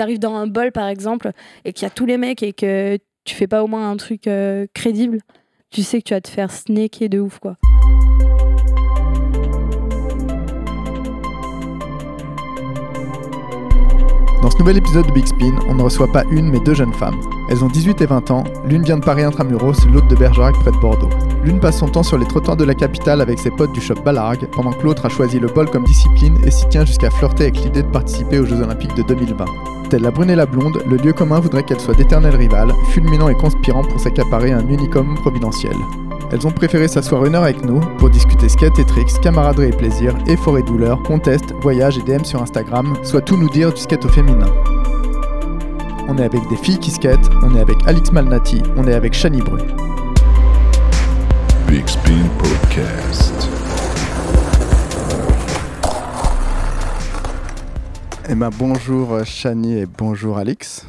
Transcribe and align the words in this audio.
t'arrives 0.00 0.18
dans 0.18 0.34
un 0.34 0.46
bol 0.46 0.72
par 0.72 0.88
exemple 0.88 1.32
et 1.66 1.74
qu'il 1.74 1.82
y 1.82 1.86
a 1.86 1.90
tous 1.90 2.06
les 2.06 2.16
mecs 2.16 2.42
et 2.42 2.54
que 2.54 2.96
tu 3.24 3.34
fais 3.34 3.46
pas 3.46 3.62
au 3.62 3.66
moins 3.66 3.90
un 3.90 3.98
truc 3.98 4.28
euh, 4.28 4.66
crédible, 4.72 5.18
tu 5.68 5.82
sais 5.82 5.98
que 5.98 6.08
tu 6.08 6.14
vas 6.14 6.22
te 6.22 6.28
faire 6.30 6.50
snaker 6.50 7.10
de 7.10 7.20
ouf 7.20 7.38
quoi. 7.38 7.58
Nouvel 14.60 14.76
épisode 14.76 15.06
de 15.06 15.12
Big 15.12 15.26
Spin, 15.26 15.56
on 15.68 15.74
ne 15.74 15.82
reçoit 15.82 16.12
pas 16.12 16.22
une 16.30 16.50
mais 16.50 16.60
deux 16.60 16.74
jeunes 16.74 16.92
femmes. 16.92 17.18
Elles 17.48 17.64
ont 17.64 17.68
18 17.68 18.02
et 18.02 18.06
20 18.06 18.30
ans, 18.30 18.44
l'une 18.66 18.82
vient 18.82 18.98
de 18.98 19.04
Paris 19.04 19.22
intramuros, 19.22 19.86
l'autre 19.90 20.08
de 20.08 20.14
Bergerac 20.14 20.54
près 20.60 20.70
de 20.70 20.76
Bordeaux. 20.76 21.08
L'une 21.42 21.60
passe 21.60 21.78
son 21.78 21.88
temps 21.88 22.02
sur 22.02 22.18
les 22.18 22.26
trottoirs 22.26 22.58
de 22.58 22.64
la 22.64 22.74
capitale 22.74 23.22
avec 23.22 23.38
ses 23.38 23.50
potes 23.50 23.72
du 23.72 23.80
shop 23.80 24.02
Balargue, 24.04 24.46
pendant 24.52 24.72
que 24.72 24.82
l'autre 24.82 25.06
a 25.06 25.08
choisi 25.08 25.40
le 25.40 25.48
bol 25.48 25.70
comme 25.70 25.84
discipline 25.84 26.36
et 26.44 26.50
s'y 26.50 26.68
tient 26.68 26.84
jusqu'à 26.84 27.10
flirter 27.10 27.44
avec 27.44 27.56
l'idée 27.64 27.82
de 27.82 27.88
participer 27.88 28.38
aux 28.38 28.44
Jeux 28.44 28.60
Olympiques 28.60 28.94
de 28.94 29.02
2020. 29.02 29.46
Telle 29.88 30.02
la 30.02 30.10
brune 30.10 30.28
et 30.28 30.36
la 30.36 30.44
blonde, 30.44 30.82
le 30.86 30.96
lieu 30.98 31.14
commun 31.14 31.40
voudrait 31.40 31.62
qu'elles 31.62 31.80
soient 31.80 31.94
d'éternelles 31.94 32.36
rivales, 32.36 32.72
fulminant 32.90 33.30
et 33.30 33.34
conspirant 33.34 33.82
pour 33.82 33.98
s'accaparer 33.98 34.52
un 34.52 34.68
unicum 34.68 35.14
providentiel. 35.14 35.76
Elles 36.32 36.46
ont 36.46 36.52
préféré 36.52 36.86
s'asseoir 36.86 37.24
une 37.24 37.34
heure 37.34 37.42
avec 37.42 37.64
nous 37.64 37.80
pour 37.98 38.08
discuter 38.08 38.48
skate 38.48 38.78
et 38.78 38.84
tricks, 38.84 39.20
camaraderie 39.20 39.70
et 39.70 39.72
plaisir, 39.72 40.16
efforts 40.28 40.58
et 40.58 40.62
douleurs, 40.62 41.02
contest, 41.02 41.52
voyage 41.60 41.98
et 41.98 42.02
DM 42.02 42.22
sur 42.22 42.40
Instagram, 42.40 42.96
soit 43.02 43.20
tout 43.20 43.36
nous 43.36 43.50
dire 43.50 43.72
du 43.72 43.80
skate 43.80 44.04
au 44.04 44.08
féminin. 44.08 44.46
On 46.08 46.16
est 46.18 46.24
avec 46.24 46.48
des 46.48 46.56
filles 46.56 46.78
qui 46.78 46.92
skate, 46.92 47.28
on 47.42 47.56
est 47.56 47.60
avec 47.60 47.76
Alix 47.84 48.12
Malnati, 48.12 48.62
on 48.76 48.86
est 48.86 48.94
avec 48.94 49.12
Shani 49.12 49.42
Bru. 49.42 49.58
Big 51.66 51.88
Spin 51.88 52.28
Podcast. 52.38 53.48
Eh 58.28 58.36
ben 58.36 58.50
bonjour 58.56 59.24
Shani 59.24 59.78
et 59.78 59.86
bonjour 59.86 60.38
Alix. 60.38 60.86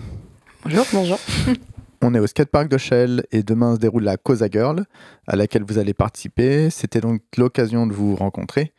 Bonjour, 0.64 0.86
bonjour. 0.94 1.18
On 2.04 2.16
est 2.16 2.20
au 2.20 2.26
skatepark 2.26 2.68
de 2.68 2.80
Shell 2.80 3.24
et 3.32 3.44
demain 3.44 3.76
se 3.76 3.80
déroule 3.80 4.04
la 4.04 4.18
Cosa 4.18 4.48
Girl 4.52 4.86
à 5.28 5.36
laquelle 5.36 5.64
vous 5.64 5.78
allez 5.78 5.94
participer. 5.94 6.72
C'était 6.72 7.00
donc 7.00 7.22
l'occasion 7.38 7.86
de 7.86 7.94
vous 7.94 8.16
rencontrer, 8.16 8.74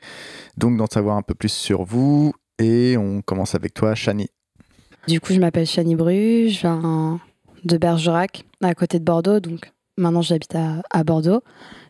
donc 0.57 0.77
d'en 0.77 0.87
savoir 0.87 1.17
un 1.17 1.23
peu 1.23 1.35
plus 1.35 1.53
sur 1.53 1.85
vous. 1.85 2.33
Et 2.59 2.97
on 2.97 3.23
commence 3.23 3.55
avec 3.55 3.75
toi, 3.75 3.95
Shani. 3.95 4.29
Du 5.07 5.21
coup, 5.21 5.33
je 5.33 5.39
m'appelle 5.39 5.67
Shani 5.67 5.95
Bru, 5.95 6.49
je 6.49 6.61
viens 6.61 7.21
de 7.65 7.77
Bergerac, 7.77 8.45
à 8.61 8.75
côté 8.75 8.99
de 8.99 9.05
Bordeaux, 9.05 9.39
donc 9.39 9.71
maintenant 9.97 10.23
j'habite 10.23 10.57
à, 10.57 10.83
à 10.91 11.05
Bordeaux. 11.05 11.43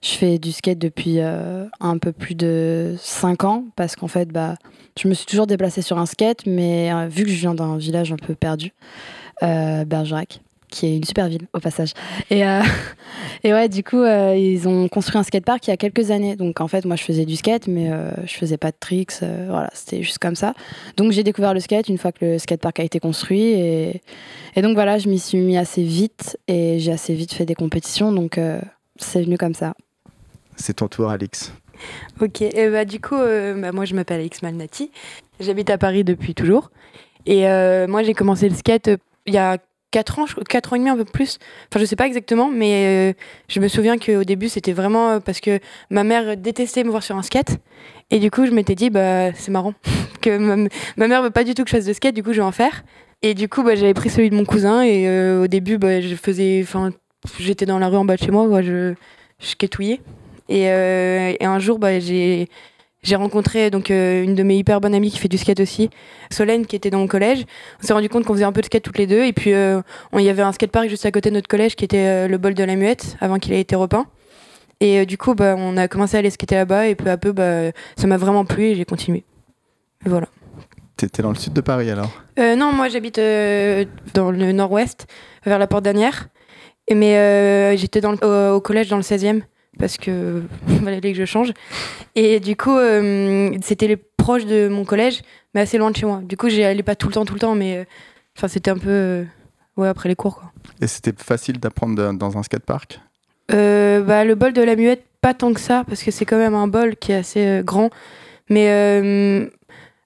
Je 0.02 0.10
fais 0.10 0.38
du 0.38 0.52
skate 0.52 0.78
depuis 0.78 1.20
euh, 1.20 1.66
un 1.80 1.96
peu 1.96 2.12
plus 2.12 2.34
de 2.34 2.94
5 2.98 3.44
ans 3.44 3.64
parce 3.74 3.96
qu'en 3.96 4.08
fait, 4.08 4.28
bah, 4.28 4.56
je 4.98 5.08
me 5.08 5.14
suis 5.14 5.24
toujours 5.24 5.46
déplacée 5.46 5.80
sur 5.80 5.98
un 5.98 6.06
skate, 6.06 6.44
mais 6.46 6.92
euh, 6.92 7.06
vu 7.06 7.24
que 7.24 7.30
je 7.30 7.40
viens 7.40 7.54
d'un 7.54 7.78
village 7.78 8.12
un 8.12 8.16
peu 8.16 8.34
perdu, 8.34 8.72
euh, 9.42 9.86
Bergerac, 9.86 10.42
qui 10.72 10.86
est 10.86 10.96
une 10.96 11.04
super 11.04 11.28
ville 11.28 11.46
au 11.52 11.60
passage. 11.60 11.92
Et, 12.30 12.44
euh, 12.44 12.62
et 13.44 13.52
ouais, 13.52 13.68
du 13.68 13.84
coup, 13.84 14.00
euh, 14.00 14.34
ils 14.36 14.66
ont 14.66 14.88
construit 14.88 15.18
un 15.18 15.22
skatepark 15.22 15.64
il 15.68 15.70
y 15.70 15.72
a 15.72 15.76
quelques 15.76 16.10
années. 16.10 16.34
Donc 16.34 16.60
en 16.60 16.66
fait, 16.66 16.84
moi, 16.84 16.96
je 16.96 17.04
faisais 17.04 17.24
du 17.24 17.36
skate, 17.36 17.68
mais 17.68 17.92
euh, 17.92 18.10
je 18.24 18.34
faisais 18.34 18.56
pas 18.56 18.72
de 18.72 18.76
tricks. 18.80 19.12
euh, 19.22 19.46
voilà, 19.48 19.70
c'était 19.74 20.02
juste 20.02 20.18
comme 20.18 20.34
ça. 20.34 20.54
Donc 20.96 21.12
j'ai 21.12 21.22
découvert 21.22 21.54
le 21.54 21.60
skate 21.60 21.88
une 21.88 21.98
fois 21.98 22.10
que 22.10 22.24
le 22.24 22.38
skatepark 22.38 22.80
a 22.80 22.82
été 22.82 22.98
construit. 22.98 23.42
Et, 23.42 24.00
et 24.56 24.62
donc 24.62 24.74
voilà, 24.74 24.98
je 24.98 25.08
m'y 25.08 25.18
suis 25.18 25.38
mis 25.38 25.56
assez 25.56 25.82
vite 25.84 26.38
et 26.48 26.78
j'ai 26.80 26.92
assez 26.92 27.14
vite 27.14 27.34
fait 27.34 27.44
des 27.44 27.54
compétitions. 27.54 28.10
Donc 28.10 28.38
euh, 28.38 28.60
c'est 28.96 29.22
venu 29.22 29.36
comme 29.36 29.54
ça. 29.54 29.74
C'est 30.56 30.74
ton 30.74 30.88
tour, 30.88 31.10
Alix. 31.10 31.52
Ok, 32.20 32.42
et 32.42 32.70
bah, 32.70 32.84
du 32.84 33.00
coup, 33.00 33.16
euh, 33.16 33.60
bah, 33.60 33.72
moi 33.72 33.84
je 33.84 33.94
m'appelle 33.94 34.20
Alix 34.20 34.42
Malnati. 34.42 34.90
J'habite 35.40 35.68
à 35.70 35.76
Paris 35.78 36.04
depuis 36.04 36.34
toujours. 36.34 36.70
Et 37.26 37.46
euh, 37.46 37.86
moi 37.86 38.02
j'ai 38.02 38.14
commencé 38.14 38.48
le 38.48 38.54
skate 38.54 38.90
il 39.26 39.34
y 39.34 39.38
a 39.38 39.58
4 39.92 40.18
ans, 40.18 40.24
4 40.48 40.72
ans 40.72 40.76
et 40.76 40.78
demi, 40.80 40.90
un 40.90 40.96
peu 40.96 41.04
plus. 41.04 41.38
Enfin, 41.70 41.78
je 41.78 41.84
sais 41.84 41.94
pas 41.96 42.06
exactement, 42.06 42.48
mais 42.48 43.12
euh, 43.12 43.12
je 43.48 43.60
me 43.60 43.68
souviens 43.68 43.98
qu'au 43.98 44.24
début 44.24 44.48
c'était 44.48 44.72
vraiment 44.72 45.10
euh, 45.10 45.20
parce 45.20 45.40
que 45.40 45.60
ma 45.90 46.02
mère 46.02 46.36
détestait 46.36 46.82
me 46.82 46.90
voir 46.90 47.04
sur 47.04 47.16
un 47.16 47.22
skate. 47.22 47.58
Et 48.10 48.18
du 48.18 48.30
coup, 48.30 48.44
je 48.44 48.50
m'étais 48.50 48.74
dit, 48.74 48.90
bah 48.90 49.32
c'est 49.34 49.52
marrant 49.52 49.74
que 50.20 50.36
ma, 50.36 50.68
ma 50.96 51.08
mère 51.08 51.22
veut 51.22 51.30
pas 51.30 51.44
du 51.44 51.54
tout 51.54 51.62
que 51.62 51.70
je 51.70 51.76
fasse 51.76 51.84
de 51.84 51.92
skate, 51.92 52.14
du 52.14 52.24
coup 52.24 52.32
je 52.32 52.38
vais 52.38 52.46
en 52.46 52.52
faire. 52.52 52.82
Et 53.22 53.34
du 53.34 53.48
coup, 53.48 53.62
bah, 53.62 53.76
j'avais 53.76 53.94
pris 53.94 54.10
celui 54.10 54.30
de 54.30 54.34
mon 54.34 54.44
cousin 54.44 54.82
et 54.82 55.06
euh, 55.08 55.44
au 55.44 55.46
début, 55.46 55.78
bah, 55.78 56.00
je 56.00 56.16
faisais. 56.16 56.60
Enfin, 56.64 56.90
j'étais 57.38 57.66
dans 57.66 57.78
la 57.78 57.88
rue 57.88 57.96
en 57.96 58.04
bas 58.04 58.16
de 58.16 58.22
chez 58.24 58.32
moi, 58.32 58.48
quoi, 58.48 58.62
je, 58.62 58.94
je 59.38 59.46
skatouillais. 59.46 60.00
Et, 60.48 60.62
et 60.64 61.44
un 61.44 61.58
jour, 61.60 61.78
bah, 61.78 62.00
j'ai 62.00 62.48
j'ai 63.02 63.16
rencontré 63.16 63.70
donc 63.70 63.90
euh, 63.90 64.22
une 64.22 64.34
de 64.34 64.42
mes 64.42 64.56
hyper 64.56 64.80
bonnes 64.80 64.94
amies 64.94 65.10
qui 65.10 65.18
fait 65.18 65.28
du 65.28 65.38
skate 65.38 65.60
aussi, 65.60 65.90
Solène, 66.30 66.66
qui 66.66 66.76
était 66.76 66.90
dans 66.90 66.98
mon 66.98 67.08
collège. 67.08 67.44
On 67.82 67.86
s'est 67.86 67.92
rendu 67.92 68.08
compte 68.08 68.24
qu'on 68.24 68.34
faisait 68.34 68.44
un 68.44 68.52
peu 68.52 68.60
de 68.60 68.66
skate 68.66 68.82
toutes 68.82 68.98
les 68.98 69.06
deux. 69.08 69.24
Et 69.24 69.32
puis, 69.32 69.52
euh, 69.52 69.80
on- 70.12 70.18
il 70.18 70.24
y 70.24 70.28
avait 70.28 70.42
un 70.42 70.52
skatepark 70.52 70.88
juste 70.88 71.04
à 71.04 71.10
côté 71.10 71.30
de 71.30 71.34
notre 71.34 71.48
collège 71.48 71.74
qui 71.74 71.84
était 71.84 71.98
euh, 72.06 72.28
le 72.28 72.38
bol 72.38 72.54
de 72.54 72.62
la 72.64 72.76
Muette, 72.76 73.16
avant 73.20 73.38
qu'il 73.38 73.52
ait 73.54 73.60
été 73.60 73.74
repeint. 73.74 74.06
Et 74.80 75.04
du 75.06 75.18
coup, 75.18 75.34
bah, 75.34 75.54
on 75.56 75.76
a 75.76 75.86
commencé 75.88 76.16
à 76.16 76.20
aller 76.20 76.30
skater 76.30 76.54
là-bas. 76.56 76.88
Et 76.88 76.94
peu 76.94 77.10
à 77.10 77.16
peu, 77.16 77.32
bah, 77.32 77.70
ça 77.96 78.06
m'a 78.06 78.16
vraiment 78.16 78.44
plu 78.44 78.64
et 78.66 78.74
j'ai 78.74 78.84
continué. 78.84 79.24
Et 80.06 80.08
voilà. 80.08 80.26
T'étais 80.96 81.22
dans 81.22 81.30
le 81.30 81.36
sud 81.36 81.52
de 81.52 81.60
Paris 81.60 81.90
alors? 81.90 82.10
Non, 82.38 82.72
moi 82.72 82.88
j'habite 82.88 83.16
dans 83.16 84.30
le 84.30 84.52
nord-ouest, 84.52 85.06
vers 85.44 85.58
la 85.58 85.66
porte 85.66 85.84
d'Anières. 85.84 86.28
Et 86.88 86.94
Mais 86.94 87.76
j'étais 87.76 88.04
au 88.06 88.60
collège 88.60 88.88
dans 88.88 88.96
le 88.96 89.02
16e, 89.02 89.42
parce 89.78 89.96
que 89.96 90.42
il 90.68 90.80
fallait 90.80 91.00
que 91.00 91.18
je 91.18 91.24
change. 91.24 91.52
Et 92.14 92.40
du 92.40 92.56
coup, 92.56 92.76
euh, 92.76 93.50
c'était 93.62 93.88
les 93.88 93.96
proches 93.96 94.46
de 94.46 94.68
mon 94.68 94.84
collège, 94.84 95.22
mais 95.54 95.62
assez 95.62 95.78
loin 95.78 95.90
de 95.90 95.96
chez 95.96 96.06
moi. 96.06 96.20
Du 96.22 96.36
coup, 96.36 96.48
j'y 96.48 96.62
allais 96.62 96.82
pas 96.82 96.96
tout 96.96 97.08
le 97.08 97.14
temps, 97.14 97.24
tout 97.24 97.34
le 97.34 97.40
temps, 97.40 97.54
mais 97.54 97.78
euh, 97.78 97.84
enfin, 98.36 98.48
c'était 98.48 98.70
un 98.70 98.78
peu. 98.78 98.90
euh, 98.90 99.24
ouais, 99.76 99.88
après 99.88 100.08
les 100.08 100.16
cours, 100.16 100.36
quoi. 100.36 100.52
Et 100.80 100.86
c'était 100.86 101.14
facile 101.16 101.58
d'apprendre 101.58 102.12
dans 102.12 102.38
un 102.38 102.42
skatepark? 102.42 103.00
Bah, 103.48 104.24
le 104.24 104.34
bol 104.34 104.52
de 104.52 104.62
la 104.62 104.76
muette, 104.76 105.04
pas 105.20 105.34
tant 105.34 105.52
que 105.52 105.60
ça, 105.60 105.84
parce 105.86 106.02
que 106.02 106.10
c'est 106.10 106.24
quand 106.24 106.38
même 106.38 106.54
un 106.54 106.68
bol 106.68 106.96
qui 106.96 107.12
est 107.12 107.16
assez 107.16 107.60
grand. 107.64 107.90
Mais 108.48 109.50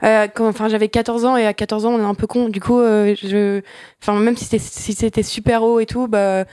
enfin, 0.02 0.68
j'avais 0.68 0.88
14 0.88 1.24
ans 1.24 1.36
et 1.36 1.46
à 1.46 1.54
14 1.54 1.86
ans, 1.86 1.94
on 1.94 2.00
est 2.00 2.04
un 2.04 2.14
peu 2.14 2.26
con. 2.26 2.48
Du 2.48 2.60
coup, 2.60 2.78
je, 2.80 3.60
enfin, 4.02 4.18
même 4.18 4.36
si 4.36 4.44
c'était, 4.44 4.58
si 4.58 4.94
c'était 4.94 5.22
super 5.22 5.62
haut 5.62 5.78
et 5.78 5.86
tout, 5.86 6.08
bah, 6.08 6.44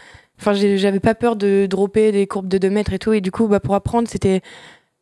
enfin, 0.43 0.53
j'avais 0.53 0.99
pas 0.99 1.15
peur 1.15 1.35
de 1.35 1.65
dropper 1.69 2.11
des 2.11 2.27
courbes 2.27 2.47
de 2.47 2.57
2 2.57 2.69
mètres 2.69 2.93
et 2.93 2.99
tout. 2.99 3.13
Et 3.13 3.21
du 3.21 3.31
coup, 3.31 3.47
bah, 3.47 3.59
pour 3.59 3.75
apprendre, 3.75 4.07
c'était, 4.07 4.41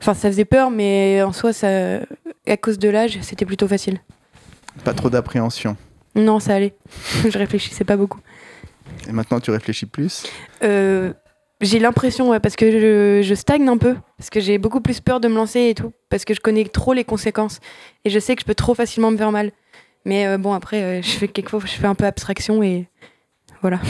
enfin, 0.02 0.14
ça 0.14 0.30
faisait 0.30 0.46
peur, 0.46 0.72
mais 0.72 1.22
en 1.24 1.34
soi, 1.34 1.54
ça, 1.54 2.00
à 2.48 2.58
cause 2.58 2.80
de 2.80 2.90
l'âge, 2.90 3.20
c'était 3.22 3.46
plutôt 3.46 3.68
facile. 3.68 4.00
Pas 4.84 4.94
trop 4.94 5.10
d'appréhension. 5.10 5.76
Non, 6.16 6.40
ça 6.40 6.56
allait. 6.56 6.76
je 7.30 7.38
réfléchissais 7.38 7.84
pas 7.84 7.98
beaucoup. 7.98 8.20
Et 9.08 9.12
maintenant 9.12 9.40
tu 9.40 9.52
réfléchis 9.52 9.86
plus? 9.86 10.26
Euh, 10.64 11.14
j'ai 11.62 11.80
l'impression, 11.80 12.30
ouais, 12.30 12.40
parce 12.40 12.56
que 12.56 12.72
je, 12.72 13.22
je 13.28 13.36
stagne 13.36 13.68
un 13.68 13.78
peu, 13.78 13.96
parce 14.18 14.30
que 14.30 14.40
j'ai 14.40 14.58
beaucoup 14.58 14.82
plus 14.82 15.00
peur 15.00 15.20
de 15.20 15.28
me 15.28 15.36
lancer 15.36 15.70
et 15.70 15.76
tout, 15.76 15.94
parce 16.10 16.26
que 16.26 16.34
je 16.34 16.40
connais 16.40 16.66
trop 16.66 16.94
les 16.94 17.04
conséquences 17.04 17.60
et 18.06 18.10
je 18.10 18.20
sais 18.20 18.36
que 18.36 18.42
je 18.42 18.46
peux 18.46 18.56
trop 18.56 18.74
facilement 18.74 19.12
me 19.12 19.18
faire 19.18 19.32
mal. 19.32 19.52
Mais 20.06 20.28
euh, 20.28 20.38
bon, 20.38 20.54
après, 20.54 20.82
euh, 20.82 21.02
je 21.02 21.10
fais 21.10 21.28
quelquefois, 21.28 21.62
je 21.64 21.74
fais 21.74 21.88
un 21.88 21.96
peu 21.96 22.06
abstraction 22.06 22.64
et 22.64 22.88
voilà. 23.62 23.80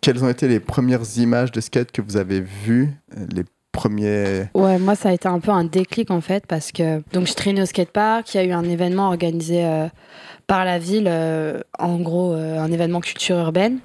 Quelles 0.00 0.24
ont 0.24 0.28
été 0.30 0.48
les 0.48 0.60
premières 0.60 1.02
images 1.18 1.52
de 1.52 1.60
skate 1.60 1.92
que 1.92 2.00
vous 2.00 2.16
avez 2.16 2.40
vues 2.40 2.90
euh, 3.16 3.26
Les 3.34 3.44
premiers. 3.70 4.44
Ouais, 4.54 4.78
moi, 4.78 4.94
ça 4.94 5.10
a 5.10 5.12
été 5.12 5.28
un 5.28 5.40
peu 5.40 5.50
un 5.50 5.64
déclic 5.64 6.10
en 6.10 6.22
fait, 6.22 6.46
parce 6.46 6.72
que 6.72 7.02
donc 7.12 7.26
je 7.26 7.34
traînais 7.34 7.62
au 7.62 7.66
skatepark, 7.66 8.34
il 8.34 8.36
y 8.38 8.40
a 8.40 8.44
eu 8.44 8.52
un 8.52 8.64
événement 8.64 9.08
organisé 9.08 9.64
euh, 9.64 9.88
par 10.46 10.64
la 10.64 10.78
ville, 10.78 11.06
euh, 11.06 11.60
en 11.78 11.98
gros, 11.98 12.32
un 12.32 12.72
événement 12.72 13.00
culture 13.00 13.36
urbaine. 13.36 13.78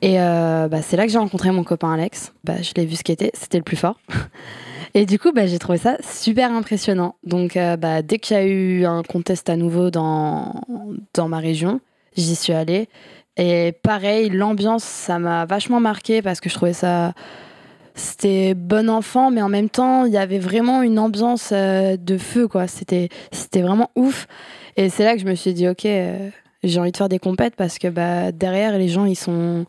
Et 0.00 0.16
bah, 0.16 0.80
c'est 0.80 0.96
là 0.96 1.06
que 1.06 1.12
j'ai 1.12 1.18
rencontré 1.18 1.50
mon 1.50 1.64
copain 1.64 1.92
Alex. 1.92 2.32
Bah, 2.44 2.62
je 2.62 2.72
l'ai 2.76 2.86
vu 2.86 2.96
skater, 2.96 3.30
c'était 3.34 3.58
le 3.58 3.64
plus 3.64 3.76
fort. 3.76 4.00
Et 4.94 5.06
du 5.06 5.18
coup, 5.18 5.32
bah, 5.32 5.46
j'ai 5.46 5.58
trouvé 5.58 5.76
ça 5.76 5.96
super 6.02 6.50
impressionnant. 6.52 7.16
Donc, 7.24 7.58
bah, 7.78 8.02
dès 8.02 8.18
qu'il 8.18 8.36
y 8.36 8.40
a 8.40 8.44
eu 8.44 8.84
un 8.84 9.02
contest 9.02 9.50
à 9.50 9.56
nouveau 9.56 9.90
dans, 9.90 10.62
dans 11.14 11.28
ma 11.28 11.38
région, 11.38 11.80
j'y 12.16 12.36
suis 12.36 12.52
allée. 12.52 12.88
Et 13.38 13.72
pareil, 13.82 14.30
l'ambiance, 14.30 14.84
ça 14.84 15.18
m'a 15.18 15.46
vachement 15.46 15.80
marqué 15.80 16.22
parce 16.22 16.40
que 16.40 16.48
je 16.48 16.54
trouvais 16.54 16.72
ça 16.72 17.14
c'était 17.98 18.54
bon 18.54 18.88
enfant, 18.88 19.30
mais 19.30 19.42
en 19.42 19.48
même 19.48 19.68
temps, 19.68 20.04
il 20.04 20.12
y 20.12 20.16
avait 20.16 20.38
vraiment 20.38 20.82
une 20.82 20.98
ambiance 20.98 21.50
euh, 21.52 21.96
de 21.96 22.16
feu, 22.16 22.48
quoi. 22.48 22.66
C'était, 22.68 23.08
vraiment 23.54 23.90
ouf. 23.96 24.26
Et 24.76 24.88
c'est 24.88 25.04
là 25.04 25.14
que 25.14 25.20
je 25.20 25.26
me 25.26 25.34
suis 25.34 25.52
dit, 25.52 25.68
ok, 25.68 25.84
euh, 25.84 26.30
j'ai 26.62 26.78
envie 26.78 26.92
de 26.92 26.96
faire 26.96 27.08
des 27.08 27.18
compètes 27.18 27.56
parce 27.56 27.78
que 27.78 27.88
bah, 27.88 28.30
derrière, 28.30 28.78
les 28.78 28.88
gens, 28.88 29.04
ils 29.04 29.16
sont, 29.16 29.66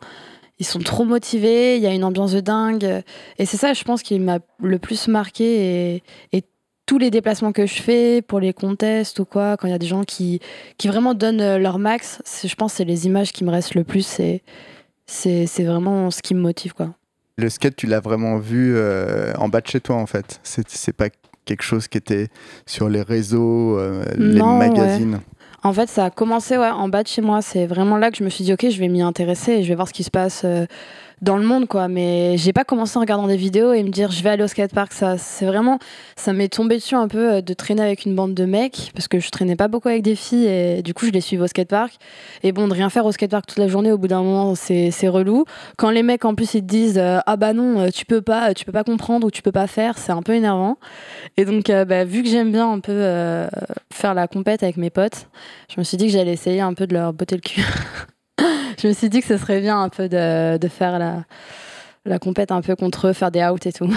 ils 0.60 0.66
sont 0.66 0.78
trop 0.78 1.04
motivés, 1.04 1.76
il 1.76 1.82
y 1.82 1.86
a 1.86 1.92
une 1.92 2.04
ambiance 2.04 2.32
de 2.32 2.40
dingue. 2.40 3.02
Et 3.38 3.46
c'est 3.46 3.56
ça, 3.56 3.72
je 3.72 3.82
pense, 3.82 4.02
qui 4.02 4.18
m'a 4.20 4.38
le 4.62 4.78
plus 4.78 5.08
marqué. 5.08 6.02
Et 6.32 6.42
tous 6.90 6.98
les 6.98 7.12
déplacements 7.12 7.52
que 7.52 7.66
je 7.66 7.80
fais 7.80 8.20
pour 8.20 8.40
les 8.40 8.52
contests 8.52 9.20
ou 9.20 9.24
quoi, 9.24 9.56
quand 9.56 9.68
il 9.68 9.70
y 9.70 9.74
a 9.74 9.78
des 9.78 9.86
gens 9.86 10.02
qui, 10.02 10.40
qui 10.76 10.88
vraiment 10.88 11.14
donnent 11.14 11.40
euh, 11.40 11.56
leur 11.56 11.78
max, 11.78 12.20
je 12.44 12.52
pense 12.56 12.72
que 12.72 12.78
c'est 12.78 12.84
les 12.84 13.06
images 13.06 13.30
qui 13.30 13.44
me 13.44 13.50
restent 13.52 13.76
le 13.76 13.84
plus. 13.84 14.04
C'est, 14.04 14.42
c'est, 15.06 15.46
c'est 15.46 15.62
vraiment 15.62 16.10
ce 16.10 16.20
qui 16.20 16.34
me 16.34 16.40
motive, 16.40 16.74
quoi. 16.74 16.92
Le 17.38 17.48
skate, 17.48 17.76
tu 17.76 17.86
l'as 17.86 18.00
vraiment 18.00 18.38
vu 18.38 18.74
euh, 18.74 19.32
en 19.38 19.48
bas 19.48 19.60
de 19.60 19.68
chez 19.68 19.80
toi 19.80 19.94
en 19.94 20.06
fait. 20.06 20.40
C'est 20.42 20.68
c'est 20.68 20.92
pas 20.92 21.10
quelque 21.44 21.62
chose 21.62 21.86
qui 21.86 21.96
était 21.96 22.26
sur 22.66 22.88
les 22.88 23.02
réseaux, 23.02 23.78
euh, 23.78 24.02
les 24.18 24.42
magazines. 24.42 25.20
En 25.62 25.72
fait, 25.72 25.88
ça 25.88 26.06
a 26.06 26.10
commencé 26.10 26.58
ouais, 26.58 26.70
en 26.70 26.88
bas 26.88 27.04
de 27.04 27.08
chez 27.08 27.22
moi. 27.22 27.40
C'est 27.40 27.66
vraiment 27.66 27.98
là 27.98 28.10
que 28.10 28.16
je 28.16 28.24
me 28.24 28.30
suis 28.30 28.42
dit, 28.44 28.52
ok, 28.52 28.68
je 28.68 28.80
vais 28.80 28.88
m'y 28.88 29.02
intéresser 29.02 29.52
et 29.52 29.62
je 29.62 29.68
vais 29.68 29.76
voir 29.76 29.86
ce 29.86 29.92
qui 29.92 30.02
se 30.02 30.10
passe 30.10 30.42
euh, 30.44 30.66
dans 31.22 31.36
le 31.36 31.44
monde, 31.44 31.66
quoi. 31.66 31.88
Mais 31.88 32.36
j'ai 32.36 32.52
pas 32.52 32.64
commencé 32.64 32.96
en 32.96 33.00
regardant 33.00 33.26
des 33.26 33.36
vidéos 33.36 33.72
et 33.72 33.82
me 33.82 33.90
dire, 33.90 34.10
je 34.10 34.22
vais 34.22 34.30
aller 34.30 34.42
au 34.42 34.46
skatepark. 34.46 34.92
Ça, 34.92 35.18
c'est 35.18 35.46
vraiment, 35.46 35.78
ça 36.16 36.32
m'est 36.32 36.48
tombé 36.48 36.76
dessus 36.76 36.94
un 36.94 37.08
peu 37.08 37.34
euh, 37.34 37.40
de 37.40 37.52
traîner 37.54 37.82
avec 37.82 38.04
une 38.06 38.14
bande 38.14 38.34
de 38.34 38.44
mecs 38.44 38.90
parce 38.94 39.08
que 39.08 39.20
je 39.20 39.30
traînais 39.30 39.56
pas 39.56 39.68
beaucoup 39.68 39.88
avec 39.88 40.02
des 40.02 40.14
filles 40.14 40.46
et 40.46 40.82
du 40.82 40.94
coup, 40.94 41.06
je 41.06 41.10
les 41.10 41.20
suivais 41.20 41.44
au 41.44 41.46
skatepark. 41.46 41.92
Et 42.42 42.52
bon, 42.52 42.68
de 42.68 42.74
rien 42.74 42.90
faire 42.90 43.04
au 43.04 43.12
skatepark 43.12 43.46
toute 43.46 43.58
la 43.58 43.68
journée, 43.68 43.92
au 43.92 43.98
bout 43.98 44.08
d'un 44.08 44.22
moment, 44.22 44.54
c'est, 44.54 44.90
relou. 45.08 45.44
Quand 45.76 45.90
les 45.90 46.02
mecs, 46.02 46.24
en 46.24 46.34
plus, 46.34 46.54
ils 46.54 46.62
te 46.62 46.66
disent, 46.66 46.98
euh, 46.98 47.18
ah 47.26 47.36
bah 47.36 47.52
non, 47.52 47.80
euh, 47.80 47.88
tu 47.90 48.06
peux 48.06 48.22
pas, 48.22 48.54
tu 48.54 48.64
peux 48.64 48.72
pas 48.72 48.84
comprendre 48.84 49.26
ou 49.26 49.30
tu 49.30 49.42
peux 49.42 49.52
pas 49.52 49.66
faire, 49.66 49.98
c'est 49.98 50.12
un 50.12 50.22
peu 50.22 50.34
énervant. 50.34 50.78
Et 51.36 51.44
donc, 51.44 51.66
bah, 51.66 52.04
vu 52.04 52.22
que 52.22 52.28
j'aime 52.28 52.52
bien 52.52 52.70
un 52.70 52.80
peu 52.80 53.00
faire 53.92 54.14
la 54.14 54.28
compète 54.28 54.62
avec 54.62 54.76
mes 54.76 54.90
potes, 54.90 55.28
je 55.68 55.78
me 55.78 55.84
suis 55.84 55.96
dit 55.96 56.06
que 56.06 56.12
j'allais 56.12 56.32
essayer 56.32 56.60
un 56.60 56.74
peu 56.74 56.86
de 56.86 56.94
leur 56.94 57.12
botter 57.12 57.36
le 57.36 57.40
cul. 57.40 57.64
je 58.80 58.88
me 58.88 58.92
suis 58.92 59.08
dit 59.08 59.20
que 59.20 59.26
ce 59.26 59.36
serait 59.36 59.60
bien 59.60 59.80
un 59.80 59.88
peu 59.88 60.08
de, 60.08 60.56
de 60.56 60.68
faire 60.68 60.98
la, 60.98 61.24
la 62.04 62.18
compète 62.18 62.50
un 62.50 62.62
peu 62.62 62.76
contre 62.76 63.08
eux, 63.08 63.12
faire 63.12 63.30
des 63.30 63.44
outs 63.44 63.66
et 63.66 63.72
tout. 63.72 63.92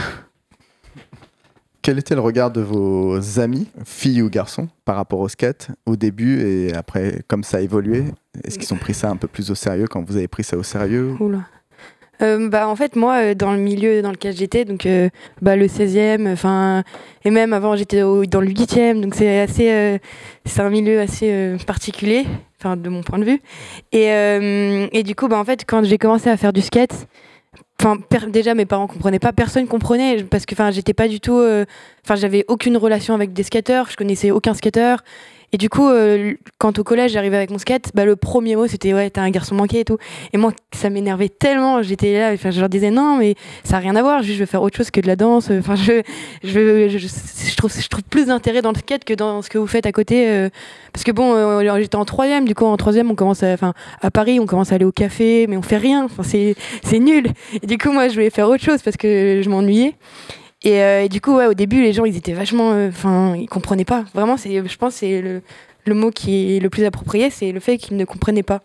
Quel 1.81 1.99
était 1.99 2.15
le 2.15 2.21
regard 2.21 2.49
de 2.49 2.61
vos 2.61 3.39
amis, 3.39 3.67
filles 3.83 4.21
ou 4.21 4.29
garçons, 4.29 4.69
par 4.85 4.95
rapport 4.95 5.19
au 5.19 5.27
skate 5.27 5.67
au 5.85 5.97
début 5.97 6.41
et 6.41 6.73
après, 6.73 7.23
comme 7.27 7.43
ça 7.43 7.57
a 7.57 7.59
évolué? 7.59 8.05
Est-ce 8.43 8.57
qu'ils 8.57 8.73
ont 8.73 8.77
pris 8.77 8.93
ça 8.93 9.09
un 9.09 9.17
peu 9.17 9.27
plus 9.27 9.51
au 9.51 9.55
sérieux 9.55 9.87
quand 9.89 10.01
vous 10.01 10.15
avez 10.15 10.29
pris 10.29 10.45
ça 10.45 10.57
au 10.57 10.63
sérieux? 10.63 11.13
Oula. 11.19 11.39
Euh, 12.21 12.47
bah, 12.47 12.69
en 12.69 12.75
fait, 12.75 12.95
moi, 12.95 13.21
euh, 13.21 13.35
dans 13.35 13.51
le 13.51 13.57
milieu 13.57 14.01
dans 14.01 14.11
lequel 14.11 14.35
j'étais, 14.35 14.63
donc 14.63 14.85
euh, 14.85 15.09
bah, 15.41 15.57
le 15.57 15.65
16e, 15.67 16.31
enfin, 16.31 16.83
et 17.25 17.31
même 17.31 17.51
avant, 17.51 17.75
j'étais 17.75 17.99
dans 17.99 18.39
le 18.41 18.47
8e, 18.47 19.01
donc 19.01 19.15
c'est 19.15 19.41
assez, 19.41 19.71
euh, 19.71 19.97
c'est 20.45 20.61
un 20.61 20.69
milieu 20.69 21.01
assez 21.01 21.31
euh, 21.31 21.57
particulier, 21.65 22.25
de 22.75 22.89
mon 22.89 23.01
point 23.01 23.19
de 23.19 23.25
vue. 23.25 23.41
Et, 23.91 24.11
euh, 24.11 24.87
et 24.91 25.03
du 25.03 25.15
coup, 25.15 25.27
bah, 25.27 25.37
en 25.37 25.45
fait, 25.45 25.63
quand 25.67 25.83
j'ai 25.83 25.97
commencé 25.97 26.29
à 26.29 26.37
faire 26.37 26.53
du 26.53 26.61
skate, 26.61 27.07
enfin, 27.79 27.97
déjà, 28.29 28.53
mes 28.55 28.65
parents 28.65 28.87
comprenaient 28.87 29.19
pas, 29.19 29.33
personne 29.33 29.67
comprenait, 29.67 30.23
parce 30.23 30.45
que, 30.45 30.55
enfin, 30.55 30.71
j'étais 30.71 30.93
pas 30.93 31.07
du 31.07 31.19
tout, 31.19 31.37
euh, 31.37 31.65
enfin, 32.05 32.15
j'avais 32.15 32.45
aucune 32.47 32.77
relation 32.77 33.13
avec 33.13 33.33
des 33.33 33.43
skateurs, 33.43 33.89
je 33.89 33.97
connaissais 33.97 34.31
aucun 34.31 34.53
skateur. 34.53 35.03
Et 35.53 35.57
du 35.57 35.69
coup, 35.69 35.87
euh, 35.87 36.33
quand 36.57 36.79
au 36.79 36.83
collège 36.83 37.11
j'arrivais 37.11 37.37
avec 37.37 37.51
mon 37.51 37.59
skate, 37.59 37.91
bah, 37.93 38.05
le 38.05 38.15
premier 38.15 38.55
mot 38.55 38.65
c'était 38.65 38.91
ouais, 38.93 39.11
t'es 39.11 39.19
un 39.19 39.29
garçon 39.29 39.53
manqué 39.53 39.81
et 39.81 39.85
tout. 39.85 39.97
Et 40.33 40.37
moi, 40.37 40.51
ça 40.73 40.89
m'énervait 40.89 41.29
tellement. 41.29 41.83
J'étais 41.83 42.17
là, 42.17 42.31
enfin, 42.33 42.49
je 42.49 42.59
leur 42.59 42.69
disais 42.69 42.89
non, 42.89 43.17
mais 43.17 43.35
ça 43.63 43.73
n'a 43.73 43.79
rien 43.79 43.95
à 43.95 44.01
voir. 44.01 44.23
Je 44.23 44.33
veux 44.33 44.47
faire 44.47 44.63
autre 44.63 44.75
chose 44.75 44.89
que 44.89 44.99
de 44.99 45.05
la 45.05 45.15
danse. 45.15 45.51
Enfin, 45.51 45.75
je, 45.75 46.01
je, 46.43 46.97
je, 46.97 47.55
trouve, 47.55 47.71
je 47.71 47.87
trouve 47.87 48.03
plus 48.03 48.25
d'intérêt 48.25 48.63
dans 48.63 48.71
le 48.71 48.77
skate 48.77 49.05
que 49.05 49.13
dans 49.13 49.43
ce 49.43 49.49
que 49.49 49.59
vous 49.59 49.67
faites 49.67 49.85
à 49.85 49.91
côté. 49.91 50.27
euh, 50.27 50.49
parce 50.91 51.03
que 51.03 51.11
bon, 51.11 51.35
euh, 51.35 51.79
j'étais 51.79 51.95
en 51.97 52.05
troisième. 52.05 52.45
Du 52.47 52.55
coup, 52.55 52.65
en 52.65 52.75
troisième, 52.77 53.11
on 53.11 53.15
commence 53.15 53.43
à, 53.43 53.55
à 54.01 54.11
Paris, 54.11 54.39
on 54.39 54.47
commence 54.47 54.71
à 54.71 54.75
aller 54.75 54.85
au 54.85 54.91
café, 54.91 55.45
mais 55.47 55.57
on 55.57 55.61
fait 55.61 55.77
rien. 55.77 56.05
Enfin, 56.05 56.23
c'est 56.23 56.99
nul. 56.99 57.27
Et 57.61 57.67
du 57.67 57.77
coup, 57.77 57.91
moi, 57.91 58.07
je 58.07 58.15
voulais 58.15 58.31
faire 58.31 58.49
autre 58.49 58.63
chose 58.63 58.81
parce 58.81 58.97
que 58.97 59.41
je 59.43 59.49
m'ennuyais. 59.49 59.93
Et, 60.63 60.81
euh, 60.81 61.03
et 61.03 61.09
du 61.09 61.19
coup, 61.21 61.35
ouais, 61.35 61.45
au 61.45 61.53
début, 61.53 61.81
les 61.81 61.93
gens, 61.93 62.05
ils 62.05 62.15
étaient 62.15 62.33
vachement, 62.33 62.71
euh, 62.71 62.89
enfin, 62.89 63.35
ils 63.35 63.47
comprenaient 63.47 63.85
pas. 63.85 64.05
Vraiment, 64.13 64.37
c'est, 64.37 64.65
je 64.65 64.77
pense, 64.77 64.93
que 64.93 64.99
c'est 64.99 65.21
le, 65.21 65.41
le 65.85 65.93
mot 65.93 66.09
qui 66.09 66.55
est 66.55 66.59
le 66.59 66.69
plus 66.69 66.85
approprié, 66.85 67.29
c'est 67.29 67.51
le 67.51 67.59
fait 67.59 67.77
qu'ils 67.77 67.97
ne 67.97 68.05
comprenaient 68.05 68.43
pas. 68.43 68.61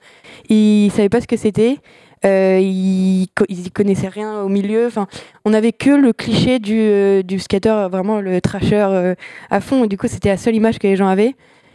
Ils 0.49 0.91
savaient 0.93 1.09
pas 1.09 1.21
ce 1.21 1.27
que 1.27 1.37
c'était. 1.37 1.79
Euh, 2.25 2.59
ils, 2.61 3.29
ils 3.49 3.71
connaissaient 3.73 4.09
rien 4.09 4.43
au 4.43 4.49
milieu. 4.49 4.87
Enfin, 4.87 5.07
on 5.45 5.55
avait 5.55 5.73
que 5.73 5.91
le 5.91 6.13
cliché 6.13 6.59
du, 6.59 6.79
euh, 6.79 7.23
du 7.23 7.39
skater, 7.39 7.71
euh, 7.71 7.89
vraiment 7.89 8.21
le 8.21 8.41
trasher 8.41 8.87
euh, 8.91 9.15
à 9.51 9.61
fond. 9.61 9.85
Et 9.85 9.89
du 9.89 9.97
coup, 9.99 10.09
c'était 10.09 10.29
la 10.29 10.37
seule 10.37 10.55
image 10.55 10.79
que 10.79 10.87
les 10.87 10.97
gens 10.97 11.09
avaient. 11.09 11.35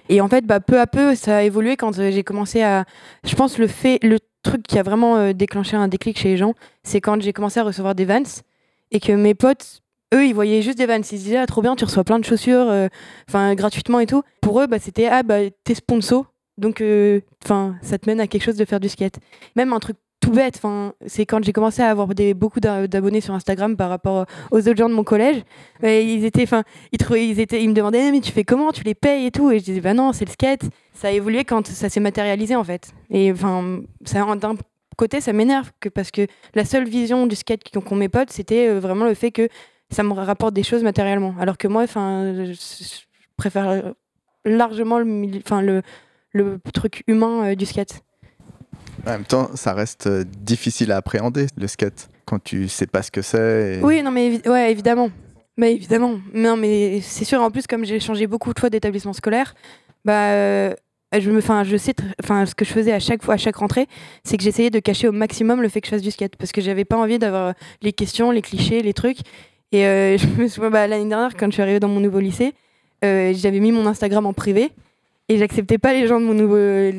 Et 0.10 0.20
en 0.20 0.28
fait, 0.28 0.46
bah, 0.46 0.60
peu 0.60 0.80
à 0.80 0.88
peu, 0.88 1.16
ça 1.16 1.38
a 1.38 1.44
évolué 1.44 1.78
quand 1.78 1.98
euh, 1.98 2.12
j'ai 2.12 2.24
commencé 2.24 2.62
à. 2.62 2.86
Je 3.26 3.36
pense 3.36 3.58
le 3.58 3.68
fait, 3.68 4.00
le 4.04 4.20
truc 4.44 4.64
qui 4.64 4.78
a 4.78 4.84
vraiment 4.84 5.16
euh, 5.16 5.34
déclenché 5.34 5.78
un 5.78 5.88
déclic 5.88 6.20
chez 6.20 6.30
les 6.30 6.38
gens, 6.38 6.54
c'est 6.84 7.00
quand 7.00 7.22
j'ai 7.22 7.32
commencé 7.32 7.62
à 7.62 7.64
recevoir 7.64 7.96
des 7.96 8.04
vans 8.04 8.24
et 8.92 9.00
que 9.00 9.14
mes 9.14 9.34
potes, 9.34 9.82
eux, 10.14 10.26
ils 10.26 10.34
voyaient 10.34 10.62
juste 10.62 10.78
des 10.78 10.86
vans. 10.86 10.98
Ils 10.98 11.04
se 11.06 11.16
disaient, 11.16 11.38
ah, 11.38 11.46
trop 11.46 11.62
bien, 11.62 11.76
tu 11.76 11.84
reçois 11.86 12.04
plein 12.04 12.20
de 12.20 12.26
chaussures, 12.26 12.70
euh, 12.70 12.88
enfin, 13.30 13.56
gratuitement 13.56 14.00
et 14.00 14.06
tout. 14.06 14.24
Pour 14.42 14.62
eux, 14.62 14.68
bah, 14.68 14.78
c'était, 14.80 15.08
ah, 15.08 15.24
bah, 15.24 15.40
t'es 15.64 15.76
sponsor. 15.76 16.26
Donc, 16.58 16.82
euh, 16.82 17.20
enfin, 17.44 17.76
ça 17.82 17.98
te 17.98 18.10
mène 18.10 18.20
à 18.20 18.28
quelque 18.28 18.44
chose 18.44 18.56
de 18.58 18.66
faire 18.66 18.80
du 18.80 18.90
skate. 18.90 19.16
Même 19.56 19.74
un 19.74 19.80
truc 19.80 19.98
tout 20.20 20.32
bête, 20.32 20.56
enfin, 20.56 20.94
c'est 21.06 21.26
quand 21.26 21.44
j'ai 21.44 21.52
commencé 21.52 21.82
à 21.82 21.90
avoir 21.90 22.08
beaucoup 22.36 22.62
d'a- 22.62 22.88
d'abonnés 22.88 23.20
sur 23.20 23.34
Instagram 23.34 23.76
par 23.76 23.90
rapport 23.90 24.26
aux 24.52 24.60
autres 24.60 24.78
gens 24.78 24.88
de 24.88 24.94
mon 24.94 25.04
collège. 25.04 25.42
Et 25.82 26.04
ils 26.04 26.24
étaient, 26.24 26.44
enfin, 26.44 26.64
ils, 26.94 27.18
ils 27.18 27.40
étaient, 27.42 27.62
ils 27.62 27.68
me 27.68 27.74
demandaient, 27.74 28.08
Eh, 28.08 28.12
mais 28.12 28.22
tu 28.22 28.32
fais 28.32 28.46
comment, 28.46 28.72
tu 28.72 28.84
les 28.84 28.94
payes 28.96 29.26
et 29.26 29.32
tout? 29.32 29.52
Et 29.52 29.60
je 29.60 29.66
disais, 29.66 29.82
bah 29.82 29.94
non, 29.94 30.14
c'est 30.14 30.24
le 30.24 30.32
skate. 30.32 30.62
Ça 30.94 31.10
a 31.10 31.12
évolué 31.12 31.44
quand 31.44 31.68
ça 31.68 31.90
s'est 31.90 32.00
matérialisé 32.00 32.56
en 32.56 32.64
fait. 32.64 32.92
Et 33.10 33.32
enfin, 33.34 33.82
ça, 34.06 34.24
d'un 34.36 34.56
côté, 34.96 35.20
ça 35.20 35.34
m'énerve 35.34 35.72
que 35.82 35.90
parce 35.90 36.12
que 36.12 36.28
la 36.54 36.64
seule 36.64 36.88
vision 36.88 37.28
du 37.28 37.36
skate 37.36 37.62
qu'ont 37.70 37.82
qu'ont 37.82 37.96
mes 37.96 38.10
potes, 38.10 38.32
c'était 38.32 38.70
euh, 38.70 38.80
vraiment 38.80 39.06
le 39.06 39.16
fait 39.16 39.32
que 39.32 39.50
ça 39.94 40.04
me 40.04 40.14
rapporte 40.14 40.54
des 40.54 40.64
choses 40.64 40.84
matériellement. 40.84 41.36
Alors 41.40 41.58
que 41.58 41.68
moi, 41.68 41.84
enfin, 41.84 42.34
je, 42.36 42.54
je 42.54 43.00
préfère 43.38 43.94
largement 44.46 45.00
le, 45.00 45.30
enfin, 45.38 45.62
le, 45.62 45.82
le 46.34 46.60
truc 46.74 47.04
humain 47.08 47.52
euh, 47.52 47.56
du 47.56 47.66
skate. 47.66 48.02
En 49.08 49.12
même 49.12 49.26
temps, 49.26 49.50
ça 49.56 49.74
reste 49.74 50.08
euh, 50.08 50.24
difficile 50.42 50.92
à 50.92 50.98
appréhender, 50.98 51.48
le 51.58 51.68
skate, 51.68 52.10
quand 52.26 52.42
tu 52.42 52.68
sais 52.68 52.88
pas 52.88 53.02
ce 53.02 53.12
que 53.12 53.22
c'est. 53.22 53.80
et- 53.80 53.84
Oui, 53.84 54.02
non, 54.04 54.12
mais 54.12 54.30
évi- 54.38 54.50
ouais, 54.50 54.72
évidemment. 54.72 55.10
Mais 55.58 55.74
évidemment. 55.74 56.20
Non, 56.34 56.58
mais 56.58 57.00
c'est 57.02 57.26
sûr, 57.26 57.42
en 57.42 57.52
plus, 57.52 57.68
comme 57.68 57.86
j'ai 57.86 58.00
changé 58.00 58.28
beaucoup 58.28 58.54
de 58.54 58.60
fois 58.60 58.70
d'établissement 58.70 59.14
scolaire, 59.14 59.54
bah, 60.06 60.30
euh, 60.32 60.74
je 61.18 61.30
me, 61.30 61.38
enfin, 61.40 61.64
je 61.64 61.78
sais, 61.78 61.94
enfin, 62.24 62.46
ce 62.46 62.56
que 62.56 62.66
je 62.66 62.72
faisais 62.72 62.92
à 62.92 63.00
chaque 63.00 63.24
fois, 63.24 63.36
à 63.36 63.38
chaque 63.38 63.58
rentrée, 63.58 63.88
c'est 64.24 64.38
que 64.38 64.44
j'essayais 64.44 64.70
de 64.72 64.80
cacher 64.80 65.08
au 65.08 65.12
maximum 65.12 65.62
le 65.62 65.70
fait 65.70 65.80
que 65.82 65.88
je 65.88 65.92
fasse 65.92 66.02
du 66.02 66.12
skate, 66.12 66.36
parce 66.38 66.52
que 66.52 66.62
j'avais 66.62 66.86
pas 66.86 66.98
envie 66.98 67.20
d'avoir 67.20 67.54
les 67.82 67.94
questions, 67.94 68.32
les 68.32 68.42
clichés, 68.42 68.82
les 68.82 68.94
trucs. 68.94 69.20
Et 69.74 69.86
euh, 69.86 70.18
je 70.18 70.28
me 70.42 70.48
souviens, 70.48 70.70
bah, 70.70 70.88
l'année 70.88 71.10
dernière, 71.10 71.36
quand 71.36 71.48
je 71.48 71.54
suis 71.54 71.62
arrivée 71.62 71.80
dans 71.82 71.90
mon 71.90 72.00
nouveau 72.00 72.20
lycée, 72.20 72.54
euh, 73.04 73.34
j'avais 73.36 73.60
mis 73.60 73.72
mon 73.74 73.86
Instagram 73.86 74.26
en 74.26 74.34
privé. 74.34 74.72
Et 75.30 75.38
j'acceptais 75.38 75.78
pas 75.78 75.94
les 75.94 76.08
gens 76.08 76.20
de 76.20 76.26
mon 76.26 76.34
nouveau 76.34 76.56
euh, 76.56 76.92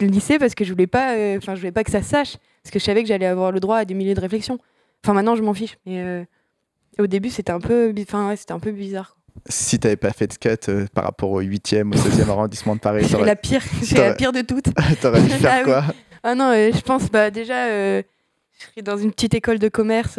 lycée 0.00 0.38
parce 0.38 0.54
que 0.54 0.64
je 0.64 0.70
voulais 0.72 0.86
pas, 0.86 1.14
enfin, 1.36 1.54
je 1.54 1.60
voulais 1.60 1.72
pas 1.72 1.82
que 1.84 1.90
ça 1.90 2.00
sache, 2.02 2.36
parce 2.62 2.72
que 2.72 2.78
je 2.78 2.84
savais 2.84 3.02
que 3.02 3.08
j'allais 3.08 3.26
avoir 3.26 3.50
le 3.52 3.58
droit 3.60 3.76
à 3.78 3.84
des 3.84 3.94
milliers 3.94 4.14
de 4.14 4.20
réflexions. 4.20 4.58
Enfin, 5.04 5.14
maintenant, 5.14 5.34
je 5.36 5.42
m'en 5.42 5.52
fiche. 5.54 5.76
Mais 5.86 6.26
au 6.98 7.06
début, 7.08 7.30
c'était 7.30 7.50
un 7.52 7.58
peu, 7.60 7.90
bi- 7.92 8.02
enfin, 8.06 8.28
ouais, 8.28 8.36
c'était 8.36 8.52
un 8.52 8.60
peu 8.60 8.70
bizarre. 8.70 9.16
Si 9.48 9.78
t'avais 9.80 9.96
pas 9.96 10.12
fait 10.12 10.26
de 10.28 10.70
euh, 10.70 10.86
par 10.94 11.04
rapport 11.04 11.30
au 11.30 11.42
8e, 11.42 11.88
au 11.92 11.96
16e 11.96 12.28
arrondissement 12.30 12.76
de 12.76 12.80
Paris, 12.80 13.06
t'aurais 13.10 13.26
la 13.26 13.34
pire, 13.34 13.62
j'ai 13.82 13.96
la 13.96 14.12
pire 14.14 14.30
de 14.30 14.42
toutes. 14.42 14.66
t'aurais 15.00 15.22
dû 15.22 15.28
faire 15.30 15.50
Ah 15.52 15.58
oui. 15.58 15.64
quoi? 15.64 15.84
Ah 16.22 16.34
non, 16.34 16.52
euh, 16.52 16.70
je 16.72 16.80
pense, 16.82 17.10
bah 17.10 17.30
déjà, 17.30 17.66
euh, 17.66 18.02
je 18.60 18.66
serais 18.66 18.82
dans 18.82 18.98
une 18.98 19.10
petite 19.10 19.34
école 19.34 19.58
de 19.58 19.68
commerce 19.68 20.18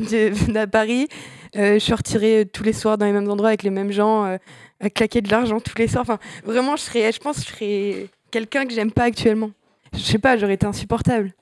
de, 0.10 0.58
à 0.58 0.66
Paris. 0.66 1.08
Euh, 1.56 1.74
je 1.74 1.84
sortirais 1.84 2.44
tous 2.44 2.62
les 2.64 2.72
soirs 2.72 2.98
dans 2.98 3.06
les 3.06 3.12
mêmes 3.12 3.30
endroits 3.30 3.48
avec 3.48 3.62
les 3.62 3.70
mêmes 3.70 3.92
gens, 3.92 4.24
euh, 4.26 4.36
à 4.80 4.90
claquer 4.90 5.20
de 5.22 5.30
l'argent 5.30 5.58
tous 5.60 5.76
les 5.78 5.88
soirs. 5.88 6.02
Enfin, 6.02 6.18
vraiment, 6.44 6.76
je 6.76 6.82
serais, 6.82 7.10
je 7.12 7.18
pense, 7.20 7.36
que 7.38 7.42
je 7.42 7.54
serais 7.54 8.06
quelqu'un 8.30 8.66
que 8.66 8.72
j'aime 8.74 8.90
pas 8.92 9.04
actuellement. 9.04 9.50
Je 9.94 10.00
sais 10.00 10.18
pas, 10.18 10.36
j'aurais 10.36 10.54
été 10.54 10.66
insupportable. 10.66 11.32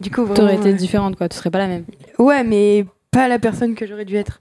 Du 0.00 0.10
coup, 0.10 0.22
vraiment, 0.22 0.34
T'aurais 0.34 0.56
été 0.56 0.70
euh, 0.70 0.72
différente, 0.72 1.16
quoi. 1.16 1.28
Tu 1.28 1.36
serais 1.36 1.50
pas 1.50 1.58
la 1.58 1.66
même. 1.66 1.84
ouais, 2.18 2.42
mais 2.44 2.86
pas 3.10 3.28
la 3.28 3.38
personne 3.38 3.74
que 3.74 3.86
j'aurais 3.86 4.04
dû 4.06 4.16
être. 4.16 4.40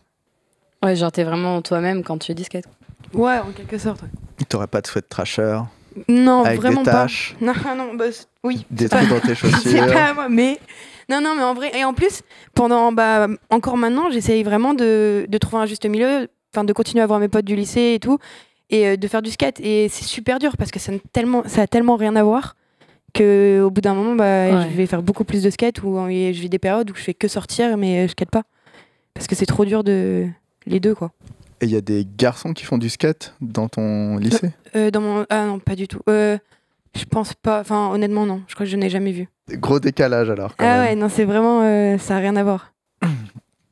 Ouais, 0.83 0.95
genre, 0.95 1.11
t'es 1.11 1.23
vraiment 1.23 1.61
toi-même 1.61 2.03
quand 2.03 2.17
tu 2.19 2.33
du 2.33 2.43
skate. 2.43 2.65
Ouais, 3.13 3.39
en 3.39 3.51
quelque 3.51 3.77
sorte. 3.77 4.01
ouais. 4.03 4.09
T'aurais 4.47 4.67
pas 4.67 4.79
de 4.81 4.87
sweat 4.87 5.09
trasher, 5.09 5.59
Non, 6.07 6.43
avec 6.45 6.61
vraiment 6.61 6.81
des 6.83 6.85
pas. 6.91 7.03
taches, 7.03 7.35
Non, 7.41 7.53
non, 7.75 7.95
bah, 7.95 8.05
oui. 8.43 8.65
des 8.71 8.87
c'est 8.87 8.95
trous 8.95 9.07
dans 9.07 9.19
tes 9.19 9.35
C'est 9.35 9.49
chaussures. 9.51 9.87
pas 9.93 10.13
moi, 10.13 10.29
mais. 10.29 10.57
Non, 11.09 11.21
non, 11.21 11.35
mais 11.35 11.43
en 11.43 11.53
vrai. 11.53 11.71
Et 11.77 11.83
en 11.85 11.93
plus, 11.93 12.21
pendant. 12.53 12.91
Bah, 12.91 13.27
encore 13.49 13.77
maintenant, 13.77 14.09
j'essaye 14.11 14.43
vraiment 14.43 14.73
de, 14.73 15.25
de 15.27 15.37
trouver 15.37 15.63
un 15.63 15.65
juste 15.65 15.85
milieu, 15.85 16.27
enfin, 16.53 16.63
de 16.63 16.73
continuer 16.73 17.01
à 17.03 17.07
voir 17.07 17.19
mes 17.19 17.27
potes 17.29 17.45
du 17.45 17.55
lycée 17.55 17.93
et 17.95 17.99
tout, 17.99 18.17
et 18.69 18.87
euh, 18.87 18.97
de 18.97 19.07
faire 19.07 19.21
du 19.21 19.31
skate. 19.31 19.59
Et 19.61 19.87
c'est 19.89 20.03
super 20.05 20.39
dur 20.39 20.57
parce 20.57 20.71
que 20.71 20.79
ça, 20.79 20.91
tellement, 21.13 21.43
ça 21.45 21.61
a 21.61 21.67
tellement 21.67 21.95
rien 21.95 22.15
à 22.15 22.23
voir 22.23 22.55
qu'au 23.15 23.69
bout 23.71 23.81
d'un 23.81 23.93
moment, 23.93 24.15
bah, 24.15 24.23
Ouais. 24.47 24.67
je 24.69 24.75
vais 24.75 24.85
faire 24.85 25.01
beaucoup 25.01 25.23
plus 25.23 25.41
de 25.43 25.49
skate 25.49 25.81
ou 25.81 25.95
je 26.09 26.39
vis 26.39 26.49
des 26.49 26.59
périodes 26.59 26.91
où 26.91 26.95
je 26.95 27.01
fais 27.01 27.13
que 27.13 27.27
sortir, 27.27 27.77
mais 27.77 27.99
euh, 27.99 28.07
je 28.07 28.11
skate 28.11 28.29
pas. 28.29 28.43
Parce 29.13 29.27
que 29.27 29.35
c'est 29.35 29.45
trop 29.45 29.65
dur 29.65 29.83
de. 29.83 30.27
Les 30.65 30.79
deux, 30.81 30.93
quoi. 30.93 31.11
Et 31.61 31.65
il 31.65 31.71
y 31.71 31.77
a 31.77 31.81
des 31.81 32.05
garçons 32.17 32.53
qui 32.53 32.65
font 32.65 32.77
du 32.77 32.89
skate 32.89 33.33
dans 33.41 33.69
ton 33.69 34.17
lycée? 34.17 34.51
Euh, 34.75 34.91
dans 34.91 34.99
mon... 35.01 35.25
Ah 35.29 35.45
non, 35.45 35.57
pas 35.59 35.75
du 35.75 35.87
tout. 35.87 36.01
Euh, 36.09 36.37
je 36.97 37.05
pense 37.05 37.33
pas. 37.33 37.59
Enfin, 37.61 37.89
honnêtement, 37.91 38.25
non. 38.25 38.41
Je 38.47 38.53
crois 38.55 38.65
que 38.65 38.71
je 38.71 38.77
n'ai 38.77 38.89
jamais 38.89 39.11
vu. 39.11 39.27
Gros 39.53 39.79
décalage 39.79 40.29
alors. 40.29 40.55
quand 40.57 40.65
Ah 40.67 40.79
même. 40.79 40.81
ouais, 40.89 40.95
non, 40.95 41.07
c'est 41.09 41.23
vraiment. 41.25 41.61
euh, 41.63 41.97
ça 41.97 42.17
a 42.17 42.19
rien 42.19 42.35
à 42.35 42.43
voir. 42.43 42.73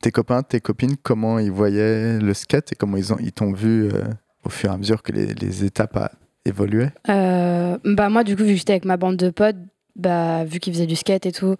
Tes 0.00 0.10
copains, 0.12 0.42
tes 0.42 0.60
copines, 0.60 0.96
comment 1.02 1.38
ils 1.38 1.50
voyaient 1.50 2.18
le 2.18 2.32
skate 2.34 2.72
et 2.72 2.74
comment 2.76 2.96
ils 2.96 3.12
ont- 3.12 3.18
ils 3.18 3.32
t'ont 3.32 3.52
vu 3.52 3.88
euh, 3.92 4.04
au 4.44 4.50
fur 4.50 4.70
et 4.70 4.74
à 4.74 4.76
mesure 4.76 5.02
que 5.02 5.10
les, 5.10 5.34
les 5.34 5.64
étapes 5.64 5.96
a 5.96 6.12
évolué? 6.44 6.88
Euh, 7.08 7.76
bah 7.84 8.08
moi 8.08 8.22
du 8.22 8.36
coup 8.36 8.44
vu 8.44 8.50
que 8.52 8.58
j'étais 8.58 8.74
avec 8.74 8.84
ma 8.84 8.96
bande 8.98 9.16
de 9.16 9.30
potes, 9.30 9.56
bah 9.96 10.44
vu 10.44 10.60
qu'ils 10.60 10.72
faisaient 10.74 10.86
du 10.86 10.94
skate 10.94 11.26
et 11.26 11.32
tout, 11.32 11.56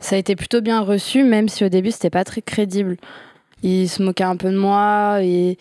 ça 0.00 0.16
a 0.16 0.18
été 0.18 0.34
plutôt 0.34 0.60
bien 0.60 0.80
reçu 0.80 1.22
même 1.22 1.48
si 1.48 1.64
au 1.64 1.68
début 1.68 1.92
c'était 1.92 2.10
pas 2.10 2.24
très 2.24 2.42
crédible. 2.42 2.96
Ils 3.62 3.88
se 3.88 4.02
moquaient 4.02 4.24
un 4.24 4.36
peu 4.36 4.50
de 4.50 4.58
moi 4.58 5.18
et 5.22 5.56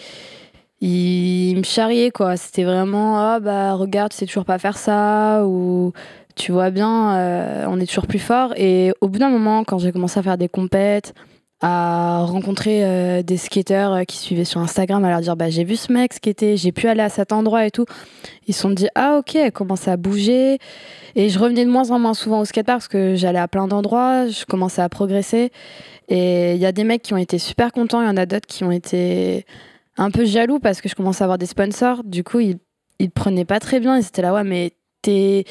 il, 0.83 1.55
me 1.57 1.63
charriait 1.63 2.11
quoi. 2.11 2.37
C'était 2.37 2.63
vraiment 2.63 3.17
ah 3.17 3.39
bah 3.39 3.73
regarde, 3.73 4.11
tu 4.11 4.17
sais 4.17 4.25
toujours 4.25 4.45
pas 4.45 4.59
faire 4.59 4.77
ça 4.77 5.43
ou 5.45 5.93
tu 6.35 6.51
vois 6.51 6.71
bien, 6.71 7.15
euh, 7.15 7.65
on 7.69 7.79
est 7.79 7.85
toujours 7.85 8.07
plus 8.07 8.19
fort. 8.19 8.53
Et 8.57 8.93
au 9.01 9.07
bout 9.07 9.19
d'un 9.19 9.29
moment, 9.29 9.63
quand 9.63 9.77
j'ai 9.77 9.91
commencé 9.91 10.19
à 10.19 10.23
faire 10.23 10.37
des 10.37 10.49
compètes, 10.49 11.13
à 11.61 12.25
rencontrer 12.25 12.83
euh, 12.83 13.23
des 13.23 13.37
skateurs 13.37 13.93
euh, 13.93 14.03
qui 14.03 14.17
suivaient 14.17 14.43
sur 14.43 14.59
Instagram, 14.59 15.05
à 15.05 15.09
leur 15.09 15.21
dire 15.21 15.37
bah 15.37 15.49
j'ai 15.49 15.63
vu 15.63 15.77
ce 15.77 15.93
mec 15.93 16.13
skater, 16.13 16.57
j'ai 16.57 16.73
pu 16.73 16.87
aller 16.87 17.01
à 17.01 17.09
cet 17.09 17.31
endroit 17.31 17.65
et 17.65 17.71
tout. 17.71 17.85
Ils 18.47 18.53
se 18.53 18.61
sont 18.61 18.71
dit 18.71 18.89
ah 18.95 19.17
ok, 19.19 19.35
elle 19.35 19.51
commence 19.53 19.87
à 19.87 19.95
bouger. 19.95 20.57
Et 21.15 21.29
je 21.29 21.39
revenais 21.39 21.63
de 21.63 21.69
moins 21.69 21.91
en 21.91 21.99
moins 21.99 22.13
souvent 22.15 22.41
au 22.41 22.45
skatepark 22.45 22.79
parce 22.79 22.87
que 22.89 23.15
j'allais 23.15 23.39
à 23.39 23.47
plein 23.47 23.67
d'endroits, 23.67 24.27
je 24.27 24.43
commençais 24.45 24.81
à 24.81 24.89
progresser. 24.89 25.51
Et 26.09 26.55
il 26.55 26.59
y 26.59 26.65
a 26.65 26.73
des 26.73 26.83
mecs 26.83 27.03
qui 27.03 27.13
ont 27.13 27.17
été 27.17 27.37
super 27.37 27.71
contents, 27.71 28.01
il 28.01 28.07
y 28.07 28.09
en 28.09 28.17
a 28.17 28.25
d'autres 28.25 28.47
qui 28.47 28.65
ont 28.65 28.71
été 28.71 29.45
un 29.97 30.11
peu 30.11 30.25
jaloux 30.25 30.59
parce 30.59 30.81
que 30.81 30.89
je 30.89 30.95
commençais 30.95 31.23
à 31.23 31.25
avoir 31.25 31.37
des 31.37 31.45
sponsors. 31.45 32.03
Du 32.03 32.23
coup, 32.23 32.39
ils, 32.39 32.57
ils 32.99 33.11
prenaient 33.11 33.45
pas 33.45 33.59
très 33.59 33.79
bien. 33.79 33.97
Ils 33.97 34.05
étaient 34.05 34.21
là, 34.21 34.33
ouais, 34.33 34.43
mais 34.43 34.73
t'es 35.01 35.45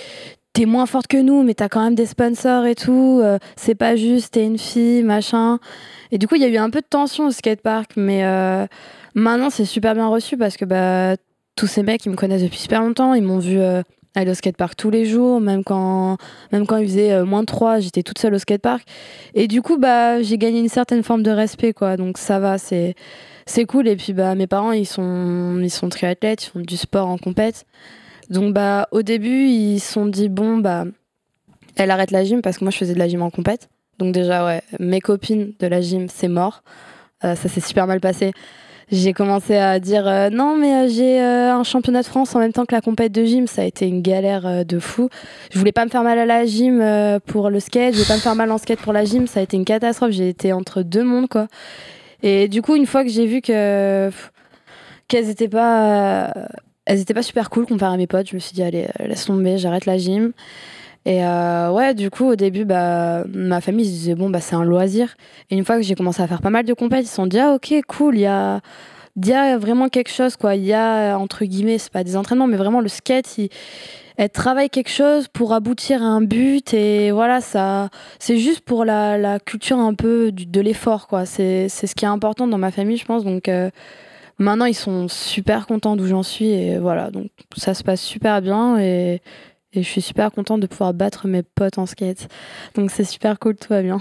t'es 0.53 0.67
moins 0.67 0.87
forte 0.87 1.07
que 1.07 1.17
nous, 1.17 1.43
mais 1.43 1.55
t'as 1.55 1.69
quand 1.69 1.83
même 1.83 1.95
des 1.95 2.07
sponsors 2.07 2.67
et 2.67 2.75
tout. 2.75 3.21
euh, 3.23 3.39
c'est 3.57 3.75
pas 3.75 3.97
juste, 3.97 4.35
t'es 4.35 4.45
une 4.45 4.59
fille, 4.59 5.03
machin. 5.03 5.59
Et 6.11 6.19
du 6.19 6.29
coup, 6.29 6.35
il 6.35 6.43
y 6.43 6.45
a 6.45 6.49
eu 6.49 6.59
un 6.59 6.71
peu 6.71 6.81
de 6.81 6.87
tension 6.87 7.27
au 7.27 7.31
skatepark, 7.31 7.93
mais 7.97 8.25
euh, 8.25 8.67
maintenant, 9.15 9.49
c'est 9.51 9.65
super 9.65 9.95
bien 9.95 10.09
reçu 10.09 10.37
parce 10.37 10.57
que 10.57 10.65
bah, 10.65 11.17
tous 11.57 11.67
ces 11.67 11.83
mecs, 11.83 12.05
ils 12.05 12.11
me 12.11 12.17
connaissent 12.17 12.43
depuis 12.43 12.59
super 12.59 12.83
longtemps. 12.83 13.15
Ils 13.15 13.23
m'ont 13.23 13.39
vu 13.39 13.59
euh, 13.59 13.83
aller 14.15 14.31
au 14.31 14.35
skatepark 14.35 14.77
tous 14.77 14.91
les 14.91 15.07
jours, 15.07 15.41
même 15.41 15.65
quand, 15.65 16.19
même 16.53 16.67
quand 16.67 16.77
il 16.77 16.87
faisait 16.87 17.23
moins 17.25 17.45
3, 17.45 17.81
j'étais 17.81 18.03
toute 18.03 18.19
seule 18.19 18.35
au 18.35 18.39
skatepark. 18.39 18.87
Et 19.35 19.49
du 19.49 19.63
coup, 19.63 19.79
bah, 19.79 20.21
j'ai 20.21 20.37
gagné 20.37 20.61
une 20.61 20.69
certaine 20.69 21.03
forme 21.03 21.23
de 21.23 21.31
respect, 21.31 21.73
quoi. 21.73 21.97
Donc 21.97 22.19
ça 22.19 22.39
va, 22.39 22.59
c'est. 22.59 22.95
C'est 23.47 23.65
cool 23.65 23.89
et 23.89 23.97
puis 23.97 24.13
bah 24.13 24.35
mes 24.35 24.47
parents 24.47 24.73
ils 24.73 24.87
sont 24.87 25.59
ils 25.61 25.71
sont 25.71 25.89
triathlètes, 25.89 26.45
ils 26.45 26.51
font 26.51 26.61
du 26.61 26.77
sport 26.77 27.09
en 27.09 27.19
compète. 27.19 27.65
Donc 28.31 28.55
bah 28.55 28.89
au 28.93 29.03
début 29.03 29.47
ils 29.47 29.81
se 29.81 29.93
sont 29.93 30.07
dit 30.07 30.29
bon 30.29 30.59
bah 30.59 30.85
elle 31.77 31.91
arrête 31.91 32.11
la 32.11 32.25
gym 32.25 32.43
parce 32.43 32.59
que 32.59 32.65
moi 32.65 32.71
je 32.71 32.79
faisais 32.79 32.95
de 32.95 32.99
la 32.99 33.09
gym 33.09 33.23
en 33.23 33.31
compète. 33.31 33.69
Donc 33.99 34.15
déjà 34.15 34.45
ouais 34.45 34.63
mes 34.79 35.01
copines 35.01 35.53
de 35.59 35.67
la 35.67 35.81
gym 35.81 36.07
c'est 36.09 36.29
mort. 36.29 36.63
Euh, 37.25 37.35
ça 37.35 37.49
s'est 37.49 37.61
super 37.61 37.87
mal 37.87 38.01
passé. 38.01 38.33
J'ai 38.91 39.13
commencé 39.13 39.57
à 39.57 39.81
dire 39.81 40.07
euh, 40.07 40.29
non 40.29 40.57
mais 40.57 40.75
euh, 40.75 40.89
j'ai 40.89 41.19
un 41.21 41.63
championnat 41.63 42.03
de 42.03 42.07
France 42.07 42.35
en 42.35 42.41
même 42.41 42.53
temps 42.53 42.67
que 42.67 42.75
la 42.75 42.81
compète 42.81 43.13
de 43.13 43.25
gym, 43.25 43.47
ça 43.47 43.63
a 43.63 43.65
été 43.65 43.87
une 43.87 44.03
galère 44.03 44.65
de 44.65 44.79
fou. 44.79 45.09
Je 45.51 45.59
voulais 45.59 45.73
pas 45.73 45.85
me 45.85 45.91
faire 45.91 46.03
mal 46.03 46.19
à 46.19 46.27
la 46.27 46.45
gym 46.45 46.83
pour 47.27 47.49
le 47.49 47.59
skate, 47.59 47.95
je 47.95 47.99
voulais 47.99 48.09
pas 48.09 48.17
me 48.17 48.21
faire 48.21 48.35
mal 48.35 48.51
en 48.51 48.59
skate 48.59 48.81
pour 48.81 48.93
la 48.93 49.05
gym, 49.05 49.27
ça 49.27 49.41
a 49.41 49.43
été 49.43 49.57
une 49.57 49.65
catastrophe. 49.65 50.11
J'ai 50.11 50.29
été 50.29 50.53
entre 50.53 50.83
deux 50.83 51.05
mondes 51.05 51.29
quoi. 51.29 51.49
Et 52.23 52.49
du 52.49 52.63
coup 52.63 52.77
une 52.77 52.87
fois 52.87 53.03
que 53.05 53.11
j'ai 53.11 53.27
vu 53.27 53.41
que 53.41 54.11
qu'elles 55.09 55.29
étaient 55.29 55.49
pas 55.49 56.33
elles 56.85 57.01
étaient 57.01 57.15
pas 57.15 57.23
super 57.23 57.51
cool 57.51 57.67
comparé 57.67 57.95
à 57.95 57.97
mes 57.97 58.07
potes. 58.07 58.29
Je 58.31 58.35
me 58.35 58.41
suis 58.41 58.55
dit, 58.55 58.63
allez, 58.63 58.89
euh, 59.01 59.07
laisse 59.07 59.25
tomber, 59.27 59.57
j'arrête 59.59 59.87
la 59.87 59.99
gym. 59.99 60.33
Et 61.05 61.25
euh, 61.25 61.71
ouais, 61.71 61.95
du 61.95 62.11
coup, 62.11 62.27
au 62.27 62.37
début, 62.37 62.65
bah, 62.65 63.25
ma 63.33 63.61
famille 63.61 63.85
se 63.85 63.91
disait, 63.91 64.15
bon, 64.15 64.31
bah, 64.31 64.41
c'est 64.41 64.55
un 64.57 64.65
loisir. 64.65 65.15
Et 65.51 65.57
une 65.57 65.65
fois 65.65 65.77
que 65.77 65.83
j'ai 65.83 65.95
commencé 65.95 66.23
à 66.23 66.27
faire 66.29 66.41
pas 66.43 66.51
mal 66.51 66.65
de 66.65 66.75
compètes, 66.75 67.05
ils 67.05 67.09
se 67.09 67.15
sont 67.15 67.27
dit, 67.27 67.39
ah, 67.39 67.55
ok, 67.55 67.75
cool, 67.87 68.17
il 68.17 68.23
y 68.23 68.27
a, 68.27 68.61
il 69.17 69.29
y 69.29 69.33
a 69.33 69.59
vraiment 69.59 69.89
quelque 69.89 70.11
chose, 70.11 70.37
quoi. 70.37 70.55
Il 70.57 70.65
y 70.65 70.73
a, 70.73 71.17
entre 71.17 71.45
guillemets, 71.45 71.79
c'est 71.79 71.93
pas 71.93 72.05
des 72.05 72.17
entraînements, 72.17 72.47
mais 72.49 72.57
vraiment 72.57 72.81
le 72.81 72.89
skate, 72.89 73.39
il- 73.39 73.49
elle 74.17 74.31
travaille 74.31 74.71
quelque 74.71 74.91
chose 74.91 75.29
pour 75.29 75.53
aboutir 75.53 76.03
à 76.03 76.07
un 76.07 76.21
but. 76.23 76.75
Et 76.75 77.11
voilà, 77.11 77.41
ça, 77.41 77.89
c'est 78.19 78.39
juste 78.39 78.61
pour 78.61 78.85
la, 78.85 79.19
la 79.19 79.39
culture 79.41 79.79
un 79.79 79.95
peu 79.95 80.33
du- 80.33 80.47
de 80.47 80.61
l'effort, 80.61 81.07
quoi. 81.09 81.25
C'est 81.27 81.69
c'est 81.69 81.87
ce 81.87 81.95
qui 81.95 82.05
est 82.05 82.09
important 82.09 82.47
dans 82.47 82.59
ma 82.59 82.71
famille, 82.71 82.97
je 82.97 83.05
pense. 83.05 83.25
Donc, 83.25 83.49
euh, 83.49 83.71
Maintenant, 84.39 84.65
ils 84.65 84.75
sont 84.75 85.07
super 85.09 85.67
contents 85.67 85.95
d'où 85.95 86.07
j'en 86.07 86.23
suis 86.25 86.49
et 86.49 86.79
voilà, 86.79 87.11
donc 87.13 87.29
ça 87.57 87.75
se 87.75 87.85
passe 87.85 88.01
super 88.01 88.41
bien 88.43 88.79
et, 88.81 89.21
et 89.73 89.83
je 89.83 89.89
suis 89.89 90.01
super 90.01 90.33
contente 90.33 90.59
de 90.61 90.67
pouvoir 90.67 90.95
battre 90.95 91.29
mes 91.29 91.43
potes 91.43 91.79
en 91.79 91.87
skate. 91.87 92.29
Donc 92.75 92.91
c'est 92.91 93.05
super 93.05 93.39
cool, 93.39 93.55
tout 93.57 93.69
va 93.69 93.83
bien. 93.83 93.99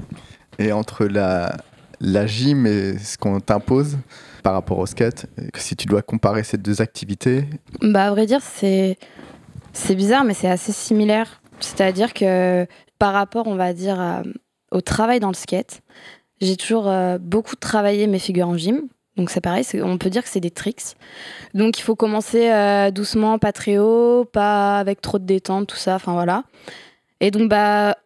Et 0.58 0.72
entre 0.72 1.04
la, 1.04 1.56
la 2.00 2.26
gym 2.26 2.66
et 2.66 2.96
ce 2.98 3.18
qu'on 3.18 3.38
t'impose 3.40 3.98
par 4.42 4.54
rapport 4.54 4.78
au 4.78 4.86
skate, 4.86 5.26
si 5.54 5.76
tu 5.76 5.86
dois 5.86 6.02
comparer 6.02 6.42
ces 6.44 6.56
deux 6.58 6.80
activités, 6.80 7.44
Bah, 7.82 8.06
à 8.06 8.10
vrai 8.10 8.26
dire, 8.26 8.40
c'est 8.42 8.96
c'est 9.74 9.94
bizarre, 9.94 10.24
mais 10.24 10.32
c'est 10.32 10.48
assez 10.48 10.72
similaire. 10.72 11.42
C'est-à-dire 11.60 12.14
que 12.14 12.66
par 12.98 13.12
rapport, 13.12 13.46
on 13.46 13.56
va 13.56 13.74
dire, 13.74 14.22
au 14.70 14.80
travail 14.80 15.20
dans 15.20 15.28
le 15.28 15.34
skate, 15.34 15.82
j'ai 16.40 16.56
toujours 16.56 16.88
euh, 16.88 17.18
beaucoup 17.18 17.56
travaillé 17.56 18.06
mes 18.06 18.18
figures 18.18 18.48
en 18.48 18.56
gym. 18.56 18.88
Donc 19.16 19.30
c'est 19.30 19.40
pareil, 19.40 19.64
on 19.82 19.96
peut 19.96 20.10
dire 20.10 20.24
que 20.24 20.28
c'est 20.28 20.40
des 20.40 20.50
tricks. 20.50 20.96
Donc 21.54 21.78
il 21.78 21.82
faut 21.82 21.94
commencer 21.94 22.50
euh, 22.50 22.90
doucement, 22.90 23.38
pas 23.38 23.52
très 23.52 23.78
haut, 23.78 24.24
pas 24.24 24.78
avec 24.78 25.00
trop 25.00 25.20
de 25.20 25.24
détente, 25.24 25.68
tout 25.68 25.76
ça, 25.76 25.94
enfin 25.94 26.14
voilà. 26.14 26.42
Et 27.20 27.30
donc 27.30 27.48
bah 27.48 27.96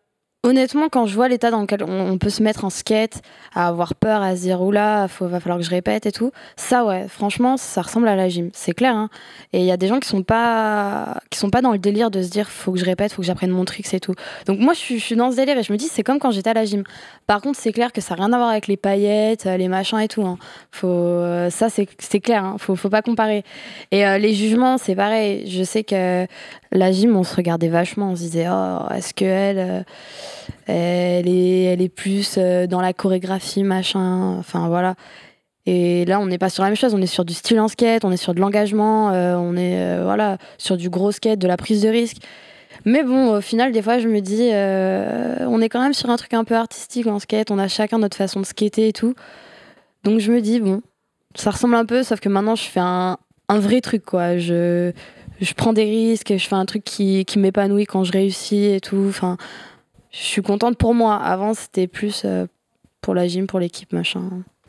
honnêtement, 0.44 0.88
quand 0.88 1.06
je 1.06 1.14
vois 1.14 1.28
l'état 1.28 1.50
dans 1.50 1.60
lequel 1.60 1.82
on, 1.82 2.16
peut 2.18 2.30
se 2.30 2.42
mettre 2.42 2.64
en 2.64 2.70
skate, 2.70 3.22
à 3.54 3.68
avoir 3.68 3.94
peur, 3.94 4.22
à 4.22 4.36
se 4.36 4.42
dire 4.42 4.62
oula, 4.62 5.08
faut, 5.08 5.26
va 5.26 5.40
falloir 5.40 5.58
que 5.58 5.64
je 5.64 5.70
répète 5.70 6.06
et 6.06 6.12
tout, 6.12 6.30
ça 6.56 6.84
ouais, 6.84 7.06
franchement, 7.08 7.56
ça 7.56 7.82
ressemble 7.82 8.08
à 8.08 8.16
la 8.16 8.28
gym, 8.28 8.50
c'est 8.52 8.72
clair. 8.72 8.94
Hein. 8.94 9.08
Et 9.52 9.60
il 9.60 9.64
y 9.64 9.72
a 9.72 9.76
des 9.76 9.88
gens 9.88 9.98
qui 9.98 10.08
sont 10.08 10.22
pas 10.22 11.20
qui 11.30 11.38
sont 11.38 11.50
pas 11.50 11.60
dans 11.60 11.72
le 11.72 11.78
délire 11.78 12.10
de 12.10 12.22
se 12.22 12.30
dire 12.30 12.48
faut 12.48 12.72
que 12.72 12.78
je 12.78 12.84
répète, 12.84 13.12
faut 13.12 13.22
que 13.22 13.26
j'apprenne 13.26 13.50
mon 13.50 13.64
tricks 13.64 13.92
et 13.92 14.00
tout. 14.00 14.14
Donc 14.46 14.58
moi 14.60 14.74
je 14.74 14.78
suis, 14.78 15.16
dans 15.16 15.30
ce 15.30 15.36
délire 15.36 15.58
et 15.58 15.62
je 15.62 15.72
me 15.72 15.78
dis 15.78 15.88
c'est 15.88 16.02
comme 16.02 16.18
quand 16.18 16.30
j'étais 16.30 16.50
à 16.50 16.54
la 16.54 16.64
gym. 16.64 16.84
Par 17.26 17.40
contre 17.40 17.58
c'est 17.58 17.72
clair 17.72 17.92
que 17.92 18.00
ça 18.00 18.14
n'a 18.14 18.24
rien 18.24 18.32
à 18.32 18.36
voir 18.36 18.50
avec 18.50 18.68
les 18.68 18.76
paillettes, 18.76 19.46
euh, 19.46 19.56
les 19.56 19.68
machins 19.68 19.98
et 19.98 20.08
tout. 20.08 20.22
hein. 20.22 20.38
Faut 20.70 20.88
euh, 20.88 21.50
ça 21.50 21.68
c'est 21.68 21.88
c'est 21.98 22.20
clair, 22.20 22.44
hein. 22.44 22.56
faut 22.58 22.76
faut 22.76 22.90
pas 22.90 23.02
comparer. 23.02 23.42
Et 23.90 24.06
euh, 24.06 24.18
les 24.18 24.34
jugements 24.34 24.78
c'est 24.78 24.94
pareil. 24.94 25.50
Je 25.50 25.64
sais 25.64 25.84
que 25.84 26.26
la 26.70 26.92
gym 26.92 27.16
on 27.16 27.24
se 27.24 27.34
regardait 27.34 27.68
vachement, 27.68 28.10
on 28.10 28.16
se 28.16 28.22
disait 28.22 28.46
oh 28.50 28.78
est-ce 28.94 29.14
que 29.14 29.24
elle 29.24 29.84
elle 30.66 31.28
est 31.28 31.64
elle 31.64 31.82
est 31.82 31.88
plus 31.88 32.36
euh, 32.38 32.66
dans 32.66 32.80
la 32.80 32.92
chorégraphie 32.92 33.64
machin. 33.64 34.36
Enfin 34.38 34.68
voilà. 34.68 34.94
Et 35.66 36.04
là, 36.06 36.18
on 36.20 36.26
n'est 36.26 36.38
pas 36.38 36.48
sur 36.48 36.62
la 36.62 36.70
même 36.70 36.76
chose. 36.76 36.94
On 36.94 37.02
est 37.02 37.06
sur 37.06 37.24
du 37.24 37.34
style 37.34 37.60
en 37.60 37.68
skate, 37.68 38.04
on 38.04 38.10
est 38.10 38.16
sur 38.16 38.34
de 38.34 38.40
l'engagement, 38.40 39.10
euh, 39.10 39.36
on 39.36 39.54
est 39.56 39.78
euh, 39.78 40.02
voilà 40.04 40.38
sur 40.56 40.76
du 40.76 40.88
gros 40.88 41.12
skate, 41.12 41.38
de 41.38 41.46
la 41.46 41.56
prise 41.56 41.82
de 41.82 41.88
risque. 41.88 42.18
Mais 42.84 43.02
bon, 43.02 43.36
au 43.36 43.40
final, 43.40 43.72
des 43.72 43.82
fois, 43.82 43.98
je 43.98 44.08
me 44.08 44.20
dis, 44.20 44.50
on 44.50 45.60
est 45.60 45.68
quand 45.68 45.82
même 45.82 45.94
sur 45.94 46.10
un 46.10 46.16
truc 46.16 46.32
un 46.32 46.44
peu 46.44 46.54
artistique 46.54 47.06
en 47.06 47.18
skate. 47.18 47.50
On 47.50 47.58
a 47.58 47.68
chacun 47.68 47.98
notre 47.98 48.16
façon 48.16 48.40
de 48.40 48.46
skater 48.46 48.88
et 48.88 48.92
tout. 48.92 49.14
Donc 50.04 50.20
je 50.20 50.32
me 50.32 50.40
dis, 50.40 50.60
bon, 50.60 50.80
ça 51.34 51.50
ressemble 51.50 51.74
un 51.74 51.84
peu, 51.84 52.02
sauf 52.02 52.20
que 52.20 52.28
maintenant, 52.28 52.54
je 52.54 52.64
fais 52.64 52.80
un, 52.80 53.18
un 53.48 53.58
vrai 53.58 53.80
truc, 53.80 54.04
quoi. 54.04 54.38
Je, 54.38 54.92
je 55.40 55.54
prends 55.54 55.72
des 55.72 55.84
risques, 55.84 56.36
je 56.36 56.46
fais 56.46 56.54
un 56.54 56.66
truc 56.66 56.84
qui, 56.84 57.24
qui 57.24 57.38
m'épanouit 57.38 57.84
quand 57.84 58.04
je 58.04 58.12
réussis 58.12 58.66
et 58.66 58.80
tout. 58.80 59.06
Enfin, 59.08 59.36
je 60.10 60.18
suis 60.18 60.42
contente 60.42 60.76
pour 60.78 60.94
moi. 60.94 61.16
Avant, 61.16 61.54
c'était 61.54 61.86
plus 61.86 62.22
euh, 62.24 62.46
pour 63.00 63.14
la 63.14 63.26
gym, 63.28 63.46
pour 63.46 63.60
l'équipe, 63.60 63.92
machin. 63.92 64.22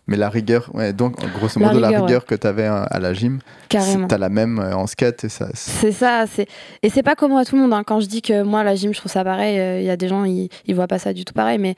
mais 0.08 0.17
la 0.17 0.29
rigueur, 0.29 0.69
ouais, 0.74 0.91
donc 0.93 1.19
grosso 1.31 1.60
La 1.60 1.67
modo, 1.67 1.79
la 1.79 1.89
rigueur, 2.01 2.25
que 2.25 2.36
tu 2.36 2.48
avais 2.48 2.65
à 2.65 3.00
la 3.00 3.13
gym, 3.13 3.39
tu 3.69 3.77
as 4.15 4.17
la 4.17 4.29
même 4.29 4.60
euh, 4.60 4.75
en 4.75 4.88
skate 4.88 5.24
et 5.24 5.29
ça. 5.29 5.50
c'est- 5.53 5.91
ça, 5.91 6.25
et 6.84 6.89
c'est 6.89 7.03
pas 7.03 7.15
comme 7.15 7.36
à 7.38 7.46
tout 7.46 7.55
le 7.55 7.62
monde. 7.62 7.74
hein. 7.74 7.84
Quand 7.86 8.00
je 8.00 8.08
dis 8.08 8.22
que 8.22 8.41
moi 8.43 8.63
la 8.63 8.75
gym, 8.75 8.93
je 8.93 9.00
trouve 9.00 9.12
ça 9.12 9.24
pareil, 9.24 9.81
il 9.81 9.86
y 9.86 9.89
a 9.89 9.98
des 9.98 10.08
gens 10.08 10.25
ils, 10.25 10.50
ils 10.65 10.74
voient 10.75 10.88
pas 10.88 11.00
ça 11.00 11.13
du 11.13 11.25
tout 11.25 11.34
pareil, 11.34 11.58
mais 11.60 11.75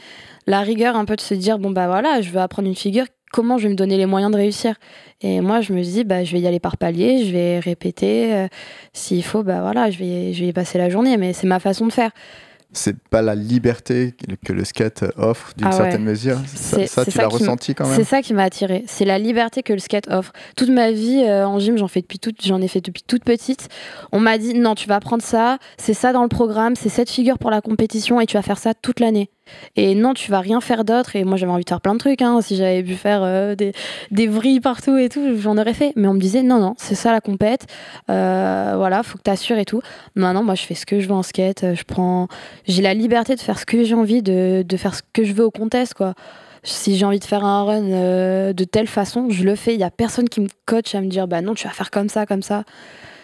la 0.48 0.62
rigueur 0.62 0.96
un 0.96 1.06
peu 1.06 1.16
de 1.16 1.22
se 1.22 1.34
dire 1.34 1.60
bon 1.60 1.72
bah 1.72 1.88
voilà, 1.88 2.22
je 2.22 2.30
veux 2.32 2.40
apprendre 2.40 2.68
une 2.70 2.76
figure, 2.76 3.06
comment 3.34 3.58
je 3.58 3.64
vais 3.64 3.70
me 3.70 3.76
donner 3.76 3.98
les 3.98 4.06
moyens 4.06 4.32
de 4.32 4.38
réussir? 4.38 4.76
Et 5.22 5.42
moi 5.42 5.60
je 5.62 5.74
me 5.74 5.82
dis 5.82 6.04
bah 6.06 6.24
je 6.24 6.32
vais 6.32 6.40
y 6.40 6.48
aller 6.48 6.60
par 6.62 6.78
palier, 6.78 7.26
je 7.26 7.32
vais 7.32 7.60
répéter, 7.60 8.34
euh, 8.34 8.48
s'il 8.94 9.24
faut 9.24 9.44
bah 9.44 9.62
voilà, 9.62 9.90
je 9.92 9.98
vais 10.00 10.32
je 10.34 10.42
vais 10.44 10.50
y 10.50 10.54
passer 10.54 10.78
la 10.78 10.90
journée, 10.90 11.18
mais 11.18 11.34
c'est 11.34 11.48
ma 11.48 11.60
façon 11.60 11.86
de 11.86 11.92
faire. 11.94 12.12
C'est 12.74 12.98
pas 13.10 13.22
la 13.22 13.36
liberté 13.36 14.14
que- 14.46 14.54
le 14.54 14.64
skate 14.64 15.04
offre 15.18 15.54
d'une 15.58 15.68
Ah 15.68 15.72
ouais. 15.72 15.76
certaine 15.78 16.04
mesure. 16.04 16.38
Ça, 16.56 16.78
C'est- 16.78 16.88
ça, 16.88 17.04
c'est 17.06 17.12
tu 17.12 17.18
l'as 17.18 17.28
ressenti 17.28 17.76
quand 17.76 17.86
C'est 17.86 17.98
même. 17.98 18.06
ça 18.06 18.22
qui 18.22 18.34
m'a 18.34 18.44
attiré. 18.44 18.84
C'est 18.88 19.04
la 19.06 19.20
liberté 19.20 19.62
que 19.64 19.74
le 19.74 19.80
skate 19.80 20.08
offre. 20.10 20.32
Toute 20.56 20.70
ma 20.70 20.92
vie 20.92 21.24
euh, 21.28 21.46
en 21.48 21.60
gym, 21.60 21.78
j'en 21.78 21.88
fais 21.90 22.02
depuis 22.02 22.20
toute, 22.20 22.46
j'en 22.46 22.62
ai 22.62 22.68
fait 22.70 22.82
depuis 22.82 23.04
toute 23.06 23.24
petite. 23.26 23.68
On 24.14 24.20
m'a 24.20 24.38
dit 24.38 24.54
non, 24.54 24.76
tu 24.76 24.88
vas 24.88 24.96
apprendre 24.96 25.24
ça, 25.24 25.58
c'est 25.78 25.94
ça 25.94 26.14
dans 26.14 26.24
le 26.24 26.30
programme, 26.30 26.76
c'est 26.76 26.90
cette 26.90 27.10
figure 27.10 27.38
pour 27.40 27.52
la 27.52 27.62
compétition 27.62 28.22
et 28.22 28.26
tu 28.26 28.38
vas 28.38 28.42
faire 28.42 28.58
ça 28.58 28.74
toute 28.74 29.00
l'année. 29.00 29.30
Et 29.76 29.96
non, 29.96 30.14
tu 30.14 30.32
vas 30.32 30.40
rien 30.40 30.62
faire 30.62 30.84
d'autre. 30.86 31.16
Et 31.16 31.24
moi, 31.24 31.38
j'avais 31.38 31.52
envie 31.52 31.64
de 31.64 31.70
faire 31.70 31.82
plein 31.82 31.94
de 31.94 32.00
trucs. 32.00 32.22
hein. 32.22 32.42
Si 32.42 32.56
j'avais 32.56 32.84
pu 32.84 32.96
faire 32.96 33.22
euh, 33.24 33.56
des, 33.56 33.74
des 34.12 34.28
vrilles 34.28 34.60
partout 34.60 34.98
et 34.98 35.10
tout, 35.10 35.38
j'en 35.40 35.58
aurais 35.58 35.74
fait. 35.74 35.94
Mais 35.96 36.08
on 36.08 36.14
me 36.14 36.20
disait 36.20 36.44
non, 36.44 36.60
non, 36.60 36.76
c'est 36.78 36.96
ça 36.96 37.12
la 37.12 37.22
compète. 37.22 37.66
Euh, 38.10 38.74
voilà, 38.78 39.04
faut 39.04 39.18
que 39.18 39.24
t'assures 39.24 39.58
et 39.58 39.66
tout. 39.66 39.82
Maintenant, 40.16 40.44
moi, 40.44 40.56
je 40.56 40.64
fais 40.64 40.76
ce 40.76 40.86
que 40.86 41.00
je 41.00 41.08
veux 41.08 41.14
en 41.16 41.24
skate. 41.24 41.74
Je 41.74 41.84
prends, 41.84 42.28
j'ai 42.68 42.82
la 42.82 42.94
liberté 42.94 43.36
de 43.36 43.42
faire 43.42 43.60
ce 43.60 43.66
que 43.66 43.84
j'ai 43.84 43.96
envie, 43.96 44.22
de, 44.22 44.64
de 44.68 44.78
faire 44.78 44.96
ce 44.96 45.02
que 45.14 45.24
je 45.24 45.34
veux 45.34 45.46
au 45.46 45.52
contest, 45.52 45.94
quoi 45.94 46.14
si 46.64 46.96
j'ai 46.96 47.06
envie 47.06 47.20
de 47.20 47.26
faire 47.26 47.44
un 47.44 47.64
run 47.64 47.92
euh, 47.92 48.54
de 48.54 48.64
telle 48.64 48.88
façon, 48.88 49.30
je 49.30 49.44
le 49.44 49.56
fais. 49.56 49.74
Il 49.74 49.80
y 49.80 49.84
a 49.84 49.90
personne 49.90 50.30
qui 50.30 50.42
me 50.42 50.48
coach 50.66 50.94
à 50.94 51.02
me 51.02 51.08
dire 51.08 51.28
bah 51.28 51.42
non, 51.42 51.56
tu 51.56 51.68
vas 51.68 51.74
faire 51.74 51.90
comme 51.90 52.10
ça, 52.10 52.26
comme 52.26 52.44
ça. 52.44 52.64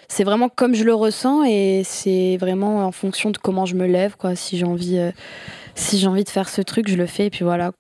C'est 0.10 0.24
vraiment 0.24 0.50
comme 0.50 0.74
je 0.74 0.84
le 0.84 0.94
ressens 0.94 1.44
et 1.44 1.82
c'est 1.86 2.38
vraiment 2.38 2.86
en 2.86 2.92
fonction 2.92 3.30
de 3.32 3.38
comment 3.38 3.66
je 3.66 3.76
me 3.76 3.86
lève 3.86 4.16
quoi. 4.18 4.36
Si 4.36 4.58
j'ai 4.58 4.66
envie, 4.66 4.98
euh, 4.98 5.12
si 5.76 6.00
j'ai 6.00 6.08
envie 6.08 6.24
de 6.24 6.30
faire 6.30 6.50
ce 6.50 6.62
truc, 6.62 6.88
je 6.88 6.96
le 6.96 7.06
fais 7.06 7.26
et 7.26 7.30
puis 7.30 7.44
voilà. 7.44 7.72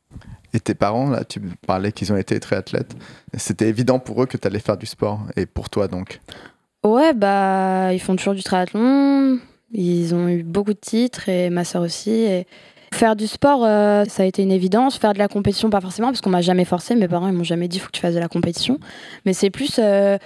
Et 0.53 0.59
tes 0.59 0.73
parents, 0.73 1.09
là, 1.09 1.23
tu 1.23 1.41
parlais 1.67 1.91
qu'ils 1.91 2.11
ont 2.13 2.17
été 2.17 2.39
très 2.39 2.55
athlètes. 2.55 2.95
C'était 3.35 3.67
évident 3.67 3.99
pour 3.99 4.23
eux 4.23 4.25
que 4.25 4.37
tu 4.37 4.47
allais 4.47 4.59
faire 4.59 4.77
du 4.77 4.85
sport. 4.85 5.19
Et 5.35 5.45
pour 5.45 5.69
toi, 5.69 5.87
donc? 5.87 6.19
Ouais, 6.83 7.13
bah, 7.13 7.93
ils 7.93 7.99
font 7.99 8.15
toujours 8.15 8.33
du 8.33 8.43
triathlon. 8.43 9.39
Ils 9.71 10.15
ont 10.15 10.27
eu 10.29 10.43
beaucoup 10.43 10.73
de 10.73 10.79
titres 10.79 11.27
et 11.27 11.49
ma 11.49 11.65
soeur 11.65 11.81
aussi. 11.81 12.11
Et 12.11 12.47
faire 12.93 13.15
du 13.15 13.27
sport, 13.27 13.65
euh, 13.65 14.05
ça 14.05 14.23
a 14.23 14.25
été 14.25 14.41
une 14.41 14.51
évidence. 14.51 14.97
Faire 14.97 15.13
de 15.13 15.19
la 15.19 15.27
compétition, 15.27 15.69
pas 15.69 15.81
forcément, 15.81 16.07
parce 16.07 16.21
qu'on 16.21 16.29
m'a 16.29 16.41
jamais 16.41 16.65
forcé. 16.65 16.95
Mes 16.95 17.07
parents, 17.07 17.27
ils 17.27 17.33
m'ont 17.33 17.43
jamais 17.43 17.67
dit 17.67 17.79
faut 17.79 17.87
que 17.87 17.91
tu 17.91 18.01
fasses 18.01 18.15
de 18.15 18.19
la 18.19 18.29
compétition. 18.29 18.79
Mais 19.25 19.33
c'est 19.33 19.49
plus 19.49 19.75
euh, 19.79 20.17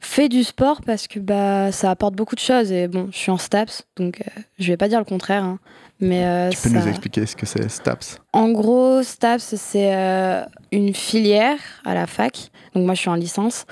fais 0.00 0.28
du 0.28 0.44
sport 0.44 0.80
parce 0.82 1.06
que 1.08 1.18
bah, 1.18 1.72
ça 1.72 1.90
apporte 1.90 2.14
beaucoup 2.14 2.34
de 2.34 2.40
choses. 2.40 2.70
Et 2.72 2.88
bon, 2.88 3.08
je 3.12 3.16
suis 3.16 3.30
en 3.30 3.38
STAPS, 3.38 3.82
donc 3.96 4.20
euh, 4.20 4.40
je 4.58 4.68
vais 4.68 4.76
pas 4.76 4.88
dire 4.88 4.98
le 4.98 5.04
contraire. 5.04 5.44
hein. 5.44 5.58
Mais 6.00 6.24
euh, 6.24 6.50
Tu 6.50 6.56
peux 6.58 6.68
ça- 6.68 6.78
nous 6.78 6.86
expliquer 6.88 7.26
ce 7.26 7.34
que 7.34 7.44
c'est 7.46 7.68
STAPS? 7.68 8.18
En 8.32 8.50
gros, 8.50 9.02
STAPS, 9.02 9.54
c'est 9.56 9.94
euh, 9.94 10.44
une 10.70 10.94
filière 10.94 11.58
à 11.84 11.94
la 11.94 12.06
fac. 12.06 12.50
Donc 12.74 12.84
moi, 12.84 12.94
je 12.94 13.00
suis 13.00 13.10
en 13.10 13.14
licence 13.14 13.64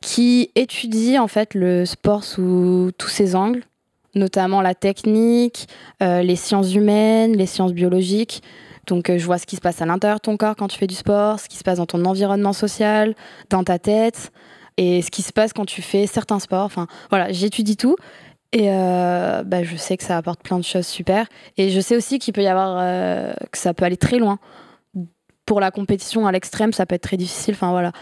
qui 0.00 0.50
étudie 0.54 1.18
en 1.18 1.28
fait 1.28 1.54
le 1.54 1.86
sport 1.86 2.24
sous 2.24 2.90
tous 2.98 3.08
ses 3.08 3.34
angles, 3.36 3.62
notamment 4.14 4.60
la 4.60 4.74
technique, 4.74 5.68
euh, 6.02 6.22
les 6.22 6.36
sciences 6.36 6.74
humaines, 6.74 7.36
les 7.36 7.46
sciences 7.46 7.72
biologiques. 7.72 8.42
Donc 8.88 9.08
euh, 9.08 9.16
je 9.16 9.24
vois 9.24 9.38
ce 9.38 9.46
qui 9.46 9.54
se 9.56 9.60
passe 9.60 9.80
à 9.80 9.86
l'intérieur 9.86 10.18
de 10.18 10.22
ton 10.22 10.36
corps 10.36 10.56
quand 10.56 10.66
tu 10.68 10.76
fais 10.76 10.88
du 10.88 10.94
sport, 10.96 11.38
ce 11.38 11.48
qui 11.48 11.56
se 11.56 11.62
passe 11.62 11.78
dans 11.78 11.86
ton 11.86 12.04
environnement 12.04 12.52
social, 12.52 13.14
dans 13.48 13.62
ta 13.62 13.78
tête, 13.78 14.32
et 14.76 15.02
ce 15.02 15.10
qui 15.10 15.22
se 15.22 15.32
passe 15.32 15.52
quand 15.52 15.66
tu 15.66 15.82
fais 15.82 16.06
certains 16.06 16.38
sports. 16.38 16.64
Enfin 16.64 16.86
voilà, 17.10 17.32
j'étudie 17.32 17.76
tout. 17.76 17.96
Et 18.52 18.66
euh, 18.68 19.42
bah, 19.44 19.62
je 19.62 19.76
sais 19.76 19.96
que 19.96 20.04
ça 20.04 20.18
apporte 20.18 20.42
plein 20.42 20.58
de 20.58 20.64
choses 20.64 20.86
super. 20.86 21.26
Et 21.56 21.70
je 21.70 21.80
sais 21.80 21.96
aussi 21.96 22.18
qu'il 22.18 22.34
peut 22.34 22.42
y 22.42 22.48
avoir 22.48 22.76
euh, 22.78 23.32
que 23.50 23.58
ça 23.58 23.72
peut 23.72 23.84
aller 23.84 23.96
très 23.96 24.18
loin. 24.18 24.38
Pour 25.46 25.58
la 25.58 25.70
compétition 25.70 26.26
à 26.26 26.32
l'extrême, 26.32 26.72
ça 26.72 26.86
peut 26.86 26.94
être 26.94 27.02
très 27.02 27.16
difficile. 27.16 27.54
Enfin 27.54 27.70
voilà. 27.70 27.92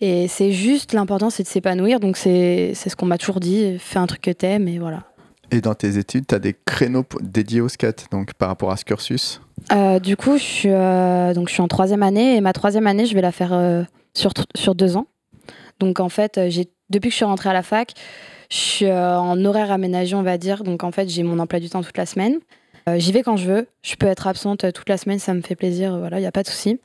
Et 0.00 0.28
c'est 0.28 0.52
juste 0.52 0.92
l'important, 0.92 1.30
c'est 1.30 1.42
de 1.42 1.48
s'épanouir. 1.48 2.00
Donc 2.00 2.16
c'est 2.16 2.74
ce 2.74 2.94
qu'on 2.96 3.06
m'a 3.06 3.18
toujours 3.18 3.40
dit. 3.40 3.76
Fais 3.78 3.98
un 3.98 4.06
truc 4.06 4.22
que 4.22 4.30
t'aimes 4.30 4.68
et 4.68 4.78
voilà. 4.78 5.04
Et 5.50 5.60
dans 5.60 5.74
tes 5.74 5.98
études, 5.98 6.26
tu 6.26 6.34
as 6.34 6.38
des 6.38 6.54
créneaux 6.64 7.04
dédiés 7.20 7.60
au 7.60 7.68
skate, 7.68 8.06
donc 8.10 8.32
par 8.34 8.48
rapport 8.48 8.70
à 8.70 8.76
ce 8.78 8.86
cursus? 8.86 9.42
Euh, 9.70 9.98
du 9.98 10.16
coup, 10.16 10.38
je 10.38 10.42
suis, 10.42 10.68
donc 10.70 11.48
je 11.48 11.52
suis 11.52 11.60
en 11.60 11.68
troisième 11.68 12.02
année 12.02 12.36
et 12.36 12.40
ma 12.40 12.54
troisième 12.54 12.86
année, 12.86 13.04
je 13.04 13.14
vais 13.14 13.20
la 13.20 13.32
faire 13.32 13.84
sur, 14.14 14.32
sur 14.54 14.74
deux 14.74 14.96
ans. 14.96 15.06
Donc 15.82 15.98
en 15.98 16.08
fait, 16.08 16.38
euh, 16.38 16.46
j'ai 16.48 16.68
depuis 16.90 17.08
que 17.08 17.12
je 17.12 17.16
suis 17.16 17.24
rentrée 17.24 17.50
à 17.50 17.52
la 17.52 17.64
fac, 17.64 17.94
je 18.50 18.56
suis 18.56 18.86
euh, 18.86 19.18
en 19.18 19.44
horaire 19.44 19.72
aménagé, 19.72 20.14
on 20.14 20.22
va 20.22 20.38
dire. 20.38 20.62
Donc 20.62 20.84
en 20.84 20.92
fait, 20.92 21.08
j'ai 21.08 21.24
mon 21.24 21.40
emploi 21.40 21.58
du 21.58 21.68
temps 21.68 21.82
toute 21.82 21.98
la 21.98 22.06
semaine. 22.06 22.38
Euh, 22.88 23.00
J'y 23.00 23.10
vais 23.10 23.22
quand 23.24 23.36
je 23.36 23.48
veux. 23.48 23.66
Je 23.82 23.96
peux 23.96 24.06
être 24.06 24.28
absente 24.28 24.72
toute 24.72 24.88
la 24.88 24.96
semaine, 24.96 25.18
ça 25.18 25.34
me 25.34 25.40
fait 25.40 25.56
plaisir. 25.56 25.98
Voilà, 25.98 26.18
il 26.18 26.20
n'y 26.20 26.26
a 26.28 26.32
pas 26.32 26.44
de 26.44 26.48
souci. 26.48 26.78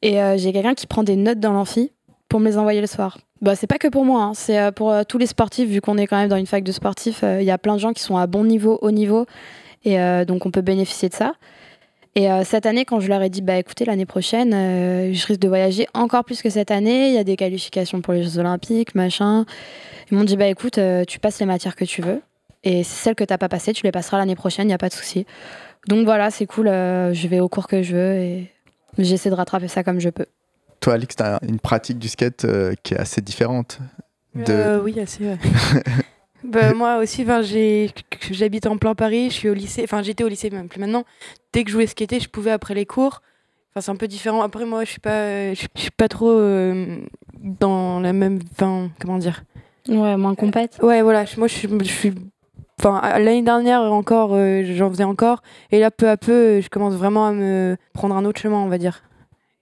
Et 0.00 0.16
j'ai 0.36 0.54
quelqu'un 0.54 0.72
qui 0.72 0.86
prend 0.86 1.02
des 1.02 1.16
notes 1.16 1.40
dans 1.40 1.52
l'amphi 1.52 1.92
pour 2.30 2.40
me 2.40 2.48
les 2.48 2.56
envoyer 2.56 2.80
le 2.80 2.86
soir. 2.86 3.18
Bah, 3.42 3.54
c'est 3.54 3.66
pas 3.66 3.76
que 3.76 3.88
pour 3.88 4.06
moi, 4.06 4.22
hein, 4.22 4.32
c'est 4.32 4.72
pour 4.72 4.94
tous 5.06 5.18
les 5.18 5.26
sportifs, 5.26 5.68
vu 5.68 5.82
qu'on 5.82 5.98
est 5.98 6.06
quand 6.06 6.16
même 6.16 6.30
dans 6.30 6.38
une 6.38 6.46
fac 6.46 6.64
de 6.64 6.72
sportifs. 6.72 7.22
Il 7.22 7.44
y 7.44 7.50
a 7.50 7.58
plein 7.58 7.74
de 7.74 7.80
gens 7.80 7.92
qui 7.92 8.02
sont 8.02 8.16
à 8.16 8.26
bon 8.26 8.44
niveau, 8.44 8.78
haut 8.80 8.90
niveau. 8.90 9.26
Et 9.84 9.98
donc 10.24 10.46
on 10.46 10.50
peut 10.50 10.62
bénéficier 10.62 11.10
de 11.10 11.14
ça. 11.14 11.34
Et 12.16 12.30
euh, 12.30 12.42
cette 12.44 12.66
année, 12.66 12.84
quand 12.84 13.00
je 13.00 13.08
leur 13.08 13.22
ai 13.22 13.30
dit, 13.30 13.40
bah 13.40 13.56
écoutez, 13.56 13.84
l'année 13.84 14.06
prochaine, 14.06 14.52
euh, 14.52 15.12
je 15.12 15.26
risque 15.26 15.40
de 15.40 15.48
voyager 15.48 15.86
encore 15.94 16.24
plus 16.24 16.42
que 16.42 16.50
cette 16.50 16.70
année. 16.70 17.08
Il 17.08 17.14
y 17.14 17.18
a 17.18 17.24
des 17.24 17.36
qualifications 17.36 18.00
pour 18.00 18.12
les 18.12 18.22
Jeux 18.24 18.38
Olympiques, 18.38 18.94
machin. 18.94 19.44
Ils 20.10 20.18
m'ont 20.18 20.24
dit, 20.24 20.36
bah 20.36 20.48
écoute, 20.48 20.78
euh, 20.78 21.04
tu 21.04 21.20
passes 21.20 21.38
les 21.38 21.46
matières 21.46 21.76
que 21.76 21.84
tu 21.84 22.02
veux. 22.02 22.20
Et 22.64 22.82
celles 22.82 23.14
que 23.14 23.24
t'as 23.24 23.38
pas 23.38 23.48
passées, 23.48 23.72
tu 23.72 23.84
les 23.84 23.92
passeras 23.92 24.18
l'année 24.18 24.34
prochaine, 24.34 24.64
il 24.66 24.68
n'y 24.68 24.74
a 24.74 24.78
pas 24.78 24.88
de 24.88 24.94
souci. 24.94 25.24
Donc 25.88 26.04
voilà, 26.04 26.30
c'est 26.30 26.46
cool. 26.46 26.68
euh, 26.68 27.14
je 27.14 27.26
vais 27.26 27.40
au 27.40 27.48
cours 27.48 27.66
que 27.66 27.82
je 27.82 27.94
veux 27.94 28.14
et 28.16 28.52
j'essaie 28.98 29.30
de 29.30 29.34
rattraper 29.34 29.68
ça 29.68 29.82
comme 29.82 30.00
je 30.00 30.10
peux. 30.10 30.26
Toi, 30.80 30.94
Alix, 30.94 31.16
tu 31.16 31.22
as 31.22 31.38
une 31.42 31.60
pratique 31.60 31.98
du 31.98 32.08
skate 32.08 32.44
euh, 32.44 32.74
qui 32.82 32.94
est 32.94 32.98
assez 32.98 33.20
différente. 33.20 33.78
De... 34.34 34.52
Euh, 34.52 34.80
oui, 34.82 34.98
assez. 35.00 35.24
Bah, 36.44 36.72
moi 36.74 36.98
aussi, 36.98 37.26
j'habite 38.30 38.66
en 38.66 38.76
plein 38.78 38.94
Paris, 38.94 39.30
je 39.30 39.34
suis 39.34 39.48
au 39.48 39.54
lycée, 39.54 39.82
enfin 39.84 40.02
j'étais 40.02 40.24
au 40.24 40.28
lycée 40.28 40.50
même 40.50 40.68
plus 40.68 40.80
maintenant. 40.80 41.04
Dès 41.52 41.64
que 41.64 41.70
je 41.70 41.74
voulais 41.74 41.86
skater, 41.86 42.20
je 42.20 42.28
pouvais 42.28 42.50
après 42.50 42.74
les 42.74 42.86
cours. 42.86 43.22
Enfin, 43.70 43.80
c'est 43.82 43.90
un 43.92 43.96
peu 43.96 44.08
différent. 44.08 44.42
Après, 44.42 44.64
moi, 44.64 44.84
je 44.84 44.90
suis 44.90 45.00
pas, 45.00 45.10
euh, 45.10 45.54
je 45.54 45.80
suis 45.80 45.90
pas 45.90 46.08
trop 46.08 46.30
euh, 46.30 46.98
dans 47.38 48.00
la 48.00 48.12
même, 48.12 48.40
enfin, 48.52 48.90
comment 49.00 49.18
dire? 49.18 49.44
Ouais, 49.88 50.16
moins 50.16 50.34
compète. 50.34 50.78
Ouais, 50.82 51.02
voilà. 51.02 51.24
Moi, 51.36 51.46
je 51.46 51.54
suis, 51.54 51.68
je 51.68 51.84
suis, 51.84 52.12
enfin, 52.80 53.00
l'année 53.18 53.42
dernière 53.42 53.80
encore, 53.82 54.30
euh, 54.32 54.62
j'en 54.74 54.90
faisais 54.90 55.04
encore, 55.04 55.42
et 55.70 55.78
là, 55.78 55.92
peu 55.92 56.08
à 56.08 56.16
peu, 56.16 56.32
euh, 56.32 56.60
je 56.60 56.68
commence 56.68 56.94
vraiment 56.94 57.26
à 57.26 57.32
me 57.32 57.76
prendre 57.92 58.16
un 58.16 58.24
autre 58.24 58.40
chemin, 58.40 58.58
on 58.58 58.68
va 58.68 58.78
dire. 58.78 59.02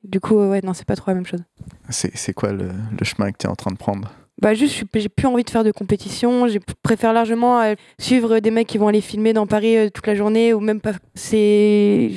Du 0.05 0.20
coup, 0.20 0.38
euh, 0.38 0.50
ouais, 0.50 0.61
non, 0.62 0.72
c'est 0.72 0.87
pas 0.87 0.96
trop 0.96 1.11
la 1.11 1.16
même 1.16 1.26
chose. 1.26 1.42
C'est 1.90 2.16
c'est 2.16 2.33
quoi 2.33 2.53
le, 2.53 2.68
le 2.68 3.05
chemin 3.05 3.31
que 3.31 3.37
tu 3.38 3.46
es 3.46 3.50
en 3.50 3.57
train 3.57 3.72
de 3.72 3.76
prendre? 3.76 4.11
Bah 4.40 4.55
juste, 4.55 4.85
j'ai 4.94 5.09
plus 5.09 5.27
envie 5.27 5.42
de 5.42 5.51
faire 5.51 5.64
de 5.64 5.72
compétition. 5.72 6.46
Je 6.46 6.59
préfère 6.83 7.12
largement 7.12 7.61
euh, 7.61 7.74
suivre 7.98 8.38
des 8.38 8.51
mecs 8.51 8.68
qui 8.68 8.79
vont 8.79 8.88
aller 8.88 9.01
filmer 9.01 9.33
dans 9.33 9.46
Paris 9.46 9.77
euh, 9.77 9.90
toute 9.90 10.07
la 10.07 10.14
journée 10.14 10.55
ou 10.55 10.61
même 10.61 10.81
pas. 10.81 10.92
C'est, 11.14 12.12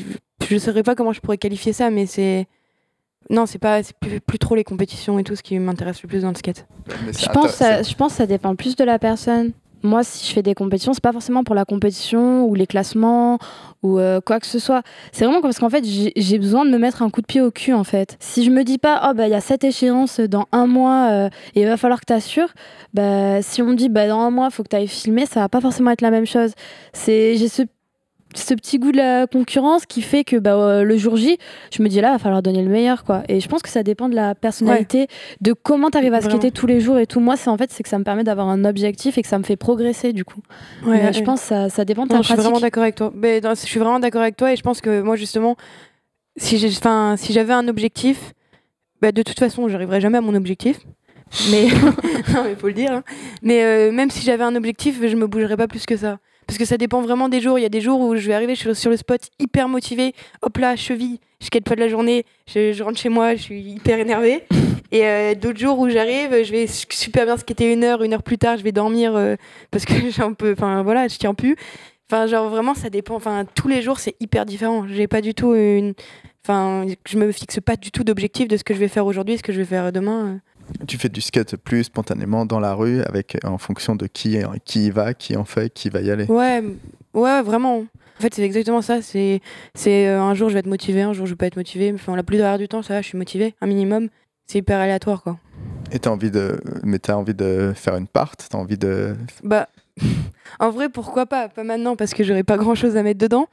je 0.47 0.53
ne 0.53 0.59
saurais 0.59 0.83
pas 0.83 0.93
comment 0.93 1.13
je 1.13 1.19
pourrais 1.19 1.39
qualifier 1.39 1.73
ça, 1.73 1.89
mais 1.89 2.05
c'est 2.05 2.47
non, 3.29 3.45
c'est 3.45 3.59
pas, 3.59 3.81
c'est 3.81 3.95
plus, 3.97 4.19
plus 4.19 4.39
trop 4.39 4.55
les 4.55 4.63
compétitions 4.63 5.17
et 5.17 5.23
tout 5.23 5.35
ce 5.35 5.41
qui 5.41 5.57
m'intéresse 5.57 6.03
le 6.03 6.09
plus 6.09 6.21
dans 6.21 6.29
le 6.29 6.35
skate. 6.35 6.67
Je 6.87 7.27
pense, 7.27 7.51
ça, 7.51 7.81
je 7.81 7.93
pense 7.95 8.11
que 8.11 8.17
ça 8.17 8.25
dépend 8.27 8.55
plus 8.55 8.75
de 8.75 8.83
la 8.83 8.99
personne. 8.99 9.51
Moi, 9.83 10.03
si 10.03 10.27
je 10.27 10.33
fais 10.33 10.43
des 10.43 10.53
compétitions, 10.53 10.93
c'est 10.93 11.01
pas 11.01 11.13
forcément 11.13 11.43
pour 11.43 11.55
la 11.55 11.65
compétition 11.65 12.45
ou 12.45 12.53
les 12.55 12.67
classements 12.67 13.39
ou 13.83 13.99
euh, 13.99 14.21
quoi 14.21 14.39
que 14.39 14.47
ce 14.47 14.59
soit. 14.59 14.83
C'est 15.11 15.25
vraiment 15.25 15.41
parce 15.41 15.59
qu'en 15.59 15.69
fait, 15.69 15.83
j'ai 15.83 16.39
besoin 16.39 16.65
de 16.65 16.69
me 16.69 16.77
mettre 16.77 17.01
un 17.01 17.09
coup 17.09 17.21
de 17.21 17.25
pied 17.25 17.41
au 17.41 17.51
cul, 17.51 17.73
en 17.73 17.83
fait. 17.83 18.17
Si 18.19 18.43
je 18.43 18.51
me 18.51 18.63
dis 18.63 18.77
pas, 18.77 19.09
oh, 19.09 19.13
bah, 19.13 19.27
il 19.27 19.31
y 19.31 19.35
a 19.35 19.41
cette 19.41 19.63
échéance 19.63 20.19
dans 20.19 20.47
un 20.51 20.67
mois 20.67 21.09
euh, 21.11 21.29
et 21.55 21.61
il 21.61 21.67
va 21.67 21.77
falloir 21.77 21.99
que 21.99 22.05
tu 22.05 22.13
assures, 22.13 22.49
bah, 22.93 23.41
si 23.41 23.61
on 23.61 23.67
me 23.67 23.75
dit, 23.75 23.89
bah, 23.89 24.07
dans 24.07 24.19
un 24.19 24.31
mois, 24.31 24.47
il 24.51 24.53
faut 24.53 24.63
que 24.63 24.69
tu 24.69 24.75
ailles 24.75 24.87
filmer, 24.87 25.25
ça 25.25 25.41
va 25.41 25.49
pas 25.49 25.61
forcément 25.61 25.91
être 25.91 26.01
la 26.01 26.11
même 26.11 26.25
chose. 26.25 26.51
J'ai 27.05 27.47
ce, 27.47 27.63
ce 28.35 28.53
petit 28.53 28.79
goût 28.79 28.91
de 28.91 28.97
la 28.97 29.27
concurrence 29.27 29.85
qui 29.85 30.01
fait 30.01 30.23
que 30.23 30.37
bah, 30.37 30.55
euh, 30.55 30.83
le 30.83 30.97
jour 30.97 31.17
J, 31.17 31.37
je 31.75 31.83
me 31.83 31.89
dis 31.89 31.99
là, 32.01 32.09
il 32.09 32.11
va 32.13 32.19
falloir 32.19 32.41
donner 32.41 32.63
le 32.63 32.69
meilleur. 32.69 33.03
quoi. 33.03 33.23
Et 33.27 33.39
je 33.39 33.47
pense 33.47 33.61
que 33.61 33.69
ça 33.69 33.83
dépend 33.83 34.09
de 34.09 34.15
la 34.15 34.35
personnalité, 34.35 35.07
de 35.41 35.53
comment 35.53 35.89
tu 35.89 35.97
arrives 35.97 36.13
à 36.13 36.19
Vraiment. 36.19 36.37
skater 36.39 36.51
tous 36.51 36.67
les 36.67 36.79
jours 36.79 36.97
et 36.99 37.07
tout. 37.07 37.19
Moi, 37.19 37.35
c'est 37.37 37.49
en 37.49 37.57
fait, 37.57 37.71
c'est 37.71 37.83
que 37.83 37.89
ça 37.89 37.97
me 37.99 38.03
permet 38.03 38.23
d'avoir 38.23 38.47
un 38.49 38.63
objectif 38.65 39.17
et 39.17 39.21
que 39.21 39.27
ça 39.27 39.37
me 39.37 39.43
fait 39.43 39.55
progresser 39.57 40.13
du 40.13 40.23
coup. 40.25 40.41
Mais 40.85 41.13
je 41.13 41.21
pense 41.23 41.41
que 41.41 41.47
ça, 41.47 41.69
ça 41.69 41.85
dépend 41.85 42.03
de 42.03 42.09
ta 42.09 42.15
Non, 42.15 42.21
je 42.21 42.27
suis 42.27 42.33
pratique. 42.35 42.49
vraiment 42.49 42.61
d'accord 42.61 42.83
avec 42.83 42.95
toi. 42.95 43.11
Mais 43.15 43.41
non, 43.41 43.51
je 43.51 43.65
suis 43.65 43.79
vraiment 43.79 43.99
d'accord 43.99 44.21
avec 44.21 44.37
toi 44.37 44.51
et 44.53 44.55
je 44.55 44.61
pense 44.63 44.81
que 44.81 45.01
moi 45.01 45.15
justement, 45.15 45.55
si 46.37 46.57
j'ai, 46.57 46.69
enfin, 46.69 47.15
si 47.17 47.33
j'avais 47.33 47.53
un 47.53 47.67
objectif, 47.67 48.33
bah, 49.01 49.11
de 49.11 49.23
toute 49.23 49.39
façon, 49.39 49.67
j'arriverai 49.67 49.99
jamais 49.99 50.19
à 50.19 50.21
mon 50.21 50.35
objectif. 50.35 50.79
Mais 51.49 51.67
mais 52.43 52.55
faut 52.55 52.67
le 52.67 52.73
dire. 52.73 52.91
hein. 52.91 53.03
Mais 53.41 53.63
euh, 53.63 53.91
même 53.91 54.09
si 54.11 54.23
j'avais 54.25 54.43
un 54.43 54.55
objectif, 54.55 54.99
je 55.01 55.15
me 55.15 55.27
bougerais 55.27 55.57
pas 55.57 55.67
plus 55.67 55.85
que 55.85 55.95
ça. 55.97 56.17
Parce 56.51 56.57
que 56.57 56.65
ça 56.65 56.75
dépend 56.75 57.01
vraiment 57.01 57.29
des 57.29 57.39
jours. 57.39 57.57
Il 57.59 57.61
y 57.61 57.65
a 57.65 57.69
des 57.69 57.79
jours 57.79 58.01
où 58.01 58.13
je 58.17 58.27
vais 58.27 58.33
arriver 58.33 58.55
sur, 58.55 58.89
le 58.89 58.97
spot 58.97 59.21
hyper 59.39 59.69
motivé. 59.69 60.13
Hop 60.41 60.57
là, 60.57 60.75
cheville, 60.75 61.19
je 61.39 61.45
skate 61.45 61.63
pas 61.63 61.75
de 61.75 61.79
la 61.79 61.87
journée. 61.87 62.25
Je, 62.45 62.73
je 62.73 62.83
rentre 62.83 62.99
chez 62.99 63.07
moi, 63.07 63.35
je 63.35 63.41
suis 63.41 63.61
hyper 63.61 63.99
énervée. 63.99 64.43
Et 64.91 65.05
euh, 65.05 65.33
d'autres 65.33 65.59
jours 65.59 65.79
où 65.79 65.87
j'arrive, 65.87 66.43
je 66.43 66.51
vais 66.51 66.67
su- 66.67 66.87
super 66.89 67.23
bien 67.23 67.37
skater 67.37 67.71
une 67.71 67.85
heure, 67.85 68.03
une 68.03 68.13
heure 68.13 68.21
plus 68.21 68.37
tard, 68.37 68.57
je 68.57 68.63
vais 68.63 68.73
dormir 68.73 69.15
euh, 69.15 69.37
parce 69.71 69.85
que 69.85 69.93
j'ai 70.09 70.21
un 70.21 70.33
peu, 70.33 70.51
enfin 70.51 70.83
voilà, 70.83 71.07
je 71.07 71.15
tiens 71.15 71.33
plus. 71.33 71.55
Enfin, 72.11 72.27
genre 72.27 72.49
vraiment, 72.49 72.73
ça 72.73 72.89
dépend. 72.89 73.15
Enfin, 73.15 73.45
tous 73.55 73.69
les 73.69 73.81
jours, 73.81 73.99
c'est 73.99 74.17
hyper 74.19 74.45
différent. 74.45 74.85
J'ai 74.89 75.07
pas 75.07 75.21
du 75.21 75.33
tout 75.33 75.55
une. 75.55 75.93
Enfin, 76.43 76.85
je 77.07 77.17
me 77.17 77.31
fixe 77.31 77.61
pas 77.61 77.77
du 77.77 77.91
tout 77.91 78.03
d'objectif 78.03 78.49
de 78.49 78.57
ce 78.57 78.65
que 78.65 78.73
je 78.73 78.79
vais 78.79 78.89
faire 78.89 79.05
aujourd'hui, 79.05 79.37
ce 79.37 79.43
que 79.43 79.53
je 79.53 79.59
vais 79.59 79.65
faire 79.65 79.93
demain. 79.93 80.41
Tu 80.87 80.97
fais 80.97 81.09
du 81.09 81.21
skate 81.21 81.55
plus 81.57 81.85
spontanément 81.85 82.45
dans 82.45 82.59
la 82.59 82.73
rue, 82.73 83.01
avec 83.01 83.37
en 83.43 83.57
fonction 83.57 83.95
de 83.95 84.07
qui, 84.07 84.37
qui 84.65 84.87
y 84.87 84.89
va, 84.91 85.13
qui 85.13 85.35
en 85.35 85.45
fait, 85.45 85.73
qui 85.73 85.89
va 85.89 86.01
y 86.01 86.11
aller? 86.11 86.25
Ouais, 86.25 86.63
ouais, 87.13 87.41
vraiment. 87.41 87.79
En 87.79 88.21
fait, 88.21 88.35
c'est 88.35 88.43
exactement 88.43 88.81
ça. 88.81 89.01
C'est, 89.01 89.41
c'est 89.73 90.07
euh, 90.07 90.21
un 90.21 90.33
jour 90.35 90.49
je 90.49 90.53
vais 90.53 90.59
être 90.59 90.67
motivé, 90.67 91.01
un 91.01 91.13
jour 91.13 91.25
je 91.25 91.31
vais 91.31 91.37
pas 91.37 91.47
être 91.47 91.57
motivé. 91.57 91.91
Enfin, 91.93 92.15
la 92.15 92.23
plupart 92.23 92.57
du 92.57 92.67
temps, 92.67 92.81
ça 92.81 92.95
va, 92.95 93.01
je 93.01 93.07
suis 93.07 93.17
motivé, 93.17 93.55
un 93.61 93.67
minimum. 93.67 94.09
C'est 94.47 94.59
hyper 94.59 94.79
aléatoire, 94.79 95.23
quoi. 95.23 95.39
Et 95.91 95.99
t'as 95.99 96.09
envie 96.09 96.31
de, 96.31 96.59
mais 96.83 96.99
t'as 96.99 97.15
envie 97.15 97.33
de 97.33 97.73
faire 97.75 97.95
une 97.95 98.07
part, 98.07 98.35
t'as 98.37 98.57
envie 98.57 98.77
de. 98.77 99.15
Bah, 99.43 99.67
en 100.59 100.69
vrai, 100.69 100.89
pourquoi 100.89 101.25
pas? 101.25 101.49
Pas 101.49 101.63
maintenant 101.63 101.95
parce 101.95 102.13
que 102.13 102.23
j'aurais 102.23 102.43
pas 102.43 102.57
grand 102.57 102.75
chose 102.75 102.95
à 102.97 103.03
mettre 103.03 103.19
dedans. 103.19 103.47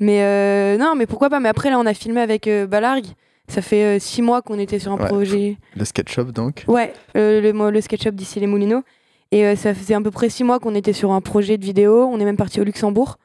Mais 0.00 0.22
euh, 0.22 0.76
non, 0.76 0.94
mais 0.96 1.06
pourquoi 1.06 1.30
pas? 1.30 1.40
Mais 1.40 1.48
après, 1.48 1.70
là, 1.70 1.78
on 1.78 1.86
a 1.86 1.94
filmé 1.94 2.20
avec 2.20 2.48
euh, 2.48 2.66
Balargue. 2.66 3.06
Ça 3.48 3.62
fait 3.62 3.84
euh, 3.84 3.98
six 3.98 4.22
mois 4.22 4.42
qu'on 4.42 4.58
était 4.58 4.78
sur 4.78 4.92
un 4.92 4.96
Ouais. 4.98 5.06
projet. 5.06 5.56
Le 5.76 5.84
skate 5.84 6.08
shop 6.08 6.24
donc. 6.32 6.64
Ouais, 6.66 6.92
euh, 7.16 7.40
le, 7.40 7.70
le 7.70 7.80
SketchUp 7.80 8.14
d'ici 8.14 8.40
les 8.40 8.46
Moulineaux. 8.46 8.82
Et 9.32 9.44
euh, 9.46 9.56
ça 9.56 9.74
faisait 9.74 9.94
à 9.94 10.00
peu 10.00 10.10
près 10.10 10.28
six 10.30 10.44
mois 10.44 10.58
qu'on 10.60 10.74
était 10.74 10.92
sur 10.92 11.12
un 11.12 11.20
projet 11.20 11.58
de 11.58 11.64
vidéo. 11.64 12.08
On 12.10 12.18
est 12.20 12.24
même 12.24 12.36
parti 12.36 12.60
au 12.60 12.64
Luxembourg 12.64 13.16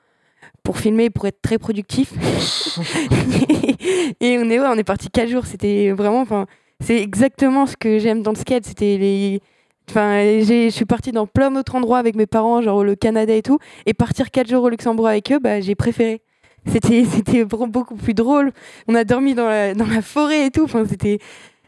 pour 0.63 0.77
filmer, 0.77 1.09
pour 1.09 1.25
être 1.25 1.41
très 1.41 1.57
productif. 1.57 2.11
et 4.19 4.37
on 4.39 4.49
est, 4.49 4.59
ouais, 4.59 4.67
on 4.67 4.75
est 4.77 4.83
parti 4.83 5.09
quatre 5.09 5.29
jours. 5.29 5.45
C'était 5.45 5.91
vraiment, 5.91 6.21
enfin, 6.21 6.45
c'est 6.81 7.01
exactement 7.01 7.65
ce 7.65 7.77
que 7.77 7.99
j'aime 7.99 8.21
dans 8.21 8.31
le 8.31 8.37
skate. 8.37 8.65
C'était 8.65 8.97
les. 8.97 9.41
Enfin, 9.89 10.21
je 10.21 10.69
suis 10.69 10.85
partie 10.85 11.11
dans 11.11 11.25
plein 11.25 11.49
d'autres 11.49 11.75
endroits 11.75 11.97
avec 11.97 12.15
mes 12.15 12.27
parents, 12.27 12.61
genre 12.61 12.83
le 12.83 12.95
Canada 12.95 13.33
et 13.33 13.41
tout. 13.41 13.57
Et 13.87 13.93
partir 13.93 14.29
quatre 14.31 14.47
jours 14.49 14.63
au 14.63 14.69
Luxembourg 14.69 15.07
avec 15.07 15.31
eux, 15.31 15.39
bah, 15.39 15.61
j'ai 15.61 15.75
préféré. 15.75 16.21
C'était 16.67 17.05
c'était 17.05 17.45
beaucoup 17.45 17.95
plus 17.95 18.13
drôle. 18.13 18.51
On 18.87 18.95
a 18.95 19.03
dormi 19.03 19.33
dans 19.35 19.47
la, 19.47 19.73
dans 19.73 19.87
la 19.87 20.01
forêt 20.01 20.47
et 20.47 20.51
tout. 20.51 20.63
Enfin, 20.63 20.85
c'était 20.87 21.19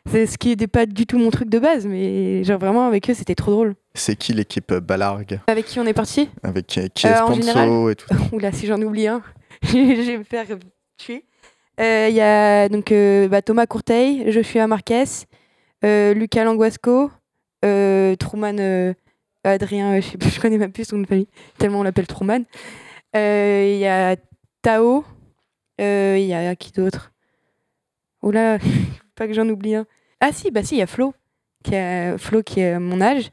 c'est 0.10 0.26
ce 0.26 0.38
qui 0.38 0.50
n'était 0.50 0.68
pas 0.68 0.86
du 0.86 1.06
tout 1.06 1.20
mon 1.20 1.30
truc 1.30 1.48
de 1.50 1.60
base, 1.60 1.86
mais 1.86 2.44
genre 2.44 2.60
vraiment 2.60 2.88
avec 2.88 3.10
eux, 3.10 3.14
c'était 3.14 3.36
trop 3.36 3.52
drôle. 3.52 3.76
C'est 3.94 4.16
qui 4.16 4.34
l'équipe 4.34 4.72
euh, 4.72 4.80
Balargue? 4.80 5.40
Avec 5.48 5.66
qui 5.66 5.80
on 5.80 5.86
est 5.86 5.94
parti? 5.94 6.28
Avec 6.44 6.66
qui, 6.68 6.90
qui 6.90 7.06
est 7.08 7.12
Euh, 7.12 7.18
Sponso 7.18 7.42
général 7.42 7.92
et 7.92 7.96
tout 7.96 8.08
Oula, 8.36 8.52
si 8.52 8.66
j'en 8.66 8.82
oublie 8.82 9.08
un, 9.08 9.22
je 9.64 10.08
vais 10.08 10.18
me 10.18 10.24
faire 10.24 10.46
tuer. 10.98 11.26
Euh, 11.80 12.08
Il 12.10 12.16
y 12.16 12.22
a 12.22 12.68
donc 12.68 12.92
euh, 12.92 13.28
bah, 13.28 13.42
Thomas 13.42 13.68
Courteil, 13.68 14.32
Joshua 14.32 14.66
Marquez, 14.68 15.04
euh, 15.86 16.14
Lucas 16.16 16.44
Languasco, 16.46 17.12
euh, 17.64 18.16
Truman 18.16 18.58
euh, 18.60 18.94
Adrien, 19.44 19.94
euh, 19.98 20.02
je, 20.02 20.10
sais 20.10 20.18
plus, 20.18 20.30
je 20.36 20.40
connais 20.42 20.58
même 20.58 20.72
plus 20.72 20.86
son 20.86 20.96
nom 20.98 21.04
de 21.04 21.08
famille, 21.08 21.28
tellement 21.60 21.80
on 21.80 21.84
l'appelle 21.84 22.08
Truman. 22.08 22.44
Euh, 23.16 23.72
Il 23.76 23.80
y 23.80 23.86
a 23.88 24.16
Tao, 24.62 25.04
euh, 25.80 26.18
il 26.20 26.26
y 26.26 26.34
a 26.34 26.56
qui 26.56 26.72
d'autre? 26.72 27.12
Oula, 28.22 28.58
pas 29.16 29.28
que 29.28 29.34
j'en 29.34 29.48
oublie 29.50 29.76
un. 29.76 29.86
Ah 30.20 30.32
si, 30.32 30.52
bah 30.52 30.64
si, 30.64 30.76
il 30.76 30.80
y 30.80 30.82
a 30.84 30.88
Flo, 30.88 31.14
qui 31.64 31.76
a, 31.76 32.18
Flo 32.18 32.44
qui 32.44 32.60
est 32.60 32.78
mon 32.80 33.02
âge. 33.02 33.32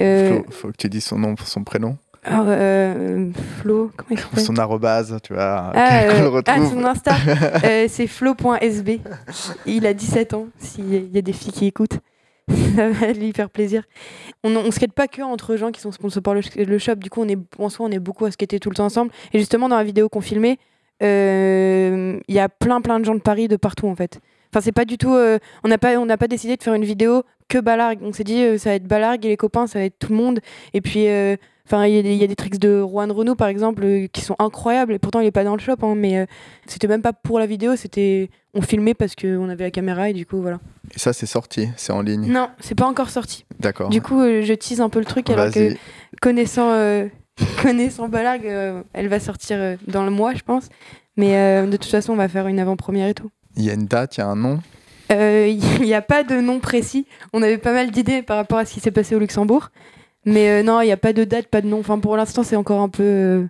Euh, 0.00 0.42
faut, 0.44 0.50
faut 0.50 0.68
que 0.68 0.76
tu 0.78 0.88
dises 0.88 1.04
son 1.04 1.18
nom 1.18 1.34
pour 1.34 1.46
son 1.46 1.64
prénom. 1.64 1.98
euh, 2.26 3.30
Flo, 3.60 3.90
comment 3.96 4.20
il 4.34 4.40
Son 4.40 4.56
arrobase, 4.56 5.16
tu 5.22 5.34
vois, 5.34 5.72
Ah, 5.74 6.06
le 6.20 6.34
euh, 6.36 6.42
ah, 6.46 6.56
son 6.58 6.84
Insta, 6.84 7.14
euh, 7.64 7.86
c'est 7.88 8.06
flo.sb. 8.06 9.00
Il 9.66 9.86
a 9.86 9.92
17 9.94 10.34
ans, 10.34 10.46
s'il 10.58 11.14
y 11.14 11.18
a 11.18 11.22
des 11.22 11.32
filles 11.32 11.52
qui 11.52 11.66
écoutent. 11.66 11.98
Ça 12.48 12.90
va 12.90 13.12
lui 13.12 13.32
faire 13.32 13.50
plaisir. 13.50 13.82
On 14.44 14.50
ne 14.50 14.70
skate 14.70 14.92
pas 14.92 15.08
que 15.08 15.22
entre 15.22 15.56
gens 15.56 15.72
qui 15.72 15.80
sont 15.80 15.92
sponsors 15.92 16.22
par 16.22 16.34
le, 16.34 16.78
shop. 16.78 16.96
Du 16.96 17.10
coup, 17.10 17.22
on 17.22 17.28
est, 17.28 17.38
en 17.58 17.68
soi, 17.68 17.86
on 17.86 17.90
est 17.90 17.98
beaucoup 17.98 18.24
à 18.24 18.30
skater 18.30 18.60
tout 18.60 18.70
le 18.70 18.76
temps 18.76 18.84
ensemble. 18.84 19.10
Et 19.32 19.38
justement, 19.38 19.68
dans 19.68 19.76
la 19.76 19.84
vidéo 19.84 20.08
qu'on 20.08 20.20
filmait, 20.20 20.58
euh, 21.02 22.18
il 22.28 22.34
y 22.34 22.38
a 22.38 22.48
plein, 22.48 22.80
plein 22.80 23.00
de 23.00 23.04
gens 23.04 23.14
de 23.14 23.20
Paris 23.20 23.48
de 23.48 23.56
partout, 23.56 23.88
en 23.88 23.96
fait. 23.96 24.20
Enfin, 24.52 24.60
c'est 24.60 24.72
pas 24.72 24.84
du 24.84 24.96
tout. 24.96 25.12
euh, 25.12 25.38
on 25.64 25.68
n'a 25.68 25.78
pas, 25.78 25.96
on 25.98 26.06
n'a 26.06 26.16
pas 26.16 26.28
décidé 26.28 26.56
de 26.56 26.62
faire 26.62 26.74
une 26.74 26.84
vidéo 26.84 27.22
que 27.48 27.58
Balargue. 27.58 28.00
On 28.02 28.12
s'est 28.12 28.24
dit, 28.24 28.42
euh, 28.42 28.58
ça 28.58 28.70
va 28.70 28.76
être 28.76 28.86
Balargue 28.86 29.24
et 29.26 29.28
les 29.28 29.36
copains, 29.36 29.66
ça 29.66 29.78
va 29.78 29.84
être 29.84 29.98
tout 29.98 30.10
le 30.10 30.16
monde. 30.18 30.40
Et 30.74 30.80
puis, 30.80 31.08
euh, 31.08 31.36
enfin, 31.66 31.86
il 31.86 31.94
y, 31.94 31.98
a 31.98 32.02
des- 32.02 32.12
il 32.12 32.18
y 32.18 32.24
a 32.24 32.26
des 32.26 32.36
tricks 32.36 32.58
de 32.58 32.80
Juan 32.82 33.10
Renault, 33.12 33.34
par 33.36 33.48
exemple, 33.48 33.84
euh, 33.84 34.06
qui 34.12 34.20
sont 34.20 34.36
incroyables. 34.38 34.92
Et 34.94 34.98
pourtant, 34.98 35.20
il 35.20 35.26
est 35.26 35.30
pas 35.32 35.44
dans 35.44 35.54
le 35.54 35.60
shop, 35.60 35.76
hein, 35.82 35.94
mais 35.96 36.26
c'était 36.66 36.88
même 36.88 37.02
pas 37.02 37.12
pour 37.12 37.38
la 37.38 37.46
vidéo. 37.46 37.76
C'était, 37.76 38.30
on 38.54 38.62
filmait 38.62 38.94
parce 38.94 39.14
qu'on 39.14 39.48
avait 39.48 39.64
la 39.64 39.70
caméra 39.70 40.10
et 40.10 40.12
du 40.12 40.26
coup, 40.26 40.40
voilà. 40.40 40.58
Et 40.94 40.98
ça, 40.98 41.12
c'est 41.12 41.26
sorti, 41.26 41.68
c'est 41.76 41.92
en 41.92 42.02
ligne? 42.02 42.26
Non, 42.32 42.48
c'est 42.60 42.74
pas 42.76 42.86
encore 42.86 43.10
sorti. 43.10 43.44
D'accord. 43.60 43.90
Du 43.90 44.00
coup, 44.00 44.20
je 44.22 44.52
tease 44.54 44.80
un 44.80 44.88
peu 44.88 44.98
le 45.00 45.04
truc 45.04 45.28
alors 45.30 45.50
que 45.50 45.74
connaissant, 46.22 46.70
connaissant 47.62 48.08
Balargue, 48.08 48.46
euh, 48.46 48.82
elle 48.92 49.08
va 49.08 49.20
sortir 49.20 49.58
euh, 49.60 49.76
dans 49.86 50.04
le 50.04 50.10
mois, 50.10 50.34
je 50.34 50.42
pense. 50.42 50.68
Mais 51.16 51.36
euh, 51.36 51.66
de 51.66 51.76
toute 51.76 51.90
façon, 51.90 52.12
on 52.12 52.16
va 52.16 52.28
faire 52.28 52.46
une 52.46 52.58
avant-première 52.60 53.08
et 53.08 53.14
tout. 53.14 53.30
Il 53.56 53.64
y 53.64 53.70
a 53.70 53.74
une 53.74 53.86
date, 53.86 54.16
il 54.16 54.20
y 54.20 54.22
a 54.22 54.26
un 54.26 54.36
nom? 54.36 54.60
Euh, 55.12 55.46
Il 55.80 55.82
n'y 55.84 55.94
a 55.94 56.02
pas 56.02 56.22
de 56.24 56.40
nom 56.40 56.60
précis. 56.60 57.06
On 57.32 57.42
avait 57.42 57.58
pas 57.58 57.72
mal 57.72 57.90
d'idées 57.90 58.22
par 58.22 58.36
rapport 58.36 58.58
à 58.58 58.64
ce 58.64 58.74
qui 58.74 58.80
s'est 58.80 58.90
passé 58.90 59.14
au 59.14 59.18
Luxembourg. 59.18 59.70
Mais 60.24 60.50
euh, 60.50 60.62
non, 60.64 60.80
il 60.80 60.86
n'y 60.86 60.92
a 60.92 60.96
pas 60.96 61.12
de 61.12 61.22
date, 61.24 61.46
pas 61.46 61.60
de 61.60 61.68
nom. 61.68 61.78
Enfin, 61.80 61.98
pour 62.00 62.16
l'instant, 62.16 62.42
c'est 62.42 62.56
encore 62.56 62.80
un 62.80 62.88
peu 62.88 63.02
euh, 63.04 63.44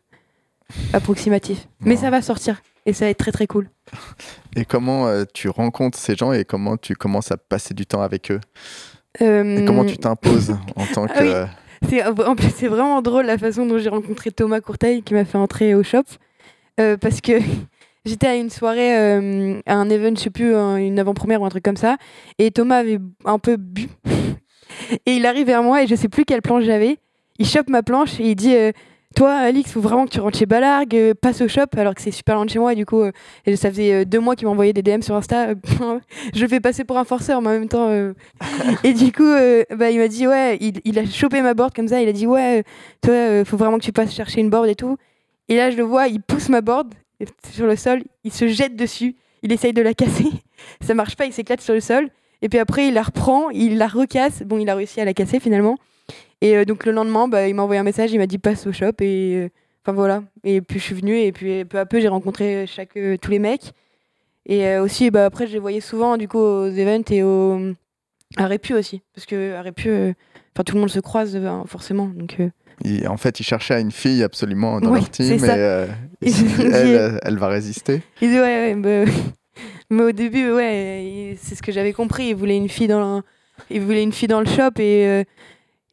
approximatif. 0.92 1.69
Mais 1.81 1.97
ça 1.97 2.11
va 2.11 2.23
sortir. 2.23 2.62
Et 2.85 2.92
ça 2.92 3.07
va 3.07 3.11
être 3.11 3.19
très 3.19 3.33
très 3.33 3.47
cool. 3.47 3.69
Et 4.55 4.64
comment 4.64 5.09
euh, 5.09 5.25
tu 5.33 5.49
rencontres 5.49 5.99
ces 5.99 6.14
gens 6.14 6.33
et 6.33 6.45
comment 6.45 6.77
tu 6.77 6.95
commences 6.95 7.33
à 7.33 7.37
passer 7.37 7.75
du 7.75 7.87
temps 7.87 8.03
avec 8.03 8.31
eux? 8.31 8.40
Euh, 9.23 9.59
Et 9.62 9.64
comment 9.64 9.85
tu 9.85 9.97
t'imposes 9.99 10.57
en 10.77 10.87
tant 10.95 11.07
que. 11.07 11.12
Ah 11.16 11.49
oui. 11.83 11.88
C'est 11.90 12.05
en 12.05 12.35
plus 12.37 12.51
c'est 12.57 12.69
vraiment 12.69 13.03
drôle 13.03 13.27
la 13.27 13.37
façon 13.38 13.66
dont 13.66 13.79
j'ai 13.79 13.90
rencontré 13.90 14.31
Thomas 14.31 14.61
Courteil 14.61 15.03
qui 15.03 15.12
m'a 15.14 15.25
fait 15.25 15.38
entrer 15.38 15.75
au 15.75 15.83
shop 15.83 16.05
Euh, 16.81 16.97
parce 16.97 17.21
que 17.21 17.33
j'étais 18.07 18.27
à 18.29 18.37
une 18.37 18.49
soirée 18.49 18.97
euh, 18.99 19.61
à 19.66 19.75
un 19.75 19.90
event 19.90 20.14
je 20.16 20.23
sais 20.23 20.31
plus 20.31 20.55
un- 20.55 20.77
une 20.77 20.99
avant-première 20.99 21.42
ou 21.42 21.45
un 21.45 21.51
truc 21.51 21.64
comme 21.64 21.77
ça 21.77 21.97
et 22.38 22.51
Thomas 22.51 22.79
avait 22.79 22.99
un 23.27 23.38
peu 23.38 23.57
bu. 23.59 23.88
Et 25.07 25.16
il 25.16 25.27
arrive 25.27 25.47
vers 25.47 25.62
moi 25.62 25.83
et 25.83 25.87
je 25.87 25.95
sais 25.95 26.09
plus 26.09 26.25
quelle 26.25 26.42
planche 26.42 26.64
j'avais. 26.64 26.99
Il 27.38 27.47
chope 27.47 27.69
ma 27.71 27.83
planche 27.83 28.21
et 28.21 28.31
il 28.31 28.35
dit 28.37 28.55
euh, 28.55 28.73
toi 29.14 29.33
Alix 29.35 29.71
faut 29.73 29.81
vraiment 29.81 30.05
que 30.05 30.11
tu 30.11 30.21
rentres 30.21 30.37
chez 30.38 30.45
Balargue 30.47 30.95
euh, 30.95 31.14
passe 31.14 31.40
au 31.40 31.49
shop 31.49 31.66
alors 31.77 31.95
que 31.95 32.03
c'est 32.03 32.11
super 32.11 32.35
loin 32.35 32.45
de 32.45 32.51
chez 32.51 32.59
moi 32.59 32.73
et 32.73 32.77
du 32.77 32.85
coup 32.85 33.01
euh, 33.01 33.11
ça 33.57 33.71
faisait 33.71 34.05
deux 34.05 34.21
mois 34.21 34.37
qu'il 34.37 34.47
m'envoyait 34.47 34.73
des 34.75 34.83
DM 34.83 35.01
sur 35.01 35.14
Insta 35.14 35.55
je 36.35 36.47
fais 36.47 36.61
passer 36.61 36.85
pour 36.85 36.99
un 36.99 37.05
forceur 37.05 37.40
mais 37.40 37.49
en 37.49 37.53
même 37.53 37.69
temps 37.69 37.88
et 38.85 38.92
du 38.92 39.12
coup, 39.12 39.33
bah, 39.77 39.90
il 39.90 39.99
m'a 39.99 40.09
dit, 40.09 40.27
ouais, 40.27 40.59
il, 40.61 40.81
il 40.85 40.99
a 40.99 41.07
chopé 41.07 41.40
ma 41.42 41.55
board 41.55 41.75
comme 41.75 41.88
ça, 41.88 42.01
il 42.03 42.09
a 42.09 42.12
dit, 42.12 42.27
ouais, 42.27 42.64
toi, 43.03 43.45
faut 43.45 43.57
vraiment 43.57 43.79
que 43.79 43.85
tu 43.85 43.92
passes 43.92 44.12
chercher 44.14 44.40
une 44.40 44.51
board 44.51 44.69
et 44.69 44.75
tout. 44.75 44.97
Et 45.49 45.57
là, 45.57 45.71
je 45.71 45.77
le 45.77 45.83
vois, 45.85 46.09
il 46.09 46.21
pousse 46.21 46.49
ma 46.49 46.61
board 46.61 46.92
sur 47.53 47.67
le 47.67 47.77
sol, 47.77 48.03
il 48.25 48.33
se 48.33 48.49
jette 48.49 48.77
dessus, 48.77 49.17
il 49.43 49.53
essaye 49.53 49.73
de 49.73 49.83
la 49.83 49.95
casser, 49.95 50.31
ça 50.81 50.95
marche 50.95 51.17
pas, 51.17 51.27
il 51.27 51.33
s'éclate 51.33 51.61
sur 51.61 51.75
le 51.75 51.81
sol. 51.81 52.11
Et 52.43 52.49
puis 52.49 52.59
après, 52.59 52.89
il 52.89 52.95
la 52.95 53.03
reprend, 53.03 53.51
il 53.51 53.79
la 53.79 53.87
recasse. 53.87 54.43
Bon, 54.43 54.59
il 54.59 54.69
a 54.69 54.75
réussi 54.75 55.01
à 55.01 55.05
la 55.05 55.15
casser 55.15 55.41
finalement. 55.41 55.79
Et 56.41 56.57
euh, 56.57 56.65
donc 56.65 56.85
le 56.85 56.93
lendemain, 56.93 57.29
bah, 57.29 57.49
il 57.49 57.55
m'a 57.55 57.63
envoyé 57.63 57.81
un 57.81 57.85
message, 57.85 58.13
il 58.13 58.19
m'a 58.19 58.27
dit 58.27 58.39
passe 58.39 58.67
au 58.67 58.73
shop 58.73 58.93
et 59.01 59.35
euh, 59.37 59.49
enfin 59.83 59.93
voilà. 59.93 60.23
Et 60.45 60.61
puis 60.61 60.79
je 60.79 60.85
suis 60.85 60.95
venue 60.95 61.19
et 61.19 61.33
puis 61.33 61.65
peu 61.65 61.79
à 61.79 61.87
peu 61.87 62.01
j'ai 62.01 62.09
rencontré 62.09 62.67
euh, 62.97 63.17
tous 63.17 63.31
les 63.31 63.39
mecs. 63.39 63.73
Et 64.49 64.79
aussi, 64.79 65.11
bah, 65.11 65.25
après 65.25 65.47
je 65.47 65.55
les 65.55 65.59
voyais 65.59 65.81
souvent 65.81 66.17
du 66.17 66.29
coup 66.29 66.39
aux 66.39 66.67
events 66.67 67.11
et 67.11 67.23
au 67.25 67.59
à 68.37 68.47
Répu 68.47 68.75
aussi, 68.75 69.03
parce 69.15 69.27
que 69.27 69.55
à 69.55 69.63
Répu, 69.63 69.91
enfin 70.55 70.63
tout 70.65 70.75
le 70.75 70.81
monde 70.81 70.91
se 70.91 71.01
croise 71.01 71.41
forcément. 71.67 72.07
Donc 72.07 72.37
Il- 72.85 73.07
en 73.09 73.17
fait, 73.17 73.41
ils 73.41 73.45
cherchaient 73.45 73.81
une 73.81 73.93
fille 73.93 74.23
absolument 74.23 74.81
dans 74.81 74.91
Oui, 74.93 75.01
leur 75.01 75.11
team 75.11 75.33
et 75.45 75.49
euh, 75.49 75.87
elle, 76.23 76.33
euh, 76.97 77.19
elle 77.23 77.39
va 77.39 77.49
résister. 77.49 78.03
Il 78.21 78.31
dit 78.31 78.37
ouais, 78.41 78.75
ouais 78.75 78.75
bah, 78.75 79.11
mais 79.91 80.03
au 80.03 80.12
début, 80.12 80.53
ouais, 80.53 81.05
il- 81.05 81.39
c'est 81.39 81.55
ce 81.55 81.62
que 81.62 81.73
j'avais 81.73 81.93
compris. 81.93 82.29
Il 82.29 82.35
voulait 82.37 82.57
une 82.57 82.69
fille 82.69 82.89
dans 82.89 83.17
le, 83.17 83.23
il 83.71 83.81
voulait 83.81 84.03
une 84.03 84.12
fille 84.12 84.29
dans 84.29 84.41
le 84.41 84.47
shop 84.47 84.79
et 84.79 85.07
euh, 85.07 85.25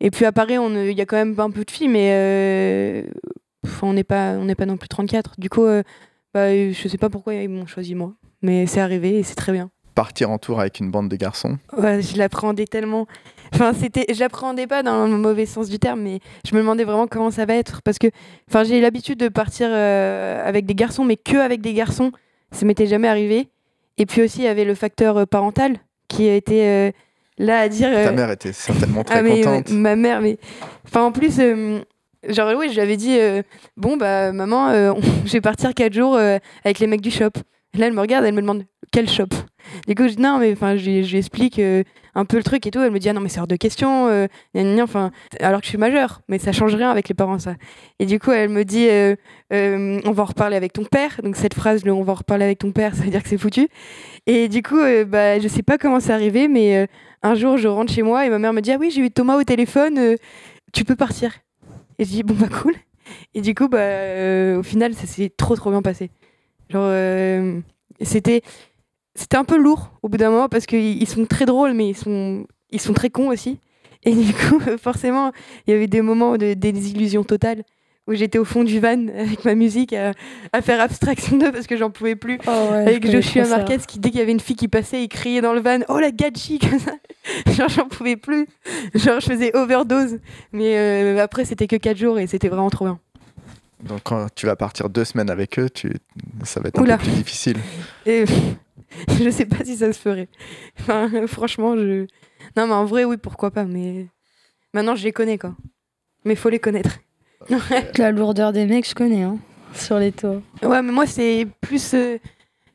et 0.02 0.12
puis 0.12 0.26
à 0.26 0.32
Paris, 0.34 0.56
il 0.56 0.92
y 0.98 1.02
a 1.02 1.06
quand 1.06 1.16
même 1.16 1.40
un 1.40 1.50
peu 1.52 1.64
de 1.64 1.72
filles, 1.72 1.88
mais 1.88 2.10
euh, 2.12 3.04
on 3.82 3.94
n'est 3.94 4.04
pas, 4.04 4.32
on 4.34 4.44
n'est 4.46 4.56
pas 4.56 4.66
non 4.66 4.76
plus 4.76 4.90
34. 4.90 5.36
Du 5.38 5.50
coup, 5.50 5.66
bah, 6.34 6.52
je 6.54 6.88
sais 6.90 6.98
pas 6.98 7.10
pourquoi 7.10 7.36
ils 7.36 7.48
m'ont 7.48 7.66
choisi 7.68 7.96
moi, 7.96 8.14
mais 8.42 8.66
c'est 8.68 8.82
arrivé 8.82 9.20
et 9.20 9.24
c'est 9.24 9.36
très 9.36 9.54
bien. 9.54 9.70
Partir 9.96 10.30
en 10.32 10.40
tour 10.40 10.60
avec 10.60 10.80
une 10.82 10.92
bande 10.92 11.08
de 11.08 11.16
garçons. 11.16 11.58
Ouais, 11.78 12.02
je 12.02 12.18
l'appréhendais 12.18 12.66
tellement. 12.66 13.08
Enfin, 13.54 13.74
c'était, 13.74 14.06
je 14.12 14.20
l'appréhendais 14.20 14.66
pas 14.66 14.82
dans 14.82 15.06
le 15.06 15.18
mauvais 15.18 15.46
sens 15.46 15.70
du 15.70 15.78
terme, 15.78 16.02
mais 16.02 16.20
je 16.48 16.56
me 16.56 16.62
demandais 16.62 16.84
vraiment 16.84 17.06
comment 17.06 17.30
ça 17.30 17.46
va 17.46 17.54
être 17.54 17.82
parce 17.84 18.00
que, 18.00 18.08
enfin, 18.50 18.64
j'ai 18.64 18.82
l'habitude 18.82 19.20
de 19.20 19.28
partir 19.28 19.68
euh, 19.72 20.48
avec 20.48 20.66
des 20.66 20.74
garçons, 20.74 21.06
mais 21.06 21.18
que 21.18 21.38
avec 21.38 21.62
des 21.62 21.74
garçons, 21.74 22.12
ça 22.52 22.66
m'était 22.66 22.88
jamais 22.88 23.08
arrivé. 23.08 23.50
Et 24.00 24.08
puis 24.08 24.24
aussi, 24.24 24.40
il 24.40 24.46
y 24.46 24.48
avait 24.48 24.66
le 24.66 24.74
facteur 24.74 25.18
euh, 25.18 25.26
parental 25.26 25.78
qui 26.08 26.26
été 26.26 26.68
euh, 26.68 26.92
là 27.38 27.60
à 27.60 27.70
dire. 27.70 27.92
Ta 27.92 28.12
mère 28.12 28.32
était 28.32 28.54
certainement 28.54 29.04
très 29.04 29.20
ah, 29.20 29.22
mais, 29.22 29.42
contente. 29.42 29.70
ma 29.70 29.96
mère, 29.96 30.22
mais. 30.22 30.38
Enfin, 30.86 31.04
en 31.04 31.12
plus, 31.12 31.40
genre, 32.28 32.54
oui, 32.58 32.70
je 32.70 32.74
lui 32.74 32.82
avais 32.82 32.98
dit 32.98 33.18
Bon, 33.78 33.98
bah, 33.98 34.32
maman, 34.32 34.96
je 35.26 35.32
vais 35.32 35.42
partir 35.42 35.76
4 35.76 35.94
jours 35.94 36.18
avec 36.18 36.80
les 36.80 36.88
mecs 36.88 37.02
du 37.02 37.12
shop. 37.12 37.32
Là, 37.76 37.88
elle 37.88 37.94
me 37.94 38.02
regarde, 38.02 38.26
elle 38.26 38.34
me 38.34 38.42
demande 38.42 38.64
Quel 38.94 39.10
shop? 39.10 39.26
Du 39.88 39.96
coup, 39.96 40.04
je 40.08 40.14
dis 40.14 40.22
Non, 40.22 40.38
mais 40.38 40.52
enfin, 40.54 40.76
je, 40.78 40.86
lui- 40.88 41.04
je 41.04 41.12
lui 41.12 41.18
explique 41.18 41.58
euh, 41.58 41.84
un 42.14 42.26
peu 42.26 42.38
le 42.38 42.44
truc 42.44 42.68
et 42.68 42.70
tout. 42.72 42.80
Elle 42.80 42.92
me 42.92 43.00
dit 43.00 43.10
Ah 43.10 43.14
non, 43.14 43.22
mais 43.22 43.30
c'est 43.30 43.40
hors 43.40 43.48
de 43.48 43.56
question. 43.56 44.08
euh, 44.08 44.28
enfin, 44.84 45.10
alors 45.40 45.62
que 45.62 45.66
je 45.66 45.70
suis 45.70 45.80
majeure, 45.80 46.22
mais 46.30 46.38
ça 46.38 46.52
change 46.52 46.76
rien 46.76 46.92
avec 46.92 47.10
les 47.10 47.16
parents, 47.16 47.40
ça. 47.40 47.56
Et 47.98 48.06
du 48.06 48.20
coup, 48.20 48.32
elle 48.32 48.50
me 48.50 48.64
dit 48.64 48.88
euh, 48.88 49.16
euh, 49.52 50.00
On 50.06 50.12
va 50.12 50.22
en 50.24 50.26
reparler 50.28 50.56
avec 50.58 50.74
ton 50.74 50.84
père. 50.84 51.20
Donc, 51.24 51.36
cette 51.38 51.56
phrase, 51.56 51.82
On 51.88 52.04
va 52.04 52.12
en 52.12 52.16
reparler 52.16 52.46
avec 52.46 52.60
ton 52.60 52.72
père, 52.72 52.94
ça 52.96 53.02
veut 53.04 53.10
dire 53.10 53.24
que 53.24 53.30
c'est 53.30 53.38
foutu. 53.40 53.68
Et 54.28 54.48
du 54.48 54.62
coup, 54.62 54.80
bah, 55.08 55.40
je 55.40 55.48
sais 55.48 55.64
pas 55.64 55.80
comment 55.80 56.00
c'est 56.00 56.14
arrivé, 56.14 56.48
mais. 56.48 56.88
un 57.24 57.34
jour, 57.34 57.58
je 57.58 57.68
rentre 57.68 57.92
chez 57.92 58.04
moi 58.04 58.28
et 58.28 58.30
ma 58.30 58.38
mère 58.38 58.54
me 58.54 58.62
dit 58.62 58.72
Ah 58.72 58.78
oui, 58.80 58.92
j'ai 58.92 59.02
eu 59.02 59.10
Thomas 59.10 59.38
au 59.40 59.44
téléphone, 59.44 60.18
tu 60.72 60.84
peux 60.86 60.96
partir. 60.96 61.32
Et 61.98 62.06
je 62.06 62.10
dis 62.12 62.22
Bon, 62.24 62.36
bah 62.36 62.48
cool. 62.62 62.76
Et 63.34 63.42
du 63.42 63.56
coup, 63.56 63.70
bah, 63.70 64.56
au 64.60 64.62
final, 64.64 64.94
ça 64.94 65.08
s'est 65.08 65.32
trop, 65.36 65.56
trop 65.56 65.72
bien 65.72 65.82
passé. 65.82 66.12
Genre, 66.70 66.92
c'était, 68.02 68.42
c'était 69.16 69.38
un 69.38 69.44
peu 69.44 69.58
lourd 69.58 69.92
au 70.02 70.10
bout 70.10 70.18
d'un 70.18 70.30
moment 70.30 70.50
parce 70.50 70.66
qu'ils 70.66 71.02
ils 71.02 71.08
sont 71.08 71.26
très 71.26 71.46
drôles, 71.46 71.74
mais 71.74 71.90
ils 71.90 71.98
sont, 71.98 72.46
ils 72.72 72.82
sont 72.82 72.94
très 72.94 73.10
cons 73.10 73.30
aussi. 73.30 73.60
Et 74.04 74.14
du 74.14 74.34
coup, 74.34 74.60
forcément, 74.82 75.32
il 75.68 75.74
y 75.74 75.74
avait 75.76 75.88
des 75.88 76.02
moments 76.02 76.38
de 76.38 76.54
désillusion 76.54 77.24
totale 77.24 77.64
où 78.08 78.14
j'étais 78.14 78.38
au 78.38 78.44
fond 78.44 78.64
du 78.64 78.80
van 78.80 79.08
avec 79.08 79.46
ma 79.46 79.56
musique 79.56 79.94
à, 79.94 80.12
à 80.52 80.62
faire 80.62 80.82
abstraction 80.82 81.38
d'eux 81.38 81.52
parce 81.52 81.68
que 81.68 81.78
j'en 81.78 81.90
pouvais 81.90 82.16
plus. 82.16 82.38
Avec 82.48 83.10
Joshua 83.10 83.48
Marquez 83.48 83.78
qui 83.88 84.00
dès 84.00 84.10
qu'il 84.10 84.20
y 84.20 84.22
avait 84.22 84.34
une 84.34 84.42
fille 84.42 84.58
qui 84.58 84.68
passait 84.68 85.04
il 85.04 85.08
criait 85.08 85.42
dans 85.42 85.54
le 85.54 85.62
van 85.62 85.80
oh 85.88 86.00
la 86.00 86.12
comme 86.12 86.80
ça. 86.80 86.96
Genre 87.54 87.70
j'en 87.70 87.88
pouvais 87.88 88.18
plus. 88.18 88.48
Genre 88.94 89.22
je 89.22 89.26
faisais 89.28 89.56
overdose. 89.56 90.20
Mais 90.52 90.78
euh, 90.78 91.24
après 91.24 91.46
c'était 91.46 91.68
que 91.68 91.78
4 91.78 91.98
jours 91.98 92.20
et 92.20 92.28
c'était 92.28 92.50
vraiment 92.50 92.70
trop 92.70 92.86
bien. 92.86 93.00
Donc 93.82 94.02
quand 94.04 94.28
tu 94.36 94.46
vas 94.48 94.56
partir 94.56 94.90
deux 94.90 95.06
semaines 95.06 95.30
avec 95.30 95.58
eux, 95.60 95.70
tu... 95.70 95.94
ça 96.44 96.60
va 96.60 96.70
être 96.70 96.80
un 96.80 96.84
Oula. 96.84 96.98
peu 96.98 97.04
plus 97.04 97.14
difficile. 97.14 97.58
et 98.06 98.26
je 99.24 99.30
sais 99.30 99.46
pas 99.46 99.64
si 99.64 99.76
ça 99.78 99.92
se 99.94 100.00
ferait 100.00 100.28
enfin, 100.80 101.10
franchement 101.28 101.76
je 101.76 102.06
non 102.58 102.68
mais 102.68 102.74
en 102.74 102.86
vrai 102.86 103.04
oui 103.06 103.18
pourquoi 103.18 103.52
pas 103.52 103.66
mais 103.66 104.08
maintenant 104.74 104.96
je 104.96 105.04
les 105.04 105.12
connais 105.12 105.38
quoi 105.38 105.56
mais 106.26 106.36
faut 106.36 106.50
les 106.50 106.60
connaître 106.60 107.00
La 107.98 108.12
lourdeur 108.12 108.54
des 108.54 108.66
mecs, 108.66 108.88
je 108.88 108.96
connais. 108.96 109.24
Hein. 109.24 109.38
sur 109.74 110.00
les 110.00 110.14
tours. 110.14 110.42
Ouais, 110.62 110.82
mais 110.82 110.94
moi, 110.94 111.06
c'est 111.06 111.46
plus. 111.60 111.94
euh, 111.94 112.18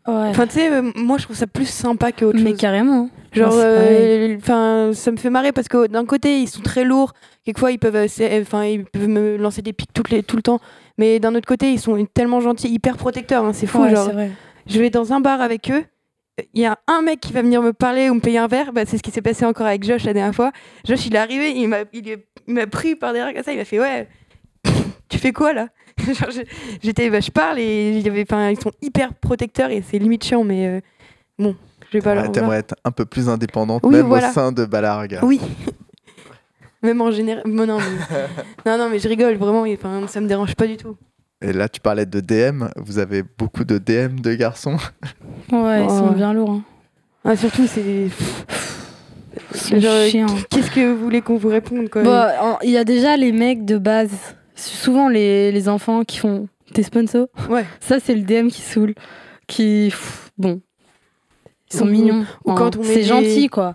Ouais. 0.07 0.29
Enfin, 0.29 0.47
tu 0.47 0.55
sais, 0.55 0.71
euh, 0.73 0.91
moi, 0.95 1.17
je 1.19 1.25
trouve 1.25 1.37
ça 1.37 1.47
plus 1.47 1.67
sympa 1.69 2.13
que 2.13 2.27
autre 2.27 2.39
Mais 2.43 2.51
chose. 2.51 2.59
carrément. 2.59 3.09
Genre, 3.33 3.53
euh, 3.55 4.37
enfin, 4.39 4.91
ça 4.95 5.11
me 5.11 5.17
fait 5.19 5.29
marrer 5.31 5.53
parce 5.53 5.69
que 5.69 5.87
d'un 5.87 6.05
côté, 6.05 6.41
ils 6.41 6.49
sont 6.49 6.61
très 6.63 6.85
lourds. 6.85 7.13
Quelquefois, 7.45 7.73
ils 7.73 7.79
peuvent, 7.79 7.97
euh, 7.97 8.41
enfin, 8.43 8.65
ils 8.65 8.85
peuvent 8.85 9.09
me 9.09 9.37
lancer 9.39 9.61
des 9.63 9.73
pics 9.75 9.93
toutes 9.95 10.11
les, 10.11 10.23
tout 10.23 10.37
le 10.37 10.43
temps. 10.43 10.61
Mais 10.99 11.19
d'un 11.21 11.35
autre 11.35 11.47
côté, 11.47 11.73
ils 11.73 11.79
sont 11.81 12.03
tellement 12.13 12.41
gentils, 12.41 12.69
hyper 12.69 12.97
protecteurs. 12.99 13.45
hein, 13.45 13.53
c'est 13.55 13.67
fou. 13.67 13.83
Ouais, 13.83 13.95
genre, 13.95 14.07
c'est 14.07 14.13
vrai. 14.13 14.31
Je 14.69 14.79
vais 14.81 14.91
dans 14.91 15.13
un 15.13 15.21
bar 15.21 15.41
avec 15.41 15.71
eux. 15.71 15.85
Il 16.55 16.61
y 16.63 16.67
a 16.67 16.79
un 16.87 17.03
mec 17.03 17.21
qui 17.21 17.33
va 17.33 17.43
venir 17.43 17.61
me 17.63 17.73
parler 17.73 18.11
ou 18.11 18.15
me 18.15 18.21
payer 18.21 18.39
un 18.39 18.47
verre. 18.47 18.73
Bah, 18.73 18.83
c'est 18.87 18.97
ce 18.97 19.03
qui 19.03 19.11
s'est 19.11 19.23
passé 19.23 19.45
encore 19.45 19.67
avec 19.67 19.83
Josh 19.83 20.05
la 20.05 20.13
dernière 20.13 20.35
fois. 20.35 20.53
Josh, 20.87 21.07
il 21.07 21.15
est 21.17 21.19
arrivé, 21.19 21.51
il 21.51 21.67
m'a, 21.67 21.79
il 21.93 22.09
est- 22.09 22.29
il 22.47 22.55
m'a 22.55 22.67
pris 22.69 22.95
par 22.95 23.13
derrière 23.13 23.35
comme 23.35 23.43
ça. 23.43 23.53
Il 23.53 23.59
m'a 23.59 23.65
fait 23.65 23.81
Ouais, 23.81 24.09
tu 25.09 25.19
fais 25.19 25.33
quoi 25.33 25.53
là? 25.53 25.69
Genre, 25.99 26.31
je- 26.31 26.43
J'étais, 26.81 27.11
bah, 27.11 27.19
je 27.21 27.31
parle 27.33 27.59
et 27.59 27.99
y 27.99 28.09
avait, 28.09 28.25
ils 28.53 28.61
sont 28.61 28.71
hyper 28.81 29.15
protecteurs 29.15 29.71
et 29.71 29.83
c'est 29.83 29.99
limite 29.99 30.23
chiant, 30.23 30.45
mais 30.45 30.67
euh, 30.69 30.81
bon, 31.41 31.57
je 31.91 31.99
vais 31.99 32.03
pas 32.03 32.15
leur 32.15 32.23
Ouais, 32.23 32.29
vouloir. 32.29 32.33
T'aimerais 32.45 32.59
être 32.59 32.77
un 32.85 32.93
peu 32.93 33.05
plus 33.05 33.29
indépendante, 33.29 33.83
Oui, 33.85 33.97
même 33.97 34.07
voilà. 34.07 34.31
au 34.31 34.33
sein 34.33 34.53
de 34.53 34.65
Balargue. 34.65 35.19
Oui. 35.23 35.41
Même 36.83 37.01
en 37.01 37.11
général. 37.11 37.43
Non, 37.45 37.67
non, 37.67 37.79
mais... 37.79 38.71
non, 38.71 38.79
non, 38.79 38.89
mais 38.89 39.01
je 39.01 39.09
rigole, 39.09 39.35
vraiment, 39.35 39.63
enfin, 39.63 40.07
ça 40.07 40.21
me 40.21 40.29
dérange 40.29 40.55
pas 40.55 40.69
du 40.69 40.77
tout. 40.77 40.97
Et 41.41 41.53
là, 41.53 41.69
tu 41.69 41.81
parlais 41.81 42.07
de 42.07 42.21
DM. 42.21 42.65
Vous 42.77 42.99
avez 42.99 43.23
beaucoup 43.23 43.65
de 43.65 43.79
DM 43.79 44.21
de 44.21 44.35
garçons. 44.35 44.77
Ouais, 45.53 45.83
ils 45.85 45.89
sont 45.89 46.09
Ouais. 46.09 46.15
bien 46.15 46.33
lourds. 46.35 46.51
hein. 46.51 46.63
Ah, 47.25 47.37
surtout, 47.37 47.67
c'est. 47.67 47.81
Ils 47.81 48.11
sont 49.59 49.81
Genre, 49.81 50.03
chiants. 50.09 50.27
Qu'est-ce 50.51 50.71
que 50.71 50.93
vous 50.93 50.99
voulez 51.03 51.23
qu'on 51.23 51.37
vous 51.39 51.49
réponde, 51.49 51.89
Bon, 51.95 52.07
en- 52.41 52.59
il 52.63 52.71
y 52.71 52.77
a 52.77 52.85
déjà 52.85 53.17
les 53.17 53.33
mecs 53.33 53.65
de 53.65 53.79
base. 53.79 54.11
Souvent 54.55 55.09
les, 55.09 55.51
les 55.53 55.69
enfants 55.69 56.03
qui 56.05 56.19
font 56.19 56.49
tes 56.75 56.83
sponsors. 56.83 57.29
Ouais. 57.49 57.65
Ça, 57.81 57.99
c'est 58.01 58.15
le 58.15 58.23
DM 58.23 58.49
qui 58.49 58.61
saoule. 58.61 58.95
Qui. 59.47 59.87
pff, 59.91 60.31
Bon. 60.37 60.61
Ils 61.73 61.77
sont 61.79 61.87
Ou- 61.87 61.91
mignons. 61.91 62.27
ou 62.45 62.51
Hein, 62.53 62.55
quand 62.59 62.77
on 62.77 62.81
met 62.81 62.87
C'est 62.89 62.95
des- 62.97 63.03
gentil, 63.05 63.49
quoi. 63.49 63.75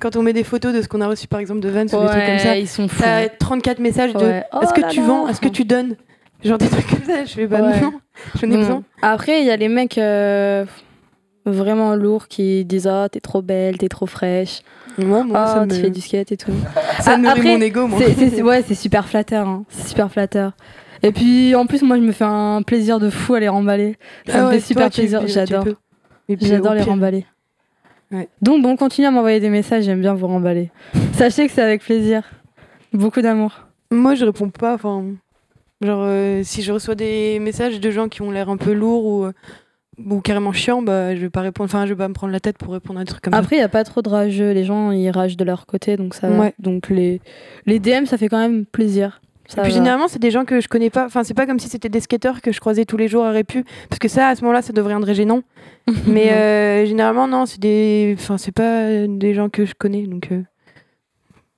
Quand 0.00 0.16
on 0.16 0.22
met 0.22 0.32
des 0.34 0.44
photos 0.44 0.74
de 0.74 0.82
ce 0.82 0.88
qu'on 0.88 1.00
a 1.00 1.06
reçu, 1.06 1.26
par 1.28 1.40
exemple, 1.40 1.60
de 1.60 1.68
Vans 1.70 1.80
ou 1.82 1.84
des 1.84 1.88
trucs 1.88 2.26
comme 2.26 2.38
ça, 2.38 2.50
Ouais, 2.50 2.60
ils 2.62 2.68
sont 2.68 2.88
fous. 2.88 3.02
t'as 3.02 3.28
34 3.28 3.78
messages 3.78 4.12
de 4.12 4.18
Ouais. 4.18 4.38
Est-ce 4.60 4.70
Oh 4.70 4.74
que 4.74 4.80
là 4.82 4.88
tu 4.88 5.00
là. 5.00 5.06
vends 5.06 5.28
Est-ce 5.28 5.40
que 5.40 5.48
tu 5.48 5.64
donnes? 5.64 5.96
Genre 6.44 6.58
des 6.58 6.68
trucs 6.68 6.86
comme 6.88 7.04
ça. 7.04 7.24
Je 7.24 7.32
fais 7.32 7.46
bah 7.46 7.62
Ouais. 7.62 7.80
non, 7.80 7.92
j'en 8.40 8.46
ai 8.48 8.50
Bon. 8.52 8.58
besoin. 8.58 8.82
Après, 9.02 9.40
il 9.40 9.46
y 9.46 9.50
a 9.50 9.56
les 9.56 9.68
mecs 9.68 9.98
euh, 9.98 10.64
vraiment 11.46 11.94
lourds 11.94 12.28
qui 12.28 12.64
disent 12.64 12.88
Oh, 12.90 13.06
t'es 13.10 13.20
trop 13.20 13.42
belle, 13.42 13.78
t'es 13.78 13.88
trop 13.88 14.06
fraîche. 14.06 14.60
Moi, 14.98 15.24
moi, 15.24 15.44
oh, 15.46 15.54
ça, 15.54 15.66
tu 15.66 15.74
me... 15.74 15.80
fais 15.80 15.90
du 15.90 16.00
skate 16.00 16.30
et 16.32 16.36
tout. 16.36 16.52
ça 17.00 17.12
Ah, 17.14 17.16
nourrit 17.16 17.30
après, 17.40 17.56
mon 17.56 17.60
ego, 17.62 17.86
moi. 17.88 17.98
C'est- 18.00 18.42
ouais, 18.42 18.62
c'est 18.66 18.74
super 18.74 19.08
flatteur. 19.08 19.48
hein. 19.48 19.64
C'est 19.68 19.88
super 19.88 20.10
flatteur. 20.10 20.52
Et 21.02 21.10
puis, 21.12 21.54
en 21.54 21.66
plus, 21.66 21.82
moi, 21.82 21.96
je 21.96 22.02
me 22.02 22.12
fais 22.12 22.24
un 22.24 22.62
plaisir 22.62 22.98
de 23.00 23.10
fou 23.10 23.34
à 23.34 23.40
les 23.40 23.48
remballer. 23.48 23.96
Ça 24.26 24.32
Ah 24.38 24.42
me 24.42 24.46
ouais, 24.48 24.54
fait 24.54 24.60
super 24.60 24.82
toi, 24.84 24.90
tu- 24.90 25.00
plaisir. 25.00 25.20
tu 25.20 25.28
J'adore. 25.28 25.64
J'adore 26.40 26.74
les 26.74 26.82
remballer. 26.82 27.26
Ouais. 28.12 28.28
Donc, 28.40 28.62
bon, 28.62 28.76
continuez 28.76 29.08
à 29.08 29.10
m'envoyer 29.10 29.40
des 29.40 29.50
messages. 29.50 29.84
J'aime 29.84 30.00
bien 30.00 30.14
vous 30.14 30.26
remballer. 30.28 30.70
Sachez 31.14 31.46
que 31.46 31.52
c'est 31.52 31.60
avec 31.62 31.82
plaisir. 31.82 32.22
Beaucoup 32.92 33.20
d'amour. 33.20 33.66
Moi, 33.90 34.14
je 34.14 34.24
réponds 34.24 34.48
pas. 34.48 34.74
Enfin, 34.74 35.04
genre, 35.80 36.02
euh, 36.04 36.42
si 36.44 36.62
je 36.62 36.72
reçois 36.72 36.94
des 36.94 37.38
messages 37.38 37.80
de 37.80 37.90
gens 37.90 38.08
qui 38.08 38.22
ont 38.22 38.30
l'air 38.30 38.48
un 38.48 38.56
peu 38.56 38.72
lourds 38.72 39.04
ou, 39.06 39.24
euh, 39.24 39.32
ou 39.98 40.20
carrément 40.20 40.52
chiants, 40.52 40.82
bah, 40.82 41.14
je 41.14 41.20
vais 41.20 41.30
pas 41.30 41.40
répondre. 41.42 41.68
Enfin, 41.68 41.86
je 41.86 41.90
vais 41.90 41.98
pas 41.98 42.08
me 42.08 42.14
prendre 42.14 42.32
la 42.32 42.40
tête 42.40 42.58
pour 42.58 42.72
répondre 42.72 43.00
à 43.00 43.04
des 43.04 43.10
trucs 43.10 43.22
comme 43.22 43.34
Après, 43.34 43.56
il 43.56 43.58
n'y 43.60 43.64
a 43.64 43.68
pas 43.68 43.84
trop 43.84 44.02
de 44.02 44.08
rageux. 44.08 44.52
Les 44.52 44.64
gens, 44.64 44.90
ils 44.90 45.10
ragent 45.10 45.36
de 45.36 45.44
leur 45.44 45.66
côté. 45.66 45.96
Donc, 45.96 46.14
ça 46.14 46.28
va. 46.28 46.38
Ouais. 46.38 46.54
Donc, 46.58 46.88
les, 46.88 47.20
les 47.66 47.78
DM, 47.78 48.06
ça 48.06 48.18
fait 48.18 48.28
quand 48.28 48.38
même 48.38 48.66
plaisir. 48.66 49.20
ça. 49.46 49.56
Ça 49.56 49.60
Et 49.60 49.64
puis 49.64 49.72
va. 49.72 49.78
généralement, 49.78 50.08
c'est 50.08 50.18
des 50.18 50.30
gens 50.30 50.44
que 50.44 50.60
je 50.60 50.68
connais 50.68 50.90
pas. 50.90 51.06
Enfin, 51.06 51.22
c'est 51.22 51.34
pas 51.34 51.46
comme 51.46 51.58
si 51.58 51.68
c'était 51.68 51.88
des 51.88 52.00
skateurs 52.00 52.40
que 52.40 52.50
je 52.50 52.60
croisais 52.60 52.84
tous 52.84 52.96
les 52.96 53.08
jours 53.08 53.24
à 53.24 53.30
Répu, 53.30 53.64
parce 53.88 53.98
que 53.98 54.08
ça, 54.08 54.28
à 54.28 54.34
ce 54.34 54.42
moment-là, 54.42 54.62
ça 54.62 54.72
deviendrait 54.72 55.14
gênant. 55.14 55.42
Mais 56.06 56.32
euh, 56.32 56.86
généralement, 56.86 57.28
non, 57.28 57.46
c'est 57.46 57.60
des. 57.60 58.16
Enfin, 58.18 58.38
c'est 58.38 58.52
pas 58.52 59.06
des 59.06 59.34
gens 59.34 59.50
que 59.50 59.66
je 59.66 59.74
connais, 59.74 60.06
donc 60.06 60.28
euh, 60.32 60.42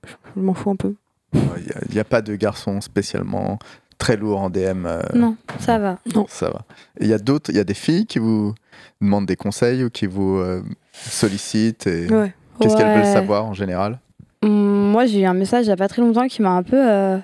je 0.05 0.11
je 0.35 0.41
m'en 0.41 0.53
fous 0.53 0.69
un 0.69 0.75
peu. 0.75 0.95
Il 1.33 1.93
n'y 1.93 1.99
a, 1.99 2.03
pas 2.03 2.21
de 2.21 2.35
garçons 2.35 2.81
spécialement 2.81 3.59
très 3.97 4.15
lourds 4.17 4.39
en 4.41 4.49
DM. 4.49 4.85
euh, 4.85 5.01
Non, 5.13 5.35
ça 5.59 5.77
va. 5.79 5.97
Ça 6.27 6.49
va. 6.49 6.61
Il 6.99 7.07
y 7.07 7.13
a 7.13 7.17
d'autres, 7.17 7.49
il 7.49 7.55
y 7.57 7.59
a 7.59 7.63
des 7.63 7.73
filles 7.73 8.05
qui 8.05 8.19
vous 8.19 8.53
demandent 9.01 9.25
des 9.25 9.35
conseils 9.35 9.83
ou 9.83 9.89
qui 9.89 10.05
vous 10.05 10.37
euh, 10.37 10.61
sollicitent. 10.93 11.87
Et... 11.87 12.07
Ouais. 12.07 12.33
Qu'est-ce 12.59 12.75
qu'elles 12.75 12.95
veulent 12.95 13.05
savoir 13.13 13.45
en 13.45 13.53
général? 13.53 13.99
Hum, 14.43 14.91
Moi, 14.91 15.05
j'ai 15.05 15.21
eu 15.21 15.25
un 15.25 15.33
message 15.33 15.65
il 15.65 15.69
n'y 15.69 15.73
a 15.73 15.77
pas 15.77 15.87
très 15.87 16.01
longtemps 16.01 16.27
qui 16.27 16.41
m'a 16.41 16.51
un 16.51 16.63
peu 16.63 16.77
euh, 16.79 17.17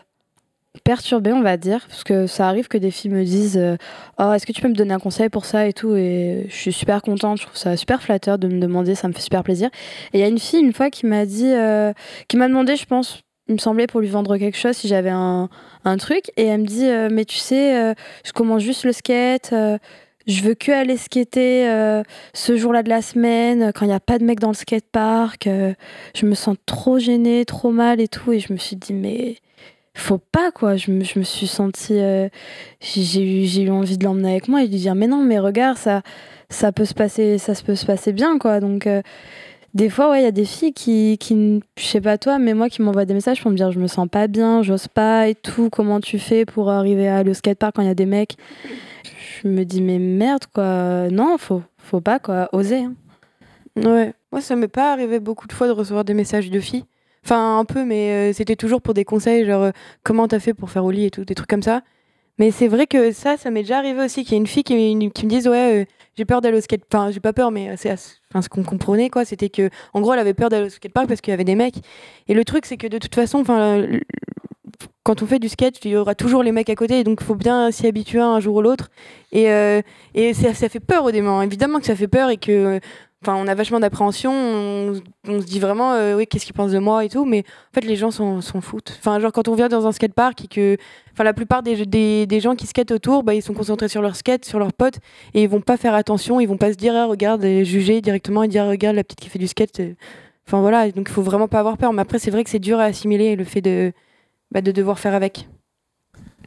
perturbée, 0.84 1.32
on 1.34 1.42
va 1.42 1.58
dire. 1.58 1.86
Parce 1.88 2.04
que 2.04 2.28
ça 2.28 2.48
arrive 2.48 2.68
que 2.68 2.78
des 2.78 2.92
filles 2.92 3.12
me 3.12 3.24
disent 3.24 3.58
euh, 3.58 3.76
Oh, 4.20 4.32
est-ce 4.34 4.46
que 4.46 4.52
tu 4.52 4.62
peux 4.62 4.68
me 4.68 4.76
donner 4.76 4.94
un 4.94 5.00
conseil 5.00 5.30
pour 5.30 5.46
ça 5.46 5.68
et 5.68 5.74
tout 5.74 5.96
Et 5.96 6.46
je 6.50 6.56
suis 6.56 6.74
super 6.74 7.02
contente, 7.02 7.40
je 7.40 7.46
trouve 7.46 7.58
ça 7.58 7.76
super 7.78 8.02
flatteur 8.02 8.38
de 8.38 8.48
me 8.48 8.60
demander, 8.60 8.96
ça 8.96 9.08
me 9.08 9.14
fait 9.14 9.22
super 9.22 9.44
plaisir. 9.44 9.70
Et 10.14 10.18
il 10.18 10.22
y 10.22 10.24
a 10.24 10.28
une 10.28 10.40
fille, 10.40 10.60
une 10.60 10.74
fois, 10.74 10.90
qui 10.90 11.06
m'a 11.06 11.26
dit 11.26 11.52
euh, 11.52 11.94
qui 12.28 12.38
m'a 12.38 12.48
demandé, 12.48 12.76
je 12.76 12.86
pense, 12.86 13.22
il 13.48 13.54
me 13.56 13.60
semblait 13.60 13.88
pour 13.88 14.00
lui 14.00 14.08
vendre 14.08 14.38
quelque 14.38 14.58
chose, 14.58 14.76
si 14.78 14.88
j'avais 14.88 15.10
un, 15.10 15.50
un 15.84 15.98
truc. 15.98 16.32
Et 16.38 16.46
elle 16.46 16.62
me 16.62 16.66
dit 16.66 16.86
euh, 16.86 17.10
Mais 17.12 17.26
tu 17.26 17.38
sais, 17.38 17.76
euh, 17.78 17.94
je 18.26 18.32
commence 18.32 18.62
juste 18.62 18.86
le 18.86 18.94
skate. 18.94 19.52
euh, 19.54 19.78
je 20.26 20.42
veux 20.42 20.54
que 20.54 20.72
aller 20.72 20.96
skater 20.96 21.68
ce 22.34 22.56
jour-là 22.56 22.82
de 22.82 22.88
la 22.88 23.02
semaine, 23.02 23.74
quand 23.76 23.84
il 23.84 23.90
n'y 23.90 23.94
a 23.94 24.00
pas 24.00 24.20
de 24.20 24.24
mec 24.24 24.40
dans 24.40 24.48
le 24.48 24.54
skatepark. 24.54 25.50
je 26.16 26.26
me 26.26 26.34
sens 26.34 26.56
trop 26.66 26.98
gênée, 26.98 27.44
trop 27.44 27.72
mal 27.72 28.00
et 28.00 28.08
tout. 28.08 28.32
Et 28.32 28.40
je 28.40 28.54
me 28.54 28.58
suis 28.58 28.78
dit, 28.78 28.94
mais 28.94 29.36
faut 29.96 30.20
pas 30.20 30.52
quoi. 30.52 30.78
Je 30.78 30.92
me, 30.92 31.04
je 31.04 31.20
me 31.20 31.26
suis 31.26 31.48
sentie. 31.48 32.00
j'ai 32.80 33.22
eu, 33.22 33.66
eu 33.66 33.70
envie 33.70 33.98
de 33.98 34.06
l'emmener 34.06 34.32
avec 34.32 34.48
moi 34.48 34.64
et 34.64 34.68
de 34.68 34.72
lui 34.72 34.80
dire, 34.80 34.96
mais 34.96 35.08
non, 35.08 35.22
mais 35.22 35.40
regarde, 35.40 35.78
ça, 35.78 36.04
ça, 36.50 36.72
peut, 36.72 36.86
se 36.86 36.94
passer, 36.94 37.38
ça 37.38 37.52
peut 37.66 37.76
se 37.76 37.86
passer 37.86 38.14
bien 38.14 38.40
quoi. 38.40 38.62
Donc. 38.62 38.88
Des 39.74 39.90
fois, 39.90 40.12
ouais, 40.12 40.22
il 40.22 40.24
y 40.24 40.28
a 40.28 40.32
des 40.32 40.46
filles 40.46 40.74
qui, 40.74 41.18
qui, 41.20 41.62
je 41.78 41.84
sais 41.84 42.02
pas 42.02 42.18
toi, 42.18 42.38
mais 42.40 42.54
moi 42.54 42.70
qui 42.70 42.82
m'envoient 42.82 43.06
des 43.06 43.14
messages 43.14 43.42
pour 43.42 43.50
me 43.52 43.56
dire 43.58 43.72
je 43.72 43.80
me 43.80 43.88
sens 43.88 44.08
pas 44.08 44.28
bien, 44.28 44.62
j'ose 44.62 44.88
pas 44.88 45.28
et 45.28 45.36
tout, 45.36 45.70
comment 45.72 46.00
tu 46.00 46.20
fais 46.20 46.46
pour 46.46 46.70
arriver 46.70 47.10
à 47.10 47.22
au 47.24 47.34
skatepark 47.34 47.76
quand 47.76 47.82
il 47.82 47.88
y 47.88 47.92
a 47.92 47.96
des 47.96 48.06
mecs? 48.06 48.38
Je 49.42 49.48
me 49.48 49.64
dis 49.66 49.82
mais 49.82 50.00
merde 50.00 50.44
quoi, 50.54 51.10
non, 51.10 51.38
faut, 51.38 51.64
faut 51.78 52.02
pas 52.02 52.20
quoi, 52.20 52.50
oser. 52.54 52.84
hein. 52.84 52.94
Ouais. 53.76 54.14
Moi, 54.32 54.42
ça 54.42 54.56
m'est 54.56 54.68
pas 54.68 54.92
arrivé 54.94 55.20
beaucoup 55.20 55.48
de 55.48 55.54
fois 55.54 55.68
de 55.68 55.72
recevoir 55.72 56.04
des 56.06 56.14
messages 56.14 56.50
de 56.50 56.60
filles. 56.60 56.86
Enfin, 57.26 57.58
un 57.60 57.66
peu, 57.66 57.86
mais 57.86 58.32
euh, 58.32 58.34
c'était 58.34 58.56
toujours 58.56 58.82
pour 58.82 58.94
des 58.94 59.06
conseils, 59.06 59.46
genre 59.46 59.64
euh, 59.64 59.72
comment 60.04 60.28
t'as 60.28 60.40
fait 60.40 60.54
pour 60.54 60.70
faire 60.70 60.86
au 60.86 60.92
lit 60.92 61.06
et 61.06 61.12
tout, 61.12 61.26
des 61.26 61.36
trucs 61.36 61.50
comme 61.50 61.62
ça. 61.64 61.82
Mais 62.40 62.52
c'est 62.52 62.68
vrai 62.68 62.88
que 62.88 63.12
ça, 63.12 63.38
ça 63.38 63.52
m'est 63.52 63.62
déjà 63.62 63.78
arrivé 63.78 64.04
aussi, 64.04 64.24
qu'il 64.24 64.34
y 64.34 64.36
ait 64.36 64.40
une 64.40 64.48
fille 64.48 64.64
qui, 64.64 64.74
me- 64.96 65.28
dise 65.28 65.48
Ouais, 65.48 65.82
euh, 65.82 65.86
j'ai 66.18 66.26
peur 66.26 66.42
d'aller 66.42 66.58
au 66.58 66.62
skate. 66.62 66.82
Enfin, 66.92 67.12
j'ai 67.12 67.20
pas 67.20 67.34
peur, 67.34 67.52
mais 67.52 67.70
euh, 67.70 67.74
c'est 67.78 67.96
ce 67.96 68.50
qu'on 68.50 68.64
comprenait, 68.64 69.10
quoi. 69.10 69.24
C'était 69.26 69.50
que, 69.50 69.70
gros, 70.02 70.14
elle 70.14 70.20
avait 70.20 70.34
peur 70.34 70.50
d'aller 70.50 70.66
au 70.66 70.70
skatepark 70.70 71.08
parce 71.08 71.22
qu'il 71.22 71.32
y 71.32 71.34
avait 71.36 71.44
des 71.44 71.56
mecs. 71.56 71.76
Et 72.28 72.34
le 72.34 72.44
truc, 72.44 72.66
c'est 72.66 72.78
que 72.78 72.88
de 72.88 72.98
toute 72.98 73.14
façon, 73.14 73.40
enfin, 73.40 73.86
quand 75.04 75.22
on 75.22 75.26
fait 75.28 75.40
du 75.40 75.50
skate, 75.50 75.84
il 75.86 75.92
y 75.92 75.96
aura 75.96 76.16
toujours 76.16 76.44
les 76.44 76.52
mecs 76.52 76.70
à 76.70 76.76
côté, 76.76 77.00
et 77.00 77.04
donc 77.04 77.20
il 77.22 77.26
faut 77.26 77.36
bien 77.36 77.72
s'y 77.72 77.86
habituer 77.88 78.20
un 78.22 78.40
jour 78.40 78.56
ou 78.56 78.62
l'autre. 78.62 78.90
Et, 79.32 79.52
euh, 79.52 79.82
et 80.16 80.34
ça, 80.34 80.54
fait 80.54 80.80
peur 80.80 81.04
au 81.04 81.12
démarrant. 81.12 81.42
Évidemment 81.42 81.80
que 81.80 81.86
ça 81.86 81.96
fait 81.96 82.08
peur 82.08 82.30
et 82.30 82.38
que. 82.38 82.80
Enfin, 83.26 83.38
on 83.42 83.48
a 83.48 83.56
vachement 83.56 83.80
d'appréhension, 83.80 84.34
on, 84.34 85.02
on 85.30 85.40
se 85.40 85.46
dit 85.46 85.62
vraiment, 85.62 85.94
euh, 85.94 86.18
oui, 86.18 86.28
qu'est-ce 86.28 86.46
qu'ils 86.46 86.54
pensent 86.54 86.74
de 86.74 86.80
moi 86.80 87.06
et 87.06 87.10
tout, 87.10 87.24
mais 87.24 87.40
en 87.40 87.74
fait, 87.74 87.86
les 87.86 87.96
gens 87.96 88.12
s'en 88.12 88.42
foutent. 88.42 88.98
Enfin, 89.00 89.18
genre, 89.22 89.32
quand 89.32 89.48
on 89.48 89.56
vient 89.56 89.70
dans 89.70 89.88
un 89.88 89.94
skatepark 89.94 90.44
et 90.44 90.48
que. 90.48 90.78
Enfin, 91.14 91.24
la 91.24 91.34
plupart 91.34 91.64
des, 91.64 91.86
des, 91.86 92.26
des 92.26 92.40
gens 92.42 92.56
qui 92.56 92.68
skatent 92.68 92.92
autour, 92.92 93.24
bah, 93.24 93.34
ils 93.34 93.42
sont 93.42 93.54
concentrés 93.54 93.88
sur 93.88 94.02
leur 94.02 94.16
skate, 94.18 94.44
sur 94.44 94.60
leurs 94.60 94.74
potes, 94.74 94.98
et 95.34 95.44
ils 95.44 95.48
vont 95.48 95.62
pas 95.62 95.78
faire 95.78 95.94
attention, 95.94 96.40
ils 96.42 96.48
vont 96.48 96.58
pas 96.58 96.74
se 96.74 96.78
dire, 96.78 96.94
ah, 96.98 97.06
regarde, 97.06 97.44
et 97.46 97.64
juger 97.64 98.02
directement 98.02 98.44
et 98.44 98.48
dire, 98.50 98.66
regarde, 98.66 98.96
la 98.98 99.04
petite 99.04 99.22
qui 99.22 99.30
fait 99.30 99.40
du 99.40 99.48
skate. 99.48 99.80
euh. 99.80 99.94
Enfin, 100.46 100.60
voilà, 100.60 100.92
donc 100.92 101.08
il 101.08 101.14
faut 101.14 101.22
vraiment 101.22 101.48
pas 101.48 101.60
avoir 101.60 101.78
peur. 101.78 101.94
Mais 101.94 102.02
après, 102.02 102.20
c'est 102.20 102.32
vrai 102.32 102.44
que 102.44 102.50
c'est 102.50 102.60
dur 102.60 102.80
à 102.80 102.84
assimiler 102.84 103.38
le 103.38 103.46
fait 103.46 103.62
de, 103.62 103.94
bah, 104.52 104.62
de 104.62 104.72
devoir 104.72 105.00
faire 105.00 105.14
avec. 105.14 105.48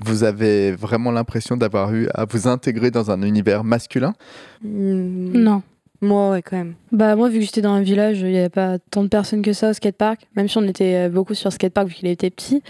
Vous 0.05 0.25
avez 0.25 0.73
vraiment 0.73 1.11
l'impression 1.11 1.57
d'avoir 1.57 1.95
eu 1.95 2.07
à 2.12 2.27
vous 2.27 2.49
intégrer 2.49 2.91
dans 2.91 3.11
un 3.11 3.23
univers 3.23 3.65
masculin? 3.65 4.12
Non. 4.62 5.62
Moi, 6.01 6.31
ouais, 6.31 6.43
quand 6.43 6.57
même. 6.57 6.75
Bah 6.93 7.17
moi 7.17 7.29
vu 7.29 7.39
que 7.39 7.45
j'étais 7.45 7.63
dans 7.63 7.73
un 7.73 7.83
village, 7.83 8.21
il 8.21 8.29
n'y 8.29 8.39
avait 8.39 8.49
pas 8.49 8.79
tant 8.79 9.03
de 9.03 9.09
personnes 9.09 9.43
que 9.43 9.53
ça 9.53 9.71
au 9.71 9.73
skatepark, 9.73 10.27
même 10.37 10.49
si 10.49 10.59
on 10.59 10.63
était 10.63 11.07
euh, 11.07 11.09
beaucoup 11.09 11.35
sur 11.35 11.53
skatepark 11.53 11.89
vu 11.89 11.95
qu'il 11.95 12.09
était 12.09 12.31
petit. 12.31 12.63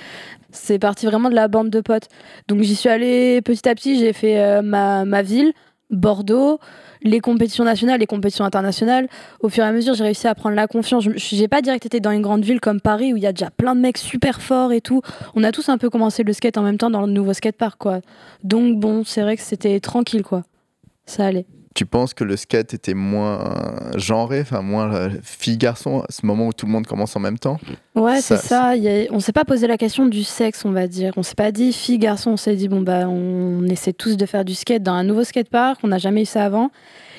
C'est 0.51 0.79
parti 0.79 1.07
vraiment 1.07 1.29
de 1.29 1.35
la 1.35 1.49
bande 1.49 1.71
de 1.71 1.81
potes. 1.81 2.09
Donc 2.49 2.63
j'y 2.63 2.77
suis 2.77 2.89
allée 2.89 3.43
petit 3.43 3.69
à 3.69 3.75
petit, 3.75 3.99
j'ai 3.99 4.13
fait 4.13 4.39
euh, 4.39 4.63
ma, 4.63 5.05
ma 5.05 5.23
ville, 5.23 5.53
Bordeaux, 5.91 6.59
les 7.03 7.21
compétitions 7.21 7.65
nationales, 7.65 8.01
les 8.01 8.07
compétitions 8.07 8.45
internationales. 8.45 9.09
Au 9.41 9.49
fur 9.49 9.65
et 9.65 9.67
à 9.67 9.73
mesure, 9.73 9.95
j'ai 9.95 10.05
réussi 10.05 10.27
à 10.27 10.35
prendre 10.35 10.57
la 10.57 10.67
confiance. 10.67 11.05
Je 11.05 11.11
J'ai 11.17 11.49
pas 11.49 11.63
direct 11.63 11.87
été 11.87 12.01
dans 12.01 12.11
une 12.11 12.23
grande 12.23 12.45
ville 12.45 12.61
comme 12.61 12.81
Paris 12.81 13.13
où 13.13 13.17
il 13.17 13.23
y 13.23 13.27
a 13.27 13.33
déjà 13.33 13.51
plein 13.51 13.75
de 13.75 13.81
mecs 13.81 13.99
super 13.99 14.41
forts 14.41 14.73
et 14.73 14.81
tout. 14.81 15.03
On 15.35 15.45
a 15.45 15.53
tous 15.53 15.69
un 15.69 15.79
peu 15.79 15.91
commencé 15.91 16.23
le 16.23 16.33
skate 16.33 16.59
en 16.59 16.63
même 16.63 16.79
temps 16.79 16.91
dans 16.91 17.07
le 17.07 17.13
nouveau 17.13 17.33
skatepark 17.33 17.79
quoi. 17.79 18.01
Donc 18.45 18.79
bon, 18.79 19.05
c'est 19.05 19.23
vrai 19.23 19.37
que 19.37 19.43
c'était 19.43 19.79
tranquille 19.81 20.23
quoi. 20.23 20.43
Ça 21.05 21.27
allait. 21.27 21.47
Tu 21.77 21.87
penses 21.87 22.15
que 22.15 22.25
le 22.25 22.37
skate 22.37 22.75
était 22.75 22.95
moins 22.95 23.91
genré, 23.97 24.41
enfin 24.41 24.63
moins 24.63 24.93
euh, 24.95 25.11
fille-garçon, 25.23 26.01
à 26.01 26.07
ce 26.11 26.25
moment 26.27 26.49
où 26.49 26.53
tout 26.53 26.67
le 26.67 26.73
monde 26.73 26.87
commence 26.87 27.15
en 27.15 27.21
même 27.21 27.39
temps? 27.39 27.59
Ouais, 27.95 28.21
Ça- 28.21 28.37
c'est 28.39 28.49
ça. 28.49 28.77
Il 28.77 28.83
y 28.83 28.89
a- 28.89 29.07
On 29.13 29.21
s'est 29.21 29.33
pas 29.33 29.45
posé 29.45 29.67
la 29.67 29.77
question 29.77 30.07
du 30.07 30.25
sexe, 30.25 30.65
on 30.65 30.71
va 30.73 30.87
dire. 30.89 31.13
On 31.17 31.23
s'est 31.23 31.35
pas 31.35 31.53
dit 31.53 31.73
fille, 31.73 31.99
garçon. 31.99 32.33
On 32.33 32.37
s'est 32.37 32.57
dit, 32.57 32.67
bon, 32.69 32.81
bah, 32.81 33.09
on 33.09 33.63
essaie 33.67 33.93
tous 33.93 34.17
de 34.17 34.27
faire 34.27 34.45
du 34.45 34.55
skate 34.55 34.83
dans 34.83 34.95
un 34.95 35.05
nouveau 35.05 35.23
skatepark. 35.23 35.79
On 35.85 35.89
n'a 35.89 35.99
jamais 35.99 36.23
eu 36.23 36.27
ça 36.27 36.45
avant. 36.45 36.71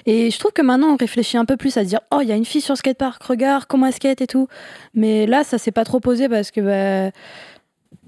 Et 0.05 0.31
je 0.31 0.39
trouve 0.39 0.51
que 0.53 0.61
maintenant, 0.61 0.87
on 0.93 0.95
réfléchit 0.95 1.37
un 1.37 1.45
peu 1.45 1.57
plus 1.57 1.77
à 1.77 1.83
dire, 1.83 1.99
oh, 2.11 2.19
il 2.21 2.27
y 2.27 2.31
a 2.31 2.35
une 2.35 2.45
fille 2.45 2.61
sur 2.61 2.73
le 2.73 2.77
skatepark, 2.77 3.21
regarde 3.23 3.65
comment 3.67 3.85
elle 3.87 3.93
skate 3.93 4.21
et 4.21 4.27
tout. 4.27 4.47
Mais 4.93 5.25
là, 5.27 5.43
ça 5.43 5.57
s'est 5.57 5.71
pas 5.71 5.83
trop 5.83 5.99
posé 5.99 6.29
parce 6.29 6.49
que, 6.51 6.61
bah, 6.61 7.11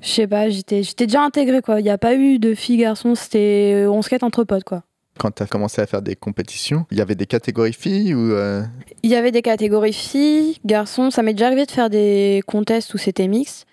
je 0.01 0.07
sais 0.07 0.27
pas, 0.27 0.49
j'étais 0.49 0.81
déjà 1.05 1.21
intégrée, 1.21 1.61
quoi. 1.61 1.79
Il 1.79 1.83
n'y 1.83 1.89
a 1.89 1.97
pas 1.97 2.15
eu 2.15 2.39
de 2.39 2.55
fille, 2.55 2.77
garçon. 2.77 3.15
C'était, 3.15 3.85
on 3.89 4.01
skate 4.01 4.23
entre 4.23 4.45
potes, 4.45 4.63
quoi. 4.63 4.83
Quand 5.19 5.31
tu 5.35 5.43
as 5.43 5.47
commencé 5.47 5.81
à 5.81 5.85
faire 5.85 6.01
des 6.01 6.15
compétitions, 6.15 6.85
il 6.91 6.97
y 6.97 7.01
avait 7.01 7.13
des 7.15 7.25
catégories 7.25 7.73
filles 7.73 8.15
ou 8.15 8.31
euh, 8.31 8.63
Il 9.03 9.09
y 9.09 9.15
avait 9.15 9.31
des 9.31 9.41
catégories 9.41 9.93
filles, 9.93 10.57
garçons. 10.65 11.11
Ça 11.11 11.21
m'est 11.23 11.33
déjà 11.33 11.47
arrivé 11.47 11.65
de 11.65 11.71
faire 11.71 11.89
des 11.89 12.41
contests 12.47 12.93
où 12.93 12.97
c'était 12.97 13.27
mix. 13.27 13.65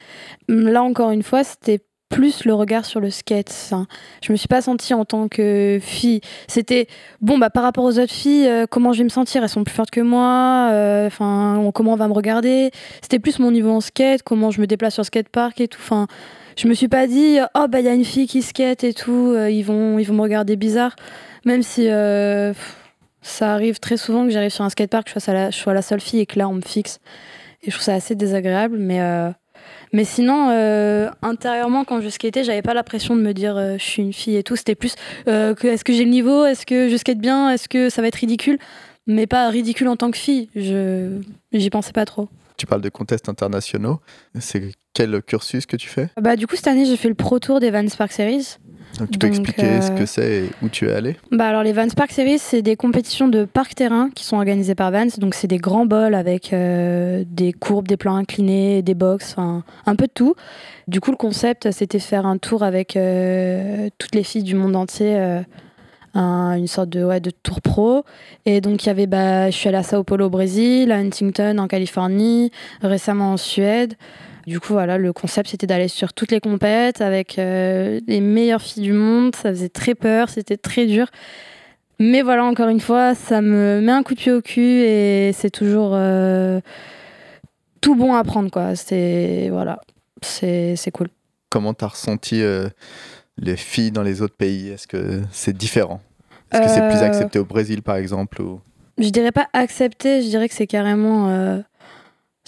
Là, 0.49 0.83
encore 0.83 1.11
une 1.13 1.23
fois, 1.23 1.45
c'était 1.45 1.81
plus 2.09 2.45
le 2.45 2.55
regard 2.55 2.85
sur 2.85 2.99
le 3.01 3.11
skate. 3.11 3.49
ça. 3.49 3.87
Je 4.23 4.33
me 4.33 4.37
suis 4.37 4.49
pas 4.49 4.61
sentie 4.61 4.93
en 4.95 5.05
tant 5.05 5.29
que 5.29 5.79
fille. 5.81 6.21
C'était 6.49 6.87
bon, 7.21 7.39
bah 7.39 7.51
par 7.51 7.63
rapport 7.63 7.85
aux 7.85 7.99
autres 7.99 8.13
filles, 8.13 8.47
euh, 8.47 8.67
comment 8.69 8.93
je 8.93 8.99
vais 8.99 9.05
me 9.05 9.09
sentir? 9.09 9.43
Elles 9.43 9.49
sont 9.49 9.65
plus 9.65 9.75
fortes 9.75 9.91
que 9.91 10.01
moi. 10.01 10.71
euh, 10.73 11.07
Enfin, 11.07 11.71
comment 11.75 11.93
on 11.93 11.97
va 11.97 12.09
me 12.09 12.13
regarder? 12.13 12.71
C'était 13.03 13.19
plus 13.21 13.39
mon 13.39 13.51
niveau 13.53 13.71
en 13.71 13.81
skate, 13.81 14.23
comment 14.25 14.51
je 14.51 14.61
me 14.61 14.67
déplace 14.67 14.95
sur 14.95 15.05
skatepark 15.05 15.61
et 15.61 15.69
tout. 15.69 15.81
Enfin, 15.83 16.07
je 16.57 16.69
me 16.69 16.75
suis 16.75 16.89
pas 16.89 17.07
dit 17.07 17.39
oh 17.55 17.67
bah 17.69 17.81
il 17.81 17.87
y 17.87 17.89
a 17.89 17.95
une 17.95 18.05
fille 18.05 18.27
qui 18.29 18.43
skate 18.43 18.83
et 18.85 18.95
tout. 18.95 19.35
ils 19.49 19.63
vont 19.63 19.99
ils 19.99 20.05
vont 20.05 20.15
me 20.15 20.23
regarder 20.23 20.55
bizarre. 20.57 20.95
Même 21.47 21.63
si 21.63 21.89
euh, 21.89 22.53
ça 23.23 23.55
arrive 23.55 23.79
très 23.81 23.97
souvent 23.97 24.25
que 24.27 24.31
j'arrive 24.31 24.51
sur 24.51 24.65
un 24.65 24.69
skatepark, 24.71 25.07
que 25.07 25.13
je 25.15 25.19
sois, 25.19 25.33
la, 25.33 25.51
je 25.51 25.57
sois 25.57 25.73
la 25.73 25.81
seule 25.83 26.01
fille 26.01 26.21
et 26.21 26.27
que 26.27 26.39
là 26.39 26.49
on 26.49 26.55
me 26.55 26.61
fixe. 26.61 26.99
Et 27.63 27.71
je 27.71 27.77
trouve 27.77 27.85
ça 27.85 27.95
assez 27.95 28.15
désagréable. 28.15 28.77
Mais, 28.79 29.01
euh, 29.01 29.31
mais 29.93 30.05
sinon, 30.05 30.51
euh, 30.51 31.09
intérieurement, 31.23 31.85
quand 31.85 32.01
je 32.01 32.09
skatais, 32.09 32.45
j'avais 32.45 32.63
pas 32.63 32.75
la 32.75 32.83
pression 32.83 33.17
de 33.17 33.23
me 33.23 33.33
dire 33.33 33.57
euh, 33.57 33.77
je 33.79 33.85
suis 33.85 34.03
une 34.03 34.13
fille 34.13 34.37
et 34.37 34.43
tout. 34.43 34.57
C'était 34.57 34.75
plus 34.75 34.95
euh, 35.29 35.55
est-ce 35.63 35.85
que 35.85 35.93
j'ai 35.93 36.05
le 36.05 36.11
niveau? 36.11 36.45
Est-ce 36.45 36.67
que 36.67 36.89
je 36.89 36.97
skate 36.97 37.19
bien? 37.19 37.51
Est-ce 37.51 37.69
que 37.69 37.89
ça 37.91 38.03
va 38.03 38.09
être 38.09 38.17
ridicule? 38.17 38.59
Mais 39.07 39.27
pas 39.29 39.49
ridicule 39.49 39.87
en 39.89 39.97
tant 39.97 40.11
que 40.11 40.19
fille. 40.19 40.49
Je 40.57 41.19
J'y 41.53 41.71
pensais 41.71 41.93
pas 41.93 42.05
trop. 42.05 42.29
tu 42.57 42.67
parles 42.67 42.83
de 42.83 42.89
contests 42.89 43.29
internationaux 43.29 44.01
C'est 44.41 44.73
quel 44.95 45.23
cursus 45.23 45.65
que 45.65 45.77
tu 45.77 45.89
fais? 45.89 46.09
Bah, 46.21 46.35
du 46.37 46.47
coup, 46.49 46.57
cette 46.57 46.67
année, 46.67 46.87
j'ai 46.87 46.97
fait 46.97 47.09
le 47.09 47.15
Pro 47.15 47.39
Tour 47.39 47.61
des 47.61 47.71
Vans 47.71 47.85
Park 47.97 48.11
Series. 48.13 48.57
Donc 48.99 49.11
tu 49.11 49.19
peux 49.19 49.27
Donc, 49.29 49.39
expliquer 49.41 49.67
euh, 49.67 49.81
ce 49.83 49.91
que 49.93 50.07
c'est 50.07 50.33
et 50.45 50.51
où 50.63 50.69
tu 50.71 50.89
es 50.89 50.93
allé 50.93 51.17
Bah 51.31 51.49
alors 51.49 51.63
les 51.63 51.73
Vans 51.75 51.87
Park 51.95 52.13
Series, 52.13 52.39
c'est 52.39 52.63
des 52.63 52.77
compétitions 52.77 53.29
de 53.29 53.45
parc 53.45 53.75
terrain 53.75 54.09
qui 54.15 54.25
sont 54.25 54.37
organisées 54.37 54.75
par 54.75 54.91
Vans. 54.91 55.07
Donc 55.19 55.35
c'est 55.35 55.49
des 55.49 55.59
grands 55.59 55.85
bols 55.85 56.15
avec 56.15 56.53
euh, 56.55 57.23
des 57.27 57.53
courbes, 57.53 57.89
des 57.89 57.99
plans 57.99 58.17
inclinés, 58.17 58.81
des 58.83 58.95
box, 58.95 59.37
un 59.39 59.63
peu 59.97 60.07
de 60.07 60.13
tout. 60.15 60.35
Du 60.89 61.01
coup 61.01 61.11
le 61.11 61.17
concept 61.19 61.71
c'était 61.73 61.99
faire 61.99 62.25
un 62.25 62.39
tour 62.39 62.63
avec 62.63 62.97
euh, 62.97 63.89
toutes 63.99 64.15
les 64.15 64.23
filles 64.23 64.45
du 64.45 64.55
monde 64.55 64.77
entier. 64.77 65.15
euh, 65.17 65.41
un- 66.15 66.55
une 66.57 66.67
sorte 66.67 66.89
de, 66.89 67.05
ouais, 67.05 67.21
de 67.21 67.31
tour 67.31 67.61
pro 67.61 68.03
et 68.47 68.63
donc 68.63 68.85
il 68.85 68.87
y 68.87 68.91
avait 68.91 69.07
bah, 69.07 69.51
je 69.51 69.55
suis 69.57 69.69
allée 69.69 69.77
à 69.77 69.83
Sao 69.83 70.03
Paulo 70.03 70.27
au 70.27 70.31
Brésil 70.31 70.91
à 70.91 70.97
Huntington 70.97 71.59
en 71.59 71.67
Californie 71.69 72.51
récemment 72.81 73.33
en 73.33 73.37
Suède 73.37 73.93
du 74.47 74.61
coup, 74.61 74.75
voilà, 74.75 74.97
le 74.97 75.13
concept, 75.13 75.51
c'était 75.51 75.67
d'aller 75.67 75.89
sur 75.89 76.13
toutes 76.13 76.31
les 76.31 76.39
compètes 76.39 77.01
avec 77.01 77.39
euh, 77.39 78.01
les 78.07 78.21
meilleures 78.21 78.63
filles 78.63 78.85
du 78.85 78.93
monde. 78.93 79.35
Ça 79.35 79.51
faisait 79.51 79.69
très 79.69 79.97
peur, 79.97 80.29
c'était 80.29 80.57
très 80.57 80.87
dur. 80.87 81.09
Mais 81.99 82.23
voilà, 82.23 82.45
encore 82.45 82.69
une 82.69 82.81
fois, 82.81 83.15
ça 83.15 83.41
me 83.41 83.81
met 83.81 83.91
un 83.91 84.05
coup 84.05 84.15
de 84.15 84.21
pied 84.21 84.33
au 84.33 84.43
cul 84.43 84.83
et 84.83 85.33
c'est 85.33 85.51
toujours 85.51 85.93
euh, 85.95 86.61
tout 87.81 87.97
bon 87.97 88.15
à 88.15 88.23
prendre, 88.23 88.51
quoi. 88.51 88.77
C'est 88.77 89.49
voilà, 89.51 89.81
c'est 90.23 90.77
c'est 90.77 90.93
cool. 90.93 91.09
Comment 91.51 91.75
tu 91.75 91.85
as 91.85 91.89
ressenti 91.89 92.43
euh, 92.43 92.69
les 93.39 93.57
filles 93.57 93.91
dans 93.91 94.03
les 94.03 94.23
autres 94.23 94.37
pays? 94.37 94.69
Est-ce 94.69 94.87
que 94.87 95.23
c'est 95.33 95.57
différent? 95.57 96.01
Est-ce 96.53 96.63
que 96.63 96.69
c'est 96.69 96.89
plus 96.89 97.05
accepté 97.05 97.41
au 97.41 97.45
Brésil, 97.45 97.83
par 97.83 97.97
exemple 97.97 98.41
ou... 98.41 98.61
Je 98.99 99.09
dirais 99.09 99.33
pas 99.33 99.49
accepter, 99.53 100.23
je 100.23 100.29
dirais 100.29 100.49
que 100.49 100.55
c'est 100.55 100.69
carrément. 100.69 101.63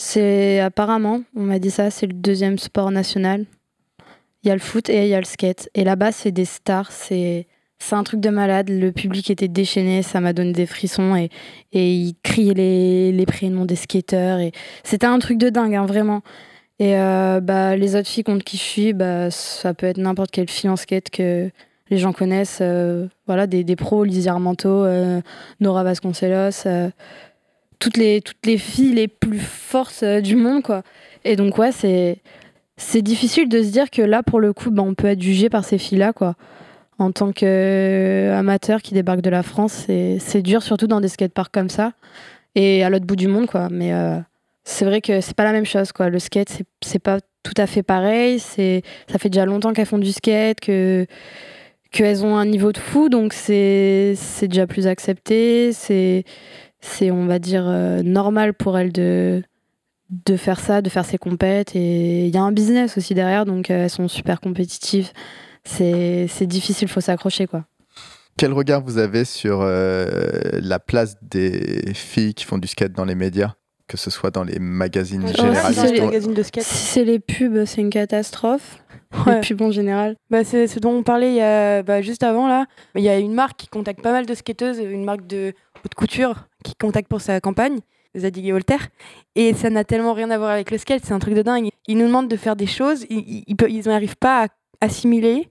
C'est 0.01 0.61
apparemment, 0.61 1.23
on 1.35 1.43
m'a 1.43 1.59
dit 1.59 1.73
ça, 1.73 1.91
c'est 1.91 2.07
le 2.07 2.13
deuxième 2.13 2.57
sport 2.57 2.93
national. 2.93 3.47
Il 4.45 4.49
y 4.49 4.53
a 4.53 4.55
le 4.55 4.61
foot 4.61 4.89
et 4.89 5.03
il 5.03 5.09
y 5.09 5.15
a 5.15 5.19
le 5.19 5.25
skate. 5.25 5.69
Et 5.75 5.83
là-bas, 5.83 6.13
c'est 6.13 6.31
des 6.31 6.45
stars, 6.45 6.93
c'est. 6.93 7.47
Un 7.93 8.03
truc 8.03 8.21
de 8.21 8.29
malade, 8.29 8.71
le 8.71 8.91
public 8.91 9.31
était 9.31 9.49
déchaîné, 9.49 10.03
ça 10.03 10.21
m'a 10.21 10.33
donné 10.33 10.53
des 10.53 10.67
frissons 10.67 11.17
et, 11.17 11.31
ils 11.73 12.15
criaient 12.23 12.55
les, 12.55 13.13
les 13.13 13.27
prénoms 13.27 13.65
des 13.65 13.77
skateurs. 13.77 14.41
C'était 14.83 15.07
un 15.07 15.19
truc 15.21 15.39
de 15.39 15.49
dingue, 15.49 15.75
hein, 15.75 15.87
vraiment. 15.87 16.23
Et 16.81 16.97
euh, 16.97 17.41
bah, 17.41 17.77
les 17.77 17.97
autres 17.97 18.09
filles 18.09 18.25
contre 18.25 18.45
qui 18.45 18.57
je 18.57 18.63
suis, 18.63 18.93
bah, 18.93 19.31
ça 19.31 19.75
peut 19.75 19.87
être 19.87 19.99
n'importe 19.99 20.31
quelle 20.33 20.49
fille 20.49 20.71
en 20.71 20.77
skate 20.77 21.11
que 21.11 21.51
les 21.91 21.99
gens 21.99 22.13
connaissent. 22.13 22.59
euh, 22.61 23.07
voilà, 23.27 23.47
des, 23.47 23.65
des 23.65 23.77
pros, 23.77 24.05
Lizzie 24.05 24.29
Armento, 24.29 24.69
euh, 24.69 25.21
Nora 25.61 25.83
Vasconcelos, 25.85 26.67
toutes, 27.79 27.97
les, 27.97 28.21
toutes 28.21 28.45
les 28.45 28.59
filles 28.59 28.95
les 28.95 29.09
plus 29.09 29.39
fortes 29.39 30.03
euh, 30.03 30.21
du 30.21 30.37
monde, 30.37 30.63
quoi. 30.63 30.83
Et 31.25 31.37
donc, 31.37 31.59
ouais, 31.59 31.73
c'est, 31.73 32.19
c'est 32.77 33.03
difficile 33.03 33.49
de 33.49 33.63
se 33.63 33.69
dire 33.69 33.91
que 33.91 34.03
là, 34.03 34.23
pour 34.23 34.41
le 34.41 34.53
coup, 34.53 34.71
bah, 34.71 34.83
on 34.85 34.95
peut 34.95 35.09
être 35.09 35.23
jugé 35.23 35.49
par 35.49 35.65
ces 35.65 35.79
filles-là, 35.79 36.13
quoi. 36.13 36.35
En 36.99 37.13
tant 37.13 37.33
qu'amateur 37.33 38.83
qui 38.83 38.95
débarque 38.95 39.21
de 39.21 39.31
la 39.31 39.43
France, 39.43 39.87
c'est, 39.87 40.43
dur, 40.43 40.63
surtout 40.63 40.89
dans 40.89 41.01
des 41.01 41.09
skateparks 41.09 41.53
comme 41.53 41.69
ça. 41.69 41.93
Et 42.55 42.83
à 42.83 42.91
l'autre 42.91 43.07
bout 43.07 43.17
du 43.17 43.29
monde, 43.29 43.47
quoi. 43.47 43.69
Mais 43.71 43.93
euh, 43.93 44.19
c'est 44.65 44.85
vrai 44.85 45.01
que 45.01 45.21
c'est 45.21 45.37
pas 45.37 45.45
la 45.45 45.53
même 45.53 45.67
chose, 45.67 45.93
quoi. 45.93 46.09
Le 46.09 46.19
skate, 46.19 46.49
c'est, 46.49 46.65
c'est 46.85 46.99
pas 46.99 47.19
tout 47.45 47.55
à 47.57 47.67
fait 47.67 47.85
pareil. 47.85 48.41
C'est, 48.41 48.83
ça 49.11 49.19
fait 49.19 49.29
déjà 49.29 49.47
longtemps 49.47 49.73
qu'elles 49.73 49.87
font 49.87 49.99
du 49.99 50.13
skate, 50.13 50.59
que 50.61 51.07
qu'elles 51.91 52.25
ont 52.25 52.37
un 52.37 52.45
niveau 52.45 52.73
de 52.73 52.79
fou, 52.79 53.09
donc 53.09 53.33
c'est 53.33 54.15
déjà 54.43 54.67
plus 54.67 54.87
accepté, 54.87 55.73
c'est 55.73 56.25
c'est 56.81 57.11
on 57.11 57.27
va 57.27 57.39
dire 57.39 57.65
euh, 57.67 58.03
normal 58.03 58.55
pour 58.55 58.79
elles 58.79 58.93
de 58.93 59.43
de 60.11 60.37
faire 60.39 60.59
ça, 60.61 60.81
de 60.81 60.89
faire 60.89 61.05
ses 61.05 61.19
compètes 61.19 61.77
et 61.77 62.27
il 62.27 62.35
y 62.35 62.39
a 62.39 62.43
un 62.43 62.53
business 62.53 62.97
aussi 62.97 63.15
derrière, 63.15 63.45
donc 63.45 63.71
euh, 63.71 63.85
elles 63.85 63.91
sont 63.91 64.09
super 64.09 64.41
compétitives. 64.41 65.11
C'est 65.65 66.27
c'est 66.29 66.47
difficile, 66.47 66.89
faut 66.89 67.01
s'accrocher 67.03 67.47
quoi. 67.47 67.65
Quel 68.39 68.53
regard 68.53 68.83
vous 68.83 68.99
avez 68.99 69.25
sur 69.25 69.61
euh, 69.63 70.17
la 70.53 70.79
place 70.79 71.17
des 71.23 71.93
filles 71.95 72.35
qui 72.35 72.45
font 72.45 72.57
du 72.59 72.69
skate 72.69 72.93
dans 72.93 73.05
les 73.05 73.15
médias 73.17 73.55
que 73.89 73.97
ce 73.97 74.11
soit 74.11 74.31
dans 74.31 74.45
les 74.45 74.59
magazines 74.59 75.25
Ouais, 75.25 75.33
généralistes 75.33 75.83
dans 75.83 75.91
les 75.91 76.01
ou- 76.03 76.05
magazines 76.05 76.35
de 76.35 76.43
skate. 76.43 76.63
Si 76.63 76.75
c'est 76.77 77.05
les 77.05 77.19
pubs, 77.19 77.65
c'est 77.65 77.81
une 77.81 77.89
catastrophe. 77.89 78.85
Ouais. 79.27 79.41
Les 79.41 79.57
pubs 79.57 79.71
général. 79.71 80.17
Bah, 80.31 80.45
c'est 80.45 80.67
ce 80.67 80.79
dont 80.79 80.93
on 80.93 81.03
parlait 81.03 81.35
y 81.35 81.41
a, 81.41 81.83
bah, 81.83 82.03
juste 82.03 82.23
avant 82.23 82.47
là. 82.47 82.67
Il 82.95 83.03
y 83.03 83.09
a 83.09 83.19
une 83.19 83.33
marque 83.33 83.57
qui 83.57 83.67
contacte 83.67 84.03
pas 84.03 84.13
mal 84.13 84.27
de 84.27 84.35
skateuses, 84.35 84.79
une 84.79 85.05
marque 85.05 85.27
de 85.27 85.55
haute 85.85 85.95
couture 85.95 86.47
qui 86.65 86.75
contacte 86.75 87.09
pour 87.09 87.21
sa 87.21 87.41
campagne, 87.41 87.79
Zadig 88.17 88.47
et 88.47 88.53
Voltaire. 88.53 88.89
Et 89.35 89.55
ça 89.55 89.71
n'a 89.71 89.85
tellement 89.85 90.13
rien 90.13 90.31
à 90.31 90.39
voir 90.39 90.51
avec 90.51 90.71
le 90.71 90.79
skate, 90.79 91.05
c'est 91.05 91.15
un 91.15 91.19
truc 91.19 91.35
de 91.35 91.43
dingue. 91.43 91.69
Ils 91.87 91.97
nous 91.97 92.07
demandent 92.07 92.29
de 92.29 92.37
faire 92.37 92.57
des 92.57 92.67
choses, 92.67 93.07
ils 93.09 93.83
n'arrivent 93.87 94.17
pas 94.17 94.45
à 94.45 94.49
assimiler 94.81 95.49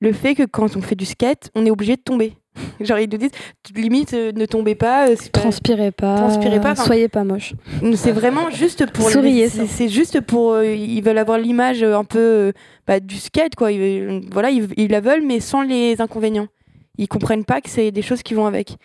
le 0.00 0.12
fait 0.12 0.34
que 0.34 0.44
quand 0.44 0.76
on 0.76 0.80
fait 0.80 0.94
du 0.94 1.04
skate, 1.04 1.50
on 1.54 1.66
est 1.66 1.70
obligé 1.70 1.96
de 1.96 2.00
tomber. 2.00 2.34
Genre 2.80 2.98
ils 2.98 3.08
nous 3.10 3.18
disent, 3.18 3.30
limite, 3.74 4.14
euh, 4.14 4.32
ne 4.32 4.46
tombez 4.46 4.74
pas. 4.74 5.08
euh, 5.08 5.14
c'est 5.18 5.30
pas- 5.32 5.40
Transpirez 5.40 5.90
pas. 5.90 6.16
Transpirez 6.16 6.60
pas, 6.60 6.72
enfin- 6.72 6.84
Soyez 6.84 7.08
pas 7.08 7.24
moche. 7.24 7.54
c'est 7.96 8.12
vraiment 8.12 8.50
juste 8.50 8.86
pour 8.92 9.06
le- 9.06 9.12
Souriez, 9.12 9.48
c'est 9.48 9.66
ça. 9.66 9.72
c'est 9.72 9.88
juste 9.88 10.20
pour 10.20 10.52
euh, 10.52 10.64
ils 10.66 11.02
veulent 11.02 11.18
avoir 11.18 11.38
l'image 11.38 11.82
euh, 11.82 11.96
un 11.96 12.04
peu 12.04 12.18
euh, 12.18 12.52
bah, 12.86 13.00
du 13.00 13.16
skate 13.16 13.54
quoi 13.56 13.72
ils, 13.72 14.22
voilà 14.32 14.50
ils, 14.50 14.68
ils 14.76 14.90
la 14.90 15.00
veulent 15.00 15.22
mais 15.24 15.40
sans 15.40 15.62
les 15.62 16.00
inconvénients 16.00 16.48
ils 16.98 17.08
comprennent 17.08 17.44
pas 17.44 17.60
que 17.60 17.70
c'est 17.70 17.90
des 17.92 18.02
choses 18.02 18.22
qui 18.22 18.34
vont 18.34 18.46
avec 18.46 18.76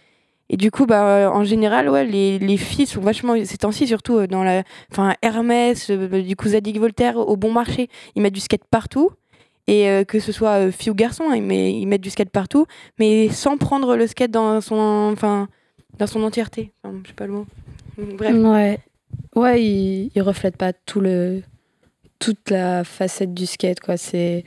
et 0.50 0.58
du 0.58 0.70
coup 0.70 0.86
bah 0.86 1.04
euh, 1.06 1.28
en 1.28 1.44
général 1.44 1.90
ouais 1.90 2.06
les, 2.06 2.38
les 2.38 2.58
filles 2.58 2.86
sont 2.86 3.02
vachement 3.02 3.34
ces 3.44 3.58
temps-ci 3.58 3.88
surtout 3.88 4.18
euh, 4.18 4.28
dans 4.28 4.44
la 4.44 4.62
enfin 4.92 5.14
Hermès 5.24 5.90
euh, 5.90 6.22
du 6.22 6.36
coup 6.36 6.50
Zadig 6.50 6.80
Voltaire 6.80 7.18
au 7.18 7.36
bon 7.36 7.52
marché 7.52 7.90
ils 8.16 8.22
mettent 8.22 8.34
du 8.36 8.40
skate 8.42 8.62
partout 8.70 9.10
et 9.67 9.89
euh, 9.89 10.04
que 10.04 10.19
ce 10.19 10.32
soit 10.32 10.67
euh, 10.67 10.71
fille 10.71 10.91
ou 10.91 10.95
garçon 10.95 11.25
hein, 11.30 11.39
mais 11.41 11.73
ils 11.73 11.86
mettent 11.86 12.01
du 12.01 12.10
skate 12.10 12.30
partout 12.30 12.65
mais 12.99 13.30
sans 13.30 13.58
prendre 13.58 13.95
le 13.95 14.08
skate 14.08 14.32
dans 14.32 14.62
son 14.62 15.10
enfin 15.12 15.47
dans 15.97 16.08
son 16.08 16.23
entièreté. 16.23 16.71
Enfin, 16.84 16.97
je 17.04 17.10
sais 17.10 17.13
pas 17.13 17.25
le 17.25 17.34
mot. 17.34 17.45
Bref. 17.97 18.36
Ouais. 18.36 18.80
Ouais, 19.36 19.63
il, 19.63 20.12
il 20.13 20.21
reflète 20.21 20.58
pas 20.58 20.73
tout 20.73 20.99
le 20.99 21.41
toute 22.19 22.49
la 22.49 22.84
facette 22.84 23.34
du 23.34 23.45
skate 23.45 23.80
quoi, 23.80 23.97
c'est 23.97 24.43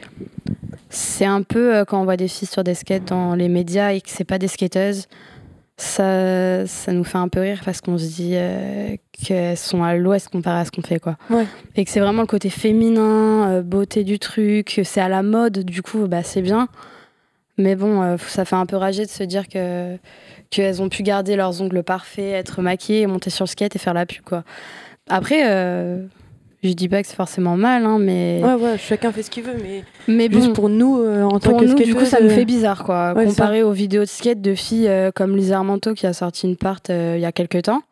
c'est 0.91 1.27
un 1.27 1.43
peu 1.43 1.77
euh, 1.77 1.85
quand 1.85 2.01
on 2.01 2.05
voit 2.05 2.17
des 2.17 2.29
filles 2.29 2.49
sur 2.49 2.65
des 2.65 2.75
skates 2.75 3.07
dans 3.07 3.35
les 3.35 3.49
médias 3.49 3.93
et 3.93 4.01
que 4.01 4.09
c'est 4.09 4.25
pas 4.25 4.39
des 4.39 4.49
skateuses, 4.49 5.07
ça 5.79 6.67
ça 6.67 6.93
nous 6.93 7.05
fait 7.05 7.19
un 7.19 7.29
peu 7.29 7.41
rire 7.41 7.61
parce 7.65 7.81
qu'on 7.81 7.97
se 7.99 8.07
dit 8.07 8.33
euh, 8.35 8.97
qu'elles 9.13 9.57
sont 9.57 9.85
à 9.85 9.95
l'ouest 9.95 10.29
comparé 10.29 10.61
à 10.61 10.65
ce 10.65 10.73
qu'on 10.73 10.83
fait 10.83 10.99
quoi. 10.99 11.17
Ouais. 11.31 11.47
Et 11.77 11.85
que 11.85 11.91
c'est 11.91 12.01
vraiment 12.01 12.23
le 12.23 12.27
côté 12.27 12.51
féminin, 12.51 13.49
euh, 13.49 13.63
beauté 13.63 14.03
du 14.03 14.19
truc, 14.19 14.81
c'est 14.83 15.01
à 15.01 15.09
la 15.09 15.23
mode 15.23 15.61
du 15.61 15.81
coup 15.83 16.07
bah 16.09 16.25
c'est 16.25 16.43
bien. 16.43 16.69
Mais 17.59 17.77
bon, 17.77 18.03
euh, 18.03 18.17
ça 18.19 18.45
fait 18.45 18.57
un 18.57 18.67
peu 18.67 18.77
rager 18.77 19.05
de 19.05 19.11
se 19.11 19.23
dire 19.23 19.49
que 19.49 19.97
qu'elles 20.51 20.83
ont 20.83 20.89
pu 20.89 21.03
garder 21.03 21.37
leurs 21.37 21.63
ongles 21.63 21.83
parfaits, 21.83 22.35
être 22.35 22.61
maquillées, 22.61 23.07
monter 23.07 23.31
sur 23.31 23.45
le 23.45 23.49
skate 23.49 23.77
et 23.77 23.79
faire 23.79 23.95
la 23.95 24.07
pub, 24.07 24.23
quoi. 24.23 24.45
Après, 25.09 25.43
je 26.63 26.73
dis 26.73 26.89
pas 26.89 27.03
que 27.03 27.09
c'est 27.09 27.15
forcément 27.17 27.57
mal, 27.57 27.85
hein, 27.87 27.99
mais. 27.99 28.41
Ouais, 28.43 28.55
ouais, 28.55 28.79
chacun 28.79 29.13
fait 29.13 29.23
ce 29.23 29.31
qu'il 29.31 29.45
veut, 29.45 29.57
mais 29.63 29.85
mais 30.09 30.29
juste 30.31 30.53
pour 30.55 30.69
nous, 30.69 30.99
euh, 31.01 31.23
en 31.23 31.39
tant 31.39 31.57
que 31.57 31.65
nous, 31.65 31.75
du 31.75 31.95
coup, 31.95 32.05
ça 32.05 32.17
me 32.21 32.29
skateuse, 32.29 32.33
fait 32.33 32.45
bizarre, 32.45 32.85
quoi. 32.85 33.15
Ouais, 33.15 33.27
Comparé 33.27 33.63
aux 33.63 33.73
vidéos 33.73 34.03
de 34.03 34.07
skate 34.07 34.41
de 34.41 34.55
filles 34.55 34.89
euh, 34.89 35.11
comme 35.15 35.37
Lisa 35.37 35.57
Armanto 35.59 35.95
qui 35.95 36.07
a 36.07 36.13
sorti 36.13 36.47
une 36.49 36.57
part 36.57 36.79
euh, 36.91 37.15
il 37.17 37.21
y 37.21 37.27
a 37.27 37.33
quelques 37.33 37.63
temps, 37.63 37.83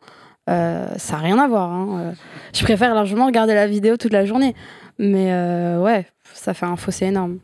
euh, 0.49 0.87
ça 0.97 1.13
n'a 1.17 1.21
rien 1.23 1.39
à 1.39 1.47
voir. 1.47 1.71
hein. 1.71 1.87
Euh, 1.99 2.11
Je 2.53 2.63
préfère 2.63 2.93
largement 2.93 3.25
regarder 3.25 3.53
la 3.53 3.67
vidéo 3.67 3.97
toute 3.97 4.13
la 4.13 4.25
journée. 4.25 4.55
Mais 4.99 5.31
euh, 5.31 5.79
ouais, 5.81 6.07
ça 6.33 6.53
fait 6.53 6.65
un 6.65 6.75
fossé 6.75 7.05
énorme. 7.05 7.37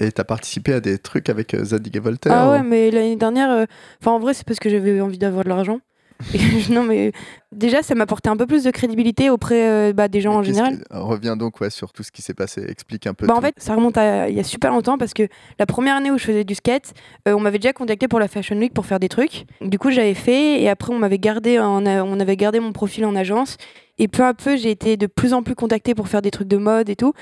Et 0.00 0.10
t'as 0.12 0.24
participé 0.24 0.72
à 0.74 0.80
des 0.80 0.98
trucs 0.98 1.28
avec 1.28 1.54
euh, 1.54 1.64
Zadig 1.64 1.96
et 1.96 2.00
Voltaire 2.00 2.32
Ah 2.34 2.48
ou- 2.48 2.52
ouais, 2.52 2.62
mais 2.62 2.90
l'année 2.90 3.16
dernière, 3.16 3.50
euh, 3.50 3.64
enfin 4.00 4.12
en 4.12 4.18
vrai, 4.18 4.34
c'est 4.34 4.44
parce 4.46 4.58
que 4.60 4.68
j'avais 4.68 5.00
envie 5.00 5.18
d'avoir 5.18 5.44
de 5.44 5.48
l'argent. 5.48 5.80
Non, 6.70 6.82
mais 6.84 7.12
déjà, 7.52 7.82
ça 7.82 7.94
m'apportait 7.94 8.28
un 8.28 8.36
peu 8.36 8.46
plus 8.46 8.64
de 8.64 8.70
crédibilité 8.70 9.30
auprès 9.30 9.68
euh, 9.68 9.92
bah, 9.92 10.08
des 10.08 10.20
gens 10.20 10.34
en 10.34 10.42
général. 10.42 10.78
qui- 10.78 10.82
Reviens 10.90 11.36
donc 11.36 11.60
ouais, 11.60 11.70
sur 11.70 11.92
tout 11.92 12.02
ce 12.02 12.12
qui 12.12 12.22
s'est 12.22 12.34
passé? 12.34 12.64
Explique 12.68 13.06
un 13.06 13.14
peu. 13.14 13.26
Bah, 13.26 13.34
en 13.34 13.40
fait, 13.40 13.54
ça 13.58 13.74
remonte 13.74 13.96
à 13.98 14.28
il 14.28 14.36
y 14.36 14.40
a 14.40 14.44
super 14.44 14.70
longtemps 14.70 14.98
parce 14.98 15.14
que 15.14 15.26
la 15.58 15.66
première 15.66 15.96
année 15.96 16.10
où 16.10 16.18
je 16.18 16.24
faisais 16.24 16.44
du 16.44 16.54
skate, 16.54 16.92
euh, 17.28 17.32
on 17.32 17.40
m'avait 17.40 17.58
déjà 17.58 17.72
contacté 17.72 18.06
pour 18.08 18.20
la 18.20 18.28
Fashion 18.28 18.56
Week 18.56 18.72
pour 18.74 18.86
faire 18.86 19.00
des 19.00 19.08
trucs. 19.08 19.46
Du 19.60 19.78
coup, 19.78 19.90
j'avais 19.90 20.14
fait 20.14 20.60
et 20.62 20.68
après, 20.68 20.92
on 20.92 20.98
m'avait 20.98 21.18
gardé, 21.18 21.58
en, 21.58 21.84
on 21.86 22.20
avait 22.20 22.36
gardé 22.36 22.60
mon 22.60 22.72
profil 22.72 23.04
en 23.06 23.16
agence. 23.16 23.56
Et 23.98 24.08
peu 24.08 24.24
à 24.24 24.32
peu, 24.32 24.56
j'ai 24.56 24.70
été 24.70 24.96
de 24.96 25.06
plus 25.06 25.34
en 25.34 25.42
plus 25.42 25.54
contactée 25.54 25.94
pour 25.94 26.08
faire 26.08 26.22
des 26.22 26.30
trucs 26.30 26.48
de 26.48 26.56
mode 26.56 26.88
et 26.88 26.96
tout. 26.96 27.12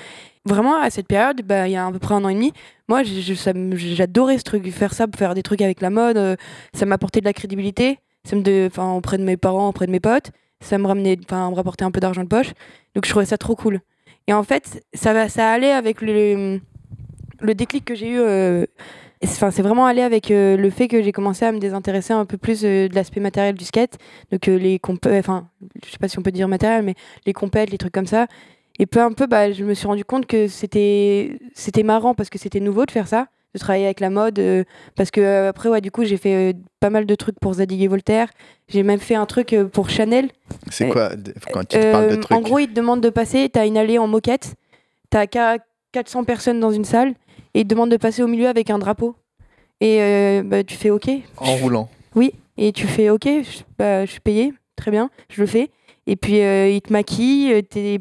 Vraiment, 0.44 0.80
à 0.80 0.90
cette 0.90 1.08
période, 1.08 1.42
bah, 1.42 1.66
il 1.66 1.72
y 1.72 1.76
a 1.76 1.84
à 1.84 1.90
peu 1.90 1.98
près 1.98 2.14
un 2.14 2.24
an 2.24 2.28
et 2.28 2.34
demi, 2.34 2.52
moi, 2.88 3.02
j'adorais 3.74 4.38
ce 4.38 4.44
truc, 4.44 4.66
faire 4.70 4.94
ça, 4.94 5.06
faire 5.16 5.34
des 5.34 5.42
trucs 5.42 5.60
avec 5.60 5.80
la 5.80 5.90
mode. 5.90 6.16
euh, 6.16 6.36
ça 6.72 6.86
m'apportait 6.86 7.20
de 7.20 7.24
la 7.26 7.32
crédibilité, 7.32 7.98
ça 8.28 8.36
me 8.36 8.42
de, 8.42 8.68
auprès 8.96 9.16
de 9.16 9.24
mes 9.24 9.36
parents, 9.36 9.68
auprès 9.68 9.86
de 9.86 9.90
mes 9.92 10.00
potes. 10.00 10.30
Ça 10.60 10.76
me 10.76 10.86
ramenait, 10.86 11.16
enfin, 11.24 11.50
me 11.50 11.54
rapportait 11.54 11.84
un 11.84 11.90
peu 11.90 12.00
d'argent 12.00 12.22
de 12.24 12.28
poche. 12.28 12.52
Donc, 12.94 13.06
je 13.06 13.10
trouvais 13.10 13.24
ça 13.24 13.38
trop 13.38 13.56
cool. 13.56 13.80
Et 14.26 14.32
en 14.34 14.42
fait, 14.42 14.84
ça, 14.92 15.12
va, 15.14 15.28
ça 15.28 15.50
allait 15.50 15.72
avec 15.72 16.02
le, 16.02 16.60
le 17.40 17.54
déclic 17.54 17.84
que 17.84 17.94
j'ai 17.94 18.10
eu. 18.10 18.18
euh, 18.18 18.66
Enfin, 19.24 19.50
c'est 19.50 19.62
vraiment 19.62 19.86
allé 19.86 20.02
avec 20.02 20.30
euh, 20.30 20.56
le 20.56 20.70
fait 20.70 20.86
que 20.86 21.02
j'ai 21.02 21.10
commencé 21.10 21.44
à 21.44 21.50
me 21.50 21.58
désintéresser 21.58 22.12
un 22.12 22.24
peu 22.24 22.36
plus 22.36 22.64
euh, 22.64 22.86
de 22.88 22.94
l'aspect 22.94 23.18
matériel 23.20 23.56
du 23.56 23.64
skate, 23.64 23.98
donc 24.30 24.46
les 24.46 24.78
comp 24.78 25.04
enfin, 25.10 25.48
je 25.84 25.90
sais 25.90 25.98
pas 25.98 26.06
si 26.06 26.20
on 26.20 26.22
peut 26.22 26.30
dire 26.30 26.46
matériel, 26.46 26.84
mais 26.84 26.94
les 27.26 27.32
compètes, 27.32 27.70
les 27.70 27.78
trucs 27.78 27.92
comme 27.92 28.06
ça. 28.06 28.28
Et 28.78 28.86
peu 28.86 29.02
à 29.02 29.10
peu, 29.10 29.26
bah, 29.26 29.50
je 29.50 29.64
me 29.64 29.74
suis 29.74 29.88
rendu 29.88 30.04
compte 30.04 30.26
que 30.26 30.46
c'était 30.46 31.40
c'était 31.52 31.82
marrant 31.82 32.14
parce 32.14 32.30
que 32.30 32.38
c'était 32.38 32.60
nouveau 32.60 32.86
de 32.86 32.92
faire 32.92 33.08
ça, 33.08 33.26
de 33.54 33.58
travailler 33.58 33.86
avec 33.86 34.00
la 34.00 34.10
mode, 34.10 34.38
euh, 34.38 34.64
parce 34.94 35.10
que 35.10 35.20
euh, 35.20 35.48
après, 35.48 35.68
ouais, 35.68 35.80
du 35.80 35.90
coup, 35.90 36.04
j'ai 36.04 36.16
fait 36.16 36.52
euh, 36.52 36.52
pas 36.80 36.90
mal 36.90 37.06
de 37.06 37.14
trucs 37.14 37.38
pour 37.40 37.54
Zadig 37.54 37.82
et 37.82 37.88
Voltaire. 37.88 38.28
J'ai 38.68 38.82
même 38.82 39.00
fait 39.00 39.14
un 39.14 39.26
truc 39.26 39.52
euh, 39.52 39.64
pour 39.64 39.88
Chanel. 39.90 40.28
C'est 40.70 40.88
euh, 40.88 40.92
quoi 40.92 41.10
quand 41.52 41.60
tu 41.60 41.78
te 41.78 41.92
parles 41.92 42.10
de 42.10 42.16
trucs 42.16 42.36
En 42.36 42.40
gros, 42.40 42.58
ils 42.58 42.68
te 42.68 42.74
demandent 42.74 43.00
de 43.00 43.10
passer, 43.10 43.48
tu 43.52 43.58
as 43.58 43.66
une 43.66 43.78
allée 43.78 43.98
en 43.98 44.06
moquette, 44.06 44.54
tu 45.10 45.16
as 45.16 45.58
400 45.92 46.24
personnes 46.24 46.60
dans 46.60 46.70
une 46.70 46.84
salle, 46.84 47.14
et 47.54 47.60
ils 47.60 47.64
te 47.64 47.68
demandent 47.68 47.90
de 47.90 47.96
passer 47.96 48.22
au 48.22 48.26
milieu 48.26 48.48
avec 48.48 48.70
un 48.70 48.78
drapeau. 48.78 49.16
Et 49.80 50.02
euh, 50.02 50.42
bah, 50.44 50.62
tu 50.64 50.76
fais 50.76 50.90
OK. 50.90 51.08
en 51.38 51.56
roulant. 51.56 51.88
Oui, 52.14 52.32
et 52.56 52.72
tu 52.72 52.86
fais 52.86 53.10
OK, 53.10 53.24
je, 53.24 53.62
bah, 53.78 54.04
je 54.04 54.10
suis 54.10 54.20
payé, 54.20 54.52
très 54.76 54.90
bien, 54.90 55.08
je 55.30 55.40
le 55.40 55.46
fais. 55.46 55.70
Et 56.06 56.16
puis 56.16 56.40
euh, 56.40 56.68
ils 56.68 56.80
te 56.82 56.92
maquillent, 56.92 57.62
t'es 57.64 58.00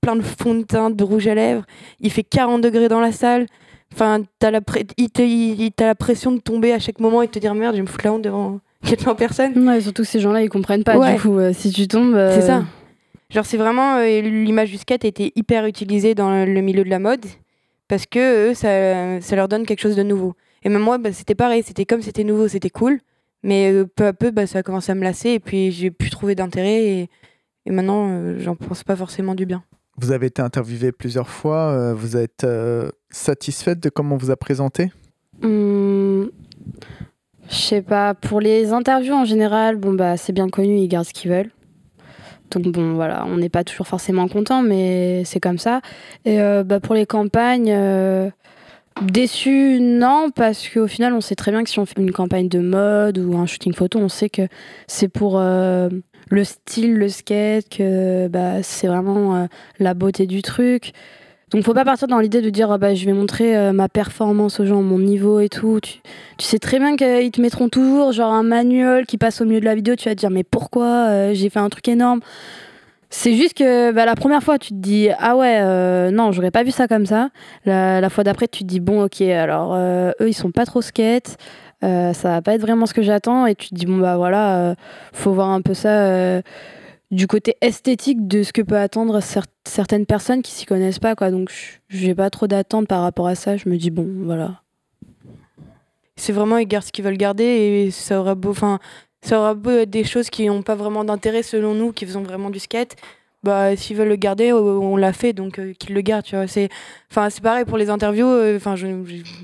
plein 0.00 0.16
de 0.16 0.22
fond 0.22 0.54
de 0.54 0.62
teint, 0.62 0.90
de 0.90 1.02
rouge 1.04 1.26
à 1.26 1.34
lèvres, 1.34 1.64
il 2.00 2.10
fait 2.10 2.22
40 2.22 2.60
degrés 2.60 2.88
dans 2.88 3.00
la 3.00 3.12
salle. 3.12 3.46
Enfin, 3.92 4.22
t'as 4.38 4.50
la, 4.50 4.60
il 4.98 5.10
te- 5.10 5.22
il- 5.22 5.70
t'as 5.72 5.86
la 5.86 5.94
pression 5.94 6.32
de 6.32 6.38
tomber 6.40 6.72
à 6.72 6.78
chaque 6.78 7.00
moment 7.00 7.22
et 7.22 7.26
de 7.26 7.32
te 7.32 7.38
dire 7.38 7.54
merde, 7.54 7.74
je 7.74 7.78
vais 7.78 7.82
me 7.82 7.88
foutre 7.88 8.04
la 8.04 8.12
honte 8.12 8.22
devant 8.22 8.60
400 8.84 9.14
personnes. 9.14 9.68
Ouais, 9.68 9.80
surtout 9.80 10.02
que 10.02 10.08
ces 10.08 10.20
gens-là, 10.20 10.42
ils 10.42 10.48
comprennent 10.50 10.84
pas. 10.84 10.98
Ouais. 10.98 11.14
Du 11.14 11.20
coup, 11.20 11.38
euh, 11.38 11.52
si 11.52 11.70
tu 11.72 11.88
tombes. 11.88 12.14
euh, 12.14 12.34
C'est 12.34 12.46
ça. 12.46 12.64
Genre, 13.30 13.44
c'est 13.46 13.56
vraiment 13.56 13.96
euh, 13.96 14.20
l'image 14.20 14.70
du 14.70 14.76
skate 14.76 15.04
a 15.04 15.08
été 15.08 15.32
hyper 15.34 15.66
utilisée 15.66 16.14
dans 16.14 16.44
le 16.44 16.60
milieu 16.60 16.84
de 16.84 16.90
la 16.90 16.98
mode 17.00 17.24
parce 17.88 18.06
que 18.06 18.50
eux, 18.50 18.54
ça, 18.54 19.20
ça 19.20 19.34
leur 19.36 19.48
donne 19.48 19.64
quelque 19.66 19.80
chose 19.80 19.96
de 19.96 20.02
nouveau. 20.02 20.34
Et 20.62 20.68
même 20.68 20.82
moi, 20.82 20.98
bah, 20.98 21.12
c'était 21.12 21.34
pareil. 21.34 21.62
C'était 21.64 21.84
comme 21.86 22.02
c'était 22.02 22.24
nouveau, 22.24 22.46
c'était 22.48 22.70
cool. 22.70 23.00
Mais 23.42 23.72
euh, 23.72 23.84
peu 23.84 24.06
à 24.06 24.12
peu, 24.12 24.30
bah, 24.30 24.46
ça 24.46 24.58
a 24.58 24.62
commencé 24.62 24.92
à 24.92 24.94
me 24.94 25.02
lasser 25.04 25.30
et 25.30 25.40
puis 25.40 25.70
j'ai 25.72 25.90
pu 25.90 26.10
trouver 26.10 26.34
d'intérêt 26.34 26.84
et, 26.84 27.10
et 27.66 27.70
maintenant, 27.70 28.08
euh, 28.10 28.38
j'en 28.38 28.54
pense 28.56 28.82
pas 28.84 28.96
forcément 28.96 29.34
du 29.34 29.46
bien. 29.46 29.62
Vous 29.98 30.12
avez 30.12 30.26
été 30.26 30.42
interviewé 30.42 30.92
plusieurs 30.92 31.28
fois. 31.28 31.70
euh, 31.72 31.94
vous 31.94 32.16
êtes 32.16 32.44
euh, 32.44 32.90
satisfaite 33.16 33.80
de 33.80 33.88
comment 33.88 34.14
on 34.14 34.18
vous 34.18 34.30
a 34.30 34.36
présenté 34.36 34.92
Hum, 35.42 36.30
je 37.48 37.54
sais 37.54 37.82
pas. 37.82 38.14
Pour 38.14 38.40
les 38.40 38.72
interviews 38.72 39.14
en 39.14 39.24
général, 39.24 39.76
bon 39.76 39.92
bah 39.92 40.16
c'est 40.16 40.32
bien 40.32 40.48
connu, 40.48 40.78
ils 40.78 40.88
gardent 40.88 41.06
ce 41.06 41.12
qu'ils 41.12 41.30
veulent. 41.30 41.50
Donc 42.50 42.68
bon 42.68 42.94
voilà, 42.94 43.24
on 43.26 43.36
n'est 43.36 43.48
pas 43.48 43.64
toujours 43.64 43.86
forcément 43.86 44.28
content, 44.28 44.62
mais 44.62 45.24
c'est 45.24 45.40
comme 45.40 45.58
ça. 45.58 45.80
Et 46.24 46.40
euh, 46.40 46.62
bah, 46.64 46.80
pour 46.80 46.94
les 46.94 47.06
campagnes, 47.06 47.72
euh, 47.72 48.30
déçu 49.02 49.78
non, 49.80 50.30
parce 50.34 50.68
qu'au 50.68 50.86
final 50.86 51.12
on 51.12 51.20
sait 51.20 51.34
très 51.34 51.50
bien 51.50 51.64
que 51.64 51.70
si 51.70 51.78
on 51.78 51.86
fait 51.86 52.00
une 52.00 52.12
campagne 52.12 52.48
de 52.48 52.60
mode 52.60 53.18
ou 53.18 53.36
un 53.36 53.46
shooting 53.46 53.74
photo, 53.74 53.98
on 53.98 54.08
sait 54.08 54.30
que 54.30 54.48
c'est 54.86 55.08
pour 55.08 55.38
euh, 55.38 55.88
le 56.30 56.44
style, 56.44 56.94
le 56.94 57.08
skate, 57.08 57.68
que 57.68 58.28
bah, 58.28 58.62
c'est 58.62 58.86
vraiment 58.86 59.36
euh, 59.36 59.46
la 59.78 59.94
beauté 59.94 60.26
du 60.26 60.42
truc. 60.42 60.92
Donc 61.52 61.62
faut 61.62 61.74
pas 61.74 61.84
partir 61.84 62.08
dans 62.08 62.18
l'idée 62.18 62.42
de 62.42 62.50
dire 62.50 62.72
ah 62.72 62.78
bah, 62.78 62.96
je 62.96 63.06
vais 63.06 63.12
montrer 63.12 63.56
euh, 63.56 63.72
ma 63.72 63.88
performance 63.88 64.58
aux 64.58 64.66
gens, 64.66 64.82
mon 64.82 64.98
niveau 64.98 65.38
et 65.38 65.48
tout. 65.48 65.78
Tu, 65.80 66.00
sais 66.40 66.58
très 66.58 66.80
bien 66.80 66.96
qu'ils 66.96 67.30
te 67.30 67.40
mettront 67.40 67.68
toujours 67.68 68.10
genre 68.10 68.32
un 68.32 68.42
manuel 68.42 69.06
qui 69.06 69.16
passe 69.16 69.40
au 69.40 69.44
milieu 69.44 69.60
de 69.60 69.64
la 69.64 69.76
vidéo. 69.76 69.94
Tu 69.94 70.08
vas 70.08 70.16
te 70.16 70.18
dire 70.18 70.30
mais 70.30 70.42
pourquoi 70.42 70.86
euh, 70.86 71.34
j'ai 71.34 71.48
fait 71.48 71.60
un 71.60 71.68
truc 71.68 71.86
énorme? 71.86 72.18
C'est 73.10 73.34
juste 73.34 73.54
que 73.54 73.92
bah, 73.92 74.06
la 74.06 74.16
première 74.16 74.42
fois 74.42 74.58
tu 74.58 74.70
te 74.70 74.74
dis 74.74 75.08
ah 75.20 75.36
ouais 75.36 75.60
euh, 75.60 76.10
non 76.10 76.32
j'aurais 76.32 76.50
pas 76.50 76.64
vu 76.64 76.72
ça 76.72 76.88
comme 76.88 77.06
ça. 77.06 77.30
La, 77.64 78.00
la 78.00 78.10
fois 78.10 78.24
d'après 78.24 78.48
tu 78.48 78.64
te 78.64 78.68
dis 78.68 78.80
bon 78.80 79.04
ok 79.04 79.20
alors 79.20 79.72
euh, 79.76 80.10
eux 80.20 80.28
ils 80.28 80.34
sont 80.34 80.50
pas 80.50 80.66
trop 80.66 80.82
skate. 80.82 81.36
ça 81.80 82.12
va 82.24 82.42
pas 82.42 82.54
être 82.54 82.60
vraiment 82.60 82.86
ce 82.86 82.94
que 82.94 83.02
j'attends 83.02 83.46
et 83.46 83.54
tu 83.54 83.68
te 83.68 83.74
dis 83.76 83.86
bon 83.86 83.98
bah 83.98 84.16
voilà 84.16 84.74
faut 85.12 85.30
voir 85.30 85.50
un 85.50 85.60
peu 85.62 85.74
ça 85.74 86.42
du 87.10 87.26
côté 87.26 87.56
esthétique 87.60 88.26
de 88.26 88.42
ce 88.42 88.52
que 88.52 88.62
peut 88.62 88.76
attendre 88.78 89.20
cer- 89.20 89.44
certaines 89.64 90.06
personnes 90.06 90.42
qui 90.42 90.52
s'y 90.52 90.66
connaissent 90.66 90.98
pas 90.98 91.14
quoi 91.14 91.30
donc 91.30 91.50
j'ai 91.88 92.14
pas 92.14 92.30
trop 92.30 92.46
d'attente 92.46 92.88
par 92.88 93.02
rapport 93.02 93.26
à 93.28 93.34
ça 93.34 93.56
je 93.56 93.68
me 93.68 93.76
dis 93.76 93.90
bon 93.90 94.06
voilà 94.24 94.62
C'est 96.16 96.32
vraiment, 96.32 96.56
ils 96.58 96.66
gardent 96.66 96.84
ce 96.86 96.92
qu'ils 96.92 97.04
veulent 97.04 97.16
garder 97.18 97.44
et 97.44 97.90
ça 97.90 98.18
aura 98.20 98.34
beau. 98.34 98.50
Enfin, 98.50 98.78
ça 99.20 99.38
aura 99.38 99.54
beau 99.54 99.70
être 99.70 99.90
des 99.90 100.04
choses 100.04 100.30
qui 100.30 100.46
n'ont 100.46 100.62
pas 100.62 100.74
vraiment 100.74 101.04
d'intérêt 101.04 101.42
selon 101.42 101.74
nous, 101.74 101.92
qui 101.92 102.06
faisons 102.06 102.22
vraiment 102.22 102.48
du 102.50 102.58
skate. 102.58 102.96
Bah, 103.42 103.76
s'ils 103.76 103.96
veulent 103.96 104.08
le 104.08 104.16
garder, 104.16 104.50
euh, 104.50 104.60
on 104.78 104.96
l'a 104.96 105.12
fait, 105.12 105.32
donc 105.34 105.58
euh, 105.58 105.74
qu'ils 105.78 105.94
le 105.94 106.00
gardent, 106.00 106.24
tu 106.24 106.34
vois. 106.34 106.46
C'est, 106.46 106.68
enfin, 107.10 107.28
c'est 107.28 107.42
pareil 107.42 107.64
pour 107.66 107.76
les 107.76 107.90
interviews. 107.90 108.26
euh, 108.26 108.56
Enfin, 108.56 108.76
j'ai- 108.76 108.96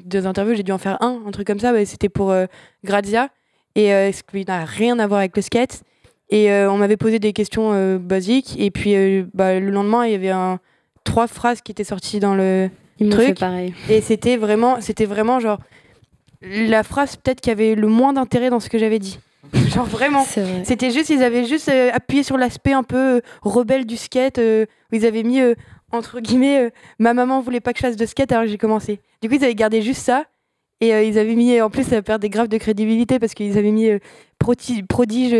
des 0.04 0.26
interviews, 0.26 0.54
j'ai 0.54 0.62
dû 0.62 0.72
en 0.72 0.78
faire 0.78 0.96
un, 1.02 1.20
un 1.26 1.30
truc 1.30 1.46
comme 1.46 1.60
ça. 1.60 1.72
bah, 1.72 1.84
c'était 1.84 2.08
pour 2.08 2.30
euh, 2.30 2.46
Grazia 2.84 3.28
et 3.74 3.92
euh, 3.94 4.10
ce 4.10 4.22
qui 4.22 4.44
n'a 4.46 4.64
rien 4.64 4.98
à 4.98 5.06
voir 5.06 5.20
avec 5.20 5.36
le 5.36 5.42
skate. 5.42 5.82
Et 6.32 6.50
euh, 6.50 6.72
on 6.72 6.78
m'avait 6.78 6.96
posé 6.96 7.20
des 7.20 7.32
questions 7.32 7.72
euh, 7.72 7.98
basiques. 7.98 8.56
Et 8.58 8.70
puis, 8.70 8.96
euh, 8.96 9.24
bah, 9.34 9.60
le 9.60 9.70
lendemain, 9.70 10.06
il 10.06 10.12
y 10.12 10.14
avait 10.14 10.30
un, 10.30 10.58
trois 11.04 11.26
phrases 11.26 11.60
qui 11.60 11.70
étaient 11.72 11.84
sorties 11.84 12.18
dans 12.18 12.34
le, 12.34 12.70
Truc. 13.10 13.40
pareil 13.40 13.74
et 13.90 14.00
c'était 14.00 14.36
vraiment, 14.36 14.80
c'était 14.80 15.06
vraiment 15.06 15.40
genre 15.40 15.58
la 16.42 16.84
phrase 16.84 17.16
peut-être 17.16 17.40
qui 17.40 17.50
avait 17.50 17.74
le 17.74 17.88
moins 17.88 18.12
d'intérêt 18.12 18.48
dans 18.48 18.60
ce 18.60 18.68
que 18.68 18.78
j'avais 18.78 19.00
dit. 19.00 19.18
genre 19.74 19.86
vraiment. 19.86 20.22
vrai 20.22 20.62
C'était 20.64 20.90
juste, 20.90 21.10
ils 21.10 21.22
avaient 21.22 21.44
juste 21.44 21.68
euh, 21.68 21.90
appuyé 21.92 22.22
sur 22.22 22.36
l'aspect 22.36 22.72
un 22.72 22.84
peu 22.84 23.16
euh, 23.16 23.20
rebelle 23.42 23.86
du 23.86 23.96
skate. 23.96 24.38
euh, 24.38 24.66
où 24.92 24.96
ils 24.96 25.04
avaient 25.04 25.24
mis 25.24 25.40
entre 25.90 26.20
guillemets, 26.20 26.70
ma 26.98 27.12
maman 27.12 27.40
voulait 27.40 27.60
pas 27.60 27.72
que 27.72 27.78
je 27.78 27.82
fasse 27.82 27.96
de 27.96 28.06
skate 28.06 28.32
alors 28.32 28.46
j'ai 28.46 28.56
commencé. 28.56 29.00
Du 29.20 29.28
coup, 29.28 29.34
ils 29.34 29.44
avaient 29.44 29.54
gardé 29.54 29.82
juste 29.82 30.02
ça. 30.02 30.24
Et 30.80 30.88
ils 31.06 31.16
avaient 31.18 31.36
mis, 31.36 31.60
en 31.60 31.70
plus, 31.70 31.84
ça 31.84 32.02
perd 32.02 32.20
des 32.20 32.28
graves 32.28 32.48
de 32.48 32.58
crédibilité 32.58 33.20
parce 33.20 33.34
qu'ils 33.34 33.56
avaient 33.56 33.70
mis 33.70 33.88
prodige 34.38 35.32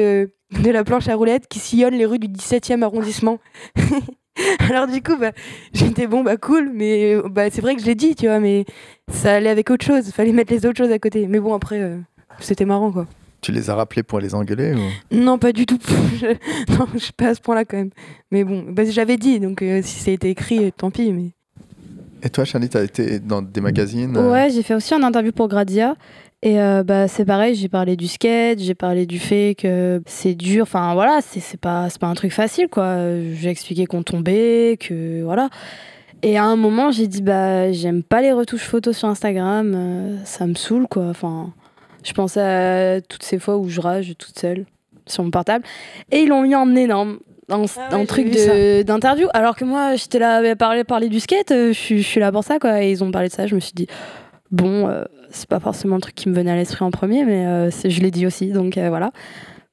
de 0.60 0.70
la 0.70 0.84
planche 0.84 1.08
à 1.08 1.14
roulettes 1.14 1.46
qui 1.48 1.58
sillonne 1.58 1.94
les 1.94 2.06
rues 2.06 2.18
du 2.18 2.28
17e 2.28 2.82
arrondissement. 2.82 3.38
Alors 4.60 4.86
du 4.86 5.02
coup, 5.02 5.16
bah, 5.16 5.32
j'étais 5.74 6.06
bon, 6.06 6.22
bah 6.22 6.36
cool, 6.36 6.70
mais 6.74 7.16
bah, 7.30 7.50
c'est 7.50 7.60
vrai 7.60 7.74
que 7.74 7.80
je 7.82 7.86
l'ai 7.86 7.94
dit, 7.94 8.14
tu 8.14 8.26
vois, 8.26 8.40
mais 8.40 8.64
ça 9.10 9.34
allait 9.34 9.50
avec 9.50 9.70
autre 9.70 9.84
chose. 9.84 10.10
Fallait 10.10 10.32
mettre 10.32 10.52
les 10.52 10.64
autres 10.66 10.78
choses 10.78 10.90
à 10.92 10.98
côté. 10.98 11.26
Mais 11.26 11.38
bon, 11.38 11.52
après, 11.54 11.80
euh, 11.80 11.98
c'était 12.40 12.64
marrant, 12.64 12.90
quoi. 12.90 13.06
Tu 13.42 13.52
les 13.52 13.68
as 13.70 13.74
rappelés 13.74 14.02
pour 14.04 14.20
les 14.20 14.34
engueuler 14.34 14.72
ou... 14.74 15.14
Non, 15.16 15.36
pas 15.36 15.52
du 15.52 15.66
tout. 15.66 15.78
Je- 16.20 16.76
non, 16.78 16.86
je 16.94 16.98
suis 16.98 17.12
pas 17.12 17.28
à 17.28 17.34
ce 17.34 17.40
point-là 17.40 17.64
quand 17.64 17.76
même. 17.76 17.90
Mais 18.30 18.44
bon, 18.44 18.64
bah, 18.68 18.84
j'avais 18.88 19.16
dit, 19.16 19.40
donc 19.40 19.62
euh, 19.62 19.80
si 19.82 19.98
ça 20.00 20.10
a 20.12 20.14
été 20.14 20.30
écrit, 20.30 20.64
euh, 20.66 20.70
tant 20.74 20.90
pis. 20.90 21.12
Mais 21.12 21.32
Et 22.22 22.30
toi, 22.30 22.44
Charlie, 22.44 22.68
t'as 22.68 22.84
été 22.84 23.18
dans 23.18 23.42
des 23.42 23.60
magazines 23.60 24.16
euh, 24.16 24.30
Ouais, 24.32 24.48
j'ai 24.50 24.62
fait 24.62 24.74
aussi 24.74 24.94
un 24.94 25.02
interview 25.02 25.32
pour 25.32 25.48
Gradia. 25.48 25.96
Et 26.44 26.60
euh, 26.60 26.82
bah, 26.82 27.06
c'est 27.06 27.24
pareil, 27.24 27.54
j'ai 27.54 27.68
parlé 27.68 27.96
du 27.96 28.08
skate, 28.08 28.58
j'ai 28.58 28.74
parlé 28.74 29.06
du 29.06 29.20
fait 29.20 29.54
que 29.56 30.02
c'est 30.06 30.34
dur. 30.34 30.62
Enfin 30.62 30.92
voilà, 30.94 31.20
c'est 31.20 31.38
c'est 31.38 31.60
pas, 31.60 31.88
c'est 31.88 32.00
pas 32.00 32.08
un 32.08 32.14
truc 32.14 32.32
facile 32.32 32.68
quoi. 32.68 32.96
J'ai 33.34 33.48
expliqué 33.48 33.86
qu'on 33.86 34.02
tombait, 34.02 34.76
que 34.80 35.22
voilà. 35.22 35.50
Et 36.24 36.36
à 36.38 36.44
un 36.44 36.56
moment, 36.56 36.90
j'ai 36.90 37.06
dit 37.06 37.22
bah 37.22 37.70
j'aime 37.72 38.02
pas 38.02 38.22
les 38.22 38.32
retouches 38.32 38.64
photos 38.64 38.96
sur 38.96 39.08
Instagram, 39.08 39.72
euh, 39.74 40.16
ça 40.24 40.46
me 40.48 40.54
saoule 40.54 40.88
quoi. 40.88 41.04
Enfin, 41.06 41.52
je 42.02 42.12
pensais 42.12 42.40
à 42.40 43.00
toutes 43.00 43.22
ces 43.22 43.38
fois 43.38 43.56
où 43.56 43.68
je 43.68 43.80
rage 43.80 44.12
toute 44.18 44.36
seule 44.36 44.66
sur 45.06 45.22
mon 45.22 45.30
portable. 45.30 45.64
Et 46.10 46.20
ils 46.20 46.28
l'ont 46.28 46.42
mis 46.42 46.56
en 46.56 46.74
énorme. 46.74 47.18
Un, 47.48 47.56
Ah 47.56 47.58
ouais, 47.58 48.00
un 48.02 48.04
truc 48.06 48.30
d'interview, 48.86 49.28
alors 49.34 49.56
que 49.56 49.64
moi 49.64 49.94
j'étais 49.96 50.18
là 50.18 50.36
à 50.36 50.56
parler, 50.56 50.84
parler 50.84 51.08
du 51.08 51.20
skate, 51.20 51.50
euh, 51.50 51.72
je 51.72 52.00
suis 52.00 52.20
là 52.20 52.32
pour 52.32 52.44
ça 52.44 52.58
quoi. 52.58 52.82
Et 52.82 52.90
ils 52.90 53.04
ont 53.04 53.10
parlé 53.10 53.28
de 53.28 53.32
ça, 53.32 53.46
je 53.46 53.54
me 53.54 53.60
suis 53.60 53.74
dit, 53.74 53.88
bon, 54.52 54.88
euh, 54.88 55.04
c'est 55.30 55.48
pas 55.48 55.58
forcément 55.60 55.96
le 55.96 56.00
truc 56.02 56.14
qui 56.14 56.28
me 56.28 56.34
venait 56.34 56.52
à 56.52 56.56
l'esprit 56.56 56.84
en 56.84 56.90
premier, 56.92 57.24
mais 57.24 57.46
euh, 57.46 57.70
je 57.70 58.00
l'ai 58.00 58.10
dit 58.12 58.26
aussi, 58.26 58.52
donc 58.52 58.76
euh, 58.78 58.88
voilà. 58.88 59.10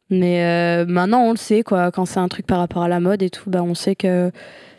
Mais 0.10 0.44
euh, 0.44 0.86
maintenant 0.88 1.22
on 1.22 1.32
le 1.32 1.38
sait 1.38 1.62
quoi, 1.62 1.92
quand 1.92 2.06
c'est 2.06 2.20
un 2.20 2.28
truc 2.30 2.48
par 2.48 2.58
rapport 2.58 2.82
à 2.82 2.88
la 2.88 3.00
mode 3.00 3.22
et 3.22 3.30
tout, 3.30 3.50
bah, 3.50 3.62
on 3.62 3.76
sait 3.76 3.96
que 3.96 4.32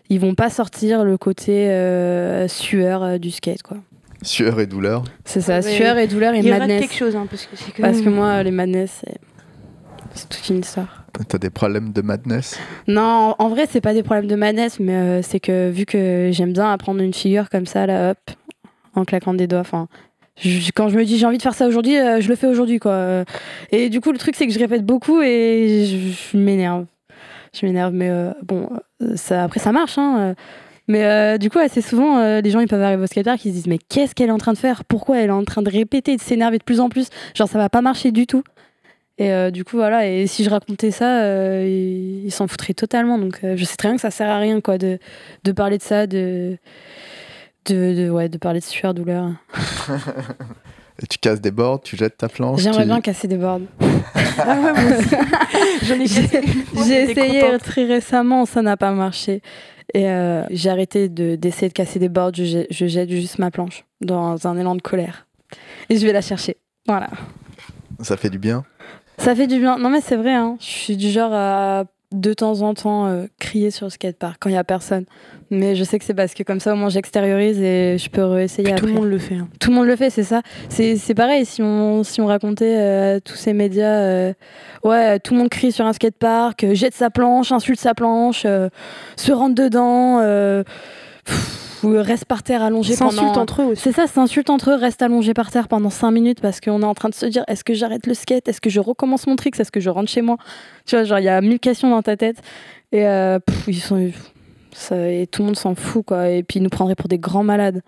ils 0.08 0.18
vont 0.18 0.34
pas 0.34 0.50
sortir 0.50 1.04
le 1.04 1.16
côté 1.16 1.70
euh, 1.70 2.48
sueur 2.48 3.04
euh, 3.04 3.18
du 3.18 3.30
skate 3.30 3.62
quoi. 3.62 3.76
Sueur 4.22 4.58
et 4.60 4.66
douleur. 4.66 5.04
C'est 5.24 5.40
ça, 5.40 5.56
Ouais. 5.56 5.62
sueur 5.62 5.96
et 5.98 6.06
douleur 6.08 6.34
et 6.34 6.40
Il 6.40 6.50
madness. 6.50 6.80
quelque 6.80 6.94
chose, 6.96 7.14
hein, 7.16 7.26
parce 7.30 7.46
que 7.46 7.54
c'est 7.56 7.70
que. 7.72 7.80
Parce 7.80 8.00
que 8.02 8.08
moi, 8.10 8.42
les 8.42 8.50
madness, 8.50 9.00
c'est, 9.06 9.16
c'est 10.14 10.28
toute 10.28 10.46
une 10.50 10.58
histoire. 10.58 11.04
T'as 11.28 11.38
des 11.38 11.48
problèmes 11.48 11.92
de 11.92 12.02
madness? 12.02 12.58
Non, 12.86 13.34
en 13.38 13.48
vrai, 13.48 13.66
c'est 13.70 13.80
pas 13.80 13.94
des 13.94 14.02
problèmes 14.02 14.26
de 14.26 14.34
madness, 14.36 14.78
mais 14.78 14.94
euh, 14.94 15.22
c'est 15.22 15.40
que 15.40 15.70
vu 15.70 15.86
que 15.86 16.28
j'aime 16.32 16.52
bien 16.52 16.70
apprendre 16.70 17.00
une 17.00 17.14
figure 17.14 17.48
comme 17.48 17.64
ça, 17.66 17.86
là, 17.86 18.10
hop, 18.10 18.18
en 18.94 19.04
claquant 19.04 19.34
des 19.34 19.46
doigts, 19.46 19.60
enfin. 19.60 19.88
Quand 20.74 20.88
je 20.88 20.96
me 20.96 21.04
dis 21.04 21.18
j'ai 21.18 21.26
envie 21.26 21.36
de 21.36 21.42
faire 21.42 21.54
ça 21.54 21.66
aujourd'hui, 21.66 21.98
euh, 21.98 22.20
je 22.20 22.28
le 22.28 22.34
fais 22.34 22.46
aujourd'hui 22.46 22.78
quoi. 22.78 22.92
Euh, 22.92 23.24
Et 23.72 23.90
du 23.90 24.00
coup 24.00 24.10
le 24.10 24.18
truc 24.18 24.36
c'est 24.36 24.46
que 24.46 24.52
je 24.52 24.58
répète 24.58 24.84
beaucoup 24.84 25.20
et 25.20 25.84
je, 26.32 26.36
m'énerve. 26.36 26.86
Je 27.52 27.66
m'énerve 27.66 27.92
mais 27.92 28.08
euh, 28.08 28.32
bon 28.42 28.70
ça, 29.16 29.44
après 29.44 29.60
ça 29.60 29.72
marche 29.72 29.98
hein. 29.98 30.34
Mais 30.88 31.38
du 31.38 31.50
coup 31.50 31.58
assez 31.58 31.82
souvent 31.82 32.40
les 32.40 32.50
gens 32.50 32.60
ils 32.60 32.66
peuvent 32.66 32.82
arriver 32.82 33.02
au 33.02 33.06
skatepark 33.06 33.38
qui 33.38 33.50
se 33.50 33.54
disent 33.54 33.66
mais 33.68 33.78
qu'est-ce 33.78 34.14
qu'elle 34.14 34.28
est 34.28 34.32
en 34.32 34.38
train 34.38 34.54
de 34.54 34.58
faire? 34.58 34.84
Pourquoi 34.84 35.18
elle 35.18 35.28
est 35.28 35.32
en 35.32 35.44
train 35.44 35.62
de 35.62 35.70
répéter, 35.70 36.16
de 36.16 36.20
s'énerver 36.20 36.58
de 36.58 36.64
plus 36.64 36.80
en 36.80 36.88
plus? 36.88 37.10
Genre 37.34 37.48
ça 37.48 37.58
va 37.58 37.68
pas 37.68 37.80
marcher 37.80 38.10
du 38.10 38.26
tout. 38.26 38.42
Et 39.18 39.30
du 39.52 39.62
coup 39.64 39.76
voilà 39.76 40.08
et 40.08 40.26
si 40.26 40.42
je 40.42 40.50
racontais 40.50 40.90
ça 40.90 41.62
ils 41.62 42.32
s'en 42.32 42.48
foutraient 42.48 42.72
totalement 42.72 43.18
donc 43.18 43.40
je 43.42 43.64
sais 43.64 43.76
très 43.76 43.88
bien 43.88 43.96
que 43.96 44.00
ça 44.00 44.10
sert 44.10 44.30
à 44.30 44.38
rien 44.38 44.60
quoi 44.62 44.78
de, 44.78 44.98
parler 45.54 45.76
de 45.76 45.82
ça 45.82 46.06
de, 47.66 47.94
de, 48.06 48.10
ouais, 48.10 48.28
de 48.28 48.38
parler 48.38 48.60
de 48.60 48.64
sueur, 48.64 48.94
douleur. 48.94 49.30
Et 51.02 51.06
tu 51.06 51.16
casses 51.18 51.40
des 51.40 51.50
bords, 51.50 51.80
tu 51.80 51.96
jettes 51.96 52.18
ta 52.18 52.28
planche. 52.28 52.60
J'aimerais 52.60 52.82
tu- 52.82 52.88
bien 52.88 53.00
casser 53.00 53.28
des 53.28 53.36
boards. 53.38 53.60
Ah 54.42 54.56
ouais, 54.58 54.98
J'ai 55.82 57.02
essayé 57.02 57.40
contente. 57.42 57.62
très 57.62 57.84
récemment, 57.84 58.46
ça 58.46 58.62
n'a 58.62 58.76
pas 58.76 58.90
marché. 58.92 59.42
Et 59.92 60.08
euh, 60.08 60.44
j'ai 60.50 60.70
arrêté 60.70 61.08
de- 61.08 61.36
d'essayer 61.36 61.68
de, 61.68 61.72
casser 61.74 61.98
des 61.98 62.08
boards, 62.08 62.32
je, 62.34 62.44
jette- 62.44 62.66
je 62.70 62.86
jette 62.86 63.10
juste 63.10 63.38
ma 63.38 63.50
planche 63.50 63.84
dans 64.00 64.46
un 64.46 64.56
élan 64.56 64.76
de 64.76 64.80
colère. 64.82 65.26
Et 65.90 65.96
je 65.96 66.06
vais 66.06 66.12
la 66.12 66.22
chercher. 66.22 66.56
Voilà. 66.86 67.08
Ça 68.00 68.16
fait 68.16 68.30
du 68.30 68.38
bien. 68.38 68.64
Ça 69.18 69.34
fait 69.34 69.46
du 69.46 69.58
bien. 69.58 69.78
Non 69.78 69.90
mais 69.90 70.00
c'est 70.00 70.16
vrai, 70.16 70.32
hein. 70.34 70.56
je 70.60 70.64
suis 70.66 70.96
du 70.96 71.10
genre 71.10 71.32
à 71.34 71.84
de 72.12 72.32
temps 72.32 72.62
en 72.62 72.72
temps 72.74 73.06
euh, 73.06 73.26
crier 73.38 73.70
sur 73.70 73.86
le 73.86 73.90
skatepark 73.90 74.36
quand 74.40 74.48
il 74.48 74.54
y 74.54 74.58
a 74.58 74.64
personne. 74.64 75.04
Mais 75.52 75.74
je 75.74 75.82
sais 75.82 75.98
que 75.98 76.04
c'est 76.04 76.14
parce 76.14 76.32
que 76.34 76.42
comme 76.44 76.60
ça 76.60 76.72
au 76.72 76.76
moins 76.76 76.90
j'extériorise 76.90 77.60
et 77.60 77.98
je 77.98 78.08
peux 78.08 78.22
réessayer 78.24 78.68
après. 78.68 78.80
tout 78.80 78.86
le 78.86 78.92
monde 78.92 79.08
le 79.08 79.18
fait. 79.18 79.34
hein. 79.34 79.48
Tout 79.58 79.70
le 79.70 79.76
monde 79.76 79.86
le 79.86 79.96
fait, 79.96 80.08
c'est 80.10 80.22
ça. 80.22 80.42
C'est 80.68 81.14
pareil, 81.14 81.44
si 81.44 81.60
on, 81.60 82.04
si 82.04 82.20
on 82.20 82.26
racontait 82.26 82.76
euh, 82.78 83.16
à 83.16 83.20
tous 83.20 83.34
ces 83.34 83.52
médias, 83.52 83.84
euh, 83.98 84.32
ouais, 84.84 85.18
tout 85.18 85.34
le 85.34 85.40
monde 85.40 85.48
crie 85.48 85.72
sur 85.72 85.84
un 85.86 85.92
skatepark, 85.92 86.62
euh, 86.62 86.74
jette 86.74 86.94
sa 86.94 87.10
planche, 87.10 87.50
insulte 87.50 87.80
sa 87.80 87.94
planche, 87.94 88.42
euh, 88.46 88.68
se 89.16 89.32
rentre 89.32 89.56
dedans, 89.56 90.20
euh, 90.20 90.62
pff, 91.24 91.82
ou 91.82 91.94
reste 92.00 92.26
par 92.26 92.42
terre 92.44 92.62
allongé 92.62 92.94
pendant... 92.96 93.32
entre 93.40 93.62
eux 93.62 93.64
aussi. 93.72 93.82
C'est 93.82 93.92
ça, 93.92 94.06
s'insultent 94.06 94.50
entre 94.50 94.70
eux, 94.70 94.74
reste 94.76 95.02
allongé 95.02 95.34
par 95.34 95.50
terre 95.50 95.66
pendant 95.66 95.90
5 95.90 96.10
minutes 96.12 96.40
parce 96.40 96.60
qu'on 96.60 96.82
est 96.82 96.84
en 96.84 96.94
train 96.94 97.08
de 97.08 97.14
se 97.14 97.26
dire 97.26 97.42
est-ce 97.48 97.64
que 97.64 97.74
j'arrête 97.74 98.06
le 98.06 98.14
skate? 98.14 98.46
Est-ce 98.48 98.60
que 98.60 98.70
je 98.70 98.78
recommence 98.80 99.26
mon 99.26 99.34
trick? 99.34 99.58
Est-ce 99.58 99.72
que 99.72 99.80
je 99.80 99.90
rentre 99.90 100.10
chez 100.10 100.20
moi? 100.22 100.36
Tu 100.86 100.94
vois, 100.94 101.04
genre, 101.04 101.18
il 101.18 101.24
y 101.24 101.28
a 101.28 101.40
mille 101.40 101.58
questions 101.58 101.90
dans 101.90 102.02
ta 102.02 102.16
tête. 102.16 102.36
Et 102.92 103.06
euh, 103.08 103.38
pff, 103.40 103.64
ils 103.66 103.80
sont. 103.80 104.10
Et 104.92 105.26
tout 105.26 105.42
le 105.42 105.46
monde 105.46 105.56
s'en 105.56 105.74
fout, 105.74 106.04
quoi. 106.04 106.28
Et 106.28 106.42
puis 106.42 106.58
ils 106.58 106.62
nous 106.62 106.70
prendraient 106.70 106.94
pour 106.94 107.08
des 107.08 107.18
grands 107.18 107.44
malades. 107.44 107.82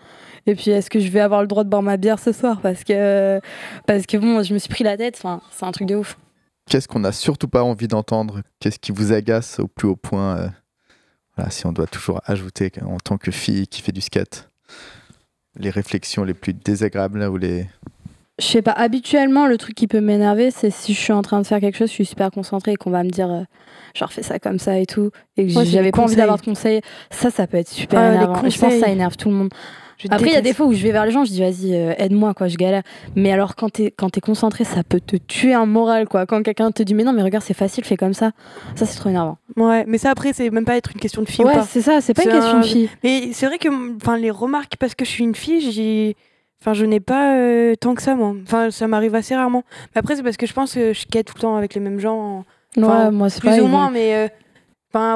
Et 0.47 0.55
puis 0.55 0.71
est-ce 0.71 0.91
que 0.91 0.99
je 1.01 1.09
vais 1.09 1.21
avoir 1.21 1.41
le 1.41 1.47
droit 1.47 1.65
de 1.65 1.69
boire 1.69 1.83
ma 1.83 1.97
bière 1.97 2.19
ce 2.19 2.33
soir? 2.33 2.61
Parce 2.61 2.85
que, 2.85 3.41
parce 3.87 4.07
que 4.07 4.17
bon, 4.17 4.43
je 4.43 4.55
me 4.55 4.59
suis 4.59 4.69
pris 4.69 4.85
la 4.85 4.97
tête. 4.97 5.17
Enfin, 5.19 5.41
c'est 5.51 5.65
un 5.65 5.73
truc 5.73 5.87
de 5.87 5.97
ouf. 5.97 6.19
Qu'est-ce 6.69 6.89
qu'on 6.89 7.01
n'a 7.01 7.13
surtout 7.13 7.49
pas 7.49 7.63
envie 7.63 7.89
d'entendre? 7.89 8.43
Qu'est-ce 8.61 8.79
qui 8.79 8.93
vous 8.93 9.13
agace 9.13 9.59
au 9.59 9.67
plus 9.69 9.89
haut 9.89 9.97
point 9.97 10.37
euh, 10.39 10.49
Voilà, 11.37 11.51
si 11.51 11.67
on 11.67 11.73
doit 11.73 11.87
toujours 11.87 12.21
ajouter 12.25 12.73
en 12.85 12.99
tant 12.99 13.19
que 13.19 13.31
fille 13.31 13.67
qui 13.67 13.83
fait 13.83 13.93
du 13.93 14.01
skate, 14.01 14.49
les 15.57 15.71
réflexions 15.71 16.25
les 16.25 16.35
plus 16.35 16.55
désagréables 16.55 17.23
ou 17.25 17.37
les. 17.37 17.67
Je 18.39 18.47
sais 18.47 18.63
pas, 18.63 18.73
habituellement, 18.73 19.47
le 19.47 19.59
truc 19.59 19.75
qui 19.75 19.87
peut 19.87 20.01
m'énerver, 20.01 20.51
c'est 20.51 20.71
si 20.71 20.95
je 20.95 20.99
suis 21.01 21.13
en 21.13 21.23
train 21.23 21.41
de 21.41 21.47
faire 21.47 21.61
quelque 21.61 21.77
chose, 21.77 21.89
je 21.89 21.95
suis 21.95 22.07
super 22.07 22.31
concentrée 22.31 22.73
et 22.73 22.77
qu'on 22.77 22.91
va 22.91 23.03
me 23.05 23.11
dire, 23.11 23.31
euh, 23.31 23.43
genre, 23.95 24.11
fais 24.13 24.23
ça 24.23 24.39
comme 24.39 24.59
ça 24.59 24.79
et 24.79 24.87
tout, 24.87 25.11
et 25.37 25.47
que 25.47 25.59
Ouais, 25.59 25.65
j'avais 25.67 25.91
pas 25.93 26.03
envie 26.03 26.17
d'avoir 26.17 26.39
de 26.39 26.43
conseils. 26.45 26.81
Ça, 27.11 27.31
ça 27.31 27.47
peut 27.47 27.59
être 27.59 27.69
super 27.69 28.01
Ah, 28.01 28.09
énervant. 28.15 28.35
Je 28.49 28.59
pense 28.59 28.73
que 28.75 28.81
ça 28.81 28.89
énerve 28.89 29.17
tout 29.17 29.29
le 29.29 29.35
monde. 29.35 29.51
Je 29.99 30.09
Après, 30.11 30.27
il 30.29 30.33
y 30.33 30.37
a 30.37 30.41
des 30.41 30.55
fois 30.55 30.67
où 30.67 30.73
je 30.73 30.83
vais 30.83 30.91
vers 30.91 31.05
les 31.05 31.13
gens, 31.13 31.25
je 31.25 31.31
dis, 31.31 31.41
vas-y, 31.41 31.77
euh, 31.77 31.93
aide-moi, 31.99 32.33
quoi, 32.35 32.49
je 32.49 32.57
galère. 32.57 32.83
Mais 33.15 33.31
alors, 33.31 33.55
quand 33.55 33.69
t'es, 33.69 33.93
quand 33.97 34.09
t'es 34.11 34.21
concentré, 34.23 34.65
ça 34.65 34.83
peut 34.83 34.99
te 34.99 35.15
tuer 35.17 35.53
un 35.55 35.67
moral, 35.67 36.09
quoi. 36.09 36.27
Quand 36.27 36.43
quelqu'un 36.43 36.73
te 36.73 36.83
dit, 36.83 36.95
mais 36.95 37.05
non, 37.05 37.13
mais 37.13 37.23
regarde, 37.23 37.45
c'est 37.45 37.55
facile, 37.55 37.85
fais 37.85 37.99
comme 37.99 38.15
ça. 38.15 38.33
Ça, 38.75 38.87
c'est 38.87 38.97
trop 38.97 39.11
énervant. 39.11 39.37
Ouais, 39.57 39.85
mais 39.87 39.99
ça 39.99 40.11
après, 40.11 40.33
c'est 40.33 40.51
même 40.51 40.65
pas 40.65 40.77
être 40.77 40.91
une 40.95 41.01
question 41.01 41.23
de 41.23 41.29
fille 41.29 41.45
ou 41.45 41.49
ouais, 41.49 41.61
c'est 41.69 41.83
ça, 41.83 42.01
c'est 42.01 42.15
pas 42.15 42.25
une 42.25 42.31
question 42.31 42.57
un- 42.57 42.61
de 42.61 42.67
fille. 42.67 42.89
Mais 43.05 43.29
c'est 43.33 43.47
vrai 43.47 43.59
que 43.59 43.69
enfin, 43.97 44.17
les 44.17 44.31
remarques, 44.33 44.77
parce 44.81 44.95
que 44.97 45.05
je 45.05 45.11
suis 45.11 45.23
une 45.23 45.35
fille, 45.37 45.71
j'ai. 45.71 46.17
Enfin, 46.63 46.75
je 46.75 46.85
n'ai 46.85 47.01
pas 47.01 47.35
euh, 47.37 47.75
tant 47.75 47.95
que 47.97 48.03
ça, 48.03 48.15
moi. 48.15 48.35
Enfin, 48.45 48.71
ça 48.71 48.87
m'arrive 48.87 49.17
assez 49.17 49.35
rarement. 49.35 49.65
Mais 49.95 49.99
après, 49.99 50.15
c'est 50.15 50.23
parce 50.23 50.37
que 50.37 50.47
je 50.47 50.53
pense 50.53 50.75
que 50.75 50.93
je 50.93 51.01
skate 51.01 51.27
tout 51.27 51.35
le 51.37 51.41
temps 51.41 51.57
avec 51.57 51.75
les 51.75 51.81
mêmes 51.81 51.99
gens, 51.99 52.45
Enfin, 52.79 53.07
ouais, 53.07 53.11
moi, 53.11 53.29
c'est 53.31 53.41
plus 53.41 53.51
pas 53.51 53.61
ou 53.61 53.67
moins, 53.67 53.91
mais. 53.91 54.15
euh, 54.15 54.29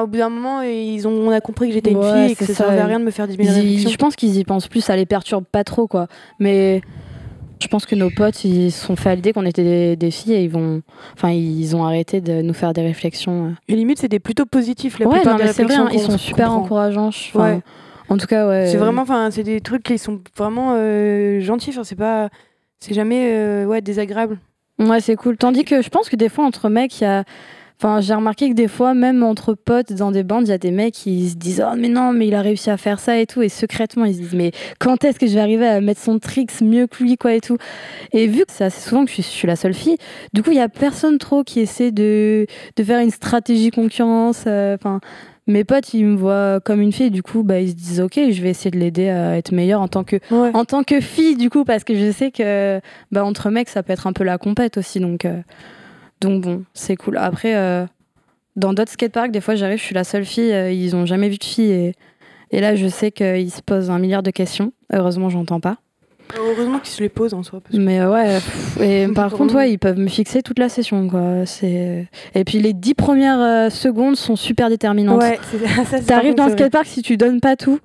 au 0.03 0.07
bout 0.07 0.17
d'un 0.17 0.29
moment, 0.29 0.61
ils 0.61 1.07
ont, 1.07 1.11
on 1.11 1.31
a 1.31 1.39
compris 1.39 1.69
que 1.69 1.73
j'étais 1.73 1.91
une 1.91 2.03
fille 2.03 2.31
et 2.31 2.35
que 2.35 2.45
ça 2.45 2.53
ça. 2.53 2.63
servait 2.65 2.79
à 2.79 2.85
rien 2.85 2.99
de 2.99 3.05
me 3.05 3.11
faire 3.11 3.27
réflexions. 3.27 3.89
je 3.89 3.95
pense 3.95 4.15
qu'ils 4.15 4.35
y 4.37 4.43
pensent 4.43 4.67
plus, 4.67 4.81
ça 4.81 4.95
les 4.95 5.05
perturbe 5.05 5.45
pas 5.49 5.63
trop, 5.63 5.87
quoi. 5.87 6.07
Mais 6.39 6.81
je 7.61 7.67
pense 7.67 7.85
que 7.85 7.95
nos 7.95 8.09
potes, 8.09 8.43
ils 8.43 8.71
se 8.71 8.85
sont 8.85 8.95
fait 8.95 9.09
à 9.11 9.15
l'idée 9.15 9.33
qu'on 9.33 9.45
était 9.45 9.63
des, 9.63 9.95
des 9.95 10.11
filles 10.11 10.33
et 10.33 10.43
ils 10.43 10.49
vont. 10.49 10.81
Enfin, 11.13 11.29
ils 11.31 11.75
ont 11.75 11.83
arrêté 11.85 12.21
de 12.21 12.41
nous 12.41 12.53
faire 12.53 12.73
des 12.73 12.81
réflexions. 12.81 13.55
Et 13.67 13.75
limite, 13.75 13.99
c'était 13.99 14.19
plutôt 14.19 14.45
positif. 14.45 14.99
La 14.99 15.07
ouais, 15.07 15.13
plupart 15.15 15.33
non, 15.33 15.37
des 15.39 15.45
mais 15.45 15.53
c'est 15.53 15.63
vrai, 15.63 15.75
réflexions 15.77 15.99
hein, 16.01 16.07
ils 16.07 16.11
sont 16.11 16.17
super 16.17 16.51
encourageants. 16.51 17.09
Ouais. 17.35 17.61
En 18.09 18.17
tout 18.17 18.27
cas, 18.27 18.47
ouais. 18.47 18.67
C'est 18.67 18.77
vraiment, 18.77 19.01
enfin, 19.01 19.29
c'est 19.31 19.43
des 19.43 19.61
trucs 19.61 19.83
qui 19.83 19.97
sont 19.97 20.21
vraiment 20.37 20.73
euh, 20.75 21.39
gentils. 21.41 21.71
Enfin, 21.71 21.83
c'est 21.83 21.95
pas, 21.95 22.29
c'est 22.79 22.93
jamais, 22.93 23.31
euh, 23.33 23.65
ouais, 23.65 23.81
désagréable. 23.81 24.39
Ouais, 24.79 25.01
c'est 25.01 25.15
cool. 25.15 25.37
Tandis 25.37 25.65
que 25.65 25.81
je 25.81 25.89
pense 25.89 26.07
que 26.09 26.15
des 26.15 26.29
fois, 26.29 26.45
entre 26.45 26.69
mecs, 26.69 26.99
il 27.01 27.03
y 27.03 27.07
a. 27.07 27.23
Enfin, 27.79 28.01
j'ai 28.01 28.15
remarqué 28.15 28.49
que 28.49 28.55
des 28.55 28.67
fois, 28.67 28.95
même 28.95 29.21
entre 29.21 29.53
potes 29.53 29.93
dans 29.93 30.09
des 30.11 30.23
bandes, 30.23 30.47
il 30.47 30.49
y 30.49 30.53
a 30.53 30.57
des 30.57 30.71
mecs 30.71 30.95
qui 30.95 31.29
se 31.29 31.35
disent 31.35 31.63
Oh, 31.63 31.75
mais 31.77 31.89
non, 31.89 32.11
mais 32.11 32.27
il 32.27 32.33
a 32.33 32.41
réussi 32.41 32.71
à 32.71 32.77
faire 32.77 32.99
ça 32.99 33.19
et 33.19 33.27
tout. 33.27 33.43
Et 33.43 33.49
secrètement, 33.49 34.05
ils 34.05 34.15
se 34.15 34.19
disent 34.19 34.33
Mais 34.33 34.51
quand 34.79 35.03
est-ce 35.03 35.19
que 35.19 35.27
je 35.27 35.35
vais 35.35 35.41
arriver 35.41 35.67
à 35.67 35.79
mettre 35.79 36.01
son 36.01 36.17
tricks 36.17 36.59
mieux 36.61 36.87
que 36.87 37.03
lui, 37.03 37.17
quoi, 37.17 37.35
et 37.35 37.39
tout. 37.39 37.57
Et 38.13 38.25
vu 38.25 38.45
que 38.45 38.51
c'est 38.51 38.63
assez 38.63 38.81
souvent 38.89 39.03
que 39.05 39.09
je 39.09 39.15
suis, 39.15 39.23
je 39.23 39.27
suis 39.27 39.47
la 39.47 39.55
seule 39.55 39.75
fille, 39.75 39.97
du 40.33 40.41
coup, 40.41 40.49
il 40.49 40.57
y 40.57 40.59
a 40.61 40.69
personne 40.69 41.19
trop 41.19 41.43
qui 41.43 41.59
essaie 41.59 41.91
de, 41.91 42.47
de 42.77 42.83
faire 42.83 42.99
une 42.99 43.11
stratégie 43.11 43.69
concurrence. 43.69 44.45
euh, 44.47 44.75
Enfin. 44.75 44.99
Mes 45.47 45.63
potes, 45.63 45.93
ils 45.93 46.05
me 46.05 46.15
voient 46.15 46.59
comme 46.63 46.81
une 46.81 46.91
fille, 46.91 47.09
du 47.11 47.23
coup, 47.23 47.43
bah, 47.43 47.59
ils 47.59 47.69
se 47.69 47.75
disent 47.75 48.01
ok, 48.01 48.19
je 48.31 48.41
vais 48.41 48.49
essayer 48.49 48.69
de 48.71 48.77
l'aider 48.77 49.09
à 49.09 49.37
être 49.37 49.51
meilleure 49.51 49.81
en 49.81 49.87
tant 49.87 50.03
que 50.03 50.17
Ouais. 50.31 50.51
en 50.53 50.65
tant 50.65 50.83
que 50.83 50.99
fille, 51.01 51.35
du 51.37 51.49
coup, 51.49 51.63
parce 51.63 51.83
que 51.83 51.95
je 51.95 52.11
sais 52.11 52.31
que 52.31 52.79
bah, 53.11 53.23
entre 53.25 53.49
mecs, 53.49 53.69
ça 53.69 53.81
peut 53.83 53.93
être 53.93 54.07
un 54.07 54.13
peu 54.13 54.23
la 54.23 54.37
compète 54.37 54.77
aussi. 54.77 54.99
Donc, 54.99 55.25
euh, 55.25 55.41
donc 56.21 56.43
bon, 56.43 56.63
c'est 56.73 56.95
cool. 56.95 57.17
Après, 57.17 57.55
euh, 57.55 57.85
dans 58.55 58.73
d'autres 58.73 58.91
skateparks, 58.91 59.31
des 59.31 59.41
fois, 59.41 59.55
j'arrive, 59.55 59.77
je 59.79 59.83
suis 59.83 59.95
la 59.95 60.03
seule 60.03 60.25
fille, 60.25 60.51
euh, 60.51 60.71
ils 60.71 60.95
ont 60.95 61.05
jamais 61.05 61.29
vu 61.29 61.37
de 61.37 61.43
fille. 61.43 61.71
Et, 61.71 61.93
et 62.51 62.59
là, 62.59 62.75
je 62.75 62.87
sais 62.87 63.11
qu'ils 63.11 63.51
se 63.51 63.61
posent 63.61 63.89
un 63.89 63.99
milliard 63.99 64.23
de 64.23 64.31
questions. 64.31 64.73
Heureusement, 64.93 65.29
j'entends 65.29 65.59
pas. 65.59 65.77
Heureusement 66.37 66.79
qu'ils 66.79 66.89
se 66.93 67.01
les 67.01 67.09
posent 67.09 67.33
en 67.33 67.43
soi. 67.43 67.61
parce 67.61 67.75
que- 67.75 67.79
Mais 67.81 67.99
euh, 67.99 68.11
ouais, 68.11 68.35
pff, 68.35 68.77
et 68.81 69.07
par 69.15 69.31
contre, 69.31 69.55
ouais, 69.55 69.71
ils 69.71 69.77
peuvent 69.77 69.97
me 69.99 70.07
fixer 70.07 70.41
toute 70.41 70.59
la 70.59 70.69
session. 70.69 71.07
Quoi. 71.07 71.45
C'est... 71.45 72.07
Et 72.35 72.43
puis, 72.43 72.59
les 72.59 72.73
dix 72.73 72.93
premières 72.95 73.39
euh, 73.39 73.69
secondes 73.69 74.15
sont 74.15 74.35
super 74.35 74.69
déterminantes. 74.69 75.21
Ouais, 75.21 75.39
c'est- 75.51 75.85
ça, 75.85 75.99
T'arrives 76.01 76.35
dans 76.35 76.45
le 76.47 76.51
skatepark, 76.51 76.85
si 76.85 77.01
tu 77.01 77.17
donnes 77.17 77.39
pas 77.39 77.55
tout, 77.55 77.79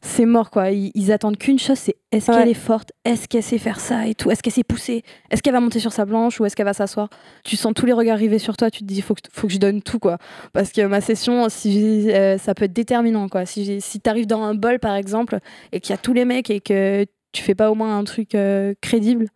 c'est 0.00 0.26
mort 0.26 0.50
quoi. 0.50 0.70
Ils, 0.70 0.92
ils 0.94 1.10
attendent 1.10 1.36
qu'une 1.38 1.58
chose, 1.58 1.76
c'est 1.76 1.96
est-ce 2.12 2.30
Ouais. 2.30 2.38
qu'elle 2.38 2.48
est 2.48 2.54
forte, 2.54 2.92
est-ce 3.04 3.26
qu'elle 3.26 3.42
sait 3.42 3.58
faire 3.58 3.80
ça 3.80 4.06
et 4.06 4.14
tout, 4.14 4.30
est-ce 4.30 4.44
qu'elle 4.44 4.52
sait 4.52 4.62
pousser, 4.62 5.02
est-ce 5.30 5.42
qu'elle 5.42 5.52
va 5.54 5.60
monter 5.60 5.80
sur 5.80 5.92
sa 5.92 6.06
planche 6.06 6.38
ou 6.40 6.46
est-ce 6.46 6.54
qu'elle 6.54 6.66
va 6.66 6.72
s'asseoir. 6.72 7.08
Tu 7.44 7.56
sens 7.56 7.72
tous 7.74 7.84
les 7.84 7.92
regards 7.92 8.14
arriver 8.14 8.38
sur 8.38 8.56
toi, 8.56 8.70
tu 8.70 8.80
te 8.80 8.84
dis 8.84 9.02
faut 9.02 9.14
que, 9.14 9.22
faut 9.32 9.48
que 9.48 9.52
je 9.52 9.58
donne 9.58 9.82
tout 9.82 9.98
quoi. 9.98 10.18
Parce 10.52 10.70
que 10.70 10.86
ma 10.86 11.00
session, 11.00 11.48
si, 11.48 12.10
euh, 12.12 12.38
ça 12.38 12.54
peut 12.54 12.66
être 12.66 12.72
déterminant 12.72 13.28
quoi. 13.28 13.44
Si, 13.44 13.80
si 13.80 13.98
t'arrives 14.00 14.28
dans 14.28 14.42
un 14.44 14.54
bol 14.54 14.78
par 14.78 14.94
exemple 14.94 15.40
et 15.72 15.80
qu'il 15.80 15.90
y 15.90 15.94
a 15.94 15.98
tous 15.98 16.12
les 16.12 16.24
mecs 16.24 16.48
et 16.48 16.60
que 16.60 17.04
tu 17.32 17.42
fais 17.42 17.54
pas 17.54 17.70
au 17.70 17.74
moins 17.74 17.98
un 17.98 18.04
truc 18.04 18.34
euh, 18.34 18.74
crédible. 18.80 19.26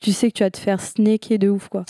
Tu 0.00 0.12
sais 0.12 0.28
que 0.30 0.36
tu 0.38 0.42
vas 0.42 0.50
te 0.50 0.56
faire 0.58 0.80
snaker 0.80 1.38
de 1.38 1.48
ouf 1.50 1.68
quoi. 1.68 1.84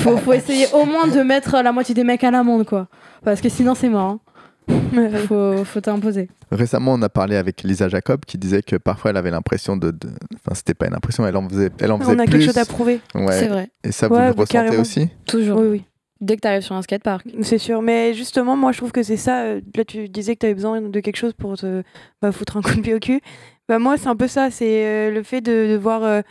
Faut, 0.00 0.16
faut 0.18 0.32
essayer 0.34 0.66
au 0.74 0.84
moins 0.84 1.06
de 1.06 1.22
mettre 1.22 1.62
la 1.62 1.72
moitié 1.72 1.94
des 1.94 2.04
mecs 2.04 2.22
à 2.24 2.30
l'amende 2.30 2.66
quoi. 2.66 2.88
Parce 3.24 3.40
que 3.40 3.48
sinon 3.48 3.74
c'est 3.74 3.88
mort. 3.88 4.10
hein. 4.10 4.20
faut, 5.28 5.64
faut 5.64 5.80
t'imposer. 5.80 6.28
Récemment, 6.50 6.92
on 6.94 7.00
a 7.02 7.08
parlé 7.08 7.36
avec 7.36 7.62
Lisa 7.62 7.88
Jacob 7.88 8.24
qui 8.26 8.36
disait 8.36 8.60
que 8.62 8.76
parfois 8.76 9.10
elle 9.12 9.16
avait 9.16 9.30
l'impression 9.30 9.76
de. 9.78 9.90
de- 9.90 10.08
Enfin, 10.34 10.54
c'était 10.54 10.74
pas 10.74 10.86
une 10.88 10.94
impression, 10.94 11.26
elle 11.26 11.36
en 11.36 11.48
faisait, 11.48 11.70
elle 11.80 11.90
en 11.92 11.98
faisait 11.98 12.10
On 12.14 12.18
a 12.18 12.24
plus. 12.24 12.32
quelque 12.32 12.44
chose 12.44 12.58
à 12.58 12.66
prouver. 12.66 13.00
Ouais. 13.14 13.32
C'est 13.32 13.48
vrai, 13.48 13.70
Et 13.82 13.92
ça, 13.92 14.08
vous 14.08 14.14
Ouais, 14.14 14.20
le 14.28 14.34
bah, 14.34 14.42
ressentez 14.42 14.52
carrément. 14.52 14.80
aussi? 14.82 15.08
Toujours. 15.26 15.58
Oui, 15.60 15.68
oui. 15.68 15.84
Dès 16.20 16.36
que 16.36 16.40
t'arrives 16.40 16.62
sur 16.62 16.74
un 16.74 16.82
skatepark. 16.82 17.26
C'est 17.42 17.58
sûr, 17.58 17.80
mais 17.80 18.12
justement, 18.12 18.56
moi 18.56 18.72
je 18.72 18.78
trouve 18.78 18.92
que 18.92 19.02
c'est 19.02 19.16
ça. 19.16 19.42
euh, 19.44 19.60
Là, 19.74 19.84
tu 19.86 20.08
disais 20.08 20.34
que 20.34 20.40
tu 20.40 20.46
avais 20.46 20.54
besoin 20.54 20.80
de 20.82 21.00
quelque 21.00 21.16
chose 21.16 21.32
pour 21.32 21.56
te 21.56 21.82
bah, 22.20 22.30
foutre 22.32 22.56
un 22.56 22.60
coup 22.62 22.74
de 22.74 22.80
pied 22.80 22.94
au 22.94 22.98
cul. 22.98 23.20
Bah, 23.68 23.78
moi, 23.78 23.96
c'est 23.96 24.08
un 24.08 24.16
peu 24.16 24.28
ça. 24.28 24.50
C'est 24.50 24.86
euh, 24.86 25.10
le 25.10 25.22
fait 25.22 25.40
de 25.40 25.68
devoir 25.70 26.02
euh, 26.02 26.22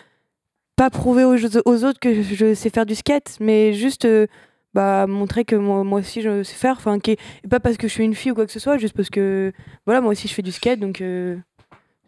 pas 0.76 0.90
prouver 0.90 1.24
aux, 1.24 1.36
aux 1.66 1.84
autres 1.84 2.00
que 2.00 2.22
je, 2.22 2.54
sais 2.54 2.70
faire 2.70 2.86
du 2.86 2.96
skate, 2.96 3.38
mais 3.40 3.74
juste 3.74 4.06
euh, 4.06 4.28
bah, 4.74 5.08
montrer 5.08 5.44
que 5.46 5.56
moi, 5.56 5.84
moi 5.84 6.00
aussi 6.00 6.22
je 6.22 6.44
sais 6.44 6.56
faire. 6.56 6.76
Enfin, 6.78 7.00
qui- 7.00 7.18
pas 7.50 7.60
parce 7.60 7.78
que 7.78 7.88
je 7.88 7.94
suis 7.94 8.04
une 8.04 8.16
fille 8.16 8.32
ou 8.32 8.36
quoi 8.36 8.46
que 8.46 8.52
ce 8.52 8.60
soit, 8.60 8.78
juste 8.78 8.96
parce 8.96 9.10
que 9.10 9.52
voilà, 9.86 10.02
moi 10.02 10.12
aussi 10.12 10.28
je 10.28 10.34
fais 10.34 10.44
du 10.44 10.52
skate, 10.52 10.80
donc 10.80 11.02
euh, 11.02 11.36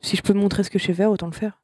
si 0.02 0.16
je 0.16 0.22
peux 0.22 0.34
montrer 0.34 0.64
ce 0.64 0.70
que 0.70 0.78
je 0.80 0.86
sais 0.86 0.94
faire, 0.94 1.10
autant 1.12 1.26
le 1.26 1.34
faire. 1.34 1.60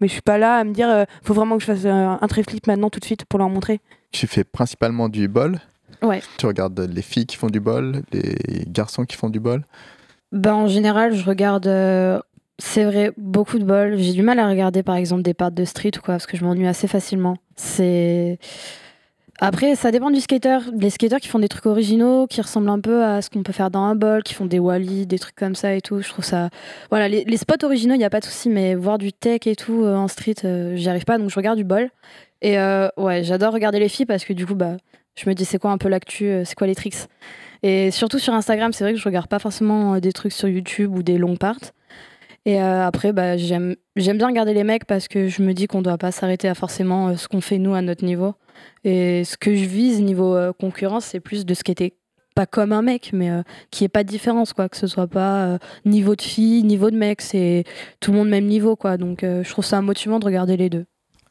Mais 0.00 0.08
je 0.08 0.12
suis 0.12 0.22
pas 0.22 0.38
là 0.38 0.56
à 0.56 0.64
me 0.64 0.72
dire, 0.72 0.88
euh, 0.88 1.04
faut 1.22 1.34
vraiment 1.34 1.56
que 1.56 1.60
je 1.62 1.66
fasse 1.66 1.84
un, 1.84 2.18
un 2.20 2.26
trait 2.28 2.42
flip 2.42 2.66
maintenant 2.66 2.90
tout 2.90 3.00
de 3.00 3.04
suite 3.04 3.24
pour 3.26 3.38
leur 3.38 3.48
montrer. 3.48 3.80
Tu 4.12 4.26
fais 4.26 4.44
principalement 4.44 5.08
du 5.08 5.28
bol? 5.28 5.60
Ouais. 6.02 6.22
Tu 6.38 6.46
regardes 6.46 6.80
les 6.80 7.02
filles 7.02 7.26
qui 7.26 7.36
font 7.36 7.48
du 7.48 7.60
bol, 7.60 8.02
les 8.12 8.64
garçons 8.66 9.04
qui 9.04 9.16
font 9.16 9.28
du 9.28 9.38
bol? 9.40 9.62
Bah, 10.32 10.54
en 10.54 10.68
général, 10.68 11.14
je 11.14 11.24
regarde, 11.24 11.66
euh, 11.66 12.20
c'est 12.60 12.84
vrai, 12.84 13.12
beaucoup 13.16 13.58
de 13.58 13.64
bol. 13.64 13.98
J'ai 13.98 14.12
du 14.12 14.22
mal 14.22 14.38
à 14.38 14.48
regarder, 14.48 14.82
par 14.82 14.96
exemple, 14.96 15.22
des 15.22 15.34
parts 15.34 15.50
de 15.50 15.64
street 15.64 15.92
ou 15.96 16.00
quoi, 16.00 16.14
parce 16.14 16.26
que 16.26 16.36
je 16.36 16.44
m'ennuie 16.44 16.66
assez 16.66 16.86
facilement. 16.86 17.36
C'est. 17.56 18.38
Après, 19.42 19.74
ça 19.74 19.90
dépend 19.90 20.10
du 20.10 20.20
skater. 20.20 20.58
Les 20.78 20.90
skaters 20.90 21.18
qui 21.18 21.28
font 21.28 21.38
des 21.38 21.48
trucs 21.48 21.64
originaux, 21.64 22.26
qui 22.26 22.42
ressemblent 22.42 22.68
un 22.68 22.78
peu 22.78 23.02
à 23.02 23.22
ce 23.22 23.30
qu'on 23.30 23.42
peut 23.42 23.54
faire 23.54 23.70
dans 23.70 23.84
un 23.84 23.94
bol, 23.94 24.22
qui 24.22 24.34
font 24.34 24.44
des 24.44 24.58
wally, 24.58 25.06
des 25.06 25.18
trucs 25.18 25.34
comme 25.34 25.54
ça 25.54 25.74
et 25.74 25.80
tout. 25.80 26.02
Je 26.02 26.08
trouve 26.10 26.24
ça. 26.24 26.50
Voilà, 26.90 27.08
les, 27.08 27.36
spots 27.38 27.64
originaux, 27.64 27.94
il 27.94 27.98
n'y 27.98 28.04
a 28.04 28.10
pas 28.10 28.20
de 28.20 28.26
souci, 28.26 28.50
mais 28.50 28.74
voir 28.74 28.98
du 28.98 29.14
tech 29.14 29.46
et 29.46 29.56
tout 29.56 29.82
euh, 29.82 29.96
en 29.96 30.08
street, 30.08 30.44
euh, 30.44 30.76
j'y 30.76 30.90
arrive 30.90 31.06
pas, 31.06 31.16
donc 31.16 31.30
je 31.30 31.36
regarde 31.36 31.56
du 31.56 31.64
bol. 31.64 31.88
Et 32.42 32.58
euh, 32.58 32.88
ouais, 32.98 33.24
j'adore 33.24 33.54
regarder 33.54 33.78
les 33.78 33.88
filles 33.88 34.06
parce 34.06 34.24
que 34.26 34.34
du 34.34 34.46
coup, 34.46 34.54
bah, 34.54 34.76
je 35.16 35.28
me 35.28 35.34
dis, 35.34 35.46
c'est 35.46 35.58
quoi 35.58 35.70
un 35.70 35.78
peu 35.78 35.88
l'actu, 35.88 36.26
euh, 36.26 36.44
c'est 36.44 36.54
quoi 36.54 36.66
les 36.66 36.74
tricks? 36.74 37.06
Et 37.62 37.90
surtout 37.90 38.18
sur 38.18 38.34
Instagram, 38.34 38.74
c'est 38.74 38.84
vrai 38.84 38.92
que 38.92 38.98
je 38.98 39.04
regarde 39.04 39.28
pas 39.28 39.38
forcément 39.38 39.98
des 39.98 40.12
trucs 40.12 40.32
sur 40.32 40.48
YouTube 40.48 40.94
ou 40.94 41.02
des 41.02 41.16
longues 41.16 41.38
parts. 41.38 41.72
Et 42.46 42.60
euh, 42.60 42.86
après, 42.86 43.12
bah, 43.12 43.36
j'aime 43.36 43.76
j'aime 43.96 44.16
bien 44.18 44.28
regarder 44.28 44.54
les 44.54 44.64
mecs 44.64 44.86
parce 44.86 45.08
que 45.08 45.28
je 45.28 45.42
me 45.42 45.52
dis 45.52 45.66
qu'on 45.66 45.82
doit 45.82 45.98
pas 45.98 46.10
s'arrêter 46.10 46.48
à 46.48 46.54
forcément 46.54 47.08
euh, 47.08 47.16
ce 47.16 47.28
qu'on 47.28 47.40
fait 47.40 47.58
nous 47.58 47.74
à 47.74 47.82
notre 47.82 48.04
niveau. 48.04 48.34
Et 48.84 49.24
ce 49.24 49.36
que 49.36 49.54
je 49.54 49.64
vise 49.64 50.00
niveau 50.00 50.34
euh, 50.34 50.52
concurrence, 50.52 51.04
c'est 51.04 51.20
plus 51.20 51.44
de 51.44 51.54
skater 51.54 51.94
pas 52.34 52.46
comme 52.46 52.72
un 52.72 52.82
mec, 52.82 53.10
mais 53.12 53.30
euh, 53.30 53.42
qu'il 53.70 53.84
n'y 53.84 53.86
ait 53.86 53.90
pas 53.90 54.04
de 54.04 54.08
différence, 54.08 54.52
quoi. 54.52 54.68
Que 54.68 54.76
ce 54.76 54.86
soit 54.86 55.06
pas 55.06 55.44
euh, 55.44 55.58
niveau 55.84 56.16
de 56.16 56.22
fille, 56.22 56.62
niveau 56.62 56.90
de 56.90 56.96
mec, 56.96 57.20
c'est 57.20 57.64
tout 58.00 58.12
le 58.12 58.18
monde 58.18 58.28
même 58.28 58.46
niveau, 58.46 58.76
quoi. 58.76 58.96
Donc 58.96 59.24
euh, 59.24 59.42
je 59.42 59.50
trouve 59.50 59.64
ça 59.64 59.80
motivant 59.82 60.18
de 60.18 60.24
regarder 60.24 60.56
les 60.56 60.70
deux. 60.70 60.86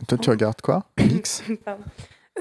Toi, 0.08 0.18
tu 0.18 0.30
regardes 0.30 0.62
quoi 0.62 0.86
X? 0.98 1.44
Pardon. 1.66 1.84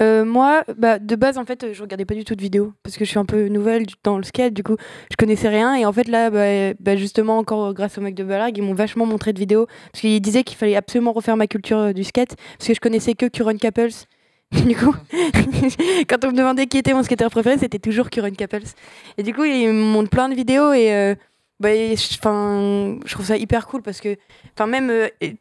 Euh, 0.01 0.23
moi, 0.23 0.63
bah, 0.77 0.97
de 0.97 1.15
base, 1.15 1.37
en 1.37 1.43
fait, 1.45 1.73
je 1.73 1.81
regardais 1.81 2.05
pas 2.05 2.13
du 2.15 2.23
tout 2.23 2.35
de 2.35 2.41
vidéos 2.41 2.71
parce 2.83 2.95
que 2.95 3.03
je 3.03 3.09
suis 3.09 3.19
un 3.19 3.25
peu 3.25 3.47
nouvelle 3.49 3.85
dans 4.03 4.17
le 4.17 4.23
skate, 4.23 4.53
du 4.53 4.63
coup, 4.63 4.77
je 5.11 5.17
connaissais 5.17 5.49
rien. 5.49 5.75
Et 5.75 5.85
en 5.85 5.91
fait, 5.91 6.07
là, 6.07 6.29
bah, 6.29 6.73
bah, 6.79 6.95
justement, 6.95 7.37
encore 7.37 7.73
grâce 7.73 7.97
au 7.97 8.01
mec 8.01 8.15
de 8.15 8.23
Balag, 8.23 8.57
ils 8.57 8.63
m'ont 8.63 8.73
vachement 8.73 9.05
montré 9.05 9.33
de 9.33 9.39
vidéos 9.39 9.67
parce 9.91 10.01
qu'ils 10.01 10.21
disaient 10.21 10.43
qu'il 10.43 10.57
fallait 10.57 10.77
absolument 10.77 11.11
refaire 11.11 11.35
ma 11.35 11.47
culture 11.47 11.77
euh, 11.79 11.93
du 11.93 12.03
skate 12.05 12.35
parce 12.57 12.67
que 12.69 12.73
je 12.73 12.79
connaissais 12.79 13.13
que 13.13 13.25
Current 13.25 13.57
Couples. 13.57 13.89
Du 14.65 14.75
coup, 14.75 14.95
quand 16.09 16.25
on 16.25 16.31
me 16.31 16.35
demandait 16.37 16.65
qui 16.65 16.79
était 16.79 16.93
mon 16.93 17.03
skater 17.03 17.27
préféré, 17.29 17.59
c'était 17.59 17.77
toujours 17.77 18.09
Current 18.09 18.31
Couples. 18.35 18.63
Et 19.19 19.23
du 19.23 19.31
coup, 19.33 19.43
ils 19.43 19.67
me 19.67 19.73
montrent 19.73 20.09
plein 20.09 20.27
de 20.27 20.33
vidéos 20.33 20.73
et 20.73 20.91
euh, 20.91 21.13
bah, 21.59 21.69
je 21.69 22.17
trouve 23.11 23.25
ça 23.25 23.37
hyper 23.37 23.67
cool 23.67 23.83
parce 23.83 24.01
que, 24.01 24.15
enfin, 24.55 24.65
même 24.65 24.91
il 25.21 25.35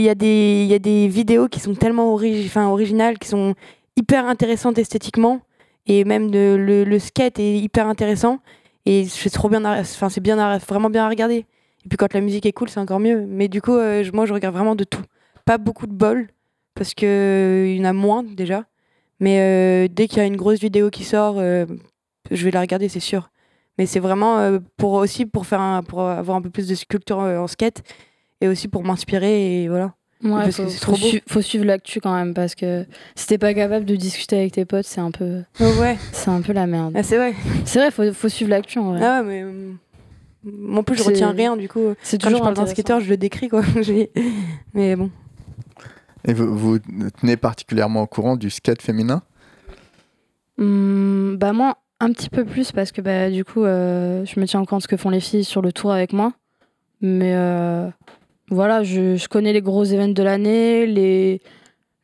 y, 0.00 0.08
a- 0.08 0.14
des 0.14 0.66
y 0.68 0.74
a 0.74 0.78
des 0.78 1.08
vidéos 1.08 1.48
qui 1.48 1.58
sont 1.58 1.74
tellement 1.74 2.12
originales, 2.14 3.18
qui 3.18 3.26
sont 3.28 3.54
hyper 3.96 4.26
intéressante 4.26 4.78
esthétiquement 4.78 5.40
et 5.86 6.04
même 6.04 6.30
le, 6.32 6.98
skate 6.98 7.38
est 7.38 7.58
hyper 7.58 7.86
intéressant 7.88 8.38
et 8.86 9.04
c'est 9.06 9.30
trop 9.30 9.48
bien 9.48 9.64
enfin 9.64 10.08
c'est 10.08 10.20
bien 10.20 10.58
vraiment 10.58 10.90
bien 10.90 11.04
à 11.04 11.08
regarder. 11.08 11.46
Et 11.84 11.88
puis 11.88 11.96
quand 11.96 12.12
la 12.14 12.20
musique 12.20 12.46
est 12.46 12.52
cool 12.52 12.68
c'est 12.68 12.80
encore 12.80 13.00
mieux. 13.00 13.26
Mais 13.26 13.48
du 13.48 13.60
coup 13.60 13.74
euh, 13.74 14.04
moi 14.12 14.26
je 14.26 14.32
regarde 14.32 14.54
vraiment 14.54 14.74
de 14.76 14.84
tout. 14.84 15.02
Pas 15.44 15.58
beaucoup 15.58 15.86
de 15.86 15.92
bol 15.92 16.28
parce 16.74 16.94
que 16.94 17.66
il 17.68 17.76
y 17.78 17.80
en 17.80 17.84
a 17.84 17.92
moins 17.92 18.22
déjà. 18.22 18.64
Mais 19.20 19.40
euh, 19.40 19.88
dès 19.90 20.08
qu'il 20.08 20.18
y 20.18 20.20
a 20.20 20.26
une 20.26 20.36
grosse 20.36 20.60
vidéo 20.60 20.90
qui 20.90 21.04
sort 21.04 21.36
euh, 21.38 21.66
je 22.30 22.44
vais 22.44 22.50
la 22.50 22.60
regarder 22.60 22.88
c'est 22.88 23.00
sûr. 23.00 23.30
Mais 23.78 23.86
c'est 23.86 24.00
vraiment 24.00 24.58
pour 24.76 24.92
aussi 24.92 25.26
pour 25.26 25.46
faire 25.46 25.60
un- 25.60 25.82
pour 25.82 26.02
avoir 26.02 26.36
un 26.36 26.42
peu 26.42 26.50
plus 26.50 26.68
de 26.68 26.74
culture 26.86 27.20
euh, 27.20 27.38
en 27.38 27.46
skate 27.46 27.82
et 28.40 28.48
aussi 28.48 28.68
pour 28.68 28.84
m'inspirer 28.84 29.62
et 29.62 29.68
voilà 29.68 29.94
Ouais, 30.22 30.30
Parce 30.44 30.56
faut, 30.56 30.64
que 30.64 30.68
c'est 30.68 30.80
trop 30.80 30.92
beau. 30.92 30.98
su- 30.98 31.22
faut 31.28 31.42
suivre 31.42 31.64
l'actu 31.64 32.00
quand 32.00 32.14
même 32.14 32.32
parce 32.32 32.54
que 32.54 32.86
si 33.16 33.26
t'es 33.26 33.38
pas 33.38 33.54
capable 33.54 33.84
de 33.84 33.96
discuter 33.96 34.38
avec 34.38 34.52
tes 34.52 34.64
potes, 34.64 34.84
c'est 34.86 35.00
un 35.00 35.10
peu, 35.10 35.42
ouais 35.60 35.96
c'est 36.12 36.30
un 36.30 36.40
peu 36.42 36.52
la 36.52 36.66
merde. 36.68 36.92
Ah, 36.96 37.02
c'est 37.02 37.16
vrai 37.16 37.34
C'est 37.64 37.80
vrai, 37.80 37.90
faut, 37.90 38.12
faut 38.12 38.28
suivre 38.28 38.50
l'actu 38.50 38.78
en 38.78 38.92
vrai. 38.92 39.00
Ah 39.04 39.22
ouais, 39.22 39.42
mais. 39.42 39.52
moi, 40.44 40.80
en 40.80 40.82
plus, 40.84 40.94
je 40.96 41.02
C'est- 41.02 41.08
retiens 41.10 41.32
rien, 41.32 41.56
du 41.56 41.68
coup. 41.68 41.94
c'est 42.02 42.18
Quand 42.22 42.28
je 42.28 42.34
toujours 42.36 42.42
parle 42.44 42.54
d'un 42.54 42.66
skater, 42.66 43.00
je 43.00 43.08
le 43.10 43.16
décris, 43.16 43.48
quoi. 43.48 43.62
Mais 44.74 44.94
bon. 44.96 45.10
Et 46.24 46.34
vous, 46.34 46.56
vous 46.56 46.78
tenez 47.20 47.36
particulièrement 47.36 48.02
au 48.02 48.06
courant 48.06 48.36
du 48.36 48.48
skate 48.48 48.80
féminin? 48.80 49.22
Hum, 50.58 51.36
bah 51.38 51.52
moi, 51.52 51.78
un 52.00 52.12
petit 52.12 52.30
peu 52.30 52.44
plus 52.44 52.72
parce 52.72 52.92
que 52.92 53.00
bah, 53.00 53.30
du 53.30 53.44
coup, 53.44 53.64
euh, 53.64 54.24
je 54.24 54.38
me 54.38 54.46
tiens 54.46 54.60
au 54.60 54.64
courant 54.64 54.78
de 54.78 54.82
ce 54.82 54.88
que 54.88 54.96
font 54.96 55.10
les 55.10 55.20
filles 55.20 55.44
sur 55.44 55.62
le 55.62 55.72
tour 55.72 55.90
avec 55.92 56.12
moi. 56.12 56.32
Mais 57.00 57.32
euh, 57.34 57.88
voilà, 58.52 58.82
je, 58.82 59.16
je 59.16 59.28
connais 59.28 59.52
les 59.52 59.62
gros 59.62 59.84
événements 59.84 60.12
de 60.14 60.22
l'année, 60.22 60.86
les, 60.86 61.40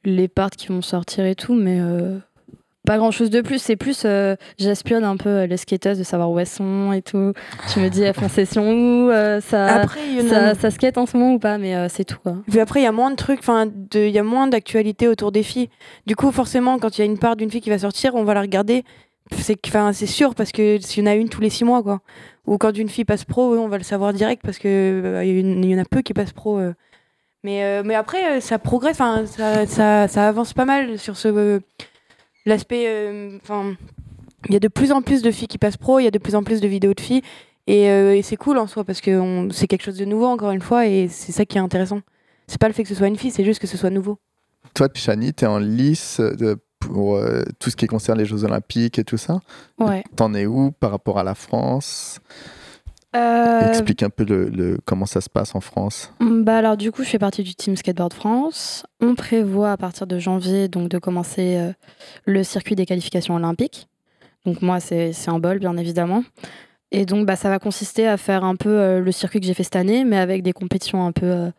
les 0.05 0.29
parts 0.29 0.51
qui 0.51 0.69
vont 0.69 0.83
sortir 0.83 1.25
et 1.27 1.35
tout, 1.35 1.55
mais 1.55 1.79
euh, 1.81 2.19
pas 2.87 2.97
grand 2.97 3.11
chose 3.11 3.29
de 3.29 3.43
plus. 3.43 3.61
C'est 3.61 3.77
plus, 3.77 4.03
euh, 4.07 4.35
j'espionne 4.59 5.05
un 5.05 5.19
peu 5.19 5.29
euh, 5.29 5.47
les 5.47 5.59
skateuses 5.59 5.99
de 5.99 6.05
savoir 6.05 6.31
où 6.31 6.39
elles 6.39 6.47
sont 6.47 6.93
et 6.93 7.03
tout. 7.03 7.35
Je 7.75 7.81
me 7.81 7.91
dis, 7.91 8.03
elles 8.03 8.15
font 8.15 8.29
session 8.29 8.63
où, 8.71 9.11
euh, 9.11 9.43
ça, 9.43 9.67
Après, 9.67 10.01
ça, 10.27 10.55
ça 10.55 10.71
skate 10.71 10.97
en 10.97 11.05
ce 11.05 11.17
moment 11.19 11.35
ou 11.35 11.39
pas, 11.39 11.59
mais 11.59 11.89
c'est 11.91 12.05
tout 12.05 12.17
quoi. 12.23 12.37
Puis 12.49 12.61
après, 12.61 12.81
il 12.81 12.85
y 12.85 12.87
a 12.87 12.93
moins 12.93 13.11
de 13.11 13.17
trucs, 13.17 13.41
il 13.95 14.09
y 14.09 14.19
a 14.19 14.23
moins 14.23 14.47
d'actualité 14.47 15.07
autour 15.07 15.33
des 15.33 15.43
filles. 15.43 15.69
Du 16.07 16.17
coup, 16.17 16.33
forcément, 16.33 16.79
quand 16.79 16.97
il 16.97 17.03
y 17.03 17.05
a 17.05 17.07
une 17.07 17.19
part 17.19 17.37
d'une 17.37 17.51
fille 17.51 17.61
qui 17.61 17.71
va 17.71 17.79
sortir, 17.79 18.15
on 18.15 18.25
va 18.25 18.33
la 18.33 18.41
regarder. 18.41 18.85
C'est 19.37 19.59
enfin, 19.67 19.93
sûr, 19.93 20.35
parce 20.35 20.53
que 20.53 20.79
s'il 20.81 21.05
y 21.05 21.09
en 21.09 21.11
a 21.11 21.15
une 21.15 21.29
tous 21.29 21.41
les 21.41 21.51
six 21.51 21.65
mois, 21.65 21.83
quoi. 21.83 22.01
Ou 22.47 22.57
quand 22.59 22.77
une 22.77 22.89
fille 22.89 23.05
passe 23.05 23.25
pro, 23.25 23.55
on 23.57 23.69
va 23.69 23.79
le 23.79 23.85
savoir 23.85 24.13
direct, 24.13 24.43
parce 24.43 24.59
que 24.59 24.69
euh, 24.69 25.25
il 25.25 25.65
y, 25.65 25.75
en 25.75 25.79
a 25.79 25.85
peu 25.85 26.03
qui 26.03 26.15
passent 26.15 26.33
pro. 26.33 26.59
euh. 26.59 26.73
Mais, 27.45 27.63
euh, 27.65 27.83
mais 27.85 27.95
après, 27.95 28.39
euh, 28.39 28.41
ça 28.41 28.59
progresse, 28.59 28.97
enfin, 29.01 29.27
ça, 29.27 29.67
ça, 29.67 30.09
ça 30.09 30.29
avance 30.29 30.55
pas 30.55 30.65
mal 30.65 30.99
sur 30.99 31.17
ce. 31.17 31.61
L'aspect. 32.47 33.39
Enfin, 33.43 33.75
il 34.47 34.55
y 34.55 34.57
a 34.57 34.61
de 34.61 34.69
plus 34.69 34.93
en 34.93 35.03
plus 35.03 35.23
de 35.23 35.31
filles 35.31 35.49
qui 35.49 35.59
passent 35.59 35.77
pro, 35.77 35.99
il 35.99 36.05
y 36.05 36.09
a 36.09 36.11
de 36.11 36.19
plus 36.19 36.35
en 36.35 36.43
plus 36.43 36.61
de 36.61 36.69
vidéos 36.69 36.95
de 36.95 37.01
filles. 37.01 37.23
Et, 37.67 38.23
c'est 38.23 38.37
cool 38.37 38.57
en 38.57 38.67
soi, 38.67 38.85
parce 38.85 39.03
que 39.03 39.49
c'est 39.53 39.67
quelque 39.67 39.83
chose 39.83 39.99
de 39.99 40.07
nouveau, 40.07 40.27
encore 40.27 40.53
une 40.53 40.63
fois, 40.63 40.87
et 40.87 41.09
c'est 41.09 41.33
ça 41.33 41.45
qui 41.45 41.59
est 41.59 41.61
intéressant. 41.61 42.01
C'est 42.47 42.59
pas 42.59 42.69
le 42.69 42.73
fait 42.73 42.83
que 42.83 42.89
ce 42.89 42.95
soit 42.95 43.09
une 43.09 43.19
fille, 43.19 43.31
c'est 43.31 43.45
juste 43.45 43.61
que 43.61 43.67
ce 43.67 43.77
soit 43.77 43.91
nouveau. 43.91 44.19
Toi, 44.75 44.89
Chani, 44.95 45.35
tu 45.35 45.45
es 45.45 45.49
en 45.49 45.59
lice 45.59 46.19
de- 46.21 46.59
pour 46.79 47.17
euh, 47.17 47.43
tout 47.59 47.71
ce 47.71 47.77
qui 47.77 47.87
concerne 47.87 48.19
les 48.19 48.25
Jeux 48.25 48.45
Olympiques 48.45 48.99
et 48.99 49.05
tout 49.05 49.17
ça. 49.19 49.41
Ouais. 49.79 50.05
T'en 50.17 50.35
es 50.35 50.47
où 50.47 50.71
par 50.73 50.91
rapport 50.91 51.19
à 51.19 51.25
la 51.25 51.35
France? 51.35 52.21
Euh, 53.17 53.69
Explique 53.71 54.03
un 54.03 54.11
peu 54.11 54.25
le, 54.25 54.51
le- 54.51 54.79
comment 54.85 55.07
ça 55.07 55.21
se 55.23 55.31
passe 55.31 55.55
en 55.55 55.61
France. 55.61 56.13
Bah 56.21 56.59
alors 56.59 56.77
du 56.77 56.93
coup, 56.93 57.03
je 57.03 57.09
fais 57.09 57.19
partie 57.19 57.43
du 57.43 57.55
team 57.55 57.75
Skateboard 57.77 58.13
France. 58.13 58.85
On 59.01 59.15
prévoit 59.15 59.73
à 59.73 59.77
partir 59.79 60.07
de 60.07 60.19
janvier 60.19 60.69
donc 60.69 60.89
de 60.91 60.99
commencer 60.99 61.57
euh, 61.57 61.73
le 62.27 62.45
circuit 62.45 62.77
des 62.77 62.85
qualifications 62.85 63.35
olympiques. 63.35 63.89
Donc 64.45 64.61
moi, 64.63 64.79
c'est 64.79 65.13
un 65.27 65.39
bol, 65.39 65.59
bien 65.59 65.77
évidemment. 65.79 66.23
Et 66.93 67.07
donc 67.07 67.27
bah, 67.27 67.37
ça 67.37 67.49
va 67.49 67.59
consister 67.59 68.07
à 68.07 68.17
faire 68.19 68.45
un 68.45 68.57
peu 68.57 68.69
euh, 68.69 69.01
le 69.01 69.11
circuit 69.13 69.41
que 69.41 69.47
j'ai 69.47 69.55
fait 69.55 69.65
cette 69.65 69.77
année, 69.77 70.05
mais 70.05 70.19
avec 70.19 70.43
des 70.43 70.53
compétitions 70.53 71.07
un 71.07 71.13
peu 71.13 71.51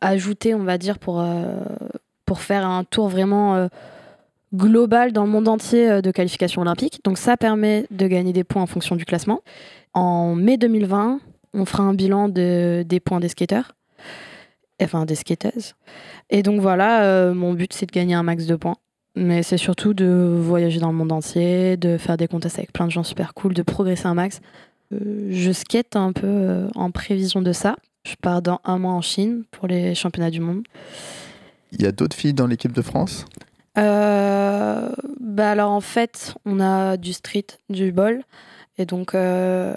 ajoutées, 0.00 0.54
on 0.54 0.62
va 0.64 0.78
dire, 0.78 1.00
pour, 1.00 1.24
pour 2.24 2.40
faire 2.40 2.64
un 2.64 2.84
tour 2.84 3.08
vraiment 3.08 3.68
global 4.54 5.12
dans 5.12 5.24
le 5.24 5.30
monde 5.30 5.48
entier 5.48 5.88
euh, 5.88 6.00
de 6.00 6.10
qualifications 6.10 6.62
olympiques. 6.62 7.00
Donc 7.04 7.18
ça 7.18 7.36
permet 7.36 7.86
de 7.90 8.06
gagner 8.06 8.32
des 8.32 8.44
points 8.44 8.62
en 8.62 8.66
fonction 8.66 8.96
du 8.96 9.04
classement. 9.04 9.42
En 9.94 10.34
mai 10.34 10.56
2020, 10.56 11.20
on 11.54 11.64
fera 11.64 11.82
un 11.82 11.94
bilan 11.94 12.28
de, 12.28 12.84
des 12.86 13.00
points 13.00 13.20
des 13.20 13.28
skateurs, 13.28 13.74
enfin 14.82 15.04
des 15.06 15.14
skateuses. 15.14 15.74
Et 16.30 16.42
donc 16.42 16.60
voilà, 16.60 17.02
euh, 17.04 17.34
mon 17.34 17.54
but 17.54 17.72
c'est 17.72 17.86
de 17.86 17.92
gagner 17.92 18.14
un 18.14 18.22
max 18.22 18.46
de 18.46 18.56
points. 18.56 18.76
Mais 19.16 19.42
c'est 19.42 19.56
surtout 19.56 19.94
de 19.94 20.38
voyager 20.40 20.78
dans 20.78 20.92
le 20.92 20.96
monde 20.96 21.10
entier, 21.10 21.76
de 21.76 21.98
faire 21.98 22.16
des 22.16 22.28
contests 22.28 22.58
avec 22.58 22.72
plein 22.72 22.86
de 22.86 22.92
gens 22.92 23.02
super 23.02 23.34
cool, 23.34 23.52
de 23.52 23.62
progresser 23.62 24.06
un 24.06 24.14
max. 24.14 24.40
Euh, 24.92 25.28
je 25.30 25.50
skate 25.50 25.96
un 25.96 26.12
peu 26.12 26.68
en 26.74 26.90
prévision 26.90 27.42
de 27.42 27.52
ça. 27.52 27.76
Je 28.06 28.14
pars 28.14 28.42
dans 28.42 28.60
un 28.64 28.78
mois 28.78 28.92
en 28.92 29.02
Chine 29.02 29.42
pour 29.50 29.66
les 29.66 29.94
championnats 29.94 30.30
du 30.30 30.40
monde. 30.40 30.62
Il 31.72 31.82
y 31.82 31.86
a 31.86 31.92
d'autres 31.92 32.16
filles 32.16 32.32
dans 32.32 32.46
l'équipe 32.46 32.72
de 32.72 32.80
France? 32.80 33.26
Euh, 33.78 34.90
bah 35.20 35.52
alors 35.52 35.70
en 35.70 35.80
fait, 35.80 36.34
on 36.44 36.60
a 36.60 36.96
du 36.96 37.12
street, 37.12 37.46
du 37.70 37.92
bol. 37.92 38.22
Et 38.76 38.86
donc, 38.86 39.14
euh, 39.14 39.74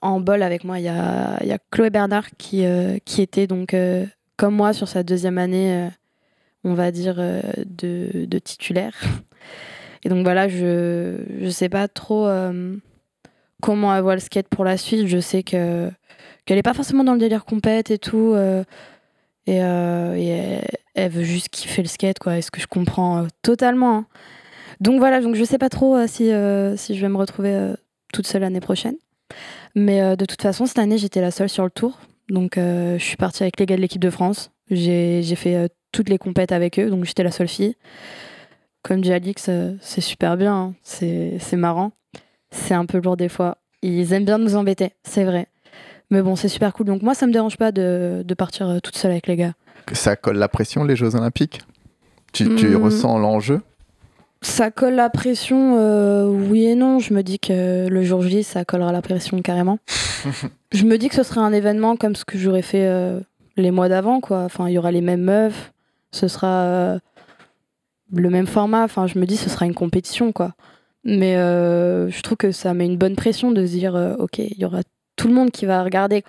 en 0.00 0.20
bol 0.20 0.42
avec 0.42 0.64
moi, 0.64 0.78
il 0.78 0.84
y 0.84 0.88
a, 0.88 1.42
y 1.44 1.52
a 1.52 1.58
Chloé 1.70 1.90
Bernard 1.90 2.30
qui, 2.38 2.64
euh, 2.64 2.98
qui 3.04 3.22
était 3.22 3.46
donc 3.46 3.76
comme 4.36 4.54
moi 4.54 4.72
sur 4.72 4.88
sa 4.88 5.02
deuxième 5.02 5.38
année, 5.38 5.88
on 6.64 6.74
va 6.74 6.90
dire, 6.90 7.16
de, 7.16 8.26
de 8.26 8.38
titulaire. 8.38 8.94
Et 10.04 10.08
donc 10.08 10.24
voilà, 10.24 10.48
je 10.48 11.18
je 11.40 11.48
sais 11.48 11.68
pas 11.68 11.86
trop 11.88 12.28
comment 13.60 13.94
elle 13.94 14.02
voit 14.02 14.14
le 14.14 14.20
skate 14.20 14.48
pour 14.48 14.64
la 14.64 14.76
suite. 14.76 15.06
Je 15.06 15.18
sais 15.18 15.42
que 15.42 15.90
qu'elle 16.44 16.58
est 16.58 16.62
pas 16.62 16.74
forcément 16.74 17.04
dans 17.04 17.12
le 17.12 17.20
délire 17.20 17.44
compète 17.44 17.90
et 17.90 17.98
tout. 17.98 18.34
Euh, 19.48 20.14
et 20.14 20.32
euh, 20.32 20.60
elle, 20.62 20.78
elle 20.94 21.10
veut 21.10 21.24
juste 21.24 21.48
kiffer 21.48 21.82
le 21.82 21.88
skate, 21.88 22.18
quoi. 22.18 22.38
Et 22.38 22.42
ce 22.42 22.50
que 22.50 22.60
je 22.60 22.66
comprends 22.66 23.24
euh, 23.24 23.26
totalement. 23.42 23.96
hein. 23.96 24.06
Donc 24.80 24.98
voilà, 24.98 25.20
donc 25.20 25.34
je 25.34 25.44
sais 25.44 25.58
pas 25.58 25.68
trop 25.68 25.96
euh, 25.96 26.06
si, 26.06 26.32
euh, 26.32 26.76
si 26.76 26.96
je 26.96 27.00
vais 27.00 27.08
me 27.08 27.16
retrouver 27.16 27.54
euh, 27.54 27.74
toute 28.12 28.26
seule 28.26 28.42
l'année 28.42 28.60
prochaine. 28.60 28.96
Mais 29.74 30.00
euh, 30.02 30.16
de 30.16 30.24
toute 30.24 30.42
façon, 30.42 30.66
cette 30.66 30.78
année, 30.78 30.98
j'étais 30.98 31.20
la 31.20 31.30
seule 31.30 31.48
sur 31.48 31.64
le 31.64 31.70
tour. 31.70 31.98
Donc 32.28 32.56
euh, 32.58 32.98
je 32.98 33.04
suis 33.04 33.16
partie 33.16 33.42
avec 33.42 33.58
les 33.58 33.66
gars 33.66 33.76
de 33.76 33.80
l'équipe 33.80 34.02
de 34.02 34.10
France. 34.10 34.50
J'ai 34.70 35.22
fait 35.36 35.56
euh, 35.56 35.68
toutes 35.92 36.08
les 36.08 36.18
compètes 36.18 36.52
avec 36.52 36.78
eux, 36.78 36.88
donc 36.88 37.04
j'étais 37.04 37.22
la 37.22 37.30
seule 37.30 37.48
fille. 37.48 37.76
Comme 38.82 39.00
dit 39.00 39.12
Alix, 39.12 39.46
euh, 39.48 39.74
c'est 39.80 40.00
super 40.00 40.36
bien, 40.36 40.54
hein. 40.54 40.74
c'est 40.82 41.56
marrant. 41.56 41.92
C'est 42.50 42.74
un 42.74 42.86
peu 42.86 42.98
lourd 42.98 43.16
des 43.16 43.28
fois. 43.28 43.58
Ils 43.82 44.12
aiment 44.12 44.24
bien 44.24 44.38
nous 44.38 44.56
embêter, 44.56 44.92
c'est 45.04 45.24
vrai. 45.24 45.46
Mais 46.12 46.20
bon, 46.22 46.36
c'est 46.36 46.48
super 46.48 46.72
cool. 46.74 46.86
Donc 46.86 47.02
moi, 47.02 47.14
ça 47.14 47.26
me 47.26 47.32
dérange 47.32 47.56
pas 47.56 47.72
de, 47.72 48.22
de 48.24 48.34
partir 48.34 48.68
euh, 48.68 48.78
toute 48.80 48.96
seule 48.96 49.10
avec 49.12 49.26
les 49.26 49.34
gars. 49.36 49.54
Ça 49.92 50.14
colle 50.14 50.36
la 50.36 50.46
pression, 50.48 50.84
les 50.84 50.94
Jeux 50.94 51.16
Olympiques? 51.16 51.62
Tu, 52.32 52.54
tu 52.54 52.76
Hmm. 52.76 52.84
ressens 52.84 53.18
l'enjeu? 53.18 53.62
Ça 54.42 54.70
colle 54.70 54.94
la 54.94 55.08
pression, 55.08 55.76
euh, 55.78 56.26
oui 56.26 56.64
et 56.66 56.74
non. 56.74 56.98
Je 56.98 57.14
me 57.14 57.22
dis 57.22 57.38
que 57.38 57.88
le 57.88 58.02
jour 58.02 58.22
J, 58.22 58.42
ça 58.42 58.64
collera 58.64 58.92
la 58.92 59.00
pression 59.02 59.40
carrément. 59.40 59.78
je 60.72 60.84
me 60.84 60.98
dis 60.98 61.08
que 61.08 61.14
ce 61.14 61.22
serait 61.22 61.40
un 61.40 61.52
événement 61.52 61.96
comme 61.96 62.14
ce 62.14 62.24
que 62.24 62.36
j'aurais 62.38 62.62
fait 62.62 62.86
euh, 62.86 63.20
les 63.56 63.70
mois 63.70 63.88
d'avant, 63.88 64.20
quoi. 64.20 64.40
Enfin, 64.44 64.68
il 64.68 64.72
y 64.74 64.78
aura 64.78 64.90
les 64.92 65.00
mêmes 65.00 65.22
meufs, 65.22 65.72
ce 66.10 66.28
sera 66.28 66.48
euh, 66.64 66.98
le 68.12 68.28
même 68.30 68.46
format. 68.46 68.82
Enfin, 68.84 69.06
je 69.06 69.18
me 69.18 69.24
dis 69.26 69.36
ce 69.38 69.48
sera 69.48 69.64
une 69.64 69.74
compétition, 69.74 70.32
quoi. 70.32 70.54
Mais 71.04 71.34
je 71.34 72.20
trouve 72.22 72.36
que 72.36 72.52
ça 72.52 72.74
met 72.74 72.86
une 72.86 72.96
bonne 72.98 73.16
pression 73.16 73.50
de 73.50 73.64
se 73.66 73.72
dire, 73.72 74.14
ok, 74.20 74.38
il 74.38 74.56
y 74.58 74.64
aura 74.64 74.82
tout 75.22 75.28
le 75.28 75.34
monde 75.34 75.50
qui 75.52 75.66
va 75.66 75.82
regarder. 75.84 76.24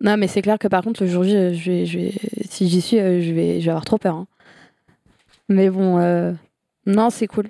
Non, 0.00 0.16
mais 0.16 0.26
c'est 0.26 0.42
clair 0.42 0.58
que 0.58 0.68
par 0.68 0.82
contre, 0.82 1.02
le 1.02 1.08
jour 1.08 1.22
J, 1.22 1.36
euh, 1.36 1.52
je 1.52 1.70
vais, 1.70 1.86
je 1.86 1.98
vais, 1.98 2.12
si 2.48 2.68
j'y 2.68 2.80
suis, 2.80 2.98
euh, 2.98 3.20
je 3.22 3.32
vais, 3.32 3.60
je 3.60 3.66
vais 3.66 3.70
avoir 3.70 3.84
trop 3.84 3.98
peur. 3.98 4.16
hein. 4.16 4.26
Mais 5.48 5.70
bon, 5.70 5.98
euh, 5.98 6.32
non, 6.86 7.10
c'est 7.10 7.26
cool. 7.26 7.48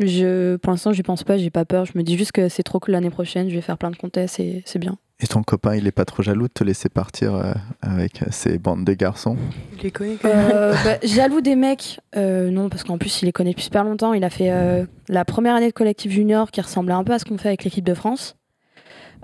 Je, 0.00 0.56
pour 0.56 0.72
l'instant, 0.72 0.92
j'y 0.92 1.02
pense 1.02 1.22
pas, 1.22 1.38
j'ai 1.38 1.50
pas 1.50 1.64
peur. 1.64 1.86
Je 1.86 1.92
me 1.94 2.02
dis 2.02 2.18
juste 2.18 2.32
que 2.32 2.48
c'est 2.48 2.62
trop 2.62 2.80
cool 2.80 2.92
l'année 2.92 3.08
prochaine. 3.08 3.48
Je 3.48 3.54
vais 3.54 3.62
faire 3.62 3.78
plein 3.78 3.90
de 3.90 3.96
contests 3.96 4.40
et 4.40 4.62
c'est 4.66 4.78
bien. 4.78 4.98
Et 5.20 5.26
ton 5.26 5.42
copain, 5.42 5.74
il 5.74 5.86
est 5.86 5.92
pas 5.92 6.04
trop 6.04 6.22
jaloux 6.22 6.48
de 6.48 6.52
te 6.52 6.62
laisser 6.62 6.90
partir 6.90 7.34
euh, 7.34 7.54
avec 7.80 8.20
ces 8.30 8.58
bandes 8.58 8.84
de 8.84 8.92
garçons? 8.92 9.38
Je 9.78 9.84
les 9.84 9.90
connais 9.90 10.16
quand 10.20 10.28
même. 10.28 10.50
Euh, 10.52 10.74
bah, 10.84 10.98
jaloux 11.02 11.40
des 11.40 11.56
mecs, 11.56 12.00
euh, 12.16 12.50
non, 12.50 12.68
parce 12.68 12.84
qu'en 12.84 12.98
plus, 12.98 13.22
il 13.22 13.24
les 13.24 13.32
connaît 13.32 13.52
depuis 13.52 13.64
super 13.64 13.84
longtemps. 13.84 14.12
Il 14.12 14.24
a 14.24 14.28
fait 14.28 14.50
euh, 14.50 14.84
la 15.08 15.24
première 15.24 15.54
année 15.54 15.68
de 15.68 15.72
collectif 15.72 16.12
junior 16.12 16.50
qui 16.50 16.60
ressemblait 16.60 16.92
un 16.92 17.04
peu 17.04 17.14
à 17.14 17.18
ce 17.18 17.24
qu'on 17.24 17.38
fait 17.38 17.48
avec 17.48 17.64
l'équipe 17.64 17.86
de 17.86 17.94
France, 17.94 18.36
euh, 18.36 18.45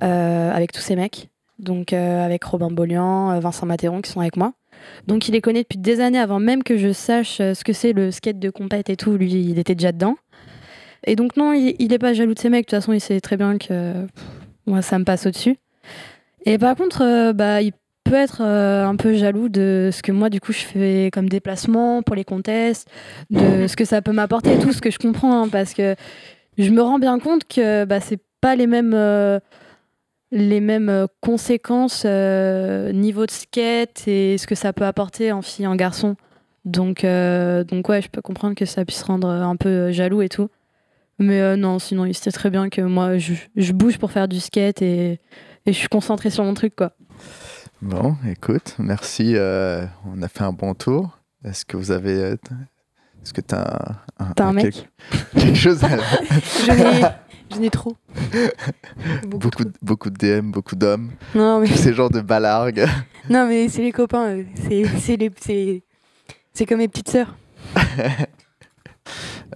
avec 0.00 0.72
tous 0.72 0.80
ces 0.80 0.96
mecs. 0.96 1.28
Donc, 1.62 1.92
euh, 1.92 2.24
avec 2.24 2.42
Robin 2.44 2.70
Bollian, 2.70 3.30
euh, 3.30 3.40
Vincent 3.40 3.66
Matéron 3.66 4.02
qui 4.02 4.10
sont 4.10 4.20
avec 4.20 4.36
moi. 4.36 4.52
Donc, 5.06 5.28
il 5.28 5.32
les 5.32 5.40
connaît 5.40 5.62
depuis 5.62 5.78
des 5.78 6.00
années 6.00 6.18
avant 6.18 6.40
même 6.40 6.64
que 6.64 6.76
je 6.76 6.92
sache 6.92 7.40
euh, 7.40 7.54
ce 7.54 7.62
que 7.62 7.72
c'est 7.72 7.92
le 7.92 8.10
skate 8.10 8.40
de 8.40 8.50
compète 8.50 8.90
et 8.90 8.96
tout. 8.96 9.16
Lui, 9.16 9.30
il 9.30 9.58
était 9.58 9.76
déjà 9.76 9.92
dedans. 9.92 10.16
Et 11.06 11.14
donc, 11.14 11.36
non, 11.36 11.52
il, 11.52 11.76
il 11.78 11.92
est 11.92 11.98
pas 11.98 12.14
jaloux 12.14 12.34
de 12.34 12.38
ces 12.38 12.48
mecs. 12.48 12.66
De 12.66 12.70
toute 12.70 12.80
façon, 12.80 12.92
il 12.92 13.00
sait 13.00 13.20
très 13.20 13.36
bien 13.36 13.58
que 13.58 14.06
moi, 14.66 14.82
ça 14.82 14.98
me 14.98 15.04
passe 15.04 15.26
au-dessus. 15.26 15.56
Et 16.44 16.58
par 16.58 16.74
contre, 16.74 17.02
euh, 17.02 17.32
bah, 17.32 17.62
il 17.62 17.72
peut 18.02 18.14
être 18.14 18.42
euh, 18.42 18.84
un 18.84 18.96
peu 18.96 19.14
jaloux 19.14 19.48
de 19.48 19.90
ce 19.92 20.02
que 20.02 20.10
moi, 20.10 20.30
du 20.30 20.40
coup, 20.40 20.52
je 20.52 20.64
fais 20.64 21.10
comme 21.12 21.28
déplacement 21.28 22.02
pour 22.02 22.16
les 22.16 22.24
contests, 22.24 22.88
de 23.30 23.68
ce 23.68 23.76
que 23.76 23.84
ça 23.84 24.02
peut 24.02 24.12
m'apporter 24.12 24.58
tout, 24.58 24.72
ce 24.72 24.80
que 24.80 24.90
je 24.90 24.98
comprends, 24.98 25.44
hein, 25.44 25.48
parce 25.48 25.74
que 25.74 25.94
je 26.58 26.70
me 26.70 26.82
rends 26.82 26.98
bien 26.98 27.20
compte 27.20 27.44
que 27.46 27.84
bah, 27.84 28.00
c'est 28.00 28.18
pas 28.42 28.54
les 28.56 28.66
mêmes, 28.66 28.92
euh, 28.94 29.40
les 30.30 30.60
mêmes 30.60 30.90
euh, 30.90 31.06
conséquences 31.22 32.02
euh, 32.04 32.92
niveau 32.92 33.24
de 33.24 33.30
skate 33.30 34.06
et 34.06 34.36
ce 34.36 34.46
que 34.46 34.54
ça 34.54 34.74
peut 34.74 34.84
apporter 34.84 35.32
en 35.32 35.40
fille, 35.40 35.66
en 35.66 35.76
garçon. 35.76 36.16
Donc, 36.66 37.04
euh, 37.04 37.64
donc 37.64 37.88
ouais, 37.88 38.02
je 38.02 38.08
peux 38.08 38.20
comprendre 38.20 38.54
que 38.54 38.66
ça 38.66 38.84
puisse 38.84 39.02
rendre 39.02 39.28
un 39.28 39.56
peu 39.56 39.90
jaloux 39.92 40.20
et 40.20 40.28
tout. 40.28 40.48
Mais 41.18 41.56
non, 41.56 41.78
sinon, 41.78 42.04
il 42.04 42.14
sait 42.14 42.32
très 42.32 42.50
bien 42.50 42.68
que 42.68 42.80
moi, 42.82 43.16
je, 43.18 43.34
je 43.56 43.72
bouge 43.72 43.98
pour 43.98 44.10
faire 44.10 44.28
du 44.28 44.40
skate 44.40 44.82
et, 44.82 45.12
et 45.66 45.72
je 45.72 45.78
suis 45.78 45.88
concentrée 45.88 46.30
sur 46.30 46.42
mon 46.44 46.54
truc, 46.54 46.74
quoi. 46.74 46.92
Bon, 47.80 48.16
écoute, 48.28 48.74
merci. 48.78 49.34
on 49.36 50.22
a 50.22 50.28
fait 50.28 50.42
un 50.44 50.52
bon 50.52 50.74
tour. 50.74 51.18
Est-ce 51.44 51.64
que 51.64 51.76
vous 51.76 51.90
avez. 51.90 52.36
Est-ce 53.22 53.32
que 53.32 53.40
tu 53.40 53.54
as 53.54 53.96
un, 54.18 54.32
T'as 54.34 54.46
un 54.46 54.52
mec 54.52 54.72
quelque, 54.74 55.34
quelque 55.40 55.58
chose 55.58 55.84
à- 55.84 55.88
Je 56.66 57.06
je 57.54 57.60
n'ai 57.60 57.70
trop. 57.70 57.96
Beaucoup 59.22 59.38
beaucoup, 59.48 59.64
trop. 59.64 59.72
beaucoup 59.82 60.10
de 60.10 60.16
DM, 60.40 60.50
beaucoup 60.50 60.76
d'hommes. 60.76 61.10
Non, 61.34 61.60
mais, 61.60 61.66
Ces 61.76 61.92
genres 61.94 62.10
de 62.10 62.20
balargues. 62.20 62.86
non, 63.30 63.46
mais 63.46 63.68
c'est 63.68 63.82
les 63.82 63.92
copains. 63.92 64.28
euh, 64.38 64.44
C'est, 64.68 64.84
c'est, 64.98 65.16
les, 65.16 65.30
c'est, 65.40 65.82
c'est 66.54 66.66
comme 66.66 66.78
mes 66.78 66.88
petites 66.88 67.10
sœurs. 67.10 67.34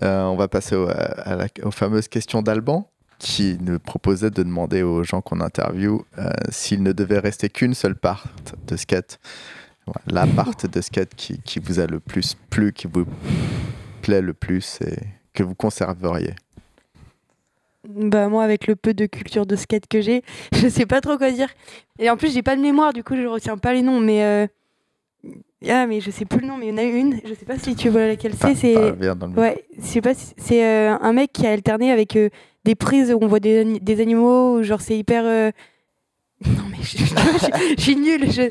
Euh, 0.02 0.24
on 0.24 0.36
va 0.36 0.48
passer 0.48 0.76
au- 0.76 0.88
à 0.88 1.36
la- 1.36 1.46
aux 1.64 1.70
fameuses 1.70 2.08
questions 2.08 2.42
d'Alban 2.42 2.90
qui 3.18 3.56
nous 3.62 3.78
proposait 3.78 4.30
de 4.30 4.42
demander 4.42 4.82
aux 4.82 5.02
gens 5.04 5.22
qu'on 5.22 5.40
interviewe 5.40 6.04
euh, 6.18 6.28
s'il 6.50 6.82
ne 6.82 6.92
devait 6.92 7.18
rester 7.18 7.48
qu'une 7.48 7.72
seule 7.72 7.94
part 7.96 8.26
de 8.66 8.76
skate. 8.76 9.18
La 10.06 10.26
part 10.26 10.50
de 10.70 10.80
skate 10.80 11.14
qui, 11.14 11.40
qui 11.40 11.60
vous 11.60 11.78
a 11.80 11.86
le 11.86 12.00
plus 12.00 12.36
plu, 12.50 12.72
qui 12.72 12.88
vous 12.92 13.06
plaît 14.02 14.20
le 14.20 14.34
plus 14.34 14.78
et 14.82 14.98
que 15.32 15.42
vous 15.44 15.54
conserveriez. 15.54 16.34
Bah 17.88 18.28
moi 18.28 18.44
avec 18.44 18.66
le 18.66 18.76
peu 18.76 18.94
de 18.94 19.06
culture 19.06 19.46
de 19.46 19.56
skate 19.56 19.86
que 19.88 20.00
j'ai, 20.00 20.22
je 20.52 20.68
sais 20.68 20.86
pas 20.86 21.00
trop 21.00 21.16
quoi 21.18 21.30
dire. 21.30 21.48
Et 21.98 22.10
en 22.10 22.16
plus 22.16 22.32
j'ai 22.32 22.42
pas 22.42 22.56
de 22.56 22.60
mémoire, 22.60 22.92
du 22.92 23.02
coup 23.04 23.16
je 23.16 23.26
retiens 23.26 23.56
pas 23.56 23.72
les 23.72 23.82
noms. 23.82 24.00
Mais 24.00 24.22
euh, 24.24 24.46
ah 25.68 25.86
mais 25.86 26.00
je 26.00 26.10
sais 26.10 26.24
plus 26.24 26.40
le 26.40 26.46
nom, 26.46 26.56
mais 26.56 26.66
il 26.66 26.70
y 26.70 26.72
en 26.72 26.78
a 26.78 26.82
une. 26.82 27.20
Je 27.24 27.34
sais 27.34 27.44
pas 27.46 27.58
si 27.58 27.74
tu 27.76 27.88
vois 27.88 28.06
laquelle 28.06 28.34
c'est. 28.34 28.54
C'est 28.54 28.74
ouais, 29.40 29.64
je 29.78 29.82
sais 29.86 30.00
pas. 30.00 30.14
si- 30.14 30.34
C'est 30.36 30.64
euh, 30.64 30.96
un 31.00 31.12
mec 31.12 31.32
qui 31.32 31.46
a 31.46 31.50
alterné 31.52 31.90
avec 31.92 32.16
euh, 32.16 32.28
des 32.64 32.74
prises 32.74 33.12
où 33.12 33.18
on 33.20 33.26
voit 33.26 33.40
des, 33.40 33.78
des 33.80 34.00
animaux. 34.00 34.62
Genre 34.62 34.80
c'est 34.80 34.96
hyper. 34.98 35.24
euh, 35.24 35.50
Non 36.46 36.64
mais 36.70 36.76
je 36.82 37.80
suis 37.82 37.96
nulle. 37.96 38.30
je- 38.30 38.50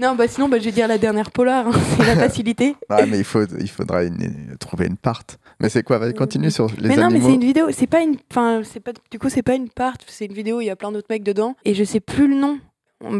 Non 0.00 0.14
bah 0.16 0.26
sinon 0.28 0.48
bah, 0.48 0.58
je 0.58 0.64
vais 0.64 0.72
dire 0.72 0.88
la 0.88 0.98
dernière 0.98 1.30
polar. 1.30 1.68
hein, 1.68 1.72
c'est 1.96 2.04
la 2.06 2.16
facilité. 2.16 2.74
Ouais, 2.90 3.06
mais 3.08 3.18
il, 3.18 3.24
faut, 3.24 3.44
il 3.60 3.68
faudra 3.70 4.04
une- 4.04 4.56
trouver 4.58 4.86
une 4.86 4.96
part. 4.96 5.22
Mais 5.60 5.68
c'est 5.68 5.82
quoi? 5.82 5.98
Vas-y, 5.98 6.14
continue 6.14 6.50
sur 6.50 6.66
les 6.78 6.88
mais 6.88 6.96
non, 6.96 7.02
mais 7.08 7.14
animaux. 7.16 7.28
c'est 7.28 7.34
une 7.34 7.40
vidéo. 7.44 7.66
C'est 7.70 7.86
pas 7.86 8.00
une. 8.02 8.16
Enfin. 8.30 8.62
Du 9.10 9.18
coup, 9.18 9.28
c'est 9.28 9.42
pas 9.42 9.54
une 9.54 9.68
part. 9.68 9.94
C'est 10.06 10.26
une 10.26 10.32
vidéo. 10.32 10.60
Il 10.60 10.64
y 10.66 10.70
a 10.70 10.76
plein 10.76 10.90
d'autres 10.92 11.06
mecs 11.10 11.22
dedans. 11.22 11.54
Et 11.64 11.74
je 11.74 11.84
sais 11.84 12.00
plus 12.00 12.26
le 12.28 12.34
nom. 12.34 12.58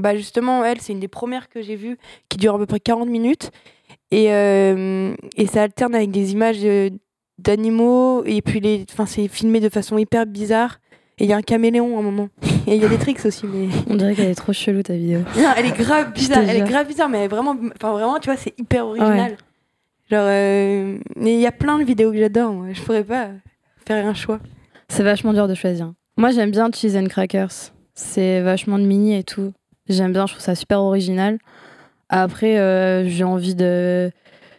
Bah 0.01 0.17
justement, 0.17 0.65
elle, 0.65 0.81
c'est 0.81 0.93
une 0.93 1.01
des 1.01 1.09
premières 1.09 1.49
que 1.49 1.61
j'ai 1.63 1.77
vues 1.77 1.99
qui 2.29 2.39
dure 2.39 2.55
à 2.55 2.59
peu 2.59 2.67
près 2.67 2.81
40 2.81 3.09
minutes. 3.09 3.51
Et, 4.11 4.33
euh, 4.33 5.15
et 5.37 5.47
ça 5.47 5.63
alterne 5.63 5.95
avec 5.95 6.11
des 6.11 6.33
images 6.33 6.59
euh, 6.65 6.91
d'animaux. 7.39 8.25
Et 8.25 8.41
puis, 8.43 8.61
les... 8.61 8.87
c'est 9.07 9.29
filmé 9.29 9.61
de 9.61 9.69
façon 9.69 9.99
hyper 9.99 10.27
bizarre. 10.27 10.79
Et 11.19 11.25
il 11.25 11.31
y 11.31 11.33
a 11.33 11.37
un 11.37 11.43
caméléon 11.43 11.97
à 11.97 12.01
un 12.01 12.03
moment. 12.03 12.29
Il 12.67 12.75
y 12.75 12.85
a 12.85 12.89
des 12.89 12.99
tricks 12.99 13.25
aussi. 13.25 13.47
Mais 13.47 13.69
On 13.91 13.95
dirait 13.95 14.15
qu'elle 14.15 14.31
est 14.31 14.35
trop 14.35 14.53
chelou 14.53 14.83
ta 14.83 14.95
vidéo. 14.95 15.21
non, 15.37 15.51
elle 15.57 15.67
est 15.67 15.77
grave 15.77 16.13
bizarre. 16.13 16.43
Elle 16.49 16.57
est 16.57 16.69
grave 16.69 16.87
bizarre, 16.87 17.09
mais 17.09 17.19
elle 17.19 17.25
est 17.25 17.29
vraiment, 17.29 17.57
enfin 17.75 17.93
vraiment, 17.93 18.19
tu 18.19 18.29
vois, 18.31 18.37
c'est 18.37 18.59
hyper 18.59 18.87
original. 18.87 19.37
Genre, 20.11 20.21
euh, 20.23 20.99
mais 21.17 21.35
il 21.35 21.41
y 21.41 21.47
a 21.47 21.53
plein 21.53 21.79
de 21.79 21.85
vidéos 21.85 22.13
que 22.13 22.19
j'adore. 22.19 22.65
Je 22.73 22.81
pourrais 22.83 23.05
pas 23.05 23.29
faire 23.87 24.07
un 24.07 24.15
choix. 24.15 24.39
C'est 24.89 25.03
vachement 25.03 25.33
dur 25.33 25.49
de 25.49 25.55
choisir. 25.55 25.93
Moi, 26.17 26.31
j'aime 26.31 26.51
bien 26.51 26.71
Cheese 26.73 26.97
and 26.97 27.07
Crackers. 27.07 27.73
C'est 27.95 28.41
vachement 28.41 28.79
de 28.79 28.85
mini 28.85 29.17
et 29.17 29.25
tout. 29.25 29.53
J'aime 29.89 30.13
bien, 30.13 30.27
je 30.27 30.33
trouve 30.33 30.45
ça 30.45 30.55
super 30.55 30.81
original. 30.81 31.39
Après, 32.09 32.59
euh, 32.59 33.09
j'ai 33.09 33.25
envie 33.25 33.55
de 33.55 34.11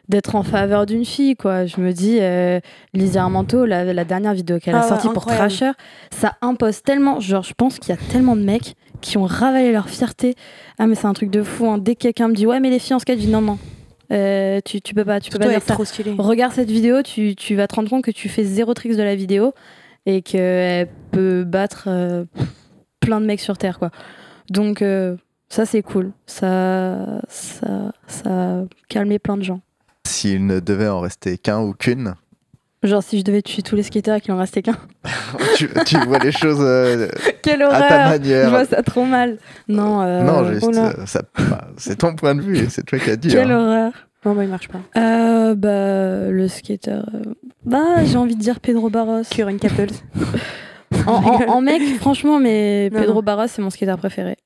d'être 0.09 0.35
en 0.35 0.43
faveur 0.43 0.85
d'une 0.85 1.05
fille, 1.05 1.35
quoi. 1.35 1.65
Je 1.65 1.79
me 1.81 1.91
dis, 1.91 2.17
euh, 2.21 2.59
Lizzie 2.93 3.17
Armento, 3.17 3.65
la, 3.65 3.93
la 3.93 4.05
dernière 4.05 4.33
vidéo 4.33 4.59
qu'elle 4.59 4.75
a 4.75 4.79
Ah 4.79 4.83
ouais, 4.83 4.89
sortie 4.89 5.09
pour. 5.09 5.25
Thrasher, 5.25 5.71
ça 6.11 6.35
impose 6.41 6.83
tellement. 6.83 7.19
Genre, 7.19 7.43
je 7.43 7.53
pense 7.53 7.79
qu'il 7.79 7.89
y 7.93 7.97
a 7.97 8.01
tellement 8.11 8.35
de 8.35 8.41
mecs 8.43 8.75
qui 9.01 9.17
ont 9.17 9.25
ravalé 9.25 9.71
leur 9.71 9.89
fierté. 9.89 10.35
Ah, 10.79 10.87
mais 10.87 10.95
c'est 10.95 11.07
un 11.07 11.13
truc 11.13 11.29
de 11.31 11.43
fou. 11.43 11.67
hein. 11.69 11.77
Dès 11.77 11.95
que 11.95 12.01
quelqu'un 12.01 12.27
me 12.27 12.33
dit, 12.33 12.45
ouais, 12.45 12.59
mais 12.59 12.69
les 12.69 12.79
filles 12.79 12.95
en 12.95 12.99
skate, 12.99 13.19
je 13.19 13.25
dis 13.25 13.31
non, 13.31 13.41
non. 13.41 13.57
Euh, 14.11 14.59
tu, 14.63 14.81
tu 14.81 14.93
peux 14.93 15.03
pas, 15.05 15.19
tu 15.19 15.31
peux 15.31 15.39
pas 15.39 15.45
dire 15.53 15.61
ça. 15.63 15.73
trop. 15.73 15.83
Regarde 16.19 16.53
cette 16.53 16.69
vidéo, 16.69 17.01
tu, 17.01 17.35
tu 17.35 17.55
vas 17.55 17.67
te 17.67 17.73
rendre 17.75 17.89
compte 17.89 18.03
que 18.03 18.11
tu 18.11 18.29
fais 18.29 18.43
zéro 18.43 18.73
tricks 18.75 18.95
de 18.95 19.01
la 19.01 19.15
vidéo 19.15 19.53
et 20.05 20.21
qu'elle 20.21 20.87
peut 21.11 21.43
battre 21.43 21.85
euh, 21.87 22.25
plein 22.99 23.19
de 23.19 23.25
mecs 23.25 23.39
sur 23.39 23.57
Terre, 23.57 23.79
quoi. 23.79 23.89
Donc, 24.51 24.83
euh, 24.83 25.15
ça, 25.49 25.65
c'est 25.65 25.81
cool. 25.81 26.11
Ça, 26.27 27.19
ça, 27.27 27.91
ça 28.05 28.29
a 28.29 28.63
calmé 28.89 29.17
plein 29.17 29.37
de 29.37 29.43
gens. 29.43 29.61
S'il 30.05 30.45
ne 30.45 30.59
devait 30.59 30.87
en 30.87 30.99
rester 31.01 31.37
qu'un 31.37 31.59
ou 31.61 31.73
qu'une, 31.73 32.15
Genre, 32.83 33.01
si 33.01 33.17
je 33.17 33.23
devais 33.23 33.41
tuer 33.41 33.63
tous 33.63 33.75
les 33.75 33.81
skateurs 33.81 34.17
et 34.17 34.21
qu'il 34.21 34.31
en 34.31 34.37
restait 34.37 34.61
qu'un. 34.61 34.77
tu, 35.57 35.67
tu 35.87 35.97
vois 36.05 36.19
les 36.19 36.31
choses 36.31 36.59
euh, 36.61 37.07
Quelle 37.41 37.63
à 37.63 37.69
ta 37.69 37.75
horreur 37.77 37.89
Je 38.05 38.09
manière. 38.19 38.49
vois 38.51 38.65
ça 38.65 38.83
trop 38.83 39.05
mal. 39.05 39.39
Non, 39.67 40.03
euh, 40.03 40.21
non, 40.21 40.47
juste, 40.51 40.65
oh 40.67 40.77
euh, 40.77 41.05
ça- 41.07 41.23
bah, 41.49 41.67
c'est 41.77 41.95
ton 41.97 42.13
point 42.15 42.35
de 42.35 42.41
vue, 42.41 42.57
et 42.59 42.69
c'est 42.69 42.83
toi 42.83 42.99
qui 42.99 43.09
as 43.09 43.15
dit. 43.15 43.29
Quelle 43.29 43.49
hein. 43.49 43.59
horreur. 43.59 43.91
Non, 44.23 44.35
bah, 44.35 44.43
il 44.43 44.49
marche 44.51 44.67
pas. 44.67 44.79
Euh, 44.97 45.55
bah, 45.55 46.29
le 46.29 46.47
skater. 46.47 46.91
euh, 46.91 47.33
Bah, 47.65 48.03
j'ai 48.05 48.17
envie 48.17 48.35
de 48.35 48.41
dire 48.41 48.59
Pedro 48.59 48.91
Barros. 48.91 49.21
Current 49.31 49.57
Couples. 49.59 49.87
En, 51.07 51.11
en- 51.13 51.47
en 51.55 51.61
mec, 51.61 51.81
franchement, 51.99 52.37
mais 52.39 52.91
Non, 52.93 52.99
Pedro 52.99 53.15
non. 53.15 53.21
Barros, 53.23 53.47
c'est 53.47 53.63
mon 53.63 53.71
skater 53.71 53.95
préféré. 53.97 54.37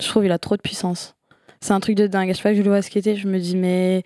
Je 0.00 0.06
trouve 0.06 0.24
il 0.24 0.30
a 0.32 0.38
trop 0.38 0.56
de 0.56 0.62
puissance. 0.62 1.16
C'est 1.62 1.74
un 1.74 1.80
truc 1.80 1.94
de 1.94 2.06
dingue. 2.06 2.30
À 2.30 2.32
chaque 2.32 2.40
fois 2.42 2.50
que 2.52 2.56
je 2.56 2.62
le 2.62 2.70
vois 2.70 2.80
skater, 2.80 3.16
je 3.16 3.28
me 3.28 3.38
dis, 3.38 3.54
mais 3.54 4.02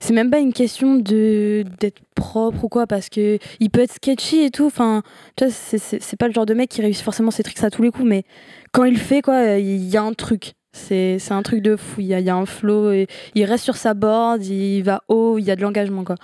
c'est 0.00 0.12
même 0.12 0.30
pas 0.30 0.38
une 0.38 0.52
question 0.52 0.94
de 0.94 1.64
d'être 1.80 2.00
propre 2.14 2.62
ou 2.64 2.68
quoi, 2.68 2.86
parce 2.86 3.08
que 3.08 3.38
il 3.58 3.70
peut 3.70 3.80
être 3.80 3.92
sketchy 3.94 4.42
et 4.44 4.50
tout. 4.50 4.66
Enfin, 4.66 5.02
tu 5.36 5.44
vois, 5.44 5.52
c'est- 5.52 6.16
pas 6.16 6.28
le 6.28 6.32
genre 6.32 6.46
de 6.46 6.54
mec 6.54 6.70
qui 6.70 6.80
réussit 6.80 7.02
forcément 7.02 7.32
ses 7.32 7.42
tricks 7.42 7.62
à 7.64 7.70
tous 7.70 7.82
les 7.82 7.90
coups, 7.90 8.06
mais 8.06 8.22
quand 8.70 8.84
il 8.84 8.92
le 8.94 9.00
fait, 9.00 9.20
quoi, 9.20 9.56
il 9.58 9.84
y 9.88 9.96
a 9.96 10.02
un 10.02 10.12
truc. 10.12 10.52
C'est 10.72 11.18
c'est 11.18 11.34
un 11.34 11.42
truc 11.42 11.60
de 11.60 11.74
fou. 11.74 12.00
Il 12.02 12.06
y 12.06 12.14
a, 12.14 12.20
il 12.20 12.24
y 12.26 12.30
a 12.30 12.36
un 12.36 12.46
flow. 12.46 12.92
Et 12.92 13.08
il 13.34 13.44
reste 13.44 13.64
sur 13.64 13.76
sa 13.76 13.94
board, 13.94 14.44
il 14.46 14.82
va 14.82 15.02
haut, 15.08 15.38
il 15.38 15.44
y 15.44 15.50
a 15.50 15.56
de 15.56 15.60
l'engagement, 15.62 16.04
quoi. 16.04 16.14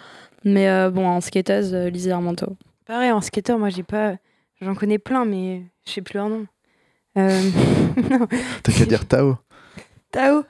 Mais 0.45 0.69
euh, 0.69 0.91
bon, 0.91 1.07
en 1.09 1.21
skateuse, 1.21 1.75
euh, 1.75 1.91
Lizzie 1.91 2.13
Armento. 2.13 2.57
Pareil, 2.87 3.11
en 3.11 3.21
skater, 3.21 3.59
moi, 3.59 3.69
j'ai 3.71 3.83
pas. 3.83 4.15
J'en 4.61 4.77
connais 4.77 4.99
plein, 4.99 5.25
mais 5.25 5.63
je 5.87 5.93
sais 5.93 6.03
plus 6.03 6.15
leur 6.19 6.29
nom. 6.29 6.47
Euh... 7.19 7.41
T'as 8.63 8.73
qu'à 8.73 8.85
dire 8.87 9.07
Tao. 9.07 9.37
Tao. 10.11 10.45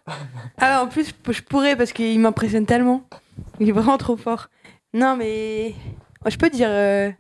Ah, 0.59 0.83
en 0.83 0.87
plus, 0.87 1.13
je 1.31 1.43
pourrais 1.43 1.77
parce 1.77 1.93
qu'il 1.93 2.19
m'impressionne 2.21 2.67
tellement. 2.67 3.03
Il 3.61 3.69
est 3.69 3.73
vraiment 3.73 3.99
trop 3.99 4.17
fort. 4.17 4.49
Non, 4.95 5.17
mais. 5.17 5.75
Je 6.27 6.37
peux 6.37 6.51
dire. 6.51 6.69
euh, 6.71 7.11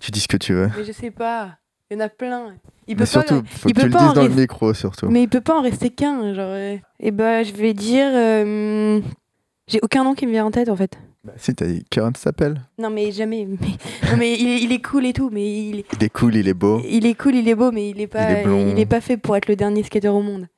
Tu 0.00 0.10
dis 0.10 0.20
ce 0.20 0.28
que 0.28 0.36
tu 0.36 0.52
veux. 0.52 0.70
Mais 0.76 0.84
je 0.84 0.92
sais 0.92 1.10
pas. 1.10 1.56
Il 1.90 1.94
y 1.98 2.00
en 2.00 2.04
a 2.04 2.08
plein. 2.08 2.54
Il 2.88 2.94
Mais 2.94 2.94
peut 2.94 2.98
pas. 3.00 3.06
surtout, 3.06 3.42
faut 3.46 3.68
il 3.68 3.74
que 3.74 3.80
tu 3.80 3.86
peut 3.86 3.86
le 3.86 3.92
pas 3.92 4.04
dises 4.06 4.14
dans 4.14 4.22
le 4.24 4.28
micro, 4.34 4.74
surtout. 4.74 5.08
Mais 5.08 5.22
il 5.22 5.28
peut 5.28 5.40
pas 5.40 5.56
en 5.56 5.62
rester 5.62 5.90
qu'un. 5.90 6.34
Genre. 6.34 6.46
euh, 6.48 6.76
Et 7.00 7.10
bah, 7.10 7.42
je 7.44 7.52
vais 7.52 7.74
dire. 7.74 8.08
euh, 8.12 9.00
J'ai 9.68 9.78
aucun 9.82 10.04
nom 10.04 10.14
qui 10.14 10.26
me 10.26 10.32
vient 10.32 10.44
en 10.46 10.50
tête 10.50 10.68
en 10.68 10.76
fait. 10.76 10.98
Bah, 11.24 11.32
si, 11.36 11.54
t'as 11.54 11.66
dit 11.66 11.84
Karen 11.88 12.14
s'appelle. 12.16 12.60
Non, 12.78 12.90
mais 12.90 13.12
jamais. 13.12 13.46
Mais, 13.46 13.68
non, 14.10 14.16
mais 14.18 14.32
il, 14.38 14.48
est, 14.48 14.62
il 14.62 14.72
est 14.72 14.82
cool 14.82 15.06
et 15.06 15.12
tout, 15.12 15.30
mais 15.30 15.68
il 15.68 15.78
est, 15.80 15.84
Il 15.96 16.02
est 16.04 16.08
cool, 16.10 16.34
il 16.34 16.48
est 16.48 16.54
beau. 16.54 16.82
il 16.88 17.06
est 17.06 17.14
cool, 17.14 17.36
il 17.36 17.48
est 17.48 17.54
beau, 17.54 17.70
mais 17.70 17.90
il 17.90 18.00
est 18.00 18.06
pas, 18.08 18.24
Il 18.32 18.38
est 18.38 18.42
blond. 18.42 18.68
il 18.72 18.78
est 18.80 18.86
pas 18.86 19.00
fait 19.00 19.16
pour 19.16 19.36
être 19.36 19.46
le 19.48 19.54
dernier 19.54 19.82
skater 19.84 20.08
au 20.08 20.20
monde. 20.22 20.48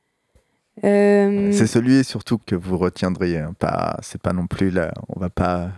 Euh, 0.83 1.53
C'est 1.53 1.67
celui 1.69 2.03
surtout 2.03 2.39
que 2.39 2.55
vous 2.57 2.77
retiendriez. 2.79 3.39
hein. 3.39 3.55
Pas, 3.59 3.97
c'est 4.03 4.21
pas 4.21 4.33
non 4.33 4.47
plus 4.49 4.71
là. 4.71 4.93
On 5.15 5.21
va 5.21 5.31
pas 5.31 5.71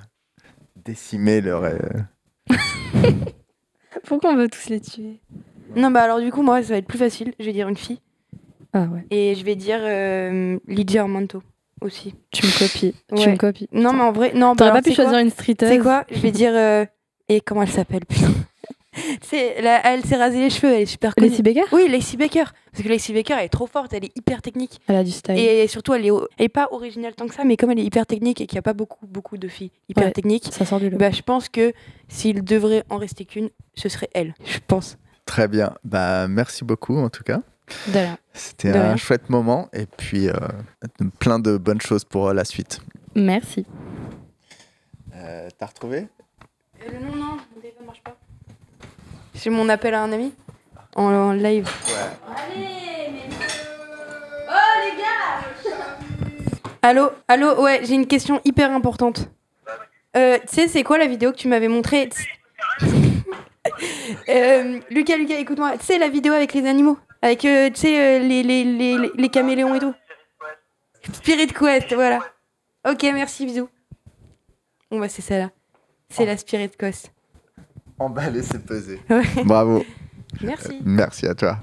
décimer 0.85 1.41
leur. 1.41 1.65
euh, 1.65 1.77
Pourquoi 4.05 4.31
on 4.31 4.37
veut 4.37 4.49
tous 4.49 4.69
les 4.69 4.81
tuer? 4.81 5.21
Non, 5.75 5.91
bah 5.91 6.03
alors 6.03 6.21
du 6.21 6.31
coup, 6.31 6.43
moi, 6.43 6.63
ça 6.63 6.71
va 6.75 6.79
être 6.79 6.87
plus 6.87 6.99
facile. 6.99 7.35
Je 7.41 7.45
vais 7.45 7.53
dire 7.53 7.69
une 7.69 7.77
fille. 7.77 8.01
Ah 8.73 8.85
ouais. 8.85 9.05
Et 9.11 9.35
je 9.35 9.45
vais 9.45 9.57
dire 9.57 9.79
euh, 9.83 10.59
Lydia 10.69 11.03
Armento 11.03 11.43
aussi. 11.81 12.15
Tu 12.31 12.47
me 12.47 12.59
copies. 12.59 12.95
Tu 13.17 13.29
me 13.31 13.37
copies. 13.37 13.69
Non, 13.73 13.93
mais 13.93 14.03
en 14.03 14.13
vrai, 14.13 14.33
non. 14.35 14.51
bah 14.51 14.55
T'aurais 14.59 14.71
alors, 14.71 14.83
pas 14.83 14.89
pu 14.89 14.95
choisir 14.95 15.19
une 15.19 15.31
streeteuse? 15.31 15.69
C'est 15.69 15.79
quoi? 15.79 16.05
Je 16.11 16.21
vais 16.21 16.31
dire. 16.31 16.53
euh, 16.55 16.85
Et 17.29 17.41
comment 17.41 17.63
elle 17.63 17.71
s'appelle 17.71 18.05
putain? 18.07 18.29
C'est 19.23 19.61
la- 19.63 19.85
Elle 19.93 20.05
s'est 20.05 20.17
rasé 20.17 20.39
les 20.41 20.51
cheveux, 20.51 20.73
elle 20.73 20.83
est 20.83 20.87
super 20.87 21.15
connue. 21.15 21.29
Lacey 21.31 21.43
Becker 21.43 21.65
Oui, 21.73 21.89
Lacey 21.89 22.17
Baker. 22.17 22.45
Parce 22.73 22.83
que 22.85 22.89
Lacey 22.89 23.13
Baker, 23.13 23.35
elle 23.39 23.45
est 23.47 23.49
trop 23.49 23.67
forte, 23.67 23.93
elle 23.93 24.05
est 24.05 24.17
hyper 24.17 24.43
technique. 24.43 24.81
Elle 24.89 24.97
a 24.97 25.05
du 25.05 25.11
style. 25.11 25.39
Et 25.39 25.67
surtout, 25.69 25.95
elle 25.95 26.07
est, 26.07 26.11
o- 26.11 26.27
elle 26.39 26.47
est 26.47 26.49
pas 26.51 26.69
originale 26.71 27.15
tant 27.15 27.27
que 27.27 27.35
ça, 27.35 27.45
mais 27.45 27.57
comme 27.57 27.71
elle 27.71 27.79
est 27.79 27.85
hyper 27.85 28.07
technique 28.07 28.41
et 28.41 28.47
qu'il 28.47 28.57
n'y 28.57 28.61
a 28.61 28.63
pas 28.63 28.73
beaucoup, 28.75 29.07
beaucoup 29.07 29.37
de 29.39 29.49
filles 29.49 29.71
hyper 29.89 30.05
Ouais. 30.07 30.13
techniques, 30.13 30.49
Ça 30.53 30.65
sort 30.65 30.81
du 30.81 30.91
lot. 30.91 30.99
bah, 30.99 31.11
je 31.11 31.23
pense 31.23 31.49
que 31.49 31.73
s'il 32.09 32.43
devrait 32.45 32.85
en 32.91 32.97
rester 32.99 33.25
qu'une, 33.25 33.51
ce 33.75 33.89
serait 33.89 34.11
elle. 34.15 34.35
Je 34.45 34.59
pense. 34.67 34.97
Très 35.25 35.49
bien. 35.49 35.75
Bah, 35.85 36.29
merci 36.29 36.65
beaucoup 36.65 36.97
en 36.99 37.09
tout 37.09 37.25
cas. 37.25 37.41
C'était 38.33 38.71
De 38.73 38.77
un 38.79 38.83
rien. 38.83 38.97
chouette 38.97 39.29
moment 39.29 39.69
et 39.73 39.87
puis 39.87 40.29
euh, 40.29 40.35
plein 41.19 41.39
de 41.39 41.57
bonnes 41.57 41.81
choses 41.81 42.05
pour 42.05 42.29
euh, 42.29 42.33
la 42.35 42.45
suite. 42.45 42.81
Merci. 43.15 43.67
Euh, 45.15 45.49
T'as 45.59 45.67
retrouvé 45.67 46.07
non, 47.03 47.17
non, 47.17 47.25
mon 47.55 47.61
téléphone 47.61 47.87
marche 47.87 48.03
pas. 48.05 48.17
C'est 49.37 49.51
mon 49.51 49.69
appel 49.69 49.95
à 49.95 50.03
un 50.03 50.13
ami 50.13 50.33
en, 50.97 51.33
live. 51.33 51.69
Allô, 56.83 57.11
allô, 57.29 57.63
ouais, 57.63 57.81
j'ai 57.85 57.95
une 57.95 58.07
question 58.07 58.41
hyper 58.45 58.71
importante. 58.73 59.29
Euh, 60.17 60.39
tu 60.49 60.55
sais, 60.55 60.69
c'est 60.69 60.83
quoi 60.83 60.99
la 60.99 61.07
vidéo 61.07 61.33
que 61.33 61.37
tu 61.37 61.49
m'avais 61.49 61.69
montrée? 61.69 62.09
Euh, 64.29 64.79
Lucas, 64.91 65.17
Lucas, 65.17 65.39
écoute-moi. 65.39 65.77
Tu 65.79 65.85
sais, 65.85 65.99
la 65.99 66.09
vidéo 66.09 66.33
avec 66.33 66.55
les 66.55 66.67
animaux? 66.67 66.97
Avec, 67.21 67.45
euh, 67.45 67.69
tu 67.69 67.81
sais, 67.81 68.19
les, 68.21 68.43
les, 68.45 68.63
les, 68.65 68.97
les- 68.97 69.11
les 69.15 69.29
caméléons 69.29 69.75
et 69.75 69.81
tout? 69.81 69.93
Spirit 71.13 71.49
Quest, 71.49 71.93
voilà. 71.93 72.21
Ok, 72.89 73.03
merci, 73.03 73.45
bisous. 73.45 73.69
Bon, 74.91 75.01
bah, 75.01 75.09
c'est 75.09 75.21
celle-là. 75.21 75.51
C'est 76.09 76.25
la 76.25 76.37
Spirit 76.37 76.71
Quest. 76.79 77.13
Emballé, 77.99 78.43
c'est 78.43 78.65
pesé. 78.65 79.01
Ouais. 79.11 79.45
Bravo. 79.45 79.85
Merci. 80.43 80.81
Merci 80.85 81.27
à 81.27 81.35
toi. 81.35 81.59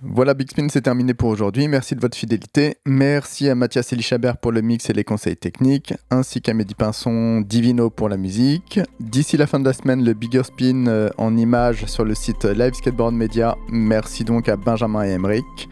Voilà, 0.00 0.32
Big 0.32 0.48
Spin, 0.48 0.68
c'est 0.68 0.82
terminé 0.82 1.12
pour 1.12 1.28
aujourd'hui. 1.28 1.66
Merci 1.66 1.96
de 1.96 2.00
votre 2.00 2.16
fidélité. 2.16 2.76
Merci 2.86 3.48
à 3.48 3.56
Mathias 3.56 3.92
Elichabert 3.92 4.36
pour 4.36 4.52
le 4.52 4.60
mix 4.60 4.88
et 4.88 4.92
les 4.92 5.02
conseils 5.02 5.36
techniques, 5.36 5.92
ainsi 6.10 6.40
qu'à 6.40 6.54
Mehdi 6.54 6.76
Pinson, 6.76 7.40
Divino 7.40 7.90
pour 7.90 8.08
la 8.08 8.16
musique. 8.16 8.78
D'ici 9.00 9.36
la 9.36 9.48
fin 9.48 9.58
de 9.58 9.64
la 9.64 9.72
semaine, 9.72 10.04
le 10.04 10.12
Bigger 10.12 10.44
Spin 10.44 10.86
euh, 10.86 11.08
en 11.18 11.36
images 11.36 11.86
sur 11.86 12.04
le 12.04 12.14
site 12.14 12.44
Live 12.44 12.74
Skateboard 12.74 13.12
Media. 13.12 13.56
Merci 13.70 14.22
donc 14.22 14.48
à 14.48 14.56
Benjamin 14.56 15.04
et 15.04 15.10
Emeric. 15.10 15.68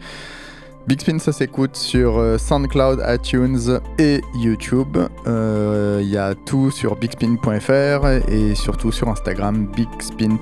Big 0.87 1.01
Spin, 1.01 1.19
ça 1.19 1.33
s'écoute 1.33 1.75
sur 1.75 2.17
euh, 2.17 2.37
SoundCloud, 2.37 3.03
iTunes 3.05 3.81
et 3.99 4.21
YouTube. 4.35 4.97
Euh, 5.27 5.99
Il 6.01 6.07
y 6.09 6.17
a 6.17 6.33
tout 6.33 6.71
sur 6.71 6.95
bigspin.fr 6.95 8.07
et 8.29 8.55
surtout 8.55 8.93
sur 8.93 9.09
Instagram, 9.09 9.67
Big 9.75 9.89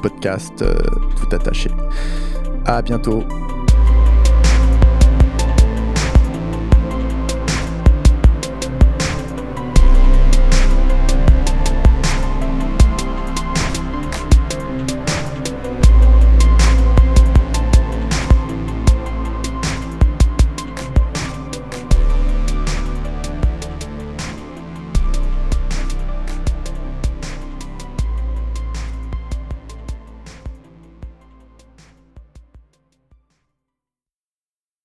Podcast, 0.03 0.61
euh, 0.61 0.77
tout 1.19 1.35
attaché. 1.35 1.71
À 2.65 2.83
bientôt. 2.83 3.23